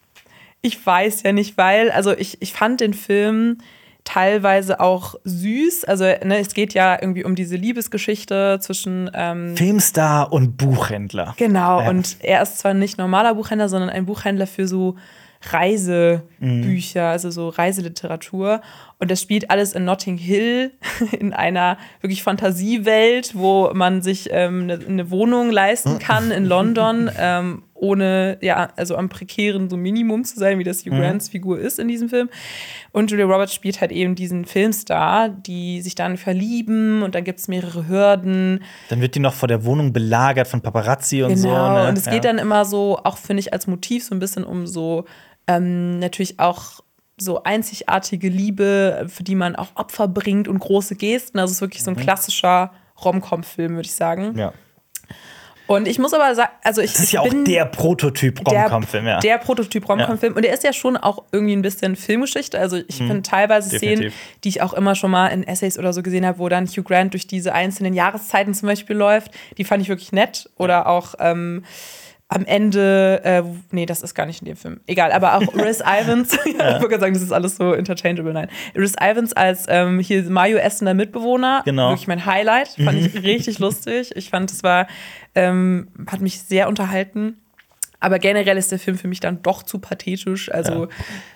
ich 0.63 0.85
weiß 0.85 1.23
ja 1.23 1.33
nicht, 1.33 1.57
weil, 1.57 1.91
also 1.91 2.13
ich, 2.17 2.41
ich 2.43 2.53
fand 2.53 2.81
den 2.81 2.95
Film 2.95 3.59
teilweise 4.05 4.79
auch 4.81 5.17
süß. 5.25 5.85
Also 5.85 6.05
ne, 6.05 6.39
es 6.39 6.55
geht 6.55 6.75
ja 6.75 6.97
irgendwie 7.01 7.25
um 7.25 7.35
diese 7.35 7.57
Liebesgeschichte 7.57 8.59
zwischen 8.61 9.11
ähm, 9.15 9.57
Filmstar 9.57 10.33
und 10.33 10.57
Buchhändler. 10.57 11.35
Genau, 11.39 11.81
Ja. 11.81 11.89
und 11.91 12.17
er 12.21 12.43
ist 12.43 12.59
zwar 12.59 12.75
nicht 12.75 12.99
normaler 12.99 13.35
Buchhändler, 13.35 13.69
sondern 13.69 13.91
ein 13.91 14.07
Buchhändler 14.07 14.47
für 14.47 14.69
so 14.69 14.95
Reisebücher, 15.53 17.09
also 17.09 17.31
so 17.31 17.49
Reiseliteratur. 17.49 18.61
Und 18.99 19.11
das 19.11 19.21
spielt 19.21 19.51
alles 19.51 19.73
in 19.75 19.85
Notting 19.85 20.17
Hill, 20.17 20.73
in 21.19 21.33
einer 21.35 21.77
wirklich 22.01 22.23
Fantasiewelt, 22.23 23.33
wo 23.35 23.71
man 23.75 24.01
sich 24.03 24.29
ähm, 24.33 24.63
eine, 24.63 24.79
eine 24.87 25.11
Wohnung 25.11 25.51
leisten 25.51 25.99
kann 25.99 26.31
in 26.31 26.47
London, 26.47 27.11
ähm, 27.19 27.63
ohne 27.75 28.39
ja, 28.41 28.71
also 28.77 28.97
am 28.97 29.11
prekären 29.11 29.69
so 29.69 29.77
Minimum 29.77 30.25
zu 30.25 30.39
sein, 30.39 30.59
wie 30.59 30.65
das 30.65 30.87
Hugh 30.87 30.97
Grants 30.99 31.29
Figur 31.29 31.59
ist 31.59 31.79
in 31.79 31.89
diesem 31.89 32.09
Film. 32.09 32.31
Und 32.93 33.11
Julia 33.11 33.27
Roberts 33.27 33.53
spielt 33.53 33.83
halt 33.83 33.93
eben 33.93 34.15
diesen 34.15 34.47
Filmstar, 34.47 35.29
die 35.29 35.83
sich 35.83 35.95
dann 35.95 36.17
verlieben 36.17 37.03
und 37.03 37.15
dann 37.15 37.25
gibt 37.25 37.39
es 37.39 37.49
mehrere 37.49 37.87
Hürden. 37.87 38.65
Dann 38.89 39.03
wird 39.03 39.15
die 39.15 39.21
noch 39.21 39.35
vor 39.35 39.49
der 39.49 39.67
Wohnung 39.67 39.93
belagert 39.93 40.49
von 40.49 40.63
Paparazzi 40.63 41.23
und 41.23 41.37
so. 41.37 41.49
Genau, 41.49 41.83
Ne? 41.83 41.89
und 41.91 41.99
es 41.99 42.05
geht 42.07 42.15
Ja. 42.25 42.33
dann 42.33 42.39
immer 42.39 42.65
so, 42.65 42.99
auch 43.05 43.19
finde 43.19 43.41
ich 43.41 43.53
als 43.53 43.67
Motiv 43.67 44.05
so 44.05 44.15
ein 44.15 44.21
bisschen 44.21 44.45
um 44.45 44.67
so 44.67 45.05
ähm, 45.47 45.99
natürlich 45.99 46.39
auch 46.39 46.81
so 47.19 47.43
einzigartige 47.45 48.29
Liebe, 48.29 49.07
für 49.09 49.23
die 49.23 49.35
man 49.35 49.57
auch 49.57 49.69
Opfer 49.75 50.07
bringt 50.09 50.49
und 50.49 50.59
große 50.59 50.97
Gesten. 50.97 51.39
Also 51.39 51.51
es 51.51 51.57
ist 51.57 51.61
wirklich 51.63 51.83
so 51.83 51.91
ein 51.91 51.97
klassischer 51.97 52.73
Rom-Com-Film, 53.03 53.75
würde 53.77 53.87
ich 53.87 53.95
sagen. 53.95 54.33
Mhm. 54.33 54.39
Ja. 54.39 54.53
Und 55.69 55.89
ich 55.89 55.99
muss 55.99 56.15
aber 56.15 56.33
sagen, 56.35 56.51
also 56.63 56.81
ich 56.81 56.93
Das 56.93 57.01
ist 57.03 57.13
ja 57.13 57.23
auch 57.23 57.29
der 57.45 57.65
Prototyp 57.65 58.41
Rom-Com-Film, 58.49 59.07
ja. 59.07 59.19
der 59.19 59.39
Prototyp 59.39 59.89
Rom-Com-Film. 59.89 60.35
Und 60.35 60.45
der 60.45 60.55
ist 60.55 60.63
ja 60.63 60.73
schon 60.73 60.97
auch 60.97 61.25
irgendwie 61.33 61.57
ein 61.57 61.63
bisschen 61.63 61.97
Filmgeschichte. 61.97 62.57
Also 62.59 62.77
ich 62.77 62.99
finde 62.99 63.23
teilweise 63.23 63.71
Szenen, 63.71 63.95
Mhm. 63.95 64.03
Definitiv. 64.03 64.15
die 64.45 64.49
ich 64.51 64.63
auch 64.63 64.75
immer 64.75 64.95
schon 64.95 65.11
mal 65.11 65.29
in 65.29 65.43
Essays 65.43 65.77
oder 65.79 65.93
so 65.93 66.03
gesehen 66.03 66.25
habe, 66.25 66.39
wo 66.39 66.49
dann 66.49 66.67
Hugh 66.69 66.85
Grant 66.85 67.15
durch 67.15 67.27
diese 67.27 67.53
einzelnen 67.53 67.95
Jahreszeiten 67.95 68.55
zum 68.55 68.69
Beispiel 68.69 68.95
läuft. 68.95 69.33
Die 69.59 69.65
fand 69.65 69.83
ich 69.83 69.89
wirklich 69.89 70.13
nett. 70.13 70.49
Oder 70.57 70.87
auch 70.87 71.15
ähm, 71.19 71.65
am 72.29 72.45
Ende, 72.45 73.21
äh, 73.25 73.43
nee, 73.71 73.87
das 73.87 74.03
ist 74.03 74.15
gar 74.15 74.27
nicht 74.27 74.41
in 74.43 74.47
dem 74.47 74.57
Film. 74.57 74.81
Egal, 74.87 75.13
aber 75.13 75.37
auch 75.37 75.43
Rhys 75.55 75.81
Ivans, 75.81 76.33
ja, 76.37 76.43
ich 76.45 76.57
wollte 76.57 76.89
gerade 76.89 77.01
sagen, 77.01 77.15
das 77.15 77.23
ist 77.23 77.33
alles 77.33 77.57
so 77.57 77.73
interchangeable, 77.73 78.33
nein. 78.33 78.49
Rhys 78.75 78.95
Ivans 79.01 79.33
als 79.33 79.67
ähm, 79.69 80.01
hier 80.01 80.25
Mayo 80.25 80.57
essender 80.59 80.95
Mitbewohner, 80.95 81.63
Genau. 81.65 81.91
wirklich 81.91 82.09
mein 82.09 82.27
Highlight, 82.27 82.69
fand 82.83 82.99
ich 82.99 83.15
richtig 83.23 83.59
lustig. 83.61 84.11
Ich 84.17 84.31
fand, 84.31 84.51
es 84.51 84.65
war, 84.65 84.89
ähm, 85.37 85.89
hat 86.11 86.21
mich 86.21 86.41
sehr 86.41 86.69
unterhalten. 86.69 87.39
Aber 88.07 88.21
generell 88.21 88.57
ist 88.57 88.71
der 88.71 88.79
Film 88.79 88.97
für 88.97 89.09
mich 89.09 89.19
dann 89.19 89.43
doch 89.43 89.65
zu 89.65 89.81
pathetisch, 89.81 90.49
also 90.53 90.87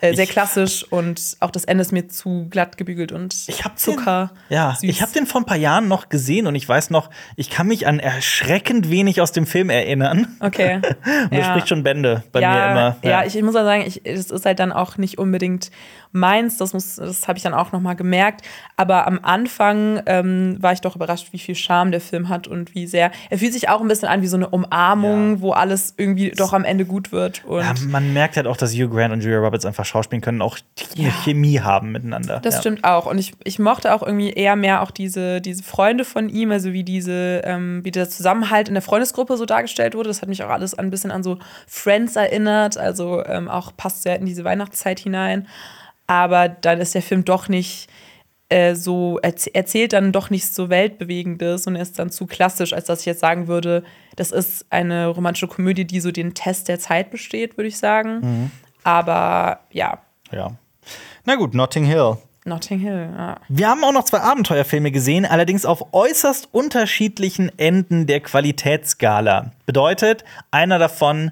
äh, 0.01 0.15
sehr 0.15 0.23
Ich- 0.23 0.31
klassisch 0.31 0.85
und 0.89 1.37
auch 1.41 1.51
das 1.51 1.65
Ende 1.65 1.83
ist 1.83 1.91
mir 1.91 2.07
zu 2.07 2.47
glatt 2.49 2.77
gebügelt 2.77 3.11
und 3.11 3.35
Ich 3.49 3.65
hab 3.65 3.77
Zucker. 3.77 4.31
Den, 4.49 4.55
ja, 4.57 4.71
süß. 4.79 4.89
ich 4.89 5.03
habe 5.03 5.11
den 5.13 5.27
vor 5.27 5.41
ein 5.41 5.47
paar 5.47 5.57
Jahren 5.57 5.89
noch 5.89 6.11
gesehen 6.11 6.47
und 6.47 6.55
ich 6.55 6.69
weiß 6.69 6.91
noch, 6.91 7.11
ich 7.35 7.51
kann 7.51 7.67
mich 7.67 7.89
an 7.89 7.99
erschreckend 7.99 8.89
wenig 8.89 9.21
aus 9.21 9.33
dem 9.33 9.47
Film 9.47 9.69
erinnern. 9.69 10.29
Okay. 10.39 10.77
Und 11.25 11.33
das 11.33 11.39
Ja. 11.41 11.45
spricht 11.51 11.69
schon 11.69 11.83
Bände 11.83 12.23
bei 12.31 12.41
ja, 12.41 12.51
mir 12.53 12.71
immer. 12.71 12.97
Ja, 13.03 13.25
ich, 13.25 13.35
ich 13.35 13.43
muss 13.43 13.57
auch 13.57 13.65
sagen, 13.65 13.83
ich, 13.85 14.03
das 14.05 14.31
ist 14.31 14.47
halt 14.47 14.61
dann 14.61 14.71
auch 14.71 14.97
nicht 14.97 15.19
unbedingt 15.19 15.71
meins. 16.13 16.57
Das 16.59 16.73
muss, 16.73 16.97
das 16.97 17.27
habe 17.27 17.37
ich 17.37 17.43
dann 17.43 17.55
auch 17.55 17.73
noch 17.73 17.81
mal 17.81 17.95
gemerkt. 17.95 18.43
Aber 18.77 19.07
am 19.09 19.19
Anfang 19.23 20.03
ähm, 20.07 20.57
war 20.61 20.73
ich 20.73 20.81
doch 20.81 20.95
überrascht, 20.97 21.29
wie 21.33 21.39
viel 21.39 21.55
Charme 21.57 21.91
der 21.91 22.01
Film 22.01 22.29
hat 22.29 22.47
und 22.47 22.75
wie 22.75 22.87
sehr. 22.87 23.11
Er 23.29 23.39
fühlt 23.39 23.53
sich 23.53 23.69
auch 23.69 23.81
ein 23.81 23.89
bisschen 23.89 24.09
an 24.09 24.23
wie 24.23 24.27
so 24.29 24.37
eine 24.37 24.49
Umarmung, 24.51 25.41
wo 25.41 25.53
alles 25.53 25.95
irgendwie 25.97 26.31
doch 26.31 26.53
am 26.53 26.60
Ende 26.65 26.85
gut 26.85 27.13
wird. 27.13 27.43
Ja, 27.49 27.75
man 27.89 28.13
merkt 28.13 28.37
halt 28.37 28.47
auch, 28.47 28.57
dass 28.57 28.73
Hugh 28.73 28.89
Grant 28.89 29.13
und 29.13 29.23
Julia 29.23 29.39
Roberts 29.39 29.65
einfach 29.65 29.85
schauspielen 29.85 30.21
können, 30.21 30.43
auch 30.43 30.59
eine 30.97 31.11
Chemie 31.11 31.61
haben 31.61 31.93
miteinander. 31.93 32.41
Das 32.41 32.55
ja. 32.55 32.61
stimmt 32.61 32.85
auch. 32.85 33.07
Und 33.07 33.19
ich, 33.19 33.33
ich 33.45 33.59
mochte 33.59 33.95
auch 33.95 34.03
irgendwie 34.03 34.31
eher 34.31 34.57
mehr 34.57 34.83
auch 34.83 34.91
diese, 34.91 35.41
diese 35.41 35.63
Freunde 35.63 36.05
von 36.05 36.29
ihm, 36.29 36.51
also 36.51 36.73
wie 36.73 36.85
diese, 36.85 37.43
ähm, 37.45 37.85
wie 37.85 37.91
der 37.91 38.09
Zusammenhalt 38.09 38.69
in 38.69 38.75
der 38.75 38.83
Freundesgruppe 38.83 39.37
so 39.37 39.47
dargestellt 39.47 39.95
wurde. 39.95 40.09
Das 40.09 40.23
hat 40.23 40.29
mich 40.29 40.43
auch 40.43 40.51
alles 40.51 40.75
ein 40.75 40.91
bisschen 40.91 41.11
an 41.11 41.23
so 41.23 41.39
Friends 41.67 42.17
erinnert. 42.17 42.79
Also 42.79 43.25
ähm, 43.25 43.49
auch 43.49 43.77
passt 43.77 44.03
sehr 44.03 44.19
in 44.19 44.27
diese 44.27 44.45
Weihnachtszeit 44.45 45.01
hinein. 45.01 45.47
Aber 46.07 46.49
dann 46.49 46.81
ist 46.81 46.95
der 46.95 47.03
Film 47.03 47.25
doch 47.25 47.49
nicht 47.49 47.89
äh, 48.51 48.75
so, 48.75 49.19
erz 49.23 49.47
erzählt 49.47 49.93
dann 49.93 50.13
doch 50.13 50.29
nichts 50.29 50.55
so 50.55 50.69
Weltbewegendes 50.69 51.67
und 51.67 51.77
ist 51.77 51.99
dann 51.99 52.11
zu 52.11 52.27
klassisch, 52.27 52.73
als 52.73 52.87
dass 52.87 53.01
ich 53.01 53.07
jetzt 53.07 53.21
sagen 53.21 53.47
würde, 53.47 53.85
das 54.17 54.33
ist 54.33 54.67
eine 54.71 55.07
romantische 55.07 55.49
Komödie, 55.49 55.87
die 55.87 56.01
so 56.01 56.11
den 56.11 56.35
Test 56.35 56.69
der 56.69 56.79
Zeit 56.79 57.11
besteht, 57.11 57.57
würde 57.57 57.69
ich 57.69 57.79
sagen. 57.79 58.51
Aber 58.83 59.61
ja, 59.71 59.99
ja. 60.33 60.53
Na 61.25 61.37
gut, 61.37 61.55
Notting 61.55 61.85
Hill. 61.85 62.17
Notting 62.45 62.81
Hill, 62.81 63.11
ja. 63.17 63.37
Wir 63.49 63.69
haben 63.69 63.85
auch 63.85 63.93
noch 63.93 64.05
zwei 64.05 64.21
Abenteuerfilme 64.21 64.91
gesehen, 64.91 65.27
allerdings 65.27 65.65
auf 65.65 65.93
äußerst 65.93 66.49
unterschiedlichen 66.53 67.57
Enden 67.59 68.07
der 68.07 68.21
Qualitätsskala. 68.21 69.53
Bedeutet, 69.67 70.25
einer 70.51 70.79
davon, 70.79 71.31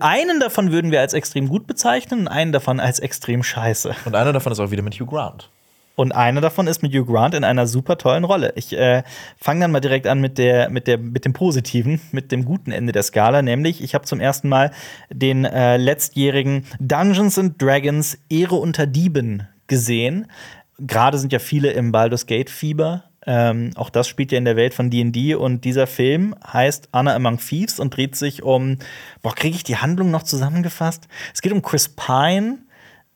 einen 0.00 0.40
davon 0.40 0.72
würden 0.72 0.92
wir 0.92 1.00
als 1.00 1.12
extrem 1.12 1.48
gut 1.48 1.66
bezeichnen 1.66 2.20
und 2.20 2.28
einen 2.28 2.52
davon 2.52 2.80
als 2.80 3.00
extrem 3.00 3.42
scheiße. 3.42 3.94
Und 4.04 4.14
einer 4.14 4.32
davon 4.32 4.52
ist 4.52 4.60
auch 4.60 4.70
wieder 4.70 4.82
mit 4.82 4.94
Hugh 4.94 5.10
Grant. 5.10 5.50
Und 5.96 6.12
einer 6.12 6.40
davon 6.40 6.66
ist 6.66 6.82
mit 6.82 6.92
Hugh 6.92 7.04
Grant 7.04 7.34
in 7.34 7.44
einer 7.44 7.66
super 7.66 7.96
tollen 7.96 8.24
Rolle. 8.24 8.52
Ich 8.56 8.72
äh, 8.76 9.04
fange 9.36 9.60
dann 9.60 9.70
mal 9.70 9.80
direkt 9.80 10.06
an 10.06 10.20
mit, 10.20 10.38
der, 10.38 10.68
mit, 10.68 10.86
der, 10.88 10.98
mit 10.98 11.24
dem 11.24 11.32
Positiven, 11.32 12.00
mit 12.10 12.32
dem 12.32 12.44
guten 12.44 12.72
Ende 12.72 12.92
der 12.92 13.04
Skala. 13.04 13.42
Nämlich, 13.42 13.82
ich 13.82 13.94
habe 13.94 14.04
zum 14.04 14.18
ersten 14.18 14.48
Mal 14.48 14.72
den 15.10 15.44
äh, 15.44 15.76
letztjährigen 15.76 16.66
Dungeons 16.80 17.38
and 17.38 17.62
Dragons 17.62 18.18
Ehre 18.28 18.56
unter 18.56 18.86
Dieben 18.86 19.46
gesehen. 19.68 20.26
Gerade 20.78 21.18
sind 21.18 21.32
ja 21.32 21.38
viele 21.38 21.70
im 21.70 21.92
Baldur's 21.92 22.26
Gate 22.26 22.50
Fieber. 22.50 23.04
Ähm, 23.26 23.70
auch 23.76 23.88
das 23.88 24.08
spielt 24.08 24.32
ja 24.32 24.38
in 24.38 24.44
der 24.44 24.56
Welt 24.56 24.74
von 24.74 24.90
D&D 24.90 25.34
und 25.34 25.64
dieser 25.64 25.86
Film 25.86 26.34
heißt 26.46 26.88
Anna 26.92 27.14
Among 27.14 27.38
Thieves 27.38 27.80
und 27.80 27.96
dreht 27.96 28.16
sich 28.16 28.42
um, 28.42 28.78
boah, 29.22 29.34
kriege 29.34 29.56
ich 29.56 29.64
die 29.64 29.78
Handlung 29.78 30.10
noch 30.10 30.24
zusammengefasst? 30.24 31.08
Es 31.32 31.40
geht 31.40 31.52
um 31.52 31.62
Chris 31.62 31.88
Pine, 31.88 32.58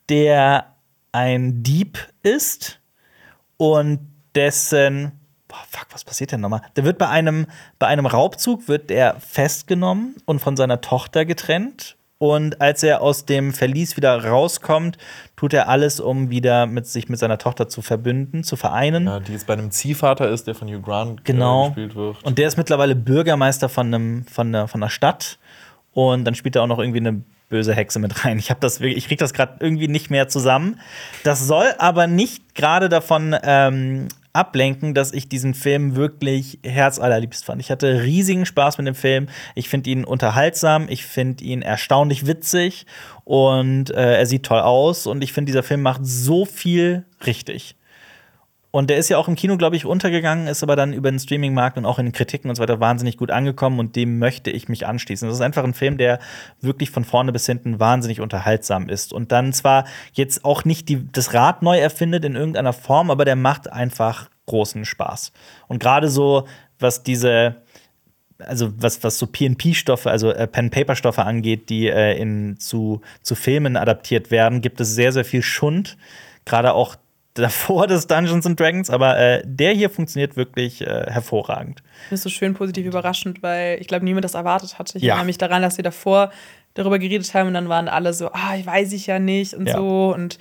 der 0.08 0.77
ein 1.12 1.62
Dieb 1.62 1.98
ist 2.22 2.80
und 3.56 4.00
dessen 4.34 5.12
boah, 5.48 5.58
fuck, 5.68 5.86
was 5.92 6.04
passiert 6.04 6.32
denn 6.32 6.40
nochmal? 6.40 6.62
Der 6.76 6.84
wird 6.84 6.98
bei 6.98 7.08
einem 7.08 7.46
bei 7.78 7.86
einem 7.86 8.06
Raubzug 8.06 8.68
wird 8.68 8.90
er 8.90 9.18
festgenommen 9.20 10.16
und 10.26 10.40
von 10.40 10.56
seiner 10.56 10.80
Tochter 10.80 11.24
getrennt 11.24 11.96
und 12.18 12.60
als 12.60 12.82
er 12.82 13.00
aus 13.00 13.26
dem 13.26 13.52
Verlies 13.52 13.96
wieder 13.96 14.24
rauskommt, 14.24 14.98
tut 15.36 15.54
er 15.54 15.68
alles, 15.68 16.00
um 16.00 16.30
wieder 16.30 16.66
mit 16.66 16.86
sich 16.88 17.08
mit 17.08 17.20
seiner 17.20 17.38
Tochter 17.38 17.68
zu 17.68 17.80
verbünden, 17.80 18.42
zu 18.42 18.56
vereinen. 18.56 19.06
Ja, 19.06 19.20
die 19.20 19.32
jetzt 19.32 19.46
bei 19.46 19.52
einem 19.52 19.70
Ziehvater 19.70 20.28
ist, 20.28 20.48
der 20.48 20.56
von 20.56 20.66
Hugh 20.66 20.80
Grant 20.82 21.20
äh, 21.20 21.22
Genau. 21.22 21.68
gespielt 21.68 21.94
wird. 21.94 22.24
Und 22.24 22.38
der 22.38 22.48
ist 22.48 22.56
mittlerweile 22.56 22.96
Bürgermeister 22.96 23.68
von, 23.68 23.86
einem, 23.94 24.26
von, 24.26 24.48
einer, 24.48 24.66
von 24.66 24.82
einer 24.82 24.90
Stadt. 24.90 25.38
Und 25.92 26.24
dann 26.24 26.34
spielt 26.34 26.56
er 26.56 26.62
auch 26.64 26.66
noch 26.66 26.80
irgendwie 26.80 26.98
eine 26.98 27.22
böse 27.48 27.74
Hexe 27.74 27.98
mit 27.98 28.24
rein. 28.24 28.38
Ich, 28.38 28.50
hab 28.50 28.60
das, 28.60 28.80
wirklich- 28.80 28.98
ich 28.98 29.08
krieg 29.08 29.18
das 29.18 29.32
gerade 29.32 29.56
irgendwie 29.60 29.88
nicht 29.88 30.10
mehr 30.10 30.28
zusammen. 30.28 30.80
Das 31.24 31.46
soll 31.46 31.66
aber 31.78 32.06
nicht 32.06 32.54
gerade 32.54 32.88
davon 32.88 33.34
ähm, 33.42 34.08
ablenken, 34.34 34.94
dass 34.94 35.12
ich 35.12 35.28
diesen 35.28 35.54
Film 35.54 35.96
wirklich 35.96 36.58
herzallerliebst 36.62 37.44
fand. 37.44 37.60
Ich 37.60 37.70
hatte 37.70 38.02
riesigen 38.02 38.46
Spaß 38.46 38.78
mit 38.78 38.86
dem 38.86 38.94
Film. 38.94 39.28
Ich 39.54 39.68
finde 39.68 39.90
ihn 39.90 40.04
unterhaltsam, 40.04 40.86
ich 40.88 41.04
finde 41.06 41.42
ihn 41.42 41.62
erstaunlich 41.62 42.26
witzig 42.26 42.86
und 43.24 43.90
äh, 43.90 44.18
er 44.18 44.26
sieht 44.26 44.44
toll 44.44 44.60
aus 44.60 45.06
und 45.06 45.24
ich 45.24 45.32
finde, 45.32 45.50
dieser 45.50 45.62
Film 45.62 45.82
macht 45.82 46.02
so 46.04 46.44
viel 46.44 47.04
richtig. 47.26 47.74
Und 48.70 48.90
der 48.90 48.98
ist 48.98 49.08
ja 49.08 49.16
auch 49.16 49.28
im 49.28 49.34
Kino, 49.34 49.56
glaube 49.56 49.76
ich, 49.76 49.86
untergegangen, 49.86 50.46
ist 50.46 50.62
aber 50.62 50.76
dann 50.76 50.92
über 50.92 51.10
den 51.10 51.18
Streamingmarkt 51.18 51.78
und 51.78 51.86
auch 51.86 51.98
in 51.98 52.06
den 52.06 52.12
Kritiken 52.12 52.50
und 52.50 52.56
so 52.56 52.62
weiter 52.62 52.80
wahnsinnig 52.80 53.16
gut 53.16 53.30
angekommen 53.30 53.78
und 53.78 53.96
dem 53.96 54.18
möchte 54.18 54.50
ich 54.50 54.68
mich 54.68 54.86
anschließen. 54.86 55.26
Das 55.26 55.38
ist 55.38 55.42
einfach 55.42 55.64
ein 55.64 55.72
Film, 55.72 55.96
der 55.96 56.18
wirklich 56.60 56.90
von 56.90 57.04
vorne 57.04 57.32
bis 57.32 57.46
hinten 57.46 57.80
wahnsinnig 57.80 58.20
unterhaltsam 58.20 58.90
ist 58.90 59.14
und 59.14 59.32
dann 59.32 59.54
zwar 59.54 59.86
jetzt 60.12 60.44
auch 60.44 60.66
nicht 60.66 60.90
die, 60.90 61.10
das 61.10 61.32
Rad 61.32 61.62
neu 61.62 61.78
erfindet 61.78 62.26
in 62.26 62.36
irgendeiner 62.36 62.74
Form, 62.74 63.10
aber 63.10 63.24
der 63.24 63.36
macht 63.36 63.72
einfach 63.72 64.28
großen 64.44 64.84
Spaß. 64.84 65.32
Und 65.66 65.78
gerade 65.78 66.08
so, 66.08 66.46
was 66.78 67.02
diese 67.02 67.56
also 68.38 68.70
was, 68.76 69.02
was 69.02 69.18
so 69.18 69.26
PNP-Stoffe, 69.26 70.08
also 70.08 70.30
äh, 70.30 70.46
Pen-Paper-Stoffe 70.46 71.24
angeht, 71.24 71.70
die 71.70 71.88
äh, 71.88 72.16
in, 72.16 72.56
zu, 72.60 73.00
zu 73.20 73.34
Filmen 73.34 73.76
adaptiert 73.76 74.30
werden, 74.30 74.60
gibt 74.60 74.80
es 74.80 74.94
sehr, 74.94 75.12
sehr 75.12 75.24
viel 75.24 75.42
Schund. 75.42 75.96
Gerade 76.44 76.72
auch 76.72 76.94
davor 77.42 77.86
des 77.86 78.06
Dungeons 78.06 78.46
and 78.46 78.58
Dragons, 78.58 78.90
aber 78.90 79.18
äh, 79.18 79.42
der 79.44 79.72
hier 79.72 79.90
funktioniert 79.90 80.36
wirklich 80.36 80.80
äh, 80.80 81.06
hervorragend. 81.08 81.82
Das 82.10 82.20
ist 82.20 82.24
so 82.24 82.28
schön 82.30 82.54
positiv 82.54 82.86
überraschend, 82.86 83.42
weil 83.42 83.80
ich 83.80 83.86
glaube, 83.88 84.04
niemand 84.04 84.24
das 84.24 84.34
erwartet 84.34 84.78
hatte. 84.78 84.98
Ich 84.98 85.04
Ja. 85.04 85.14
erinnere 85.14 85.26
mich 85.26 85.38
daran, 85.38 85.62
dass 85.62 85.76
wir 85.76 85.82
davor 85.84 86.30
darüber 86.74 86.98
geredet 86.98 87.32
haben 87.34 87.48
und 87.48 87.54
dann 87.54 87.68
waren 87.68 87.88
alle 87.88 88.12
so, 88.12 88.30
ah, 88.32 88.54
ich 88.58 88.64
weiß 88.66 88.92
ich 88.92 89.06
ja 89.06 89.18
nicht 89.18 89.54
und 89.54 89.66
Ja. 89.66 89.76
so. 89.76 90.12
Und 90.14 90.38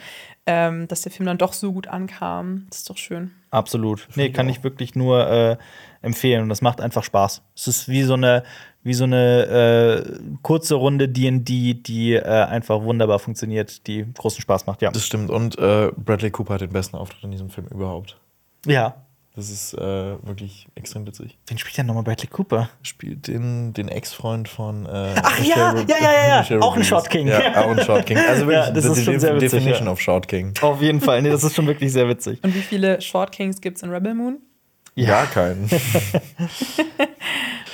ähm, 0.48 0.88
dass 0.88 1.02
der 1.02 1.12
Film 1.12 1.28
dann 1.28 1.38
doch 1.38 1.54
so 1.54 1.74
gut 1.74 1.88
ankam. 1.88 2.66
Das 2.70 2.80
ist 2.80 2.90
doch 2.90 2.98
schön. 2.98 3.32
Absolut. 3.52 4.08
Nee, 4.16 4.32
kann 4.32 4.50
ich 4.50 4.64
wirklich 4.64 4.96
nur 4.96 5.30
äh, 5.30 5.58
empfehlen. 6.02 6.44
Und 6.44 6.50
das 6.50 6.62
macht 6.62 6.82
einfach 6.82 7.04
Spaß. 7.04 7.44
Es 7.56 7.68
ist 7.68 7.90
wie 7.90 8.04
so 8.04 8.14
eine, 8.14 8.44
wie 8.82 8.94
so 8.94 9.04
eine 9.04 10.06
äh, 10.06 10.20
kurze 10.42 10.76
Runde 10.76 11.10
DD, 11.10 11.74
die 11.76 12.14
äh, 12.14 12.24
einfach 12.24 12.82
wunderbar 12.82 13.20
funktioniert, 13.20 13.86
die 13.88 14.06
großen 14.14 14.42
Spaß 14.42 14.66
macht, 14.66 14.82
ja. 14.82 14.90
Das 14.92 15.06
stimmt. 15.06 15.30
Und 15.30 15.58
äh, 15.60 15.92
Bradley 15.96 16.32
Cooper 16.32 16.56
hat 16.56 16.62
den 16.62 16.72
besten 16.72 16.96
Auftritt 16.96 17.24
in 17.24 17.32
diesem 17.32 17.50
Film 17.50 17.68
überhaupt. 17.68 18.18
ja. 18.66 18.96
Das 19.38 19.52
ist 19.52 19.76
äh, 19.76 19.78
wirklich 20.26 20.66
extrem 20.74 21.06
witzig. 21.06 21.38
Wen 21.46 21.60
spielt 21.60 21.78
denn 21.78 21.86
nochmal 21.86 22.02
Bradley 22.02 22.26
Cooper? 22.28 22.70
Spielt 22.82 23.28
den, 23.28 23.72
den 23.72 23.88
Ex-Freund 23.88 24.50
von. 24.50 24.88
Äh, 24.88 25.14
Ach 25.22 25.40
Michelle 25.40 25.86
ja, 25.88 25.96
ja, 26.02 26.12
ja, 26.12 26.28
ja, 26.42 26.44
ja. 26.50 26.60
Auch 26.60 26.76
ein. 26.76 26.84
Short 26.84 27.08
King. 27.08 27.28
Ja, 27.28 27.64
auch 27.64 27.70
ein 27.70 27.80
Short 27.86 28.08
King. 28.08 28.18
Also 28.18 28.48
wirklich, 28.48 28.66
Ja, 28.66 28.72
das 28.72 28.84
the- 28.86 28.90
ist 28.94 29.06
schon 29.06 29.20
sehr 29.20 29.36
witzig, 29.36 29.52
Definition 29.52 29.86
ja. 29.86 29.92
of 29.92 30.02
Short 30.02 30.28
King. 30.28 30.54
Auf 30.62 30.82
jeden 30.82 31.02
Fall. 31.02 31.22
Nee, 31.22 31.30
das 31.30 31.44
ist 31.44 31.54
schon 31.56 31.68
wirklich 31.68 31.94
sehr 31.94 32.10
witzig. 32.10 32.44
Und 32.44 32.56
wie 32.56 32.62
viele 32.62 33.00
Short 33.00 33.32
Kings 33.32 33.62
gibt 33.62 33.78
es 33.78 33.84
in 33.84 33.92
Rebel 33.92 34.16
Moon? 34.16 34.40
Ja, 34.96 35.28
keinen. 35.28 35.70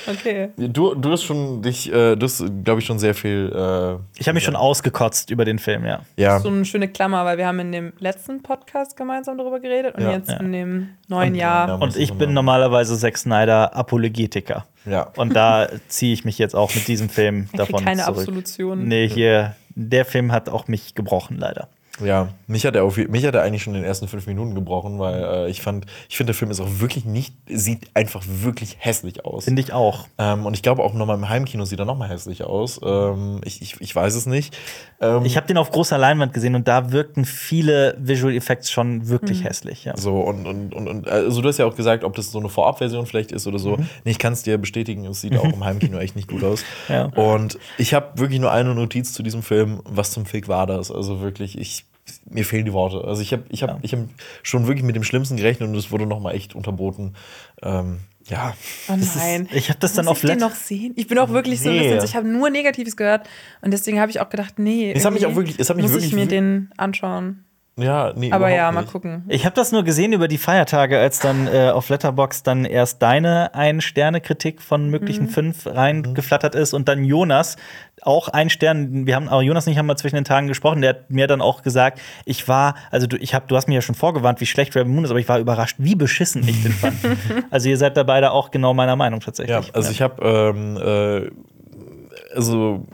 Okay. 0.08 0.50
du, 0.56 0.94
du 0.94 1.10
hast 1.12 1.22
schon 1.24 1.62
dich, 1.62 1.92
äh, 1.92 2.16
du 2.16 2.24
hast, 2.24 2.44
glaube 2.64 2.80
ich, 2.80 2.86
schon 2.86 2.98
sehr 2.98 3.14
viel. 3.14 3.50
Äh, 3.54 3.96
Ich 4.20 4.26
habe 4.28 4.34
mich 4.34 4.44
schon 4.44 4.56
ausgekotzt 4.56 5.30
über 5.30 5.44
den 5.44 5.58
Film, 5.58 5.84
ja. 5.84 6.00
ja. 6.16 6.38
So 6.40 6.48
eine 6.48 6.64
schöne 6.64 6.88
Klammer, 6.88 7.24
weil 7.24 7.38
wir 7.38 7.46
haben 7.46 7.58
in 7.60 7.72
dem 7.72 7.92
letzten 7.98 8.42
Podcast 8.42 8.96
gemeinsam 8.96 9.38
darüber 9.38 9.60
geredet 9.60 9.94
und 9.96 10.02
Ja. 10.02 10.12
jetzt 10.12 10.30
Ja. 10.30 10.36
in 10.38 10.52
dem 10.52 10.88
neuen 11.08 11.30
Und- 11.32 11.34
Jahr. 11.38 11.68
ja. 11.68 11.74
Und 11.76 11.96
ich 11.96 12.12
bin 12.14 12.32
normalerweise 12.34 12.98
Zack 12.98 13.16
Snyder 13.18 13.74
Apologetiker. 13.76 14.66
Ja. 14.84 15.10
Und 15.16 15.34
da 15.34 15.68
ziehe 15.88 16.12
ich 16.12 16.24
mich 16.24 16.38
jetzt 16.38 16.54
auch 16.54 16.74
mit 16.74 16.86
diesem 16.88 17.08
Film 17.08 17.48
davon 17.54 17.84
keine 17.84 18.02
zurück. 18.02 18.18
Absolution. 18.18 18.86
Nee, 18.86 19.08
hier, 19.08 19.54
der 19.74 20.04
Film 20.04 20.30
hat 20.32 20.48
auch 20.48 20.68
mich 20.68 20.94
gebrochen, 20.94 21.36
leider. 21.38 21.68
Ja, 22.02 22.30
mich 22.48 22.66
hat 22.66 22.74
er 22.74 22.84
auf, 22.84 22.96
mich 22.96 23.24
hat 23.24 23.34
er 23.34 23.42
eigentlich 23.42 23.62
schon 23.62 23.74
in 23.74 23.80
den 23.82 23.86
ersten 23.86 24.08
fünf 24.08 24.26
Minuten 24.26 24.54
gebrochen, 24.54 24.98
weil 24.98 25.22
äh, 25.22 25.48
ich 25.50 25.62
fand, 25.62 25.86
ich 26.08 26.16
finde, 26.16 26.32
der 26.32 26.34
Film 26.34 26.50
ist 26.50 26.60
auch 26.60 26.80
wirklich 26.80 27.04
nicht, 27.04 27.34
sieht 27.46 27.88
einfach 27.94 28.24
wirklich 28.26 28.76
hässlich 28.80 29.24
aus. 29.24 29.44
Finde 29.44 29.62
ich 29.62 29.72
auch. 29.72 30.08
Ähm, 30.18 30.44
und 30.44 30.54
ich 30.54 30.62
glaube 30.62 30.82
auch 30.82 30.92
nochmal 30.92 31.16
im 31.16 31.28
Heimkino 31.28 31.64
sieht 31.64 31.78
er 31.78 31.84
nochmal 31.84 32.08
hässlich 32.08 32.42
aus. 32.42 32.80
Ähm, 32.84 33.40
ich, 33.44 33.62
ich, 33.62 33.80
ich 33.80 33.94
weiß 33.94 34.14
es 34.16 34.26
nicht. 34.26 34.56
Ähm, 35.00 35.24
Ich 35.24 35.36
habe 35.36 35.46
den 35.46 35.56
auf 35.56 35.70
großer 35.70 35.96
Leinwand 35.96 36.32
gesehen 36.32 36.56
und 36.56 36.66
da 36.66 36.90
wirkten 36.90 37.24
viele 37.24 37.96
Visual 38.00 38.34
Effects 38.34 38.72
schon 38.72 39.08
wirklich 39.08 39.44
hässlich. 39.44 39.84
Ja. 39.84 39.96
so, 39.96 40.18
und, 40.20 40.46
und, 40.46 40.74
und, 40.74 40.88
und 40.88 41.08
also 41.08 41.42
du 41.42 41.48
hast 41.48 41.58
ja 41.58 41.66
auch 41.66 41.76
gesagt, 41.76 42.02
ob 42.02 42.16
das 42.16 42.32
so 42.32 42.40
eine 42.40 42.48
Vorabversion 42.48 43.06
vielleicht 43.06 43.30
ist 43.30 43.46
oder 43.46 43.60
so. 43.60 43.76
Nee, 43.76 44.10
ich 44.10 44.18
kann 44.18 44.32
es 44.32 44.42
dir 44.42 44.58
bestätigen, 44.58 45.04
es 45.06 45.20
sieht 45.20 45.38
auch 45.38 45.44
im 45.44 45.64
Heimkino 45.64 45.98
echt 45.98 46.16
nicht 46.16 46.28
gut 46.28 46.42
aus. 46.42 46.64
Ja. 46.88 47.04
Und 47.04 47.58
ich 47.78 47.94
habe 47.94 48.18
wirklich 48.18 48.40
nur 48.40 48.50
eine 48.50 48.74
Notiz 48.74 49.12
zu 49.12 49.22
diesem 49.22 49.42
Film. 49.44 49.80
Was 49.84 50.10
zum 50.10 50.26
Fick 50.26 50.48
war 50.48 50.66
das? 50.66 50.90
Also 50.90 51.20
wirklich, 51.20 51.56
ich. 51.56 51.83
Mir 52.26 52.44
fehlen 52.44 52.64
die 52.64 52.72
Worte. 52.72 53.04
Also 53.06 53.20
ich 53.22 53.32
habe 53.32 53.44
ich 53.50 53.62
hab, 53.62 53.70
Ja. 53.70 53.78
ich 53.82 53.92
hab 53.92 54.00
schon 54.42 54.66
wirklich 54.66 54.84
mit 54.84 54.96
dem 54.96 55.04
Schlimmsten 55.04 55.36
gerechnet 55.36 55.68
und 55.68 55.74
es 55.74 55.90
wurde 55.90 56.06
noch 56.06 56.20
mal 56.20 56.32
echt 56.34 56.54
unterboten. 56.54 57.14
Ähm, 57.62 57.98
ja, 58.26 58.54
Oh 58.88 58.92
Das 58.96 59.02
ist- 59.02 59.16
nein. 59.16 59.48
ich 59.52 59.68
hab 59.70 59.78
das 59.80 59.92
dann 59.92 60.06
Muss 60.06 60.12
auf 60.12 60.16
ich 60.18 60.22
den 60.30 60.38
Let- 60.38 60.40
noch 60.40 60.54
sehen? 60.54 60.92
Ich 60.96 61.06
bin 61.06 61.18
auch 61.18 61.28
wirklich 61.28 61.60
so 61.60 61.68
ein 61.68 61.76
Nee. 61.76 61.88
bisschen, 61.90 62.04
ich 62.04 62.16
habe 62.16 62.26
nur 62.26 62.48
Negatives 62.50 62.96
gehört 62.96 63.28
und 63.60 63.70
deswegen 63.72 64.00
habe 64.00 64.10
ich 64.10 64.20
auch 64.20 64.30
gedacht, 64.30 64.58
nee. 64.58 64.92
Es 64.92 65.04
hat 65.04 65.12
mich 65.12 65.26
auch 65.26 65.34
wirklich- 65.36 65.58
es 65.58 65.68
hat 65.68 65.76
mich 65.76 65.82
muss 65.84 65.92
wirklich 65.92 66.10
ich 66.12 66.16
mir 66.16 66.26
den 66.26 66.70
anschauen. 66.78 67.44
Ja, 67.76 68.12
nee, 68.14 68.30
Aber 68.30 68.50
ja, 68.50 68.70
mal 68.70 68.82
nicht. 68.82 68.92
gucken. 68.92 69.24
Ich 69.28 69.44
habe 69.44 69.56
das 69.56 69.72
nur 69.72 69.82
gesehen 69.82 70.12
über 70.12 70.28
die 70.28 70.38
Feiertage, 70.38 70.98
als 70.98 71.18
dann 71.18 71.48
äh, 71.48 71.70
auf 71.70 71.88
Letterbox 71.88 72.44
dann 72.44 72.64
erst 72.64 73.02
deine 73.02 73.52
Ein-Sterne-Kritik 73.54 74.62
von 74.62 74.90
möglichen 74.90 75.28
fünf 75.28 75.66
reingeflattert 75.66 76.54
ist 76.54 76.72
und 76.72 76.86
dann 76.88 77.04
Jonas 77.04 77.56
auch 78.02 78.28
ein 78.28 78.48
Stern. 78.48 79.06
Wir 79.06 79.16
haben, 79.16 79.28
aber 79.28 79.42
Jonas 79.42 79.66
und 79.66 79.72
ich 79.72 79.78
haben 79.78 79.86
mal 79.86 79.96
zwischen 79.96 80.14
den 80.14 80.24
Tagen 80.24 80.46
gesprochen. 80.46 80.82
Der 80.82 80.90
hat 80.90 81.10
mir 81.10 81.26
dann 81.26 81.40
auch 81.40 81.62
gesagt, 81.62 82.00
ich 82.24 82.46
war, 82.46 82.76
also 82.92 83.08
du, 83.08 83.16
ich 83.16 83.34
hab, 83.34 83.48
du 83.48 83.56
hast 83.56 83.66
mir 83.66 83.74
ja 83.74 83.82
schon 83.82 83.96
vorgewarnt, 83.96 84.40
wie 84.40 84.46
schlecht 84.46 84.76
Rebel 84.76 84.92
Moon 84.92 85.04
ist, 85.04 85.10
aber 85.10 85.18
ich 85.18 85.28
war 85.28 85.40
überrascht, 85.40 85.76
wie 85.78 85.96
beschissen 85.96 86.46
ich 86.46 86.62
den 86.62 86.72
fand. 86.72 86.96
also 87.50 87.68
ihr 87.68 87.76
seid 87.76 87.96
da 87.96 88.04
beide 88.04 88.30
auch 88.30 88.52
genau 88.52 88.72
meiner 88.72 88.94
Meinung 88.94 89.18
tatsächlich. 89.18 89.66
Ja, 89.66 89.74
also 89.74 89.90
ich 89.90 90.00
habe, 90.00 90.22
ähm, 90.24 90.76
äh, 90.76 92.36
also 92.36 92.86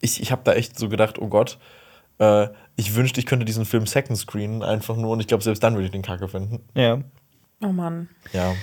ich, 0.00 0.20
ich 0.20 0.32
habe 0.32 0.42
da 0.44 0.52
echt 0.52 0.78
so 0.78 0.90
gedacht, 0.90 1.18
oh 1.18 1.28
Gott, 1.28 1.58
äh, 2.18 2.48
ich 2.76 2.94
wünschte, 2.94 3.20
ich 3.20 3.26
könnte 3.26 3.44
diesen 3.44 3.64
Film 3.64 3.86
Second 3.86 4.18
Screen 4.18 4.62
einfach 4.62 4.96
nur 4.96 5.10
und 5.10 5.20
ich 5.20 5.26
glaube, 5.26 5.42
selbst 5.42 5.62
dann 5.62 5.74
würde 5.74 5.86
ich 5.86 5.92
den 5.92 6.02
Kacke 6.02 6.28
finden. 6.28 6.60
ja. 6.74 7.00
Oh 7.60 7.72
Mann. 7.72 8.08
Ja. 8.32 8.54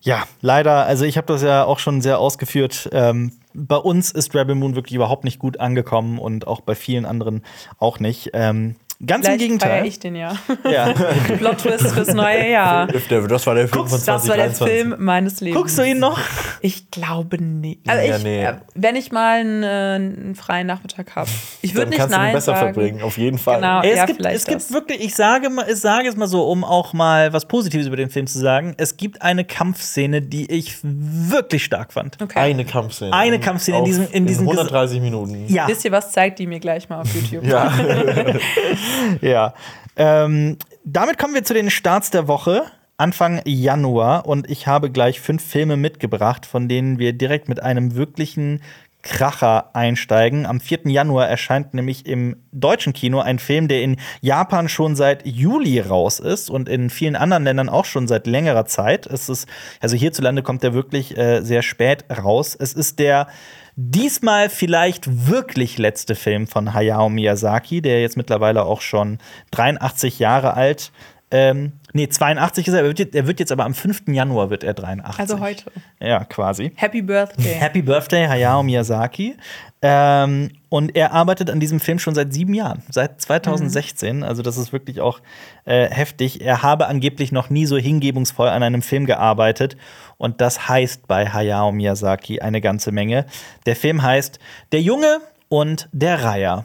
Ja, 0.00 0.22
leider, 0.40 0.86
also 0.86 1.04
ich 1.04 1.16
habe 1.16 1.26
das 1.26 1.42
ja 1.42 1.64
auch 1.64 1.80
schon 1.80 2.00
sehr 2.00 2.20
ausgeführt. 2.20 2.88
Ähm, 2.92 3.32
bei 3.54 3.74
uns 3.74 4.12
ist 4.12 4.36
Rebel 4.36 4.54
Moon 4.54 4.76
wirklich 4.76 4.94
überhaupt 4.94 5.24
nicht 5.24 5.40
gut 5.40 5.58
angekommen 5.58 6.20
und 6.20 6.46
auch 6.46 6.60
bei 6.60 6.76
vielen 6.76 7.06
anderen 7.06 7.42
auch 7.80 7.98
nicht. 7.98 8.30
Ähm, 8.34 8.76
ganz 9.04 9.26
im 9.26 9.38
Vielleicht 9.38 9.62
feiere 9.62 9.82
Gegenteil. 9.82 9.86
ich 9.86 9.98
den 9.98 10.16
ja. 10.16 10.34
Ja. 10.70 10.92
Plot 11.38 11.58
Twist 11.58 11.88
fürs 11.92 12.14
neue 12.14 12.50
Jahr. 12.50 12.86
Das 12.86 13.46
war 13.46 13.54
der 13.54 13.68
Film 13.68 13.86
von 13.88 14.00
Das 14.04 14.28
war 14.28 14.36
der 14.36 14.52
2023. 14.54 14.66
Film 14.68 14.94
meines 14.98 15.40
Lebens. 15.40 15.56
Guckst 15.60 15.78
du 15.78 15.82
ihn 15.82 15.98
noch? 15.98 16.18
Ich 16.60 16.90
glaube 16.90 17.42
nicht. 17.42 17.80
Also 17.86 18.06
Ja, 18.08 18.16
ich, 18.16 18.22
nee. 18.22 18.44
äh, 18.44 18.54
wenn 18.74 18.96
ich 18.96 19.12
mal 19.12 19.40
einen, 19.40 19.62
äh, 19.62 19.66
einen 19.66 20.34
freien 20.34 20.66
Nachmittag 20.66 21.14
habe. 21.16 21.28
Ich 21.62 21.74
würde 21.74 21.90
nicht 21.90 21.98
kannst 21.98 22.14
du 22.14 22.18
den 22.18 22.24
nein 22.24 22.32
besser 22.34 22.52
sagen. 22.54 22.74
verbringen, 22.74 23.02
auf 23.02 23.18
jeden 23.18 23.38
Fall. 23.38 23.56
Genau. 23.56 23.82
Ey, 23.82 23.90
es 23.90 23.96
ja, 23.96 24.06
gibt, 24.06 24.24
es 24.24 24.44
gibt 24.46 24.72
wirklich, 24.72 25.00
ich 25.00 25.14
sage, 25.14 25.50
mal, 25.50 25.66
ich 25.68 25.76
sage 25.76 26.08
es 26.08 26.16
mal 26.16 26.28
so, 26.28 26.44
um 26.48 26.64
auch 26.64 26.92
mal 26.92 27.32
was 27.32 27.46
Positives 27.46 27.86
über 27.86 27.96
den 27.96 28.08
Film 28.10 28.26
zu 28.26 28.38
sagen. 28.38 28.74
Es 28.78 28.96
gibt 28.96 29.20
eine 29.22 29.44
Kampfszene, 29.44 30.22
die 30.22 30.50
ich 30.50 30.78
wirklich 30.82 31.64
stark 31.64 31.92
fand. 31.92 32.16
Okay. 32.22 32.38
Eine 32.38 32.64
Kampfszene. 32.64 33.12
Eine 33.12 33.40
Kampfszene 33.40 33.78
in 33.78 33.84
diesem- 33.84 34.08
in 34.12 34.26
diesem 34.26 34.46
130 34.48 35.00
Minuten. 35.00 35.44
Ja, 35.48 35.68
Wisst 35.68 35.84
ihr 35.84 35.92
was? 35.92 36.12
Zeigt 36.12 36.38
die 36.38 36.46
mir 36.46 36.60
gleich 36.60 36.88
mal 36.88 37.00
auf 37.02 37.14
YouTube. 37.14 37.44
Ja. 37.44 37.72
ja. 39.20 39.54
Ähm, 39.96 40.56
damit 40.84 41.18
kommen 41.18 41.34
wir 41.34 41.44
zu 41.44 41.54
den 41.54 41.70
Starts 41.70 42.10
der 42.10 42.28
Woche. 42.28 42.64
Anfang 42.98 43.42
Januar 43.44 44.26
und 44.26 44.48
ich 44.50 44.66
habe 44.66 44.90
gleich 44.90 45.20
fünf 45.20 45.44
Filme 45.44 45.76
mitgebracht, 45.76 46.46
von 46.46 46.66
denen 46.66 46.98
wir 46.98 47.12
direkt 47.12 47.46
mit 47.46 47.62
einem 47.62 47.94
wirklichen 47.94 48.62
Kracher 49.06 49.70
einsteigen. 49.74 50.46
Am 50.46 50.60
4. 50.60 50.88
Januar 50.88 51.28
erscheint 51.28 51.74
nämlich 51.74 52.06
im 52.06 52.36
deutschen 52.52 52.92
Kino 52.92 53.20
ein 53.20 53.38
Film, 53.38 53.68
der 53.68 53.82
in 53.82 53.98
Japan 54.20 54.68
schon 54.68 54.96
seit 54.96 55.24
Juli 55.26 55.78
raus 55.78 56.18
ist 56.18 56.50
und 56.50 56.68
in 56.68 56.90
vielen 56.90 57.14
anderen 57.14 57.44
Ländern 57.44 57.68
auch 57.68 57.84
schon 57.84 58.08
seit 58.08 58.26
längerer 58.26 58.64
Zeit. 58.64 59.06
Es 59.06 59.28
ist, 59.28 59.46
also 59.80 59.96
hierzulande 59.96 60.42
kommt 60.42 60.64
der 60.64 60.74
wirklich 60.74 61.16
äh, 61.16 61.42
sehr 61.42 61.62
spät 61.62 62.04
raus. 62.10 62.56
Es 62.58 62.72
ist 62.72 62.98
der 62.98 63.28
diesmal 63.76 64.48
vielleicht 64.48 65.28
wirklich 65.28 65.78
letzte 65.78 66.14
Film 66.14 66.46
von 66.46 66.72
Hayao 66.72 67.08
Miyazaki, 67.10 67.82
der 67.82 68.00
jetzt 68.00 68.16
mittlerweile 68.16 68.64
auch 68.64 68.80
schon 68.80 69.18
83 69.50 70.18
Jahre 70.18 70.54
alt 70.54 70.90
ähm, 71.30 71.72
nee, 71.96 72.08
82 72.08 72.68
ist 72.68 72.74
er. 72.74 72.80
Er 72.80 72.86
wird, 72.86 72.98
jetzt, 73.00 73.14
er 73.14 73.26
wird 73.26 73.40
jetzt 73.40 73.50
aber 73.50 73.64
am 73.64 73.74
5. 73.74 74.04
Januar 74.08 74.50
wird 74.50 74.62
er 74.62 74.74
83. 74.74 75.18
Also 75.18 75.40
heute. 75.40 75.64
Ja, 76.00 76.24
quasi. 76.24 76.70
Happy 76.76 77.02
Birthday. 77.02 77.54
Happy 77.54 77.82
Birthday, 77.82 78.26
Hayao 78.26 78.62
Miyazaki. 78.62 79.34
Ähm, 79.82 80.50
und 80.68 80.94
er 80.96 81.12
arbeitet 81.12 81.50
an 81.50 81.60
diesem 81.60 81.80
Film 81.80 81.98
schon 81.98 82.14
seit 82.14 82.32
sieben 82.32 82.54
Jahren, 82.54 82.82
seit 82.90 83.20
2016. 83.20 84.22
Also, 84.22 84.42
das 84.42 84.56
ist 84.56 84.72
wirklich 84.72 85.00
auch 85.00 85.20
äh, 85.64 85.88
heftig. 85.88 86.40
Er 86.40 86.62
habe 86.62 86.86
angeblich 86.86 87.32
noch 87.32 87.50
nie 87.50 87.66
so 87.66 87.76
hingebungsvoll 87.76 88.48
an 88.48 88.62
einem 88.62 88.82
Film 88.82 89.06
gearbeitet. 89.06 89.76
Und 90.18 90.40
das 90.40 90.68
heißt 90.68 91.06
bei 91.08 91.26
Hayao 91.26 91.72
Miyazaki 91.72 92.40
eine 92.40 92.60
ganze 92.60 92.92
Menge. 92.92 93.26
Der 93.66 93.76
Film 93.76 94.02
heißt 94.02 94.38
Der 94.72 94.80
Junge 94.82 95.18
und 95.48 95.88
der 95.92 96.22
Reiher. 96.24 96.64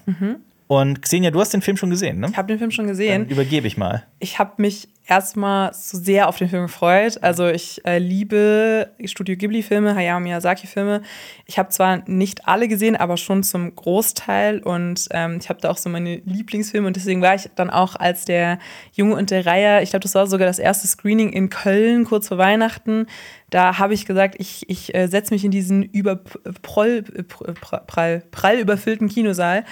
Und 0.67 1.01
Xenia, 1.01 1.31
du 1.31 1.41
hast 1.41 1.53
den 1.53 1.61
Film 1.61 1.75
schon 1.75 1.89
gesehen, 1.89 2.21
ne? 2.21 2.27
Ich 2.31 2.37
habe 2.37 2.47
den 2.47 2.57
Film 2.57 2.71
schon 2.71 2.85
Dann 2.85 2.93
gesehen. 2.93 3.27
übergebe 3.27 3.67
ich 3.67 3.75
mal. 3.77 4.03
Ich 4.19 4.39
habe 4.39 4.53
mich 4.55 4.87
erstmal 5.11 5.73
so 5.73 5.97
sehr 5.97 6.29
auf 6.29 6.37
den 6.37 6.47
Film 6.47 6.63
gefreut. 6.63 7.21
Also 7.21 7.47
ich 7.47 7.85
äh, 7.85 7.97
liebe 7.97 8.91
Studio 9.03 9.35
Ghibli-Filme, 9.35 9.93
Hayao 9.93 10.21
Miyazaki-Filme. 10.21 11.01
Ich 11.45 11.59
habe 11.59 11.67
zwar 11.67 12.09
nicht 12.09 12.47
alle 12.47 12.69
gesehen, 12.69 12.95
aber 12.95 13.17
schon 13.17 13.43
zum 13.43 13.75
Großteil. 13.75 14.59
Und 14.63 15.09
ähm, 15.11 15.39
ich 15.41 15.49
habe 15.49 15.59
da 15.59 15.69
auch 15.69 15.75
so 15.75 15.89
meine 15.89 16.21
Lieblingsfilme. 16.23 16.87
Und 16.87 16.95
deswegen 16.95 17.21
war 17.21 17.35
ich 17.35 17.49
dann 17.55 17.69
auch 17.69 17.97
als 17.97 18.23
der 18.23 18.57
Junge 18.93 19.15
und 19.15 19.31
der 19.31 19.45
Reihe, 19.45 19.83
ich 19.83 19.89
glaube, 19.89 20.03
das 20.03 20.15
war 20.15 20.27
sogar 20.27 20.47
das 20.47 20.59
erste 20.59 20.87
Screening 20.87 21.33
in 21.33 21.49
Köln, 21.49 22.05
kurz 22.05 22.29
vor 22.29 22.37
Weihnachten. 22.37 23.05
Da 23.49 23.79
habe 23.79 23.93
ich 23.93 24.05
gesagt, 24.05 24.35
ich, 24.39 24.69
ich 24.69 24.95
äh, 24.95 25.07
setze 25.07 25.33
mich 25.33 25.43
in 25.43 25.51
diesen 25.51 25.83
über 25.83 26.21
prall, 26.61 27.03
prall, 27.03 28.23
prall 28.31 28.59
überfüllten 28.59 29.09
Kinosaal. 29.09 29.65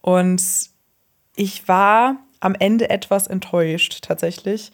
Und 0.00 0.42
ich 1.36 1.68
war 1.68 2.16
am 2.40 2.54
Ende 2.58 2.90
etwas 2.90 3.26
enttäuscht, 3.26 4.02
tatsächlich. 4.02 4.72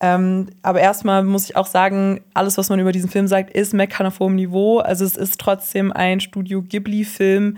Ähm, 0.00 0.48
aber 0.62 0.80
erstmal 0.80 1.22
muss 1.22 1.48
ich 1.48 1.56
auch 1.56 1.66
sagen, 1.66 2.22
alles, 2.34 2.58
was 2.58 2.68
man 2.68 2.80
über 2.80 2.90
diesen 2.90 3.08
Film 3.08 3.28
sagt, 3.28 3.50
ist 3.50 3.72
Meckern 3.72 4.06
auf 4.06 4.18
hohem 4.18 4.34
Niveau. 4.34 4.78
Also 4.78 5.04
es 5.04 5.16
ist 5.16 5.40
trotzdem 5.40 5.92
ein 5.92 6.18
Studio 6.18 6.60
Ghibli-Film, 6.60 7.56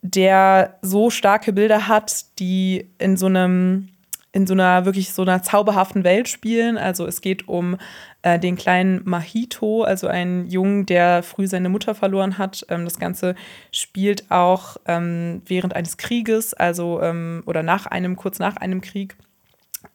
der 0.00 0.78
so 0.80 1.10
starke 1.10 1.52
Bilder 1.52 1.88
hat, 1.88 2.38
die 2.38 2.90
in 2.98 3.16
so 3.18 3.26
einem 3.26 3.91
in 4.32 4.46
so 4.46 4.54
einer 4.54 4.86
wirklich 4.86 5.12
so 5.12 5.22
einer 5.22 5.42
zauberhaften 5.42 6.04
Welt 6.04 6.28
spielen. 6.28 6.78
Also 6.78 7.06
es 7.06 7.20
geht 7.20 7.48
um 7.48 7.76
äh, 8.22 8.38
den 8.38 8.56
kleinen 8.56 9.02
Mahito, 9.04 9.82
also 9.82 10.06
einen 10.08 10.46
Jungen, 10.48 10.86
der 10.86 11.22
früh 11.22 11.46
seine 11.46 11.68
Mutter 11.68 11.94
verloren 11.94 12.38
hat. 12.38 12.64
Ähm, 12.70 12.84
das 12.84 12.98
Ganze 12.98 13.34
spielt 13.70 14.30
auch 14.30 14.78
ähm, 14.86 15.42
während 15.44 15.76
eines 15.76 15.98
Krieges, 15.98 16.54
also 16.54 17.02
ähm, 17.02 17.42
oder 17.44 17.62
nach 17.62 17.86
einem, 17.86 18.16
kurz 18.16 18.38
nach 18.38 18.56
einem 18.56 18.80
Krieg. 18.80 19.16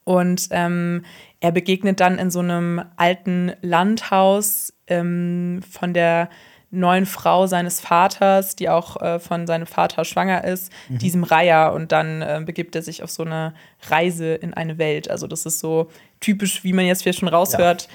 Und 0.04 0.50
ähm, 0.52 1.04
er 1.40 1.52
begegnet 1.52 2.00
dann 2.00 2.20
in 2.20 2.30
so 2.30 2.40
einem 2.40 2.82
alten 2.96 3.54
Landhaus 3.62 4.74
ähm, 4.88 5.62
von 5.70 5.94
der 5.94 6.30
neuen 6.70 7.06
Frau 7.06 7.48
seines 7.48 7.80
Vaters, 7.80 8.56
die 8.56 8.70
auch 8.70 9.02
äh, 9.02 9.20
von 9.20 9.48
seinem 9.48 9.68
Vater 9.68 10.04
schwanger 10.04 10.44
ist, 10.44 10.72
diesem 10.90 11.24
Raya. 11.24 11.70
Und 11.70 11.92
dann 11.92 12.22
äh, 12.22 12.42
begibt 12.46 12.76
er 12.76 12.82
sich 12.82 13.04
auf 13.04 13.10
so 13.10 13.24
eine 13.24 13.54
Reise 13.90 14.36
in 14.36 14.54
eine 14.54 14.78
Welt. 14.78 15.10
Also 15.10 15.28
das 15.28 15.46
ist 15.46 15.60
so 15.60 15.90
typisch, 16.20 16.64
wie 16.64 16.74
man 16.74 16.86
jetzt 16.86 17.04
hier 17.04 17.14
schon 17.14 17.30
raushört. 17.30 17.88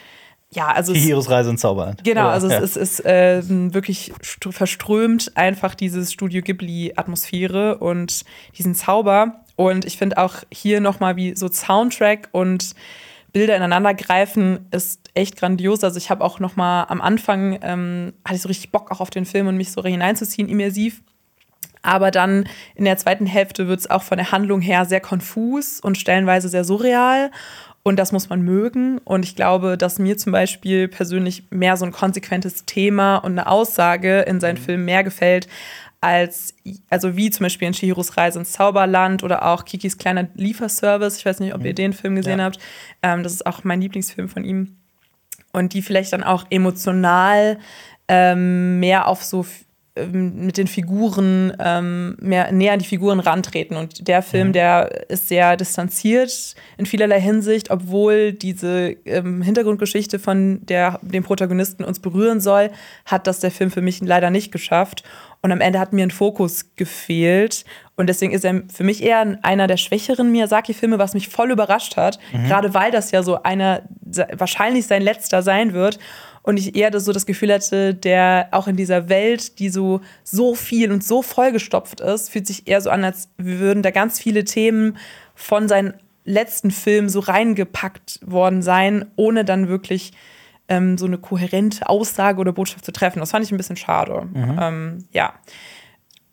Ja, 0.55 0.69
also 0.69 0.93
es, 0.93 0.99
Hihiros 0.99 1.31
Reise 1.31 1.51
ins 1.51 1.63
Zauberland. 1.63 2.05
Genau, 2.05 2.29
also 2.29 2.49
ja. 2.49 2.59
es 2.59 2.77
ist, 2.77 2.99
ist 2.99 3.07
äh, 3.07 3.43
wirklich 3.47 4.13
str- 4.23 4.53
verströmt 4.53 5.33
einfach 5.35 5.75
dieses 5.75 6.13
Studio 6.13 6.43
Ghibli-Atmosphäre 6.43 7.79
und 7.79 8.25
diesen 8.59 8.75
Zauber. 8.75 9.45
Und 9.57 9.85
ich 9.85 9.97
finde 9.97 10.19
auch 10.19 10.37
hier 10.51 10.81
nochmal, 10.81 11.17
wie 11.17 11.35
so 11.37 11.49
Soundtrack 11.49 12.29
und 12.33 12.75
Bilder 13.33 13.57
ineinander 13.57 13.95
greifen, 13.95 14.67
ist 14.71 15.11
echt 15.15 15.37
grandios. 15.37 15.85
Also 15.85 15.99
ich 15.99 16.11
habe 16.11 16.25
auch 16.25 16.39
nochmal 16.39 16.87
am 16.89 17.01
Anfang, 17.01 17.59
ähm, 17.63 18.13
hatte 18.25 18.37
ich 18.37 18.43
so 18.43 18.49
richtig 18.49 18.71
Bock 18.71 18.91
auch 18.91 19.01
auf 19.01 19.11
den 19.11 19.25
Film 19.25 19.47
und 19.47 19.57
mich 19.57 19.73
so 19.73 19.83
hineinzuziehen, 19.83 20.49
immersiv. 20.49 21.03
Aber 21.83 22.11
dann 22.11 22.49
in 22.75 22.85
der 22.85 22.97
zweiten 22.97 23.27
Hälfte 23.27 23.67
wird 23.67 23.81
es 23.81 23.91
auch 23.91 24.03
von 24.03 24.19
der 24.19 24.31
Handlung 24.31 24.61
her 24.61 24.85
sehr 24.85 25.01
konfus 25.01 25.81
und 25.81 25.99
stellenweise 25.99 26.49
sehr 26.49 26.65
surreal. 26.65 27.31
Und 27.83 27.99
das 27.99 28.13
muss 28.13 28.29
man 28.29 28.43
mögen. 28.43 28.99
Und 28.99 29.25
ich 29.25 29.35
glaube, 29.35 29.77
dass 29.77 29.99
mir 29.99 30.17
zum 30.17 30.31
Beispiel 30.31 30.87
persönlich 30.87 31.45
mehr 31.51 31.77
so 31.77 31.85
ein 31.85 31.91
konsequentes 31.91 32.65
Thema 32.65 33.17
und 33.17 33.33
eine 33.33 33.49
Aussage 33.49 34.21
in 34.21 34.39
seinen 34.39 34.57
Filmen 34.57 34.85
mehr 34.85 35.03
gefällt, 35.03 35.49
als, 36.03 36.55
also 36.91 37.17
wie 37.17 37.31
zum 37.31 37.45
Beispiel 37.45 37.69
in 37.69 37.75
Chihiros 37.75 38.17
Reise 38.17 38.41
ins 38.41 38.53
Zauberland 38.53 39.23
oder 39.23 39.47
auch 39.47 39.65
Kikis 39.65 39.97
kleiner 39.97 40.29
Lieferservice. 40.35 41.17
Ich 41.19 41.25
weiß 41.25 41.41
nicht, 41.41 41.55
ob 41.55 41.65
ihr 41.65 41.75
den 41.75 41.93
Film 41.93 42.17
gesehen 42.17 42.41
Ja. 42.41 42.47
habt. 42.47 42.59
Ähm, 43.03 43.23
das 43.23 43.33
ist 43.33 43.47
auch 43.47 43.65
mein 43.65 43.81
Lieblingsfilm 43.81 44.29
von 44.29 44.45
ihm. 44.45 44.77
Und 45.53 45.75
die 45.75 45.83
vielleicht 45.83 46.13
dann 46.13 46.23
auch 46.25 46.45
emotional 46.51 47.59
ähm, 48.09 48.81
mehr 48.81 49.07
auf 49.07 49.23
so 49.23 49.47
mit 49.95 50.57
den 50.57 50.69
Figuren 50.69 51.55
ähm, 51.59 52.17
mehr 52.19 52.51
näher 52.51 52.73
an 52.73 52.79
die 52.79 52.87
Figuren 52.87 53.21
rantreten. 53.21 53.77
Und 53.77 54.09
der 54.09 54.23
Film, 54.23 54.55
der 54.55 55.11
ist 55.11 55.29
sehr 55.29 55.57
distanziert 55.57 56.55
in 56.79 56.87
vielerlei 56.87 57.21
Hinsicht, 57.21 57.71
obwohl 57.71 58.33
diese 58.33 58.97
ähm, 59.05 59.43
Hintergrundgeschichte 59.43 60.19
von 60.19 60.65
der, 60.65 60.99
dem 61.03 61.25
Protagonisten 61.25 61.85
uns 61.85 62.01
berühren 62.01 62.41
soll, 62.41 62.71
hat 63.05 63.27
das 63.27 63.41
der 63.41 63.51
Film 63.51 63.71
für 63.71 63.83
mich 63.83 64.01
leider 64.01 64.31
nicht 64.31 64.51
geschafft. 64.51 65.03
Und 65.43 65.53
am 65.53 65.61
Ende 65.61 65.79
hat 65.79 65.93
mir 65.93 66.07
ein 66.07 66.11
Fokus 66.11 66.75
gefehlt. 66.77 67.65
Und 67.97 68.09
deswegen 68.09 68.33
ist 68.33 68.45
er 68.45 68.63
für 68.73 68.85
mich 68.85 69.03
eher 69.03 69.39
einer 69.43 69.67
der 69.67 69.77
schwächeren 69.77 70.33
Miyazaki-Filme, 70.33 70.99
was 70.99 71.13
mich 71.13 71.29
voll 71.29 71.51
überrascht 71.51 71.97
hat. 71.97 72.19
Gerade 72.47 72.73
weil 72.73 72.93
das 72.93 73.11
ja 73.11 73.23
so 73.23 73.43
einer, 73.43 73.83
wahrscheinlich 74.33 74.87
sein 74.87 75.03
letzter 75.03 75.43
sein 75.43 75.75
wird. 75.75 75.99
Und 76.43 76.59
ich 76.59 76.75
eher 76.75 76.91
das, 76.91 77.05
so 77.05 77.13
das 77.13 77.27
Gefühl 77.27 77.53
hatte, 77.53 77.95
der 77.95 78.49
auch 78.51 78.67
in 78.67 78.77
dieser 78.77 79.09
Welt, 79.09 79.59
die 79.59 79.69
so, 79.69 80.01
so 80.25 80.55
viel 80.55 80.91
und 80.91 81.05
so 81.05 81.23
vollgestopft 81.23 82.01
ist, 82.01 82.31
fühlt 82.31 82.47
sich 82.47 82.67
eher 82.67 82.81
so 82.81 82.91
an, 82.91 83.05
als 83.05 83.29
würden 83.39 83.83
da 83.83 83.91
ganz 83.91 84.19
viele 84.19 84.45
Themen 84.45 84.97
von 85.35 85.69
seinen 85.69 85.95
letzten 86.25 86.71
Filmen 86.71 87.09
so 87.09 87.21
reingepackt 87.21 88.21
worden 88.25 88.63
sein, 88.63 89.07
ohne 89.17 89.45
dann 89.45 89.69
wirklich 89.69 90.13
ähm, 90.69 90.99
so 90.99 91.07
eine 91.07 91.19
kohärente 91.19 91.89
Aussage 91.89 92.41
oder 92.41 92.53
Botschaft 92.53 92.85
zu 92.85 92.93
treffen. 92.93 93.21
Das 93.21 93.31
fand 93.31 93.45
ich 93.45 93.53
ein 93.53 93.57
bisschen 93.57 93.77
schade. 93.77 94.29
Ähm, 94.35 95.05
ja. 95.13 95.35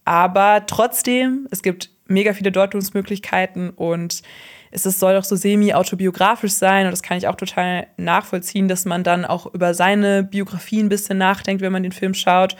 Aber 0.05 0.65
trotzdem, 0.65 1.47
es 1.51 1.61
gibt 1.61 1.91
mega 2.07 2.33
viele 2.33 2.51
Deutungsmöglichkeiten 2.51 3.69
und 3.69 4.23
es 4.71 4.85
ist, 4.85 4.99
soll 4.99 5.17
auch 5.17 5.23
so 5.23 5.35
semi-autobiografisch 5.35 6.53
sein 6.53 6.85
und 6.85 6.91
das 6.91 7.03
kann 7.03 7.17
ich 7.17 7.27
auch 7.27 7.35
total 7.35 7.87
nachvollziehen, 7.97 8.67
dass 8.67 8.85
man 8.85 9.03
dann 9.03 9.25
auch 9.25 9.53
über 9.53 9.73
seine 9.73 10.23
Biografie 10.23 10.81
ein 10.81 10.89
bisschen 10.89 11.17
nachdenkt, 11.17 11.61
wenn 11.61 11.71
man 11.71 11.83
den 11.83 11.91
Film 11.91 12.13
schaut. 12.13 12.55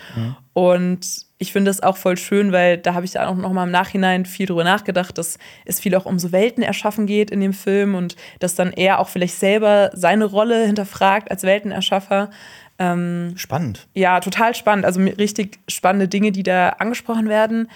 Und 0.54 1.06
ich 1.38 1.54
finde 1.54 1.70
das 1.70 1.82
auch 1.82 1.96
voll 1.96 2.18
schön, 2.18 2.52
weil 2.52 2.78
da 2.78 2.94
habe 2.94 3.06
ich 3.06 3.12
dann 3.12 3.28
auch 3.28 3.36
noch 3.36 3.54
mal 3.54 3.64
im 3.64 3.72
Nachhinein 3.72 4.26
viel 4.26 4.46
drüber 4.46 4.64
nachgedacht, 4.64 5.18
dass 5.18 5.38
es 5.66 5.80
viel 5.80 5.96
auch 5.96 6.06
um 6.06 6.20
so 6.20 6.32
Welten 6.32 6.64
erschaffen 6.64 7.06
geht 7.06 7.32
in 7.32 7.40
dem 7.40 7.54
Film 7.54 7.96
und 7.96 8.16
dass 8.40 8.56
dann 8.56 8.74
er 8.74 9.00
auch 9.00 9.08
vielleicht 9.08 9.36
selber 9.36 9.92
seine 9.94 10.26
Rolle 10.26 10.66
hinterfragt 10.66 11.32
als 11.32 11.44
Weltenerschaffer. 11.44 12.30
Spannend. 12.78 13.88
Ja, 13.94 14.20
total 14.22 14.56
spannend. 14.56 14.86
Also 14.86 15.02
richtig 15.02 15.60
spannende 15.68 16.08
Dinge, 16.08 16.32
die 16.32 16.44
da 16.44 16.70
angesprochen 16.70 17.28
werden. 17.28 17.70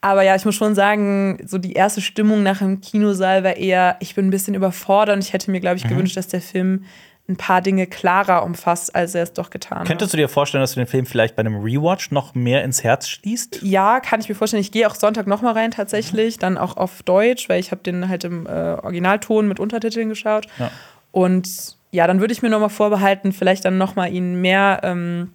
Aber 0.00 0.22
ja, 0.22 0.34
ich 0.34 0.44
muss 0.44 0.54
schon 0.54 0.74
sagen, 0.74 1.38
so 1.46 1.58
die 1.58 1.74
erste 1.74 2.00
Stimmung 2.00 2.42
nach 2.42 2.58
dem 2.58 2.80
Kinosaal 2.80 3.44
war 3.44 3.56
eher, 3.56 3.96
ich 4.00 4.14
bin 4.14 4.28
ein 4.28 4.30
bisschen 4.30 4.54
überfordert 4.54 5.16
und 5.16 5.24
ich 5.24 5.32
hätte 5.32 5.50
mir, 5.50 5.60
glaube 5.60 5.76
ich, 5.76 5.86
gewünscht, 5.86 6.16
dass 6.16 6.28
der 6.28 6.40
Film 6.40 6.84
ein 7.30 7.36
paar 7.36 7.60
Dinge 7.60 7.86
klarer 7.86 8.42
umfasst, 8.42 8.94
als 8.94 9.14
er 9.14 9.22
es 9.22 9.32
doch 9.32 9.50
getan 9.50 9.80
hat. 9.80 9.86
Könntest 9.86 10.12
du 10.12 10.16
dir 10.16 10.28
vorstellen, 10.28 10.62
dass 10.62 10.72
du 10.72 10.80
den 10.80 10.86
Film 10.86 11.06
vielleicht 11.06 11.36
bei 11.36 11.40
einem 11.40 11.62
Rewatch 11.62 12.10
noch 12.10 12.34
mehr 12.34 12.64
ins 12.64 12.82
Herz 12.82 13.08
schließt? 13.08 13.60
Ja, 13.62 14.00
kann 14.00 14.20
ich 14.20 14.28
mir 14.28 14.34
vorstellen. 14.34 14.60
Ich 14.60 14.72
gehe 14.72 14.88
auch 14.88 14.94
Sonntag 14.94 15.26
noch 15.26 15.40
mal 15.40 15.52
rein 15.52 15.70
tatsächlich, 15.70 16.38
dann 16.38 16.58
auch 16.58 16.76
auf 16.76 17.02
Deutsch, 17.02 17.48
weil 17.48 17.60
ich 17.60 17.70
habe 17.70 17.82
den 17.82 18.08
halt 18.08 18.24
im 18.24 18.46
äh, 18.46 18.50
Originalton 18.50 19.46
mit 19.46 19.60
Untertiteln 19.60 20.08
geschaut. 20.08 20.46
Ja. 20.58 20.70
Und 21.12 21.76
ja, 21.92 22.06
dann 22.06 22.20
würde 22.20 22.32
ich 22.32 22.42
mir 22.42 22.50
noch 22.50 22.60
mal 22.60 22.68
vorbehalten, 22.68 23.32
vielleicht 23.32 23.64
dann 23.64 23.78
noch 23.78 23.96
mal 23.96 24.12
ihn 24.12 24.40
mehr 24.40 24.80
ähm, 24.82 25.32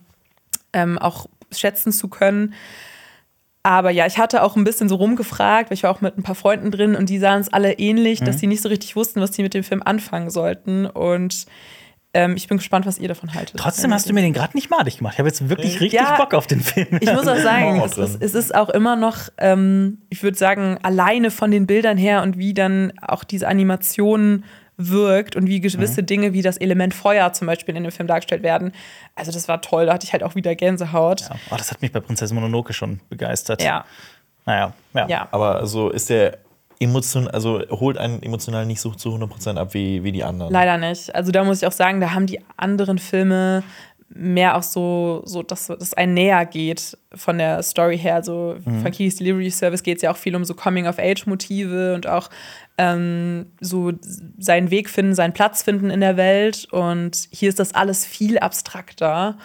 ähm, 0.74 0.98
auch 0.98 1.28
schätzen 1.52 1.92
zu 1.92 2.10
können. 2.10 2.54
Aber 3.66 3.90
ja, 3.90 4.06
ich 4.06 4.20
hatte 4.20 4.44
auch 4.44 4.56
ein 4.56 4.64
bisschen 4.64 4.90
so 4.90 4.96
rumgefragt, 4.96 5.72
weil 5.72 5.74
ich 5.74 5.82
war 5.82 5.90
auch 5.90 6.00
mit 6.00 6.16
ein 6.16 6.22
paar 6.22 6.36
Freunden 6.36 6.70
drin 6.70 6.96
und 6.96 7.10
die 7.10 7.18
sahen 7.18 7.42
es 7.42 7.52
alle 7.52 7.74
ähnlich, 7.74 8.20
dass 8.20 8.38
sie 8.38 8.46
nicht 8.46 8.62
so 8.62 8.70
richtig 8.70 8.96
wussten, 8.96 9.22
was 9.22 9.34
sie 9.34 9.42
mit 9.42 9.56
dem 9.56 9.64
Film 9.64 9.82
anfangen 9.84 10.30
sollten. 10.30 10.86
Und 10.86 11.48
ähm, 12.14 12.36
ich 12.38 12.48
bin 12.48 12.58
gespannt, 12.58 12.86
was 12.86 13.00
ihr 13.00 13.08
davon 13.08 13.34
haltet. 13.34 13.60
Trotzdem 13.60 13.92
hast 13.92 14.08
du 14.08 14.14
mir 14.14 14.22
den 14.22 14.34
gerade 14.34 14.56
nicht 14.56 14.70
madig 14.70 15.00
gemacht. 15.00 15.16
Ich 15.16 15.18
habe 15.20 15.30
jetzt 15.30 15.50
wirklich 15.50 15.82
richtig 15.82 16.00
Ja. 16.00 16.16
Bock 16.16 16.36
auf 16.36 16.46
den 16.46 16.62
Film. 16.62 17.00
Ich 17.02 17.12
muss 17.12 17.28
auch 17.28 17.38
sagen, 17.38 17.82
auch 17.82 17.86
es 17.88 17.98
ist, 17.98 18.22
es 18.22 18.36
ist 18.36 18.54
auch 18.54 18.70
immer 18.70 18.96
noch, 18.96 19.30
ähm, 19.40 19.98
ich 20.12 20.22
würde 20.22 20.38
sagen, 20.38 20.78
alleine 20.84 21.32
von 21.32 21.50
den 21.50 21.66
Bildern 21.66 21.98
her 21.98 22.22
und 22.22 22.38
wie 22.38 22.54
dann 22.54 22.94
auch 23.02 23.24
diese 23.24 23.48
Animation 23.48 24.44
wirkt 24.78 25.36
und 25.36 25.48
wie 25.48 25.62
gewisse 25.62 26.02
Mhm. 26.02 26.06
Dinge 26.06 26.34
wie 26.34 26.42
das 26.42 26.58
Element 26.58 26.94
Feuer 26.94 27.32
zum 27.34 27.48
Beispiel 27.48 27.76
in 27.76 27.84
dem 27.84 27.92
Film 27.92 28.08
dargestellt 28.08 28.44
werden. 28.44 28.74
Also 29.16 29.32
das 29.32 29.48
war 29.48 29.62
toll, 29.62 29.86
da 29.86 29.94
hatte 29.94 30.06
ich 30.06 30.14
halt 30.14 30.24
auch 30.24 30.36
wieder 30.36 30.56
Gänsehaut. 30.56 31.22
Ja. 31.22 31.36
Oh, 31.52 31.56
das 31.58 31.72
hat 31.72 31.82
mich 31.82 31.92
bei 31.92 32.00
Prinzessin 32.00 32.36
Mononoke 32.36 32.74
schon 32.74 33.00
begeistert. 33.10 33.62
Ja, 33.64 33.86
Naja, 34.46 34.74
ja. 34.94 35.08
ja. 35.08 35.28
Aber 35.32 35.56
also 35.56 35.90
ist 35.90 36.10
der 36.10 36.38
emotion, 36.80 37.28
also 37.30 37.62
holt 37.70 37.98
einen 37.98 38.22
emotional 38.22 38.66
nicht 38.66 38.82
so 38.82 38.92
zu 38.92 39.10
100% 39.16 39.58
ab 39.58 39.74
wie, 39.74 40.04
wie 40.04 40.12
die 40.12 40.24
anderen. 40.26 40.52
Leider 40.52 40.78
nicht. 40.78 41.16
Also 41.16 41.32
da 41.32 41.44
muss 41.44 41.62
ich 41.62 41.68
auch 41.68 41.72
sagen, 41.72 42.02
da 42.02 42.14
haben 42.14 42.28
die 42.28 42.42
anderen 42.58 43.00
Filme 43.00 43.64
mehr 44.10 44.56
auch 44.56 44.64
so, 44.64 45.24
so 45.26 45.42
dass 45.42 45.68
das 45.68 45.94
einen 45.94 46.14
näher 46.14 46.46
geht 46.46 46.98
von 47.14 47.38
der 47.38 47.64
Story 47.64 47.98
her. 47.98 48.16
Also 48.16 48.56
von 48.64 48.92
Keys 48.92 49.16
Delivery 49.16 49.50
Service 49.50 49.84
geht 49.84 49.98
es 49.98 50.04
ja 50.04 50.12
auch 50.12 50.18
viel 50.18 50.36
um 50.36 50.46
so 50.46 50.54
Coming-of-Age-Motive 50.54 51.96
und 51.96 52.08
auch 52.08 52.30
ähm, 52.78 53.48
so 53.62 53.94
seinen 54.38 54.72
Weg 54.72 54.90
finden, 54.90 55.16
seinen 55.16 55.34
Platz 55.34 55.64
finden 55.64 55.90
in 55.90 56.02
der 56.02 56.18
Welt. 56.18 56.68
Und 56.72 57.28
hier 57.32 57.50
ist 57.50 57.60
das 57.60 57.74
alles 57.74 58.06
viel 58.06 58.38
abstrakter. 58.40 59.38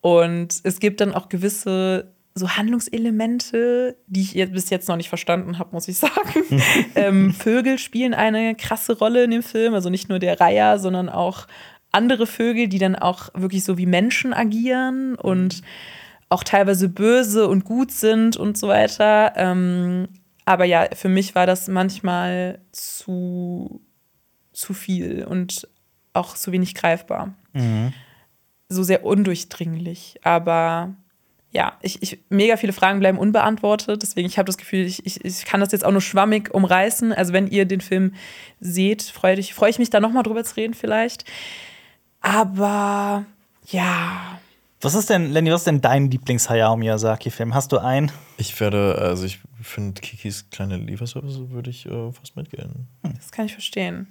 Und 0.00 0.60
es 0.64 0.80
gibt 0.80 1.00
dann 1.00 1.14
auch 1.14 1.28
gewisse 1.28 2.12
so 2.36 2.50
Handlungselemente, 2.50 3.96
die 4.06 4.22
ich 4.22 4.50
bis 4.50 4.68
jetzt 4.68 4.88
noch 4.88 4.96
nicht 4.96 5.08
verstanden 5.08 5.58
habe, 5.58 5.70
muss 5.72 5.86
ich 5.86 5.96
sagen. 5.96 6.44
ähm, 6.96 7.32
Vögel 7.32 7.78
spielen 7.78 8.12
eine 8.12 8.56
krasse 8.56 8.98
Rolle 8.98 9.24
in 9.24 9.30
dem 9.30 9.42
Film, 9.42 9.72
also 9.72 9.88
nicht 9.88 10.08
nur 10.08 10.18
der 10.18 10.40
Reiher, 10.40 10.78
sondern 10.80 11.08
auch 11.08 11.46
andere 11.92 12.26
Vögel, 12.26 12.66
die 12.66 12.78
dann 12.78 12.96
auch 12.96 13.28
wirklich 13.34 13.62
so 13.62 13.78
wie 13.78 13.86
Menschen 13.86 14.34
agieren 14.34 15.14
und 15.14 15.62
auch 16.28 16.42
teilweise 16.42 16.88
böse 16.88 17.46
und 17.46 17.64
gut 17.64 17.92
sind 17.92 18.36
und 18.36 18.58
so 18.58 18.66
weiter. 18.66 19.32
Ähm, 19.36 20.08
aber 20.44 20.64
ja, 20.64 20.88
für 20.94 21.08
mich 21.08 21.34
war 21.34 21.46
das 21.46 21.68
manchmal 21.68 22.60
zu, 22.72 23.80
zu 24.52 24.74
viel 24.74 25.24
und 25.24 25.68
auch 26.12 26.34
zu 26.34 26.52
wenig 26.52 26.74
greifbar. 26.74 27.34
So 28.68 28.82
sehr 28.82 29.04
undurchdringlich. 29.04 30.20
Aber 30.22 30.94
ja, 31.50 31.74
ich, 31.82 32.02
ich, 32.02 32.18
mega 32.28 32.56
viele 32.56 32.72
Fragen 32.72 32.98
bleiben 33.00 33.18
unbeantwortet. 33.18 34.02
Deswegen, 34.02 34.26
ich 34.26 34.38
habe 34.38 34.46
das 34.46 34.58
Gefühl, 34.58 34.84
ich, 34.84 35.06
ich, 35.06 35.24
ich 35.24 35.44
kann 35.44 35.60
das 35.60 35.72
jetzt 35.72 35.84
auch 35.84 35.92
nur 35.92 36.00
schwammig 36.00 36.52
umreißen. 36.52 37.12
Also, 37.12 37.32
wenn 37.32 37.46
ihr 37.46 37.64
den 37.64 37.80
Film 37.80 38.14
seht, 38.60 39.02
freue 39.02 39.38
ich, 39.38 39.54
freu 39.54 39.68
ich 39.68 39.78
mich 39.78 39.90
da 39.90 40.00
nochmal 40.00 40.24
drüber 40.24 40.44
zu 40.44 40.56
reden, 40.56 40.74
vielleicht. 40.74 41.24
Aber 42.20 43.24
ja, 43.66 44.38
Was 44.84 44.94
ist 44.94 45.08
denn, 45.08 45.32
Lenny, 45.32 45.50
was 45.50 45.62
ist 45.62 45.66
denn 45.66 45.80
dein 45.80 46.10
Lieblings-Hayao 46.10 46.76
Miyazaki-Film? 46.76 47.54
Hast 47.54 47.72
du 47.72 47.78
einen? 47.78 48.12
Ich 48.36 48.60
werde, 48.60 48.98
also 49.00 49.24
ich 49.24 49.40
finde 49.66 50.00
Kikis 50.00 50.50
kleine 50.50 50.76
Lieferservice 50.76 51.50
würde 51.50 51.70
ich 51.70 51.86
äh, 51.86 52.12
fast 52.12 52.36
mitgehen. 52.36 52.88
das 53.02 53.32
kann 53.32 53.46
ich 53.46 53.52
verstehen. 53.52 54.08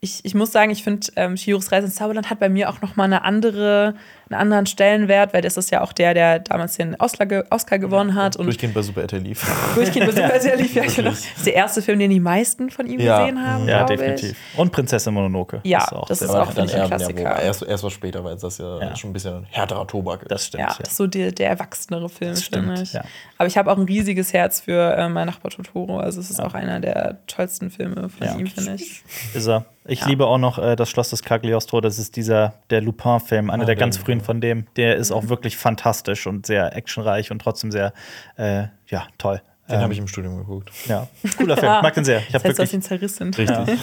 Ich, 0.00 0.24
ich 0.24 0.34
muss 0.34 0.52
sagen, 0.52 0.70
ich 0.70 0.84
finde, 0.84 1.08
ähm, 1.16 1.34
Chihiros 1.34 1.72
Reise 1.72 1.86
ins 1.86 1.96
Zauberland 1.96 2.30
hat 2.30 2.38
bei 2.38 2.48
mir 2.48 2.70
auch 2.70 2.80
nochmal 2.82 3.06
eine 3.06 3.22
andere, 3.22 3.96
einen 4.30 4.40
anderen 4.40 4.66
Stellenwert, 4.66 5.32
weil 5.32 5.42
das 5.42 5.56
ist 5.56 5.70
ja 5.70 5.80
auch 5.82 5.92
der, 5.92 6.14
der 6.14 6.38
damals 6.40 6.76
den 6.76 6.94
Oscar, 7.00 7.26
Oscar 7.50 7.78
gewonnen 7.78 8.14
hat. 8.14 8.36
Und 8.36 8.46
Durchgehend 8.46 8.74
bei 8.74 8.82
Super 8.82 9.02
RTL 9.02 9.20
lief. 9.22 9.46
durchgehend 9.74 10.06
bis 10.06 10.16
super 10.16 10.40
sehr 10.40 10.56
lief. 10.56 10.74
Ja, 10.74 10.82
genau. 10.84 11.10
Das 11.10 11.20
ist 11.20 11.46
der 11.46 11.54
erste 11.54 11.82
Film, 11.82 11.98
den 11.98 12.10
die 12.10 12.20
meisten 12.20 12.70
von 12.70 12.86
ihm 12.86 13.00
Ja. 13.00 13.20
gesehen 13.20 13.44
haben. 13.46 13.66
Ja, 13.68 13.84
definitiv. 13.84 14.36
Ich. 14.52 14.58
Und 14.58 14.70
Prinzessin 14.72 15.14
Mononoke. 15.14 15.60
Ja, 15.64 15.90
auch 15.92 16.06
das 16.08 16.22
ist 16.22 16.30
auch, 16.30 16.52
finde 16.52 16.70
ich, 16.72 16.76
ein 16.80 16.86
Klassiker. 16.88 17.40
erst, 17.42 17.62
erst 17.62 17.84
was 17.84 17.92
später, 17.92 18.22
weil 18.24 18.36
das 18.36 18.58
ja, 18.58 18.80
Ja. 18.80 18.96
schon 18.96 19.10
ein 19.10 19.12
bisschen 19.14 19.34
ein 19.36 19.46
härterer 19.50 19.86
Tobak 19.86 20.22
ist. 20.22 20.30
Das 20.30 20.46
stimmt. 20.46 20.62
Ja, 20.62 20.74
das 20.78 20.88
ist 20.90 20.96
so 20.96 21.06
der, 21.06 21.32
der 21.32 21.48
erwachsenere 21.50 22.08
Film, 22.08 22.30
Das 22.32 22.44
stimmt, 22.44 22.66
finde 22.66 22.82
ich. 22.82 22.92
ja. 22.92 23.04
Aber 23.38 23.46
ich 23.46 23.56
habe 23.56 23.70
auch 23.70 23.76
ein 23.76 23.84
riesiges 23.84 24.32
Herz 24.32 24.60
für 24.60 24.94
äh, 24.96 25.08
Mein 25.08 25.26
Nachbar 25.26 25.50
Totoro. 25.50 25.98
Also 25.98 26.20
es 26.20 26.30
ist 26.30 26.40
auch 26.40 26.54
einer 26.54 26.80
der 26.80 27.18
tollsten 27.26 27.70
Filme 27.70 28.08
von 28.08 28.26
Ja. 28.26 28.36
ihm, 28.36 28.46
finde 28.46 28.74
ich. 28.74 29.02
Ist 29.34 29.46
er. 29.46 29.64
Ich 29.86 30.00
Ja. 30.00 30.08
liebe 30.08 30.26
auch 30.26 30.36
noch 30.38 30.58
äh, 30.58 30.76
das 30.76 30.90
Schloss 30.90 31.10
des 31.10 31.22
Cagliostro. 31.22 31.80
Das 31.80 31.98
ist 31.98 32.16
dieser 32.16 32.54
der 32.68 32.82
Lupin-Film, 32.82 33.48
einer 33.48 33.62
Ah, 33.62 33.66
der 33.66 33.76
ganz 33.76 33.96
Lupin. 33.98 34.17
Frühen 34.18 34.24
von 34.24 34.40
dem. 34.40 34.66
Der 34.76 34.96
ist 34.96 35.10
auch 35.12 35.28
wirklich 35.28 35.56
fantastisch 35.56 36.26
und 36.26 36.46
sehr 36.46 36.76
actionreich 36.76 37.30
und 37.30 37.40
trotzdem 37.40 37.70
sehr, 37.70 37.92
äh, 38.36 38.64
ja, 38.88 39.06
toll. 39.18 39.40
Den 39.68 39.76
Ähm, 39.76 39.82
habe 39.82 39.92
ich 39.92 39.98
im 39.98 40.08
Studium 40.08 40.38
geguckt. 40.38 40.70
Ja, 40.86 41.08
cooler 41.36 41.56
Film. 41.56 41.72
Mag 41.82 41.94
den 41.94 42.04
sehr. 42.04 42.18
Ich 42.20 42.26
Das 42.32 42.34
habe 42.42 42.48
heißt, 42.48 42.58
du 42.58 42.62
hast 42.62 42.72
wirklich 42.72 42.74
ihn 42.74 42.82
zerrissen. 42.82 43.34
Richtig. 43.34 43.78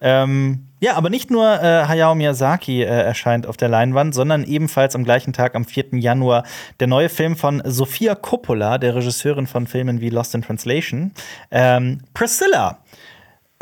Ähm, 0.00 0.66
ja, 0.80 0.96
aber 0.96 1.08
nicht 1.08 1.30
nur 1.30 1.46
äh, 1.62 1.86
Hayao 1.86 2.14
Miyazaki 2.14 2.82
äh, 2.82 2.86
erscheint 2.86 3.46
auf 3.46 3.56
der 3.56 3.68
Leinwand, 3.68 4.14
sondern 4.14 4.44
ebenfalls 4.44 4.94
am 4.94 5.04
gleichen 5.04 5.32
Tag, 5.32 5.54
am 5.54 5.64
4. 5.64 5.86
Januar, 5.92 6.44
der 6.78 6.88
neue 6.88 7.08
Film 7.08 7.36
von 7.36 7.62
Sofia 7.64 8.14
Coppola, 8.14 8.76
der 8.78 8.94
Regisseurin 8.96 9.46
von 9.46 9.66
Filmen 9.66 10.00
wie 10.02 10.10
Lost 10.10 10.34
in 10.34 10.42
Translation, 10.42 11.12
ähm, 11.50 12.00
Priscilla. 12.12 12.78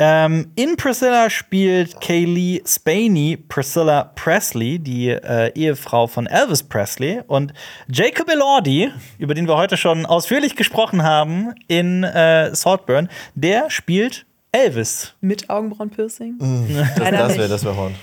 Ähm, 0.05 0.51
in 0.55 0.75
Priscilla 0.75 1.29
spielt 1.29 2.01
Kaylee 2.01 2.61
Spaney 2.65 3.37
Priscilla 3.37 4.11
Presley, 4.15 4.77
die 4.77 5.07
äh, 5.07 5.53
Ehefrau 5.55 6.07
von 6.07 6.27
Elvis 6.27 6.61
Presley. 6.61 7.21
Und 7.25 7.53
Jacob 7.87 8.29
Elordi, 8.29 8.91
über 9.17 9.33
den 9.33 9.47
wir 9.47 9.55
heute 9.55 9.77
schon 9.77 10.05
ausführlich 10.05 10.57
gesprochen 10.57 11.03
haben 11.03 11.53
in 11.69 12.03
äh, 12.03 12.53
Saltburn, 12.53 13.07
der 13.35 13.69
spielt 13.69 14.25
Elvis. 14.51 15.13
Mit 15.21 15.49
Augenbrauenpiercing. 15.49 16.35
Das, 16.37 16.97
Leider 16.97 17.17
das 17.19 17.37
wäre 17.37 17.47
das 17.47 17.63
wär 17.63 17.77
Hond. 17.77 17.95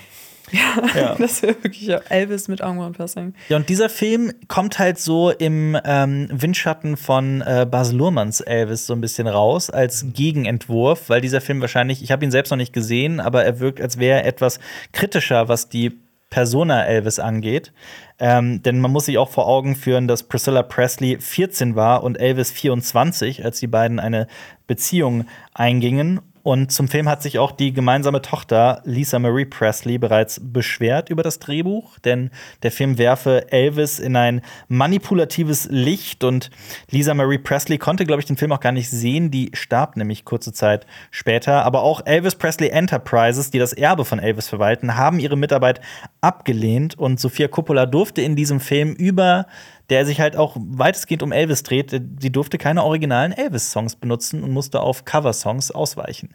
Ja. 0.51 1.15
Das 1.19 1.41
wäre 1.41 1.55
wirklich 1.63 1.83
ja, 1.83 1.99
Elvis 2.09 2.47
mit 2.47 2.61
Augenbrauenpiercing. 2.63 3.33
Ja, 3.49 3.57
und 3.57 3.69
dieser 3.69 3.89
Film 3.89 4.33
kommt 4.47 4.79
halt 4.79 4.97
so 4.97 5.29
im 5.29 5.77
ähm, 5.83 6.27
Windschatten 6.31 6.97
von 6.97 7.41
äh, 7.41 7.67
Bas 7.69 7.91
Luhrmanns 7.91 8.41
Elvis 8.41 8.87
so 8.87 8.93
ein 8.93 9.01
bisschen 9.01 9.27
raus 9.27 9.69
als 9.69 10.07
Gegenentwurf, 10.13 11.09
weil 11.09 11.21
dieser 11.21 11.41
Film 11.41 11.61
wahrscheinlich, 11.61 12.01
ich 12.01 12.11
habe 12.11 12.25
ihn 12.25 12.31
selbst 12.31 12.49
noch 12.49 12.57
nicht 12.57 12.73
gesehen, 12.73 13.19
aber 13.19 13.43
er 13.43 13.59
wirkt, 13.59 13.81
als 13.81 13.97
wäre 13.99 14.21
er 14.21 14.25
etwas 14.25 14.59
kritischer, 14.91 15.47
was 15.47 15.69
die 15.69 15.99
Persona 16.31 16.85
Elvis 16.85 17.19
angeht. 17.19 17.71
Ähm, 18.17 18.63
denn 18.63 18.79
man 18.79 18.91
muss 18.91 19.05
sich 19.05 19.17
auch 19.17 19.29
vor 19.29 19.47
Augen 19.47 19.75
führen, 19.75 20.07
dass 20.07 20.23
Priscilla 20.23 20.63
Presley 20.63 21.17
14 21.19 21.75
war 21.75 22.03
und 22.03 22.19
Elvis 22.19 22.51
24, 22.51 23.45
als 23.45 23.59
die 23.59 23.67
beiden 23.67 23.99
eine 23.99 24.27
Beziehung 24.65 25.25
eingingen. 25.53 26.21
Und 26.43 26.71
zum 26.71 26.87
Film 26.87 27.07
hat 27.07 27.21
sich 27.21 27.37
auch 27.37 27.51
die 27.51 27.73
gemeinsame 27.73 28.21
Tochter 28.21 28.81
Lisa 28.83 29.19
Marie 29.19 29.45
Presley 29.45 29.97
bereits 29.97 30.41
beschwert 30.43 31.09
über 31.09 31.21
das 31.21 31.39
Drehbuch, 31.39 31.99
denn 31.99 32.31
der 32.63 32.71
Film 32.71 32.97
werfe 32.97 33.51
Elvis 33.51 33.99
in 33.99 34.15
ein 34.15 34.41
manipulatives 34.67 35.67
Licht 35.69 36.23
und 36.23 36.49
Lisa 36.89 37.13
Marie 37.13 37.37
Presley 37.37 37.77
konnte, 37.77 38.05
glaube 38.05 38.21
ich, 38.21 38.25
den 38.25 38.37
Film 38.37 38.51
auch 38.51 38.59
gar 38.59 38.71
nicht 38.71 38.89
sehen. 38.89 39.29
Die 39.29 39.51
starb 39.53 39.97
nämlich 39.97 40.25
kurze 40.25 40.51
Zeit 40.51 40.87
später. 41.11 41.63
Aber 41.63 41.83
auch 41.83 42.05
Elvis 42.05 42.35
Presley 42.35 42.69
Enterprises, 42.69 43.51
die 43.51 43.59
das 43.59 43.73
Erbe 43.73 44.05
von 44.05 44.19
Elvis 44.19 44.49
verwalten, 44.49 44.95
haben 44.95 45.19
ihre 45.19 45.37
Mitarbeit 45.37 45.81
abgelehnt 46.21 46.97
und 46.97 47.19
Sofia 47.19 47.47
Coppola 47.47 47.85
durfte 47.85 48.21
in 48.21 48.35
diesem 48.35 48.59
Film 48.59 48.93
über 48.93 49.45
der 49.91 50.05
sich 50.05 50.19
halt 50.19 50.35
auch 50.35 50.55
weitestgehend 50.57 51.21
um 51.21 51.31
Elvis 51.31 51.61
dreht. 51.63 51.91
Sie 52.19 52.31
durfte 52.31 52.57
keine 52.57 52.83
originalen 52.83 53.31
Elvis-Songs 53.33 53.97
benutzen 53.97 54.41
und 54.41 54.51
musste 54.51 54.79
auf 54.79 55.05
Cover-Songs 55.05 55.69
ausweichen. 55.71 56.29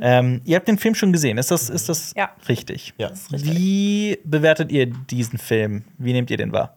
Ähm, 0.00 0.42
ihr 0.44 0.56
habt 0.56 0.68
den 0.68 0.78
Film 0.78 0.94
schon 0.94 1.12
gesehen, 1.12 1.38
ist 1.38 1.50
das, 1.50 1.68
ist 1.70 1.88
das 1.88 2.12
Ja. 2.16 2.30
richtig? 2.48 2.94
Ja. 2.98 3.08
richtig. 3.32 3.44
Wie 3.56 4.18
bewertet 4.24 4.70
ihr 4.70 4.86
diesen 4.86 5.38
Film? 5.38 5.84
Wie 5.98 6.12
nehmt 6.12 6.30
ihr 6.30 6.36
den 6.36 6.52
wahr? 6.52 6.76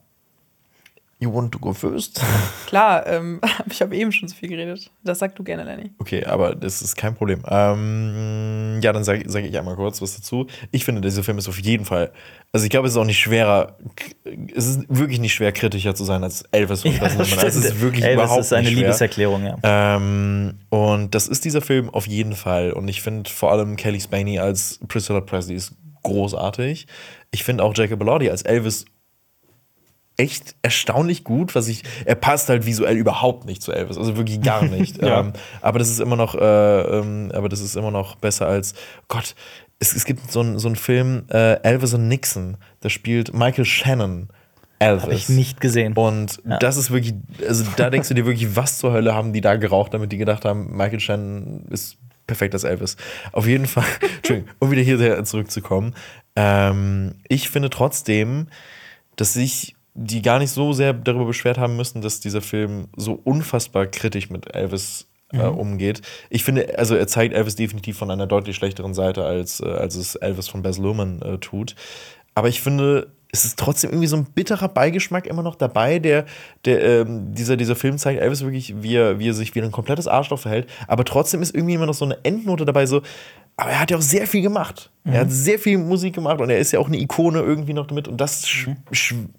You 1.23 1.33
want 1.33 1.53
to 1.53 1.59
go 1.59 1.71
first? 1.71 2.21
Klar, 2.67 3.07
ähm, 3.07 3.39
ich 3.71 3.81
habe 3.81 3.95
eben 3.95 4.11
schon 4.11 4.27
so 4.27 4.35
viel 4.35 4.49
geredet. 4.49 4.91
Das 5.05 5.19
sag 5.19 5.35
du 5.37 5.43
gerne, 5.43 5.63
Lenny. 5.63 5.91
Okay, 5.99 6.25
aber 6.25 6.53
das 6.53 6.81
ist 6.81 6.97
kein 6.97 7.15
Problem. 7.15 7.41
Ähm, 7.47 8.79
ja, 8.81 8.91
dann 8.91 9.05
sage 9.05 9.23
sag 9.27 9.45
ich 9.45 9.57
einmal 9.57 9.77
kurz 9.77 10.01
was 10.01 10.17
dazu. 10.17 10.47
Ich 10.71 10.83
finde, 10.83 10.99
dieser 10.99 11.23
Film 11.23 11.37
ist 11.37 11.47
auf 11.47 11.59
jeden 11.59 11.85
Fall. 11.85 12.11
Also, 12.51 12.65
ich 12.65 12.69
glaube, 12.69 12.87
es 12.87 12.93
ist 12.93 12.97
auch 12.97 13.05
nicht 13.05 13.19
schwerer. 13.19 13.77
Es 14.53 14.67
ist 14.67 14.81
wirklich 14.89 15.19
nicht 15.19 15.33
schwer, 15.33 15.53
kritischer 15.53 15.95
zu 15.95 16.03
sein 16.03 16.23
als 16.23 16.43
Elvis 16.51 16.81
von 16.81 16.99
Baz 16.99 17.15
Luhrmann. 17.17 17.47
Es 17.47 17.55
ist 17.55 17.79
wirklich 17.79 18.03
Elvis 18.03 18.25
überhaupt 18.25 18.41
ist 18.41 18.51
eine 18.51 18.63
nicht 18.63 18.73
schwer. 18.73 18.87
Liebeserklärung, 18.87 19.45
ja. 19.45 19.57
Ähm, 19.63 20.55
und 20.69 21.15
das 21.15 21.29
ist 21.29 21.45
dieser 21.45 21.61
Film 21.61 21.89
auf 21.89 22.05
jeden 22.05 22.35
Fall. 22.35 22.73
Und 22.73 22.89
ich 22.89 23.01
finde 23.01 23.29
vor 23.29 23.53
allem 23.53 23.77
Kelly 23.77 24.01
Spaney 24.01 24.39
als 24.39 24.81
Priscilla 24.89 25.21
Presley 25.21 25.55
ist 25.55 25.73
großartig. 26.03 26.85
Ich 27.31 27.43
finde 27.43 27.63
auch 27.63 27.73
Jacob 27.75 28.01
Elordi 28.01 28.29
als 28.29 28.43
Elvis 28.43 28.85
echt 30.17 30.55
erstaunlich 30.61 31.23
gut, 31.23 31.55
was 31.55 31.67
ich, 31.67 31.83
er 32.05 32.15
passt 32.15 32.49
halt 32.49 32.65
visuell 32.65 32.95
überhaupt 32.97 33.45
nicht 33.45 33.61
zu 33.61 33.71
Elvis, 33.71 33.97
also 33.97 34.15
wirklich 34.17 34.41
gar 34.41 34.63
nicht. 34.65 35.01
Ja. 35.01 35.21
ähm, 35.21 35.33
aber 35.61 35.79
das 35.79 35.89
ist 35.89 35.99
immer 35.99 36.15
noch, 36.15 36.35
äh, 36.35 36.81
ähm, 36.81 37.31
aber 37.33 37.49
das 37.49 37.59
ist 37.61 37.75
immer 37.75 37.91
noch 37.91 38.15
besser 38.15 38.47
als, 38.47 38.73
Gott, 39.07 39.35
es, 39.79 39.95
es 39.95 40.05
gibt 40.05 40.31
so 40.31 40.41
einen 40.41 40.59
so 40.59 40.73
Film, 40.75 41.25
äh, 41.31 41.53
Elvis 41.63 41.93
und 41.93 42.07
Nixon, 42.07 42.57
da 42.81 42.89
spielt 42.89 43.33
Michael 43.33 43.65
Shannon 43.65 44.29
Elvis. 44.79 45.03
Habe 45.03 45.13
ich 45.13 45.29
nicht 45.29 45.61
gesehen. 45.61 45.93
Und 45.93 46.39
Ja. 46.45 46.57
das 46.57 46.77
ist 46.77 46.91
wirklich, 46.91 47.13
also 47.47 47.63
da 47.77 47.89
denkst 47.89 48.09
du 48.09 48.13
dir 48.13 48.25
wirklich, 48.25 48.55
was 48.55 48.77
zur 48.79 48.91
Hölle 48.91 49.13
haben 49.15 49.31
die 49.33 49.41
da 49.41 49.55
geraucht, 49.55 49.93
damit 49.93 50.11
die 50.11 50.17
gedacht 50.17 50.45
haben, 50.45 50.75
Michael 50.75 50.99
Shannon 50.99 51.65
ist 51.69 51.97
perfekt 52.27 52.53
als 52.53 52.63
Elvis. 52.65 52.97
Auf 53.31 53.47
jeden 53.47 53.65
Fall, 53.65 53.85
Entschuldigung, 54.17 54.49
um 54.59 54.71
wieder 54.71 54.81
hier 54.81 55.23
zurückzukommen. 55.23 55.95
Ähm, 56.35 57.15
ich 57.27 57.49
finde 57.49 57.69
trotzdem, 57.69 58.47
dass 59.15 59.33
sich 59.33 59.75
die 59.93 60.21
gar 60.21 60.39
nicht 60.39 60.51
so 60.51 60.73
sehr 60.73 60.93
darüber 60.93 61.25
beschwert 61.25 61.57
haben 61.57 61.75
müssen, 61.75 62.01
dass 62.01 62.19
dieser 62.19 62.41
Film 62.41 62.87
so 62.95 63.19
unfassbar 63.23 63.85
kritisch 63.85 64.29
mit 64.29 64.55
Elvis 64.55 65.07
äh, 65.31 65.45
umgeht. 65.45 66.01
Ich 66.29 66.43
finde, 66.43 66.77
also 66.77 66.95
er 66.95 67.07
zeigt 67.07 67.33
Elvis 67.33 67.55
definitiv 67.55 67.97
von 67.97 68.11
einer 68.11 68.27
deutlich 68.27 68.55
schlechteren 68.55 68.93
Seite, 68.93 69.25
als, 69.25 69.59
äh, 69.59 69.65
als 69.65 69.95
es 69.95 70.15
Elvis 70.15 70.47
von 70.47 70.61
Baz 70.61 70.77
Luhrmann 70.77 71.21
äh, 71.21 71.37
tut. 71.39 71.75
Aber 72.35 72.47
ich 72.49 72.61
finde, 72.61 73.11
es 73.31 73.45
ist 73.45 73.57
trotzdem 73.57 73.89
irgendwie 73.89 74.07
so 74.07 74.15
ein 74.15 74.25
bitterer 74.25 74.69
Beigeschmack 74.69 75.25
immer 75.25 75.41
noch 75.41 75.55
dabei, 75.55 75.97
der, 75.97 76.25
der 76.65 76.83
ähm, 76.83 77.33
dieser, 77.33 77.57
dieser 77.57 77.75
Film 77.75 77.97
zeigt 77.97 78.21
Elvis 78.21 78.43
wirklich, 78.43 78.83
wie 78.83 78.95
er, 78.95 79.17
wie 79.17 79.29
er 79.29 79.33
sich 79.33 79.55
wie 79.55 79.61
ein 79.61 79.71
komplettes 79.71 80.07
Arschloch 80.07 80.39
verhält. 80.39 80.67
Aber 80.87 81.03
trotzdem 81.03 81.41
ist 81.41 81.55
irgendwie 81.55 81.73
immer 81.73 81.87
noch 81.87 81.95
so 81.95 82.05
eine 82.05 82.23
Endnote 82.23 82.63
dabei, 82.63 82.85
so, 82.85 83.01
aber 83.55 83.71
er 83.71 83.79
hat 83.79 83.91
ja 83.91 83.97
auch 83.97 84.01
sehr 84.01 84.27
viel 84.27 84.41
gemacht. 84.41 84.89
Er 85.05 85.21
hat 85.21 85.31
sehr 85.31 85.59
viel 85.59 85.77
Musik 85.77 86.15
gemacht 86.15 86.39
und 86.39 86.49
er 86.49 86.59
ist 86.59 86.71
ja 86.71 86.79
auch 86.79 86.87
eine 86.87 86.97
Ikone 86.97 87.39
irgendwie 87.39 87.73
noch 87.73 87.87
damit. 87.87 88.07
Und 88.07 88.21
das 88.21 88.47
sch 88.47 88.69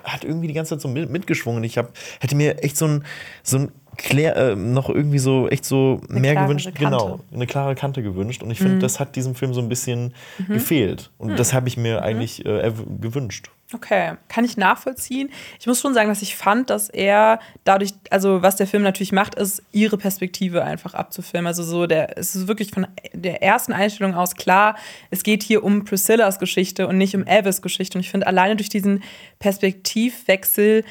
hat 0.05 0.23
irgendwie 0.23 0.47
die 0.47 0.53
ganze 0.53 0.75
Zeit 0.75 0.83
so 0.83 0.89
mit, 0.89 1.11
mitgeschwungen. 1.11 1.65
Ich 1.65 1.79
hab, 1.79 1.91
hätte 2.21 2.37
mir 2.37 2.63
echt 2.63 2.77
so 2.77 2.87
ein, 2.87 3.05
so 3.43 3.59
ein 3.59 3.73
klär, 3.97 4.37
äh, 4.37 4.57
noch 4.57 4.89
irgendwie 4.89 5.19
so 5.19 5.49
echt 5.49 5.65
so 5.65 6.01
Eine 6.09 6.21
mehr 6.21 6.35
gewünscht. 6.35 6.67
Kante. 6.67 6.81
Genau, 6.81 7.21
eine 7.33 7.47
klare 7.47 7.75
Kante 7.75 8.03
gewünscht. 8.03 8.43
Und 8.43 8.51
ich 8.51 8.59
finde, 8.59 8.79
das 8.79 9.01
hat 9.01 9.17
diesem 9.17 9.35
Film 9.35 9.55
so 9.55 9.61
ein 9.61 9.69
bisschen 9.69 10.15
gefehlt. 10.49 11.11
Und 11.19 11.39
das 11.39 11.53
habe 11.53 11.69
ich 11.69 11.77
mir 11.77 12.03
eigentlich 12.03 12.45
äh, 12.45 12.73
gewünscht. 13.01 13.51
Okay, 13.73 14.13
kann 14.29 14.45
ich 14.45 14.57
nachvollziehen. 14.57 15.31
Ich 15.59 15.67
muss 15.67 15.81
schon 15.81 15.95
sagen, 15.95 16.09
dass 16.09 16.23
ich 16.23 16.37
fand, 16.37 16.71
dass 16.71 16.91
er 16.91 17.41
dadurch, 17.65 17.93
also 18.11 18.43
was 18.43 18.57
der 18.57 18.67
Film 18.67 18.83
natürlich 18.83 19.11
macht, 19.11 19.35
ist, 19.35 19.63
ihre 19.73 19.97
Perspektive 19.97 20.63
einfach 20.63 20.95
abzufilmen. 20.95 21.47
Also 21.47 21.63
so, 21.63 21.87
der, 21.87 22.17
es 22.19 22.37
ist 22.37 22.47
wirklich 22.47 22.71
von 22.71 22.87
der 23.13 23.43
ersten 23.43 23.73
Einstellung 23.73 24.15
aus 24.15 24.37
klar, 24.37 24.77
es 25.11 25.23
geht 25.23 25.43
hier 25.43 25.65
um 25.65 25.85
Priscillas 25.85 26.39
Geschichte 26.39 26.87
und 26.87 26.99
nicht 26.99 27.17
um 27.17 27.25
Elvis 27.25 27.63
Geschichte. 27.63 27.99
Und 27.99 28.03
ich 28.05 28.11
finde, 28.11 28.27
alleine 28.27 28.55
durch 28.55 28.69
diesen 28.69 29.03
Perspektivwechsel 29.39 30.85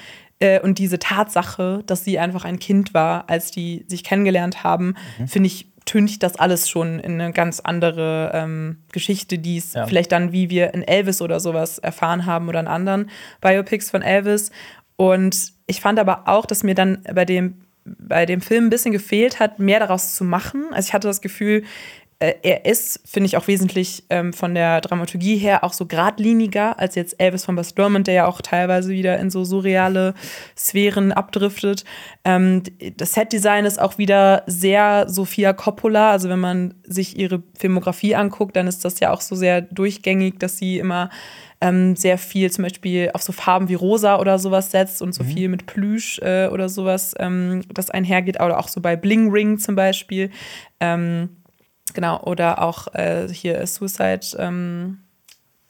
äh, 0.44 0.60
und 0.60 0.78
diese 0.78 1.00
Tatsache, 1.00 1.84
dass 1.86 2.04
sie 2.04 2.20
einfach 2.20 2.44
ein 2.44 2.60
Kind 2.60 2.94
war, 2.94 3.30
als 3.30 3.50
die 3.52 3.86
sich 3.88 4.04
kennengelernt 4.04 4.64
haben, 4.64 4.96
finde 5.26 5.48
ich, 5.48 5.68
tüncht 5.86 6.22
das 6.24 6.36
alles 6.38 6.70
schon 6.70 7.00
in 7.00 7.20
eine 7.20 7.32
ganz 7.34 7.60
andere 7.60 8.32
ähm, 8.34 8.78
Geschichte, 8.92 9.38
die 9.38 9.58
es 9.58 9.74
Ja. 9.74 9.86
vielleicht 9.86 10.12
dann, 10.12 10.32
wie 10.32 10.50
wir 10.50 10.74
in 10.74 10.82
Elvis 10.82 11.22
oder 11.22 11.40
sowas 11.40 11.78
erfahren 11.80 12.26
haben 12.26 12.48
oder 12.50 12.60
in 12.60 12.68
anderen 12.68 13.10
Biopics 13.42 13.90
von 13.92 14.02
Elvis. 14.02 14.52
Und 14.96 15.54
ich 15.68 15.82
fand 15.82 16.00
aber 16.00 16.28
auch, 16.28 16.46
dass 16.46 16.64
mir 16.64 16.76
dann 16.76 17.04
bei 17.14 17.26
dem, 17.26 17.62
bei 17.86 18.26
dem 18.26 18.40
Film 18.42 18.66
ein 18.68 18.70
bisschen 18.70 18.92
gefehlt 18.94 19.40
hat, 19.40 19.60
mehr 19.60 19.80
daraus 19.80 20.16
zu 20.16 20.24
machen. 20.24 20.66
Also 20.72 20.88
ich 20.88 20.94
hatte 20.94 21.08
das 21.08 21.22
Gefühl, 21.22 21.64
er 22.24 22.66
ist, 22.66 23.02
finde 23.06 23.28
ich, 23.28 23.38
auch 23.38 23.48
wesentlich 23.48 24.04
ähm, 24.10 24.34
von 24.34 24.56
der 24.56 24.82
Dramaturgie 24.82 25.38
her 25.38 25.64
auch 25.64 25.74
so 25.74 25.86
geradliniger 25.86 26.80
als 26.80 26.96
jetzt 26.96 27.20
Elvis 27.20 27.46
von 27.46 27.60
Luhrmann, 27.76 28.04
der 28.04 28.14
ja 28.14 28.28
auch 28.28 28.42
teilweise 28.42 28.90
wieder 28.90 29.20
in 29.20 29.30
so 29.30 29.44
surreale 29.44 30.14
Sphären 30.56 31.12
abdriftet. 31.12 31.84
Ähm, 32.24 32.64
das 32.98 33.14
Setdesign 33.14 33.66
ist 33.66 33.80
auch 33.80 33.98
wieder 33.98 34.44
sehr 34.48 35.10
Sofia 35.10 35.54
Coppola. 35.54 36.12
Also 36.12 36.30
wenn 36.30 36.40
man 36.40 36.76
sich 36.84 37.18
ihre 37.18 37.44
Filmografie 37.58 38.16
anguckt, 38.16 38.56
dann 38.56 38.68
ist 38.68 38.86
das 38.86 39.00
ja 39.00 39.12
auch 39.12 39.22
so 39.22 39.36
sehr 39.36 39.62
durchgängig, 39.62 40.40
dass 40.40 40.58
sie 40.58 40.80
immer 40.80 41.10
ähm, 41.62 41.96
sehr 41.96 42.18
viel 42.18 42.52
zum 42.52 42.64
Beispiel 42.64 43.10
auf 43.14 43.22
so 43.22 43.32
Farben 43.32 43.70
wie 43.70 43.76
rosa 43.76 44.20
oder 44.20 44.38
sowas 44.38 44.72
setzt 44.72 45.02
und 45.02 45.14
so 45.14 45.24
viel 45.24 45.48
mit 45.48 45.66
Plüsch 45.66 46.20
äh, 46.20 46.48
oder 46.48 46.68
sowas, 46.68 47.16
ähm, 47.20 47.62
das 47.74 47.90
einhergeht. 47.90 48.42
Oder 48.42 48.60
auch 48.60 48.68
so 48.68 48.82
bei 48.82 48.96
Bling 48.96 49.32
Ring 49.32 49.58
zum 49.58 49.76
Beispiel. 49.76 50.30
Ähm, 50.80 51.30
genau, 51.94 52.22
oder 52.24 52.62
auch 52.62 52.94
äh, 52.94 53.28
hier 53.30 53.66
Suicide 53.68 54.22
ähm, 54.38 55.00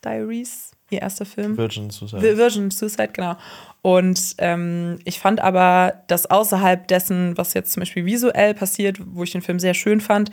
Diaries, 0.04 0.72
ihr 0.90 1.00
erster 1.02 1.24
Film. 1.24 1.56
Virgin 1.56 1.90
Suicide. 1.90 2.20
Vi- 2.22 2.36
Virgin 2.36 2.70
Suicide, 2.70 3.08
genau. 3.12 3.36
Und 3.82 4.34
ähm, 4.38 4.98
ich 5.04 5.18
fand 5.18 5.40
aber, 5.40 6.02
dass 6.06 6.26
außerhalb 6.30 6.86
dessen, 6.88 7.36
was 7.36 7.54
jetzt 7.54 7.72
zum 7.72 7.80
Beispiel 7.82 8.04
visuell 8.06 8.54
passiert, 8.54 8.98
wo 9.04 9.22
ich 9.24 9.32
den 9.32 9.42
Film 9.42 9.58
sehr 9.58 9.74
schön 9.74 10.00
fand, 10.00 10.30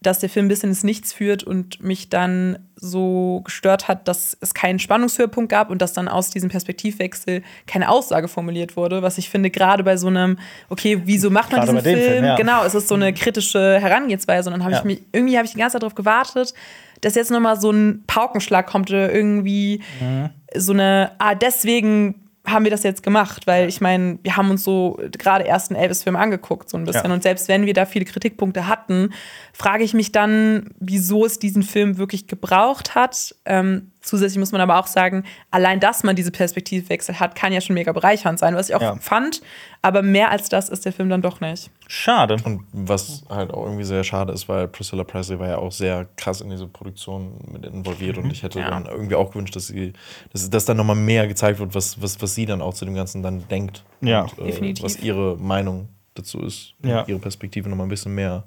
dass 0.00 0.20
der 0.20 0.28
Film 0.28 0.46
ein 0.46 0.48
bisschen 0.48 0.68
ins 0.68 0.84
Nichts 0.84 1.12
führt 1.12 1.42
und 1.42 1.82
mich 1.82 2.08
dann 2.08 2.60
so 2.76 3.40
gestört 3.44 3.88
hat, 3.88 4.06
dass 4.06 4.36
es 4.40 4.54
keinen 4.54 4.78
Spannungshöhepunkt 4.78 5.50
gab 5.50 5.70
und 5.70 5.82
dass 5.82 5.92
dann 5.92 6.06
aus 6.06 6.30
diesem 6.30 6.48
Perspektivwechsel 6.50 7.42
keine 7.66 7.88
Aussage 7.88 8.28
formuliert 8.28 8.76
wurde, 8.76 9.02
was 9.02 9.18
ich 9.18 9.28
finde, 9.28 9.50
gerade 9.50 9.82
bei 9.82 9.96
so 9.96 10.06
einem, 10.06 10.38
okay, 10.68 11.02
wieso 11.04 11.30
macht 11.30 11.50
man 11.50 11.62
Gerade 11.66 11.72
diesen 11.72 11.84
Film? 11.84 12.00
Film, 12.12 12.24
ja. 12.24 12.36
Genau, 12.36 12.64
es 12.64 12.74
ist 12.76 12.86
so 12.86 12.94
eine 12.94 13.12
kritische 13.12 13.80
Herangehensweise 13.80 14.48
und 14.48 14.52
dann 14.54 14.62
habe 14.62 14.72
Ja. 14.74 14.78
ich 14.78 14.84
mich, 14.84 15.02
irgendwie 15.12 15.36
habe 15.36 15.46
ich 15.46 15.52
die 15.52 15.58
ganze 15.58 15.72
Zeit 15.74 15.82
darauf 15.82 15.96
gewartet, 15.96 16.54
dass 17.00 17.16
jetzt 17.16 17.32
nochmal 17.32 17.60
so 17.60 17.72
ein 17.72 18.04
Paukenschlag 18.06 18.66
kommt 18.68 18.90
oder 18.90 19.12
irgendwie 19.12 19.82
Mhm. 20.00 20.30
so 20.54 20.72
eine, 20.72 21.10
ah, 21.18 21.34
deswegen 21.34 22.27
haben 22.50 22.64
wir 22.64 22.70
das 22.70 22.82
jetzt 22.82 23.02
gemacht, 23.02 23.46
weil 23.46 23.68
ich 23.68 23.80
meine, 23.80 24.18
wir 24.22 24.36
haben 24.36 24.50
uns 24.50 24.64
so 24.64 24.98
gerade 25.18 25.44
erst 25.44 25.70
einen 25.70 25.80
Elvis-Film 25.80 26.16
angeguckt, 26.16 26.70
so 26.70 26.76
ein 26.76 26.84
bisschen. 26.84 27.06
Ja. 27.06 27.12
Und 27.12 27.22
selbst 27.22 27.48
wenn 27.48 27.66
wir 27.66 27.74
da 27.74 27.86
viele 27.86 28.04
Kritikpunkte 28.04 28.66
hatten, 28.66 29.10
frage 29.52 29.84
ich 29.84 29.94
mich 29.94 30.12
dann, 30.12 30.70
wieso 30.78 31.24
es 31.24 31.38
diesen 31.38 31.62
Film 31.62 31.98
wirklich 31.98 32.26
gebraucht 32.26 32.94
hat. 32.94 33.34
Ähm, 33.44 33.92
zusätzlich 34.08 34.38
muss 34.38 34.52
man 34.52 34.60
aber 34.60 34.78
auch 34.78 34.86
sagen, 34.86 35.24
allein, 35.50 35.78
dass 35.80 36.02
man 36.02 36.16
diese 36.16 36.30
Perspektivwechsel 36.30 37.20
hat, 37.20 37.34
kann 37.34 37.52
ja 37.52 37.60
schon 37.60 37.74
mega 37.74 37.92
bereichernd 37.92 38.38
sein, 38.38 38.54
was 38.56 38.68
ich 38.68 38.74
auch 38.74 38.80
Ja. 38.82 38.96
fand. 38.96 39.40
Aber 39.82 40.02
mehr 40.02 40.30
als 40.30 40.48
das 40.48 40.68
ist 40.68 40.84
der 40.84 40.92
Film 40.92 41.08
dann 41.08 41.22
doch 41.22 41.40
nicht. 41.40 41.70
Schade. 41.86 42.36
Und 42.44 42.62
was 42.72 43.24
halt 43.28 43.52
auch 43.52 43.64
irgendwie 43.64 43.84
sehr 43.84 44.02
schade 44.04 44.32
ist, 44.32 44.48
weil 44.48 44.66
Priscilla 44.68 45.04
Presley 45.04 45.38
war 45.38 45.48
ja 45.48 45.58
auch 45.58 45.70
sehr 45.72 46.06
krass 46.16 46.40
in 46.40 46.50
diese 46.50 46.66
Produktion 46.66 47.34
mit 47.52 47.64
involviert 47.64 48.18
und 48.18 48.30
ich 48.30 48.42
hätte 48.42 48.58
Ja. 48.60 48.70
dann 48.70 48.86
irgendwie 48.86 49.14
auch 49.14 49.30
gewünscht, 49.30 49.54
dass 49.54 49.68
sie, 49.68 49.92
dass, 50.32 50.50
dass 50.50 50.64
dann 50.64 50.76
nochmal 50.76 50.96
mehr 50.96 51.28
gezeigt 51.28 51.60
wird, 51.60 51.74
was, 51.74 52.02
was, 52.02 52.20
was 52.20 52.34
sie 52.34 52.46
dann 52.46 52.60
auch 52.62 52.74
zu 52.74 52.84
dem 52.84 52.94
Ganzen 52.94 53.22
dann 53.22 53.46
denkt. 53.48 53.84
Ja. 54.00 54.22
und, 54.22 54.38
äh, 54.38 54.44
Definitiv. 54.46 54.84
was 54.84 54.98
ihre 54.98 55.36
Meinung 55.36 55.88
dazu 56.14 56.40
ist. 56.40 56.74
Ja. 56.82 57.04
Ihre 57.06 57.18
Perspektive 57.20 57.68
nochmal 57.68 57.86
ein 57.86 57.90
bisschen 57.90 58.14
mehr 58.14 58.44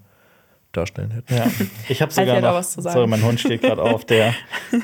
darstellen 0.72 1.12
hätte. 1.12 1.36
Ja, 1.36 1.48
ich 1.90 2.02
habe 2.02 2.12
sogar 2.12 2.38
auch 2.38 2.42
noch, 2.42 2.54
was 2.54 2.72
zu 2.72 2.82
sagen. 2.82 2.94
sorry, 2.94 3.08
mein 3.08 3.24
Hund 3.24 3.40
steht 3.40 3.62
gerade 3.62 3.82
auf, 3.82 4.06
der 4.06 4.34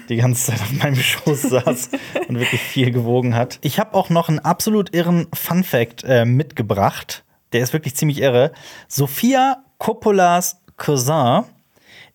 die 0.10 0.18
ganze 0.18 0.52
Zeit 0.52 0.62
auf 0.62 0.72
meinem 0.72 0.96
Schoß 0.96 1.42
saß 1.44 1.90
und 2.28 2.40
wirklich 2.40 2.62
viel 2.62 2.92
gewogen 2.92 3.36
hat. 3.36 3.60
Ich 3.62 3.80
habe 3.80 3.94
auch 3.94 4.10
noch 4.10 4.30
einen 4.30 4.40
absolut 4.40 4.94
irren 4.94 5.28
Fun 5.34 5.64
Fact 5.64 6.04
äh, 6.04 6.26
mitgebracht. 6.26 7.24
Der 7.54 7.62
ist 7.62 7.74
wirklich 7.74 7.96
ziemlich 7.96 8.22
irre. 8.22 8.52
Sophia 8.88 9.64
Coppolas 9.78 10.62
Cousin 10.76 11.44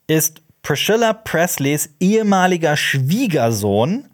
ist 0.07 0.43
Priscilla 0.62 1.12
Presleys 1.12 1.90
ehemaliger 1.99 2.77
Schwiegersohn, 2.77 4.09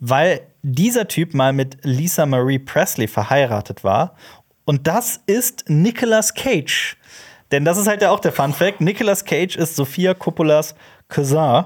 weil 0.00 0.40
dieser 0.62 1.06
Typ 1.06 1.32
mal 1.34 1.52
mit 1.52 1.78
Lisa 1.82 2.26
Marie 2.26 2.58
Presley 2.58 3.06
verheiratet 3.06 3.84
war. 3.84 4.16
Und 4.64 4.88
das 4.88 5.20
ist 5.26 5.64
Nicolas 5.68 6.34
Cage. 6.34 6.96
Denn 7.52 7.64
das 7.64 7.78
ist 7.78 7.86
halt 7.86 8.02
ja 8.02 8.10
auch 8.10 8.20
der 8.20 8.32
Fun 8.32 8.52
Fact. 8.52 8.80
Nicolas 8.80 9.24
Cage 9.24 9.56
ist 9.56 9.76
Sophia 9.76 10.14
Coppolas 10.14 10.74
Cousin. 11.08 11.64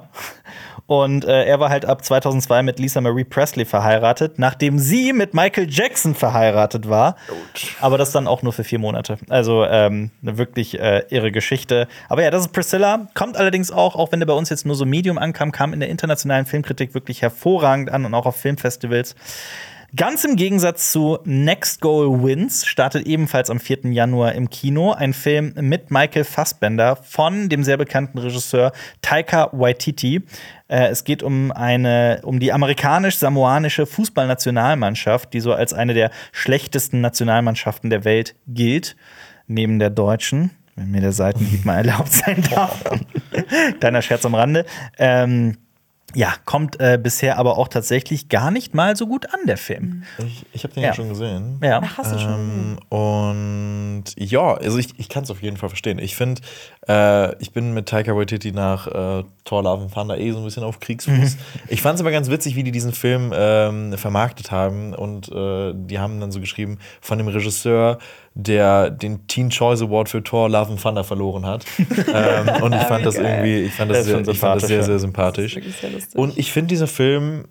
Und 0.91 1.25
äh, 1.25 1.45
er 1.45 1.61
war 1.61 1.71
halt 1.71 1.85
ab 1.85 2.05
2002 2.05 2.65
mit 2.65 2.81
Lisa 2.81 3.01
Marie 3.01 3.23
Presley 3.23 3.65
verheiratet, 3.65 4.41
nachdem 4.41 4.81
sie 4.81 5.13
mit 5.13 5.35
Michael 5.35 5.69
Jackson 5.71 6.17
verheiratet 6.17 6.89
war. 6.89 7.15
Aber 7.81 7.97
das 7.97 8.11
dann 8.11 8.27
auch 8.27 8.43
nur 8.43 8.53
für 8.53 8.65
vier 8.65 8.81
Monate. 8.81 9.17
Also 9.29 9.65
ähm, 9.65 10.11
eine 10.21 10.37
wirklich 10.37 10.81
äh, 10.81 11.05
irre 11.11 11.31
Geschichte. 11.31 11.87
Aber 12.09 12.25
ja, 12.25 12.33
das 12.33 12.47
ist 12.47 12.53
Priscilla. 12.53 13.07
Kommt 13.15 13.37
allerdings 13.37 13.71
auch, 13.71 13.95
auch 13.95 14.11
wenn 14.11 14.19
der 14.19 14.27
bei 14.27 14.33
uns 14.33 14.49
jetzt 14.49 14.67
nur 14.67 14.75
so 14.75 14.85
Medium 14.85 15.17
ankam, 15.17 15.53
kam 15.53 15.73
in 15.73 15.79
der 15.79 15.91
internationalen 15.91 16.45
Filmkritik 16.45 16.93
wirklich 16.93 17.23
hervorragend 17.23 17.93
an 17.93 18.05
und 18.05 18.13
auch 18.13 18.27
auf 18.27 18.35
Filmfestivals. 18.35 19.15
Ganz 19.97 20.23
im 20.23 20.37
Gegensatz 20.37 20.93
zu 20.93 21.19
Next 21.25 21.81
Goal 21.81 22.23
Wins 22.23 22.65
startet 22.65 23.07
ebenfalls 23.07 23.51
am 23.51 23.59
4. 23.59 23.91
Januar 23.91 24.35
im 24.37 24.49
Kino 24.49 24.93
ein 24.93 25.13
Film 25.13 25.53
mit 25.61 25.91
Michael 25.91 26.23
Fassbender 26.23 26.95
von 26.95 27.49
dem 27.49 27.65
sehr 27.65 27.77
bekannten 27.77 28.19
Regisseur 28.19 28.71
Taika 29.03 29.49
Waititi. 29.53 30.23
Äh, 30.69 30.89
es 30.89 31.03
geht 31.03 31.25
um 31.25 31.51
eine 31.51 32.21
um 32.23 32.39
die 32.39 32.53
amerikanisch-samoanische 32.53 33.85
Fußballnationalmannschaft, 33.85 35.33
die 35.33 35.41
so 35.41 35.53
als 35.53 35.73
eine 35.73 35.95
der 35.95 36.13
schlechtesten 36.31 37.01
Nationalmannschaften 37.01 37.91
der 37.91 38.05
Welt 38.05 38.37
gilt, 38.47 38.97
neben 39.49 39.81
der 39.81 39.91
deutschen. 39.91 40.53
Wenn 40.77 40.93
mir 40.93 41.01
der 41.01 41.13
Seitenhieb 41.13 41.65
mal 41.65 41.79
erlaubt 41.79 42.13
sein 42.13 42.45
darf. 42.49 42.85
Kleiner 43.81 44.03
Scherz 44.03 44.25
am 44.25 44.37
Rande. 44.37 44.65
Ähm, 44.99 45.57
ja, 46.15 46.35
kommt 46.45 46.81
äh, 46.81 46.99
bisher 47.03 47.39
aber 47.39 47.59
auch 47.59 47.69
tatsächlich 47.69 48.29
gar 48.29 48.51
nicht 48.51 48.75
mal 48.75 48.97
so 48.97 49.07
gut 49.07 49.33
an, 49.33 49.41
der 49.47 49.57
Film. 49.57 50.03
Ich, 50.19 50.45
ich 50.53 50.65
habe 50.65 50.75
den 50.75 50.83
Ja. 50.83 50.89
ja 50.91 50.95
schon 50.95 51.09
gesehen. 51.09 51.61
Ja. 51.63 51.81
Ach, 51.83 51.99
hast 51.99 52.13
du 52.15 52.19
schon? 52.19 52.33
Ähm, 52.33 52.79
und 52.89 54.05
ja, 54.17 54.55
also 54.55 54.79
ich, 54.79 54.99
ich 54.99 55.09
kann 55.09 55.25
es 55.25 55.31
auf 55.31 55.43
jeden 55.43 55.57
Fall 55.57 55.69
verstehen. 55.69 55.99
Ich 55.99 56.17
finde, 56.17 56.43
äh, 56.89 57.35
ich 57.41 57.53
bin 57.53 57.73
mit 57.75 57.89
Taika 57.89 58.17
Waititi 58.17 58.53
nach 58.53 58.87
äh, 58.87 59.25
Thor 59.45 59.63
Love 59.63 59.83
and 59.85 59.95
Thunder 59.95 60.19
eh 60.19 60.33
so 60.33 60.39
ein 60.39 60.45
bisschen 60.45 60.63
auf 60.65 60.81
Kriegsfuß. 60.81 61.37
Ich 61.69 61.83
fand 61.83 61.97
es 61.97 62.01
aber 62.01 62.11
ganz 62.11 62.29
witzig, 62.31 62.57
wie 62.57 62.63
die 62.63 62.73
diesen 62.73 62.93
Film 62.93 63.33
ähm, 63.35 63.97
vermarktet 63.97 64.51
haben. 64.51 64.95
Und 64.95 65.29
äh, 65.31 65.73
die 65.75 65.99
haben 65.99 66.21
dann 66.21 66.33
so 66.33 66.41
geschrieben, 66.41 66.79
von 67.01 67.19
dem 67.19 67.29
Regisseur, 67.29 67.99
der 68.43 68.91
den 68.91 69.27
Teen 69.27 69.51
Choice 69.51 69.83
Award 69.83 70.09
für 70.09 70.23
Thor 70.23 70.49
Love 70.49 70.71
and 70.73 70.81
Thunder 70.83 71.05
verloren 71.05 71.47
hat. 71.47 71.65
ähm, 71.79 72.63
und 72.63 72.73
ich 72.75 72.83
fand 72.83 73.05
das 73.07 73.17
irgendwie, 73.17 73.61
ich 73.63 73.73
fand 73.75 73.91
das, 73.91 74.05
sehr, 74.07 74.21
ich 74.29 74.39
fand 74.39 74.63
das 74.63 74.69
sehr, 74.69 74.83
sympathisch, 74.83 75.55
sehr 75.55 75.61
sympathisch. 75.61 76.11
Sehr. 76.11 76.19
Und 76.21 76.39
ich 76.39 76.53
finde, 76.53 76.69
dieser 76.69 76.87
Film 76.87 77.45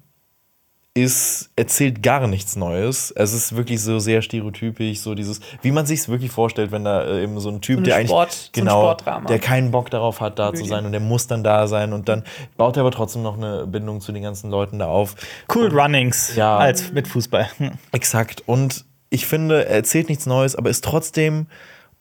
ist, 0.96 1.52
erzählt 1.56 2.02
gar 2.04 2.28
nichts 2.28 2.56
Neues. 2.56 3.12
Es 3.16 3.32
ist 3.32 3.56
wirklich 3.56 3.80
so 3.82 4.00
sehr 4.00 4.22
stereotypisch, 4.22 5.00
so 5.00 5.14
dieses, 5.16 5.40
wie 5.62 5.72
man 5.72 5.86
sich 5.86 6.00
es 6.00 6.10
wirklich 6.10 6.32
vorstellt, 6.32 6.72
wenn 6.72 6.84
da 6.84 7.04
äh, 7.06 7.24
eben 7.24 7.40
so 7.40 7.50
ein 7.50 7.62
Typ, 7.62 7.78
So 7.78 7.84
der 7.84 7.96
eigentlich 7.96 8.10
Sport- 8.10 8.32
so 8.34 8.48
ein 8.48 8.52
genau, 8.54 8.82
Sportdrama. 8.82 9.28
der 9.28 9.40
keinen 9.40 9.72
Bock 9.72 9.92
darauf 9.92 10.20
hat, 10.20 10.40
da 10.40 10.48
zu 10.48 10.54
Komödie. 10.54 10.70
sein 10.70 10.86
und 10.88 10.92
der 10.92 11.00
muss 11.00 11.28
dann 11.28 11.44
da 11.44 11.68
sein 11.68 11.94
und 11.94 12.10
dann 12.10 12.24
baut 12.58 12.76
er 12.76 12.82
aber 12.82 12.92
trotzdem 12.92 13.22
noch 13.22 13.38
eine 13.38 13.66
Bindung 13.68 14.02
zu 14.02 14.12
den 14.12 14.24
ganzen 14.24 14.50
Leuten 14.50 14.80
da 14.80 14.88
auf. 14.88 15.16
Cool 15.54 15.68
Runnings 15.68 16.36
Ja. 16.36 16.58
als 16.58 16.92
mit 16.92 17.08
Fußball. 17.08 17.48
Exakt. 17.92 18.44
Und 18.48 18.84
ich 19.10 19.26
finde, 19.26 19.66
er 19.66 19.76
erzählt 19.76 20.10
nichts 20.10 20.26
Neues, 20.26 20.56
aber 20.56 20.70
ist 20.70 20.84
trotzdem 20.84 21.48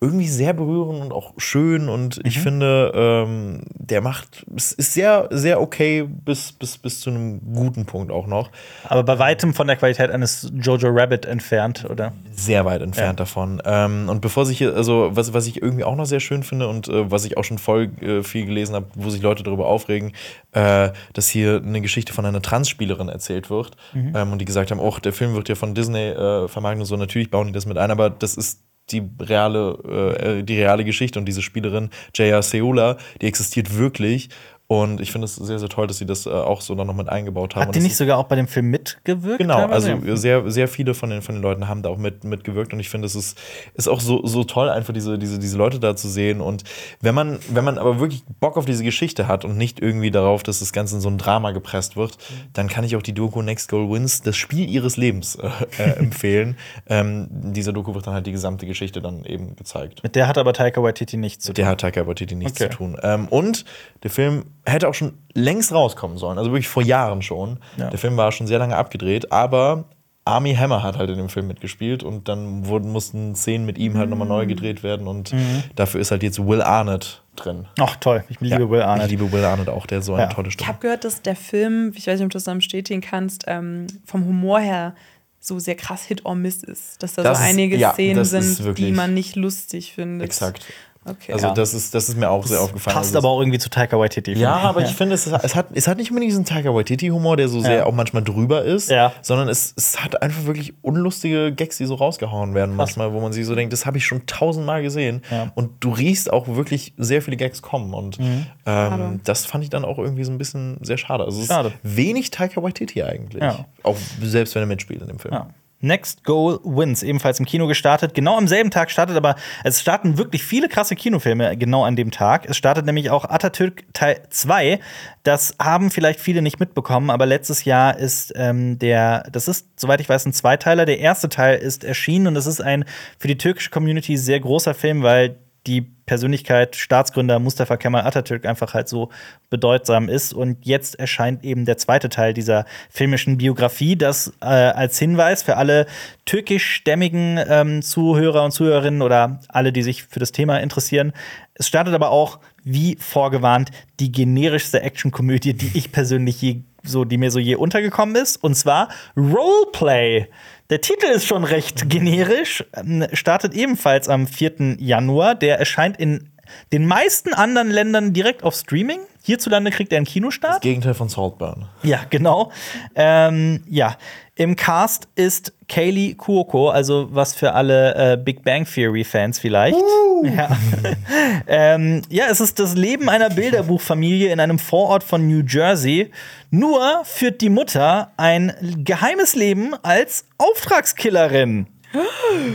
irgendwie 0.00 0.28
sehr 0.28 0.52
berührend 0.52 1.00
und 1.00 1.12
auch 1.12 1.32
schön 1.38 1.88
und 1.88 2.18
Mhm. 2.18 2.22
ich 2.24 2.38
finde, 2.38 2.92
ähm, 2.94 3.62
der 3.74 4.00
macht, 4.00 4.46
es 4.54 4.72
ist 4.72 4.94
sehr, 4.94 5.28
sehr 5.32 5.60
okay 5.60 6.04
bis, 6.08 6.52
bis, 6.52 6.78
bis 6.78 7.00
zu 7.00 7.10
einem 7.10 7.40
guten 7.52 7.84
Punkt 7.84 8.12
auch 8.12 8.28
noch. 8.28 8.50
Aber 8.84 9.02
bei 9.02 9.18
weitem 9.18 9.54
von 9.54 9.66
der 9.66 9.74
Qualität 9.74 10.10
eines 10.10 10.52
Jojo 10.54 10.88
Rabbit 10.90 11.26
entfernt, 11.26 11.84
oder? 11.90 12.12
Sehr 12.30 12.64
weit 12.64 12.80
entfernt 12.80 13.18
davon. 13.18 13.60
Ähm, 13.64 14.08
und 14.08 14.20
bevor 14.20 14.46
sich 14.46 14.58
hier, 14.58 14.72
also 14.76 15.10
was, 15.14 15.32
was 15.34 15.48
ich 15.48 15.60
irgendwie 15.60 15.82
auch 15.82 15.96
noch 15.96 16.06
sehr 16.06 16.20
schön 16.20 16.44
finde 16.44 16.68
und 16.68 16.86
äh, 16.86 17.10
was 17.10 17.24
ich 17.24 17.36
auch 17.36 17.44
schon 17.44 17.58
voll 17.58 17.90
äh, 18.00 18.22
viel 18.22 18.46
gelesen 18.46 18.76
habe, 18.76 18.86
wo 18.94 19.10
sich 19.10 19.20
Leute 19.20 19.42
darüber 19.42 19.66
aufregen, 19.66 20.12
äh, 20.52 20.90
dass 21.12 21.28
hier 21.28 21.60
eine 21.64 21.80
Geschichte 21.80 22.12
von 22.12 22.24
einer 22.24 22.40
Trans-Spielerin 22.40 23.08
erzählt 23.08 23.50
wird 23.50 23.76
ähm, 23.94 24.30
und 24.30 24.38
die 24.38 24.44
gesagt 24.44 24.70
haben, 24.70 24.78
oh, 24.78 24.94
der 25.02 25.12
Film 25.12 25.34
wird 25.34 25.48
ja 25.48 25.56
von 25.56 25.74
Disney 25.74 26.10
äh, 26.10 26.46
vermarktet 26.46 26.82
und 26.82 26.86
so, 26.86 26.96
natürlich 26.96 27.32
bauen 27.32 27.48
die 27.48 27.52
das 27.52 27.66
mit 27.66 27.78
ein, 27.78 27.90
aber 27.90 28.10
das 28.10 28.36
ist 28.36 28.62
die 28.90 29.02
reale, 29.20 30.38
äh, 30.40 30.42
die 30.42 30.58
reale 30.60 30.84
Geschichte 30.84 31.18
und 31.18 31.26
diese 31.26 31.42
Spielerin 31.42 31.90
Jaya 32.14 32.42
Seola, 32.42 32.96
die 33.20 33.26
existiert 33.26 33.76
wirklich 33.76 34.28
und 34.70 35.00
ich 35.00 35.12
finde 35.12 35.24
es 35.24 35.34
sehr, 35.36 35.58
sehr 35.58 35.70
toll, 35.70 35.86
dass 35.86 35.96
sie 35.96 36.04
das 36.04 36.26
äh, 36.26 36.28
auch 36.30 36.60
so 36.60 36.74
dann 36.74 36.86
noch 36.86 36.94
mit 36.94 37.08
eingebaut 37.08 37.56
haben. 37.56 37.68
Hat 37.68 37.74
die 37.74 37.80
nicht 37.80 37.96
sogar 37.96 38.18
auch 38.18 38.24
bei 38.24 38.36
dem 38.36 38.46
Film 38.46 38.66
mitgewirkt? 38.66 39.38
Genau, 39.38 39.64
also 39.66 39.96
sehr, 40.14 40.50
sehr 40.50 40.68
viele 40.68 40.92
von 40.92 41.08
den, 41.08 41.22
von 41.22 41.36
den 41.36 41.42
Leuten 41.42 41.68
haben 41.68 41.82
da 41.82 41.88
auch 41.88 41.96
mit, 41.96 42.22
mitgewirkt 42.24 42.74
und 42.74 42.78
ich 42.80 42.90
finde, 42.90 43.06
es 43.06 43.14
ist, 43.14 43.38
ist 43.74 43.88
auch 43.88 44.00
so, 44.00 44.26
so 44.26 44.44
toll, 44.44 44.68
einfach 44.68 44.92
diese, 44.92 45.18
diese, 45.18 45.38
diese 45.38 45.56
Leute 45.56 45.80
da 45.80 45.96
zu 45.96 46.06
sehen. 46.08 46.42
Und 46.42 46.64
wenn 47.00 47.14
man, 47.14 47.38
wenn 47.48 47.64
man 47.64 47.78
aber 47.78 47.98
wirklich 47.98 48.24
Bock 48.40 48.58
auf 48.58 48.66
diese 48.66 48.84
Geschichte 48.84 49.26
hat 49.26 49.46
und 49.46 49.56
nicht 49.56 49.80
irgendwie 49.80 50.10
darauf, 50.10 50.42
dass 50.42 50.58
das 50.58 50.74
Ganze 50.74 50.96
in 50.96 51.00
so 51.00 51.08
ein 51.08 51.16
Drama 51.16 51.52
gepresst 51.52 51.96
wird, 51.96 52.18
dann 52.52 52.68
kann 52.68 52.84
ich 52.84 52.94
auch 52.94 53.02
die 53.02 53.14
Doku 53.14 53.40
Next 53.40 53.70
Goal 53.70 53.90
Wins, 53.90 54.20
das 54.20 54.36
Spiel 54.36 54.68
ihres 54.68 54.98
Lebens, 54.98 55.36
äh, 55.36 55.48
äh, 55.82 55.90
empfehlen. 55.98 56.58
ähm, 56.88 57.28
in 57.42 57.54
dieser 57.54 57.72
Doku 57.72 57.94
wird 57.94 58.06
dann 58.06 58.12
halt 58.12 58.26
die 58.26 58.32
gesamte 58.32 58.66
Geschichte 58.66 59.00
dann 59.00 59.24
eben 59.24 59.56
gezeigt. 59.56 60.02
Mit 60.02 60.14
der 60.14 60.28
hat 60.28 60.36
aber 60.36 60.52
Taika 60.52 60.82
Waititi 60.82 61.16
nichts 61.16 61.44
zu 61.44 61.52
tun. 61.52 61.54
der 61.54 61.66
hat 61.68 61.80
Taika 61.80 62.06
Waititi 62.06 62.34
nichts 62.34 62.60
Okay. 62.60 62.70
zu 62.70 62.76
tun. 62.76 62.98
Ähm, 63.02 63.28
und 63.28 63.64
der 64.02 64.10
Film 64.10 64.44
hätte 64.70 64.88
auch 64.88 64.94
schon 64.94 65.14
längst 65.34 65.72
rauskommen 65.72 66.18
sollen, 66.18 66.38
also 66.38 66.50
wirklich 66.50 66.68
vor 66.68 66.82
Jahren 66.82 67.22
schon. 67.22 67.58
Ja. 67.76 67.90
Der 67.90 67.98
Film 67.98 68.16
war 68.16 68.32
schon 68.32 68.46
sehr 68.46 68.58
lange 68.58 68.76
abgedreht, 68.76 69.32
aber 69.32 69.84
Army 70.24 70.54
Hammer 70.54 70.82
hat 70.82 70.98
halt 70.98 71.08
in 71.08 71.16
dem 71.16 71.30
Film 71.30 71.46
mitgespielt 71.46 72.02
und 72.02 72.28
dann 72.28 72.66
wurden, 72.66 72.92
mussten 72.92 73.34
Szenen 73.34 73.64
mit 73.64 73.78
ihm 73.78 73.96
halt 73.96 74.10
nochmal 74.10 74.28
neu 74.28 74.44
gedreht 74.46 74.82
werden 74.82 75.06
und 75.08 75.32
Mhm. 75.32 75.62
dafür 75.74 76.00
ist 76.02 76.10
halt 76.10 76.22
jetzt 76.22 76.38
Will 76.46 76.60
Arnett 76.60 77.22
drin. 77.34 77.66
Ach 77.80 77.96
toll, 77.96 78.24
ich 78.28 78.38
liebe 78.40 78.62
Ja, 78.64 78.68
Will 78.70 78.82
Arnett. 78.82 79.06
Ich 79.06 79.12
liebe 79.12 79.32
Will 79.32 79.44
Arnett 79.44 79.70
auch, 79.70 79.86
der 79.86 80.02
so 80.02 80.12
eine 80.14 80.24
Ja. 80.24 80.28
tolle 80.28 80.48
Ich 80.48 80.54
Stimme. 80.54 80.68
habe 80.68 80.80
gehört, 80.80 81.04
dass 81.04 81.22
der 81.22 81.34
Film, 81.36 81.92
ich 81.96 82.06
weiß 82.06 82.18
nicht, 82.18 82.24
ob 82.26 82.30
du 82.32 82.36
das 82.36 82.44
dann 82.44 82.58
bestätigen 82.58 83.00
kannst, 83.00 83.44
ähm, 83.46 83.86
vom 84.04 84.26
Humor 84.26 84.60
her 84.60 84.94
so 85.40 85.58
sehr 85.60 85.76
krass 85.76 86.02
Hit 86.02 86.26
or 86.26 86.34
Miss 86.34 86.62
ist. 86.64 87.02
Dass 87.02 87.14
da 87.14 87.22
Das 87.22 87.38
so 87.38 87.44
ist- 87.44 87.50
einige 87.50 87.76
ja, 87.76 87.92
Szenen 87.92 88.18
ist 88.22 88.30
sind, 88.30 88.76
die 88.76 88.90
man 88.90 89.14
nicht 89.14 89.34
lustig 89.36 89.92
findet. 89.94 90.26
Exakt. 90.26 90.66
Okay. 91.10 91.32
Also 91.32 91.46
Ja. 91.48 91.54
das, 91.54 91.74
ist, 91.74 91.94
das 91.94 92.08
ist 92.08 92.16
mir 92.16 92.30
auch 92.30 92.46
sehr 92.46 92.60
aufgefallen. 92.60 92.94
Passt 92.94 93.14
also 93.14 93.18
aber 93.18 93.28
auch 93.34 93.40
irgendwie 93.40 93.58
zu 93.58 93.70
Taika 93.70 93.98
Waititi. 93.98 94.32
Ja, 94.34 94.56
aber 94.56 94.82
ich 94.82 94.90
finde, 94.90 95.14
es, 95.14 95.26
es, 95.26 95.54
hat, 95.54 95.66
es 95.74 95.88
hat 95.88 95.98
nicht 95.98 96.10
unbedingt 96.10 96.30
diesen 96.32 96.44
Taika 96.44 96.74
Waititi-Humor, 96.74 97.36
der 97.36 97.48
so 97.48 97.60
sehr 97.60 97.76
Ja. 97.78 97.86
auch 97.86 97.92
manchmal 97.92 98.22
drüber 98.22 98.62
ist, 98.64 98.90
Ja. 98.90 99.12
sondern 99.22 99.48
es, 99.48 99.74
es 99.76 100.02
hat 100.02 100.20
einfach 100.22 100.44
wirklich 100.46 100.74
unlustige 100.82 101.52
Gags, 101.52 101.76
die 101.78 101.86
so 101.86 101.94
rausgehauen 101.94 102.54
werden 102.54 102.76
manchmal, 102.76 103.12
wo 103.12 103.20
man 103.20 103.32
sich 103.32 103.46
so 103.46 103.54
denkt, 103.54 103.72
das 103.72 103.86
habe 103.86 103.98
ich 103.98 104.04
schon 104.06 104.26
tausendmal 104.26 104.82
gesehen. 104.82 105.22
Ja. 105.30 105.46
Mhm. 105.46 105.52
Und 105.54 105.70
du 105.80 105.90
riechst 105.90 106.32
auch 106.32 106.46
wirklich 106.48 106.94
sehr 106.96 107.22
viele 107.22 107.36
Gags 107.36 107.62
kommen. 107.62 107.94
Und 107.94 108.18
ähm, 108.66 109.20
das 109.24 109.46
fand 109.46 109.64
ich 109.64 109.70
dann 109.70 109.84
auch 109.84 109.98
irgendwie 109.98 110.24
so 110.24 110.32
ein 110.32 110.38
bisschen 110.38 110.78
sehr 110.82 110.98
schade. 110.98 111.24
Also 111.24 111.40
es 111.40 111.46
Schade. 111.48 111.68
ist 111.68 111.96
wenig 111.96 112.30
Taika 112.30 112.62
Waititi 112.62 113.02
eigentlich. 113.02 113.42
Ja. 113.42 113.64
Auch 113.82 113.96
selbst 114.22 114.54
wenn 114.54 114.62
er 114.62 114.66
mitspielt 114.66 115.00
in 115.02 115.08
dem 115.08 115.18
Film. 115.18 115.34
Next 115.80 116.24
Goal 116.24 116.58
Wins, 116.64 117.02
ebenfalls 117.02 117.38
im 117.38 117.46
Kino 117.46 117.66
gestartet. 117.66 118.14
Genau 118.14 118.36
am 118.36 118.48
selben 118.48 118.70
Tag 118.70 118.90
startet 118.90 119.16
aber, 119.16 119.36
es 119.62 119.80
starten 119.80 120.18
wirklich 120.18 120.42
viele 120.42 120.68
krasse 120.68 120.96
Kinofilme 120.96 121.56
genau 121.56 121.84
an 121.84 121.94
dem 121.94 122.10
Tag. 122.10 122.46
Es 122.48 122.56
startet 122.56 122.84
nämlich 122.84 123.10
auch 123.10 123.24
Atatürk 123.24 123.84
Teil 123.92 124.22
2. 124.28 124.80
Das 125.22 125.54
haben 125.60 125.90
vielleicht 125.90 126.20
viele 126.20 126.42
nicht 126.42 126.58
mitbekommen, 126.58 127.10
aber 127.10 127.26
letztes 127.26 127.64
Jahr 127.64 127.96
ist 127.96 128.32
ähm, 128.36 128.78
der, 128.78 129.24
das 129.30 129.46
ist, 129.46 129.68
soweit 129.78 130.00
ich 130.00 130.08
weiß, 130.08 130.26
ein 130.26 130.32
Zweiteiler. 130.32 130.84
Der 130.84 130.98
erste 130.98 131.28
Teil 131.28 131.58
ist 131.58 131.84
erschienen 131.84 132.28
und 132.28 132.36
es 132.36 132.46
ist 132.46 132.60
ein 132.60 132.84
für 133.18 133.28
die 133.28 133.38
türkische 133.38 133.70
Community 133.70 134.16
sehr 134.16 134.40
großer 134.40 134.74
Film, 134.74 135.02
weil 135.02 135.36
die 135.66 135.97
Persönlichkeit, 136.08 136.74
Staatsgründer 136.74 137.38
Mustafa 137.38 137.76
Kemal 137.76 138.04
Atatürk 138.04 138.46
einfach 138.46 138.74
halt 138.74 138.88
so 138.88 139.10
bedeutsam 139.50 140.08
ist. 140.08 140.32
Und 140.32 140.66
jetzt 140.66 140.98
erscheint 140.98 141.44
eben 141.44 141.66
der 141.66 141.76
zweite 141.76 142.08
Teil 142.08 142.34
dieser 142.34 142.64
filmischen 142.90 143.38
Biografie, 143.38 143.94
das 143.94 144.32
äh, 144.40 144.46
als 144.46 144.98
Hinweis 144.98 145.44
für 145.44 145.56
alle 145.56 145.86
türkischstämmigen 146.24 147.38
ähm, 147.46 147.82
Zuhörer 147.82 148.44
und 148.44 148.50
Zuhörerinnen 148.50 149.02
oder 149.02 149.38
alle, 149.48 149.70
die 149.70 149.82
sich 149.82 150.04
für 150.04 150.18
das 150.18 150.32
Thema 150.32 150.58
interessieren. 150.58 151.12
Es 151.54 151.68
startet 151.68 151.94
aber 151.94 152.10
auch, 152.10 152.38
wie 152.64 152.96
vorgewarnt, 152.96 153.70
die 154.00 154.10
generischste 154.10 154.82
Actionkomödie, 154.82 155.54
die 155.54 155.76
ich 155.76 155.92
persönlich 155.92 156.40
je 156.40 156.62
so, 156.84 157.04
die 157.04 157.18
mir 157.18 157.30
so 157.30 157.38
je 157.38 157.56
untergekommen 157.56 158.16
ist, 158.16 158.42
und 158.42 158.54
zwar 158.54 158.88
Roleplay. 159.16 160.28
Der 160.70 160.82
Titel 160.82 161.06
ist 161.06 161.26
schon 161.26 161.44
recht 161.44 161.88
generisch, 161.88 162.62
ähm, 162.76 163.06
startet 163.14 163.54
ebenfalls 163.54 164.06
am 164.06 164.26
4. 164.26 164.76
Januar. 164.78 165.34
Der 165.34 165.58
erscheint 165.58 165.98
in 165.98 166.28
den 166.72 166.86
meisten 166.86 167.34
anderen 167.34 167.70
Ländern 167.70 168.12
direkt 168.12 168.42
auf 168.42 168.54
Streaming. 168.54 169.00
Hierzulande 169.22 169.70
kriegt 169.70 169.92
er 169.92 169.98
einen 169.98 170.06
Kinostart. 170.06 170.62
Gegenteil 170.62 170.94
von 170.94 171.08
Saltburn. 171.08 171.66
Ja, 171.82 172.00
genau. 172.08 172.50
Ähm, 172.94 173.62
ja, 173.68 173.96
im 174.36 174.54
Cast 174.54 175.08
ist 175.16 175.52
Kaylee 175.68 176.14
Kuoko, 176.14 176.70
also 176.70 177.08
was 177.10 177.34
für 177.34 177.54
alle 177.54 178.12
äh, 178.12 178.16
Big 178.16 178.44
Bang 178.44 178.64
Theory 178.64 179.02
Fans 179.02 179.38
vielleicht. 179.38 179.76
Ja. 180.22 180.56
ähm, 181.46 182.02
ja, 182.08 182.26
es 182.30 182.40
ist 182.40 182.58
das 182.58 182.74
Leben 182.74 183.08
einer 183.08 183.30
Bilderbuchfamilie 183.30 184.32
in 184.32 184.40
einem 184.40 184.58
Vorort 184.58 185.02
von 185.02 185.26
New 185.26 185.42
Jersey. 185.46 186.10
Nur 186.50 187.04
führt 187.04 187.40
die 187.40 187.50
Mutter 187.50 188.12
ein 188.16 188.54
geheimes 188.84 189.34
Leben 189.34 189.74
als 189.82 190.24
Auftragskillerin. 190.38 191.66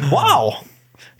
Wow. 0.09 0.63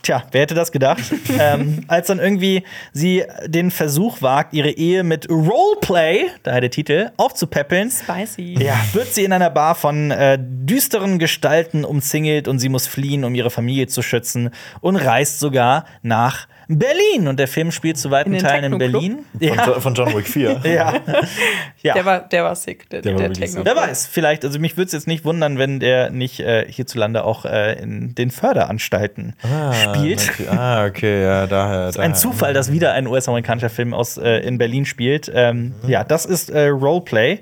Tja, 0.03 0.23
wer 0.31 0.41
hätte 0.41 0.53
das 0.53 0.73
gedacht? 0.73 1.01
ähm, 1.39 1.85
als 1.88 2.07
dann 2.07 2.19
irgendwie 2.19 2.63
sie 2.91 3.23
den 3.45 3.71
Versuch 3.71 4.21
wagt, 4.21 4.53
ihre 4.53 4.69
Ehe 4.69 5.03
mit 5.03 5.30
Roleplay, 5.30 6.25
daher 6.43 6.59
der 6.59 6.71
Titel, 6.71 7.11
aufzupäppeln, 7.15 7.89
Spicy. 7.89 8.61
ja, 8.61 8.75
wird 8.91 9.13
sie 9.13 9.23
in 9.23 9.31
einer 9.31 9.49
Bar 9.49 9.75
von 9.75 10.11
äh, 10.11 10.38
düsteren 10.39 11.19
Gestalten 11.19 11.85
umzingelt 11.85 12.49
und 12.49 12.59
sie 12.59 12.67
muss 12.67 12.85
fliehen, 12.85 13.23
um 13.23 13.34
ihre 13.34 13.49
Familie 13.49 13.88
zu 13.88 14.01
schützen 14.01 14.49
und 14.81 14.97
reist 14.97 15.39
sogar 15.39 15.85
nach 16.01 16.47
Berlin. 16.79 17.27
Und 17.27 17.39
der 17.39 17.47
Film 17.47 17.71
spielt 17.71 17.97
zu 17.97 18.11
weiten 18.11 18.33
In 18.33 18.39
Teilen 18.39 18.73
in? 18.73 18.77
Berlin. 18.79 19.25
Von, 19.31 19.41
Ja, 19.47 19.65
Jo- 19.67 19.79
von 19.79 19.93
John 19.93 20.15
Wick 20.15 20.27
4. 20.27 20.61
ja. 20.65 20.93
ja. 21.81 21.93
Der 21.93 22.05
war, 22.05 22.19
der 22.21 22.43
war 22.43 22.55
sick, 22.55 22.89
der, 22.89 23.01
Der 23.01 23.15
der, 23.15 23.33
Techno. 23.33 23.63
Wer 23.65 23.75
weiß, 23.75 24.07
vielleicht, 24.07 24.43
also 24.45 24.59
mich 24.59 24.77
würde 24.77 24.87
es 24.87 24.91
jetzt 24.93 25.07
nicht 25.07 25.25
wundern, 25.25 25.57
wenn 25.57 25.79
der 25.79 26.09
nicht 26.09 26.39
äh, 26.39 26.65
hierzulande 26.69 27.23
auch 27.23 27.45
äh, 27.45 27.73
in 27.81 28.15
den 28.15 28.31
Förderanstalten 28.31 29.35
spielt. 29.71 30.29
Okay. 30.29 30.47
Ah, 30.49 30.85
okay, 30.85 31.23
ja, 31.23 31.47
daher. 31.47 31.91
daher. 31.91 32.03
Ein 32.03 32.15
Zufall, 32.15 32.53
dass 32.53 32.71
wieder 32.71 32.93
ein 32.93 33.07
US-amerikanischer 33.07 33.69
Film 33.69 33.93
aus 33.93 34.17
äh, 34.17 34.39
in 34.39 34.57
Berlin 34.57 34.85
spielt. 34.85 35.31
Ähm, 35.33 35.73
Ja, 35.87 36.03
das 36.03 36.25
ist 36.25 36.49
äh, 36.49 36.67
Roleplay. 36.67 37.39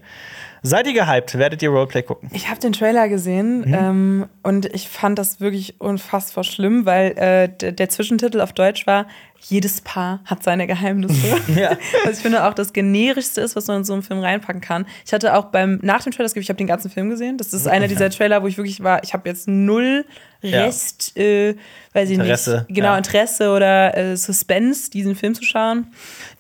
Seid 0.64 0.86
ihr 0.86 0.94
gehypt? 0.94 1.38
Werdet 1.38 1.64
ihr 1.64 1.70
Roleplay 1.70 2.04
gucken? 2.04 2.30
Ich 2.34 2.50
habe 2.50 2.60
den 2.60 2.72
Trailer 2.74 3.10
gesehen 3.10 3.62
Mhm. 3.62 3.74
ähm, 3.74 4.26
und 4.44 4.68
ich 4.74 4.90
fand 4.90 5.18
das 5.18 5.40
wirklich 5.42 5.82
unfassbar 5.82 6.44
schlimm, 6.44 6.86
weil 6.86 7.18
äh, 7.18 7.50
der, 7.50 7.72
der 7.72 7.90
Zwischentitel 7.90 8.42
auf 8.42 8.54
Deutsch 8.54 8.86
war: 8.86 9.08
Jedes 9.44 9.82
Paar 9.82 10.20
hat 10.26 10.44
seine 10.44 10.68
Geheimnisse. 10.68 11.36
Ja. 11.56 11.78
Was 12.06 12.18
ich 12.18 12.24
finde 12.24 12.46
auch 12.46 12.54
das 12.54 12.72
generischste 12.74 13.42
ist, 13.42 13.56
was 13.56 13.68
man 13.68 13.78
in 13.78 13.84
so 13.84 13.94
einen 13.94 14.04
Film 14.04 14.20
reinpacken 14.20 14.62
kann. 14.62 14.86
Ich 15.06 15.14
hatte 15.14 15.36
auch 15.36 15.46
beim 15.46 15.80
nach 15.82 16.04
dem 16.04 16.12
Trailer, 16.12 16.28
das 16.30 16.36
ich 16.36 16.50
habe 16.50 16.58
den 16.58 16.68
ganzen 16.68 16.90
Film 16.90 17.10
gesehen. 17.10 17.38
Das 17.38 17.54
ist 17.54 17.68
einer 17.68 17.88
dieser 17.88 18.10
Trailer, 18.10 18.42
wo 18.44 18.48
ich 18.48 18.58
wirklich 18.58 18.82
war, 18.84 19.04
ich 19.04 19.14
habe 19.14 19.28
jetzt 19.28 19.48
null 19.48 20.06
Ja. 20.44 20.64
Rest, 20.64 21.16
äh, 21.18 21.56
weiß 21.94 22.10
ich 22.10 22.16
Interesse, 22.16 22.66
nicht, 22.68 22.76
genau 22.76 22.90
ja. 22.94 22.98
Interesse 22.98 23.52
oder 23.52 23.96
äh, 23.96 24.18
Suspense, 24.18 24.90
diesen 24.90 25.16
Film 25.16 25.36
zu 25.36 25.44
schauen. 25.44 25.88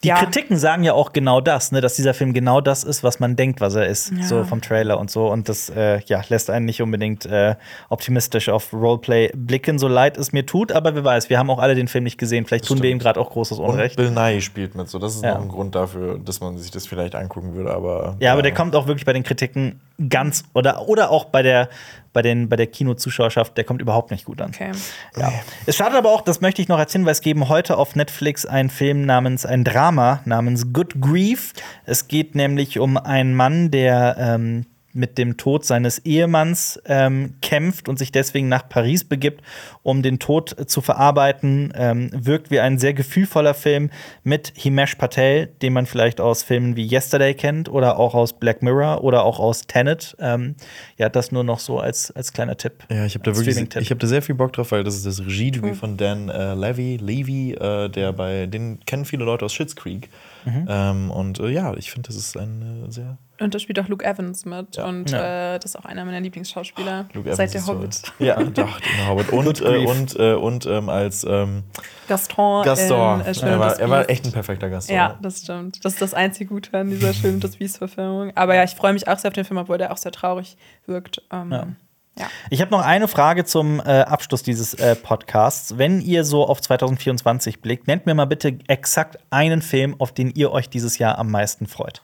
Die 0.03 0.07
Ja. 0.07 0.15
Kritiken 0.17 0.57
sagen 0.57 0.83
ja 0.83 0.93
auch 0.93 1.13
genau 1.13 1.39
das, 1.41 1.71
ne, 1.71 1.81
dass 1.81 1.95
dieser 1.95 2.13
Film 2.15 2.33
genau 2.33 2.61
das 2.61 2.83
ist, 2.83 3.03
was 3.03 3.19
man 3.19 3.35
denkt, 3.35 3.61
was 3.61 3.75
er 3.75 3.85
ist, 3.87 4.11
Ja. 4.11 4.23
so 4.23 4.43
vom 4.43 4.61
Trailer 4.61 4.99
und 4.99 5.11
so. 5.11 5.27
Und 5.31 5.49
das 5.49 5.69
äh, 5.69 5.99
ja, 6.05 6.21
lässt 6.29 6.49
einen 6.49 6.65
nicht 6.65 6.81
unbedingt 6.81 7.25
äh, 7.27 7.55
optimistisch 7.89 8.49
auf 8.49 8.73
Roleplay 8.73 9.31
blicken, 9.35 9.77
so 9.77 9.87
leid 9.87 10.17
es 10.17 10.31
mir 10.33 10.45
tut. 10.45 10.71
Aber 10.71 10.95
wer 10.95 11.03
weiß, 11.03 11.29
wir 11.29 11.37
haben 11.37 11.49
auch 11.51 11.59
alle 11.59 11.75
den 11.75 11.87
Film 11.87 12.03
nicht 12.05 12.17
gesehen. 12.17 12.45
Vielleicht 12.45 12.65
tun 12.65 12.81
wir 12.81 12.89
ihm 12.91 12.99
gerade 12.99 13.19
auch 13.19 13.29
großes 13.31 13.59
Und 13.59 13.65
Unrecht. 13.71 13.95
Bill 13.95 14.11
Nye 14.11 14.41
spielt 14.41 14.75
mit, 14.75 14.89
so 14.89 14.99
das 14.99 15.15
ist 15.15 15.23
Ja. 15.23 15.35
noch 15.35 15.41
ein 15.43 15.49
Grund 15.49 15.73
dafür, 15.75 16.19
dass 16.19 16.39
man 16.41 16.57
sich 16.57 16.71
das 16.71 16.85
vielleicht 16.87 17.15
angucken 17.15 17.53
würde, 17.55 17.73
aber. 17.73 18.15
Ja, 18.19 18.33
aber 18.33 18.41
der 18.41 18.53
kommt 18.53 18.75
auch 18.75 18.87
wirklich 18.87 19.05
bei 19.05 19.13
den 19.13 19.23
Kritiken 19.23 19.79
ganz 20.09 20.43
oder 20.53 20.87
oder 20.87 21.11
auch 21.11 21.25
bei 21.25 21.41
der 21.41 21.69
bei 22.13 22.21
den 22.21 22.49
bei 22.49 22.55
der 22.57 22.67
Kinozuschauerschaft, 22.67 23.55
der 23.57 23.63
kommt 23.63 23.81
überhaupt 23.81 24.11
nicht 24.11 24.25
gut 24.25 24.41
an. 24.41 24.49
Okay. 24.53 24.71
Ja. 25.17 25.31
Es 25.65 25.75
startet 25.75 25.97
aber 25.97 26.09
auch, 26.09 26.21
das 26.21 26.41
möchte 26.41 26.61
ich 26.61 26.67
noch 26.67 26.77
als 26.79 26.91
Hinweis 26.91 27.21
geben, 27.21 27.47
heute 27.49 27.77
auf 27.77 27.95
Netflix 27.95 28.45
ein 28.45 28.69
Film 28.69 29.05
namens, 29.05 29.45
ein 29.45 29.63
Drama 29.63 30.19
namens 30.25 30.73
Good 30.73 30.99
Grief. 31.01 31.53
Es 31.85 32.07
geht 32.07 32.35
nämlich 32.35 32.79
um 32.79 32.97
einen 32.97 33.33
Mann, 33.35 33.71
der 33.71 34.15
ähm, 34.19 34.65
mit 34.93 35.17
dem 35.17 35.37
Tod 35.37 35.65
seines 35.65 35.99
Ehemanns 35.99 36.81
ähm, 36.85 37.35
kämpft 37.41 37.89
und 37.89 37.97
sich 37.97 38.11
deswegen 38.11 38.49
nach 38.49 38.67
Paris 38.67 39.03
begibt, 39.03 39.41
um 39.83 40.01
den 40.01 40.19
Tod 40.19 40.57
äh, 40.57 40.65
zu 40.65 40.81
verarbeiten. 40.81 41.73
Ähm, 41.75 42.09
wirkt 42.13 42.51
wie 42.51 42.59
ein 42.59 42.77
sehr 42.77 42.93
gefühlvoller 42.93 43.53
Film 43.53 43.89
mit 44.23 44.53
Himesh 44.55 44.95
Patel, 44.95 45.47
den 45.61 45.73
man 45.73 45.85
vielleicht 45.85 46.21
aus 46.21 46.43
Filmen 46.43 46.75
wie 46.75 46.87
Yesterday 46.87 47.33
kennt 47.33 47.69
oder 47.69 47.97
auch 47.97 48.13
aus 48.13 48.33
Black 48.33 48.61
Mirror 48.61 49.03
oder 49.03 49.23
auch 49.23 49.39
aus 49.39 49.67
Tenet. 49.67 50.15
Ähm, 50.19 50.55
ja, 50.97 51.09
das 51.09 51.31
nur 51.31 51.43
noch 51.43 51.59
so 51.59 51.79
als, 51.79 52.11
als 52.11 52.33
kleiner 52.33 52.57
Tipp. 52.57 52.83
Ja, 52.89 53.05
ich 53.05 53.15
habe 53.15 53.23
da 53.23 53.35
wirklich, 53.35 53.57
ich 53.57 53.89
habe 53.89 53.99
da 53.99 54.07
sehr 54.07 54.21
viel 54.21 54.35
Bock 54.35 54.53
drauf, 54.53 54.71
weil 54.71 54.83
das 54.83 54.95
ist 54.95 55.05
das 55.05 55.19
Regiedebüt 55.19 55.75
von 55.75 55.97
Dan 55.97 56.29
äh, 56.29 56.53
Levy, 56.53 56.97
Levy, 56.97 57.53
äh, 57.53 57.89
der 57.89 58.13
bei, 58.13 58.45
den 58.47 58.79
kennen 58.85 59.05
viele 59.05 59.25
Leute 59.25 59.45
aus 59.45 59.53
Schitt's 59.53 59.75
Creek. 59.75 60.09
Ähm, 60.45 61.11
und 61.11 61.39
äh, 61.39 61.49
ja, 61.49 61.73
ich 61.75 61.91
finde, 61.91 62.07
das 62.07 62.15
ist 62.15 62.35
ein 62.37 62.85
äh, 62.87 62.91
sehr 62.91 63.17
Und 63.39 63.53
da 63.53 63.59
spielt 63.59 63.79
auch 63.79 63.87
Luke 63.87 64.03
Evans 64.05 64.45
mit. 64.45 64.75
Ja. 64.77 64.85
Und 64.87 65.11
Ja. 65.11 65.55
äh, 65.55 65.59
das 65.59 65.71
ist 65.71 65.75
auch 65.79 65.85
einer 65.85 66.03
meiner 66.05 66.19
Lieblingsschauspieler. 66.21 67.05
Luke 67.13 67.27
Evans 67.27 67.37
Seit 67.37 67.53
der 67.53 67.59
ist 67.59 67.65
so- 67.67 67.73
Hobbit. 67.75 68.01
Ja, 68.19 68.41
doch, 68.43 68.79
der 68.79 69.07
Hobbit. 69.07 69.29
Und, 69.31 69.61
äh, 69.61 69.85
und, 69.85 70.15
äh, 70.19 70.33
und 70.33 70.65
ähm, 70.65 70.89
als 70.89 71.23
ähm, 71.29 71.63
Gaston. 72.07 72.63
Gaston. 72.65 73.21
In, 73.21 73.25
äh, 73.27 73.49
er, 73.51 73.59
war, 73.59 73.79
er 73.79 73.89
war 73.89 74.09
echt 74.09 74.25
ein 74.25 74.31
perfekter 74.31 74.69
Gaston. 74.69 74.95
Ja, 74.95 75.17
das 75.21 75.41
stimmt. 75.41 75.83
Das 75.85 75.93
ist 75.93 76.01
das 76.01 76.13
einzige 76.13 76.45
Gute 76.49 76.77
an 76.77 76.89
dieser 76.89 77.13
Schön 77.13 77.35
und 77.35 77.43
das 77.43 77.57
Biest-Verfilmung. 77.57 78.31
Aber 78.35 78.55
ja, 78.55 78.63
ich 78.63 78.71
freue 78.75 78.93
mich 78.93 79.07
auch 79.07 79.17
sehr 79.19 79.29
auf 79.29 79.33
den 79.35 79.45
Film, 79.45 79.57
obwohl 79.59 79.77
der 79.77 79.91
auch 79.91 79.97
sehr 79.97 80.11
traurig 80.11 80.57
wirkt. 80.85 81.21
Ähm, 81.31 81.51
Ja. 81.51 81.67
Ja. 82.17 82.27
Ich 82.49 82.61
habe 82.61 82.71
noch 82.71 82.81
eine 82.81 83.07
Frage 83.07 83.45
zum 83.45 83.79
äh, 83.79 84.01
Abschluss 84.01 84.43
dieses 84.43 84.73
äh, 84.73 84.95
Podcasts. 84.95 85.77
Wenn 85.77 86.01
ihr 86.01 86.23
so 86.23 86.45
auf 86.45 86.61
2024 86.61 87.61
blickt, 87.61 87.87
nennt 87.87 88.05
mir 88.05 88.13
mal 88.13 88.25
bitte 88.25 88.59
exakt 88.67 89.17
einen 89.29 89.61
Film, 89.61 89.95
auf 89.99 90.11
den 90.11 90.31
ihr 90.31 90.51
euch 90.51 90.69
dieses 90.69 90.97
Jahr 90.97 91.17
am 91.17 91.31
meisten 91.31 91.67
freut. 91.67 92.01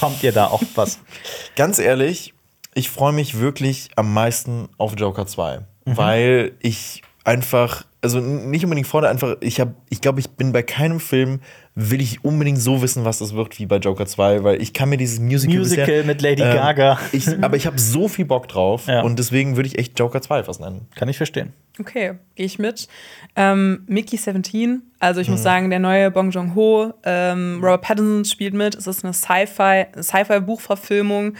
Kommt 0.00 0.22
ihr 0.22 0.32
da 0.32 0.46
auf 0.46 0.64
was? 0.76 0.98
Ganz 1.56 1.78
ehrlich, 1.78 2.32
ich 2.74 2.88
freue 2.88 3.12
mich 3.12 3.38
wirklich 3.38 3.90
am 3.96 4.14
meisten 4.14 4.70
auf 4.78 4.98
Joker 4.98 5.26
2, 5.26 5.60
weil 5.84 6.52
ich 6.60 7.02
einfach, 7.24 7.84
also 8.02 8.20
nicht 8.20 8.64
unbedingt 8.64 8.86
freue, 8.86 9.08
einfach, 9.08 9.36
ich 9.40 9.60
habe, 9.60 9.74
ich 9.90 10.00
glaube, 10.00 10.20
ich 10.20 10.30
bin 10.30 10.52
bei 10.52 10.62
keinem 10.62 11.00
Film, 11.00 11.40
will 11.74 12.00
ich 12.00 12.24
unbedingt 12.24 12.58
so 12.58 12.82
wissen, 12.82 13.04
was 13.04 13.18
das 13.18 13.34
wird 13.34 13.58
wie 13.58 13.66
bei 13.66 13.76
Joker 13.76 14.06
2, 14.06 14.42
weil 14.42 14.60
ich 14.62 14.72
kann 14.72 14.88
mir 14.88 14.96
dieses 14.96 15.20
Musical, 15.20 15.58
Musical 15.58 15.86
bisher, 15.86 16.04
mit 16.04 16.22
Lady 16.22 16.42
ähm, 16.42 16.54
Gaga. 16.54 16.98
Ich, 17.12 17.28
aber 17.42 17.56
ich 17.56 17.66
habe 17.66 17.78
so 17.78 18.08
viel 18.08 18.24
Bock 18.24 18.48
drauf 18.48 18.86
Ja. 18.86 19.02
und 19.02 19.18
deswegen 19.18 19.56
würde 19.56 19.68
ich 19.68 19.78
echt 19.78 19.98
Joker 19.98 20.20
2 20.22 20.44
fast 20.44 20.60
nennen. 20.60 20.88
Kann 20.94 21.08
ich 21.08 21.16
verstehen. 21.16 21.52
Okay, 21.78 22.14
gehe 22.34 22.46
ich 22.46 22.58
mit. 22.58 22.88
Ähm, 23.36 23.84
Mickey 23.86 24.16
17, 24.16 24.82
also 24.98 25.20
ich 25.20 25.28
muss 25.28 25.42
sagen, 25.42 25.70
der 25.70 25.78
neue 25.78 26.10
Bong 26.10 26.30
Joon-ho, 26.30 26.92
ähm, 27.04 27.60
Robert 27.62 27.82
Pattinson 27.82 28.24
spielt 28.24 28.52
mit. 28.54 28.74
Es 28.74 28.86
ist 28.86 29.04
eine 29.04 29.14
Sci-Fi, 29.14 29.86
Sci-Fi-Buchverfilmung. 30.00 31.34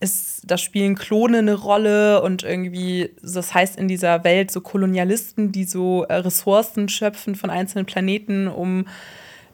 Es, 0.00 0.40
da 0.44 0.56
spielen 0.58 0.94
Klone 0.94 1.38
eine 1.38 1.54
Rolle 1.54 2.22
und 2.22 2.44
irgendwie, 2.44 3.10
das 3.20 3.52
heißt 3.52 3.76
in 3.76 3.88
dieser 3.88 4.22
Welt 4.22 4.50
so 4.50 4.60
Kolonialisten, 4.60 5.50
die 5.50 5.64
so 5.64 6.04
äh, 6.04 6.14
Ressourcen 6.14 6.88
schöpfen 6.88 7.34
von 7.34 7.50
einzelnen 7.50 7.84
Planeten, 7.84 8.46
um 8.46 8.86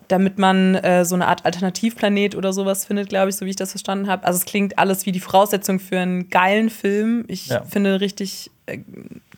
damit 0.08 0.36
man 0.38 0.74
äh, 0.74 1.06
so 1.06 1.14
eine 1.14 1.28
Art 1.28 1.46
Alternativplanet 1.46 2.34
oder 2.34 2.52
sowas 2.52 2.84
findet, 2.84 3.08
glaube 3.08 3.30
ich, 3.30 3.36
so 3.36 3.46
wie 3.46 3.50
ich 3.50 3.56
das 3.56 3.70
verstanden 3.70 4.06
habe. 4.06 4.26
Also 4.26 4.38
es 4.38 4.44
klingt 4.44 4.78
alles 4.78 5.06
wie 5.06 5.12
die 5.12 5.20
Voraussetzung 5.20 5.80
für 5.80 5.98
einen 5.98 6.28
geilen 6.28 6.68
Film. 6.68 7.24
Ich 7.26 7.46
Ja. 7.46 7.62
finde 7.64 8.02
richtig 8.02 8.50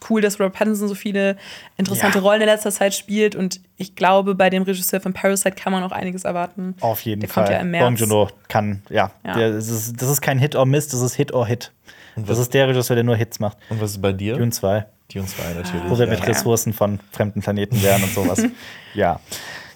cool, 0.08 0.20
dass 0.20 0.38
Robert 0.38 0.54
Pattinson 0.54 0.88
so 0.88 0.94
viele 0.94 1.36
interessante 1.76 2.18
Ja. 2.18 2.24
Rollen 2.24 2.40
in 2.40 2.46
letzter 2.46 2.70
Zeit 2.70 2.94
spielt 2.94 3.34
und 3.34 3.60
ich 3.76 3.94
glaube, 3.96 4.34
bei 4.34 4.50
dem 4.50 4.62
Regisseur 4.62 5.00
von 5.00 5.12
Parasite 5.12 5.56
kann 5.56 5.72
man 5.72 5.82
auch 5.82 5.92
einiges 5.92 6.24
erwarten. 6.24 6.74
Auf 6.80 7.00
jeden 7.02 7.20
Der 7.20 7.28
Fall. 7.28 7.44
kommt 7.44 7.54
ja 7.54 7.60
im 7.60 7.72
Bong 7.72 7.94
März. 7.94 8.00
Joon-ho 8.00 8.28
kann, 8.48 8.82
ja. 8.88 9.10
Ja. 9.24 9.34
Der, 9.34 9.52
das, 9.52 9.68
ist, 9.68 10.00
das 10.00 10.08
ist 10.08 10.20
kein 10.20 10.38
Hit 10.38 10.54
or 10.54 10.66
Miss, 10.66 10.88
das 10.88 11.00
ist 11.00 11.14
Hit 11.14 11.32
or 11.32 11.46
Hit. 11.46 11.72
Das 12.16 12.38
ist 12.38 12.54
der 12.54 12.68
Regisseur, 12.68 12.94
der 12.94 13.04
nur 13.04 13.16
Hits 13.16 13.40
macht. 13.40 13.58
Und 13.68 13.80
was 13.80 13.90
ist 13.92 14.00
bei 14.00 14.12
dir? 14.12 14.36
Dune 14.36 14.50
2. 14.50 14.86
Dune 15.12 15.26
2 15.26 15.54
natürlich. 15.54 15.82
wo 15.88 15.98
wir 15.98 16.06
ja. 16.06 16.12
mit 16.12 16.26
Ressourcen 16.26 16.72
von 16.72 16.98
fremden 17.12 17.40
Planeten 17.42 17.82
wären 17.82 18.02
und 18.02 18.12
sowas. 18.14 18.42
ja. 18.94 19.20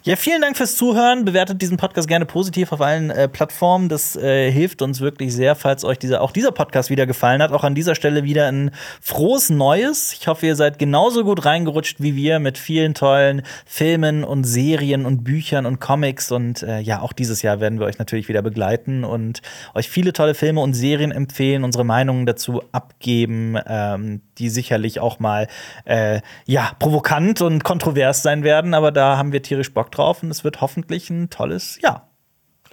Ja, 0.03 0.17
vielen 0.17 0.41
Dank 0.41 0.57
fürs 0.57 0.77
Zuhören. 0.77 1.27
Bewertet 1.27 1.61
diesen 1.61 1.77
Podcast 1.77 2.09
gerne 2.09 2.25
positiv 2.25 2.73
auf 2.73 2.81
allen 2.81 3.11
äh, 3.11 3.29
Plattformen. 3.29 3.91
Das 3.91 4.17
äh, 4.17 4.51
hilft 4.51 4.81
uns 4.81 5.03
wirklich 5.03 5.35
sehr, 5.35 5.55
falls 5.55 5.85
euch 5.85 5.99
dieser, 5.99 6.23
auch 6.23 6.33
dieser 6.33 6.53
Podcast 6.53 6.89
wieder 6.89 7.05
gefallen 7.05 7.43
hat. 7.43 7.53
Auch 7.53 7.65
an 7.65 7.75
dieser 7.75 7.95
Stelle 7.95 8.25
wieder 8.25 8.49
ein 8.49 8.71
frohes 9.03 9.51
Neues. 9.51 10.15
Ich 10.19 10.27
hoffe, 10.27 10.47
ihr 10.47 10.57
seid 10.57 10.79
genauso 10.79 11.23
gut 11.23 11.45
reingerutscht 11.45 12.01
wie 12.01 12.17
wir 12.17 12.39
mit 12.39 12.57
vielen 12.57 12.95
tollen 12.95 13.43
Filmen 13.67 14.25
und 14.25 14.45
Serien 14.45 15.05
und 15.05 15.23
Büchern 15.23 15.67
und 15.67 15.81
Comics. 15.81 16.33
Und 16.33 16.63
äh, 16.63 16.81
ja, 16.81 17.03
auch 17.03 17.13
dieses 17.13 17.43
Jahr 17.43 17.61
werden 17.61 17.79
wir 17.79 17.85
euch 17.85 17.99
natürlich 17.99 18.27
wieder 18.31 18.41
begleiten 18.41 19.05
und 19.05 19.43
euch 19.75 19.91
viele 19.91 20.15
tolle 20.15 20.33
Filme 20.33 20.63
und 20.63 20.73
Serien 20.73 21.13
empfehlen, 21.13 21.63
unsere 21.63 21.85
Meinungen 21.85 22.25
dazu 22.25 22.63
abgeben, 22.73 23.59
ähm, 23.67 24.23
die 24.41 24.49
sicherlich 24.49 24.99
auch 24.99 25.21
mal 25.21 25.47
äh, 25.85 26.21
ja, 26.47 26.73
provokant 26.79 27.41
und 27.43 27.63
kontrovers 27.63 28.23
sein 28.23 28.43
werden. 28.43 28.75
Aber 28.75 28.91
da 28.91 29.17
haben 29.17 29.33
wir 29.33 29.43
tierisch 29.43 29.73
Bock 29.73 29.93
drauf 29.93 30.23
und 30.23 30.31
es 30.31 30.43
wird 30.43 30.61
hoffentlich 30.61 31.11
ein 31.11 31.31
tolles 31.31 31.81
Jahr. 31.81 32.11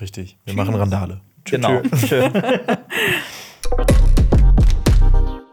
Richtig. 0.01 0.37
Wir 0.45 0.55
machen 0.55 0.75
Randale. 0.75 1.21
Genau. 1.43 1.81
Schön. 2.07 2.31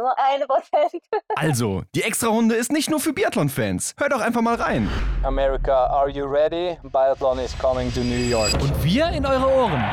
Nur 0.00 0.18
eine 0.18 0.46
Prozent. 0.46 1.02
Also, 1.36 1.82
die 1.94 2.02
Extrarunde 2.02 2.54
ist 2.54 2.72
nicht 2.72 2.88
nur 2.90 3.00
für 3.00 3.12
Biathlon-Fans. 3.12 3.94
Hört 3.98 4.12
doch 4.12 4.20
einfach 4.20 4.40
mal 4.40 4.54
rein. 4.54 4.88
America, 5.22 5.86
are 5.86 6.08
you 6.08 6.24
ready? 6.24 6.78
Biathlon 6.82 7.38
is 7.38 7.56
coming 7.58 7.92
to 7.92 8.00
New 8.00 8.14
York. 8.14 8.52
Und 8.54 8.82
wir 8.82 9.08
in 9.10 9.26
eure 9.26 9.46
Ohren. 9.46 9.84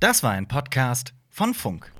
Das 0.00 0.22
war 0.22 0.32
ein 0.32 0.48
Podcast 0.48 1.12
von 1.28 1.52
Funk. 1.52 1.92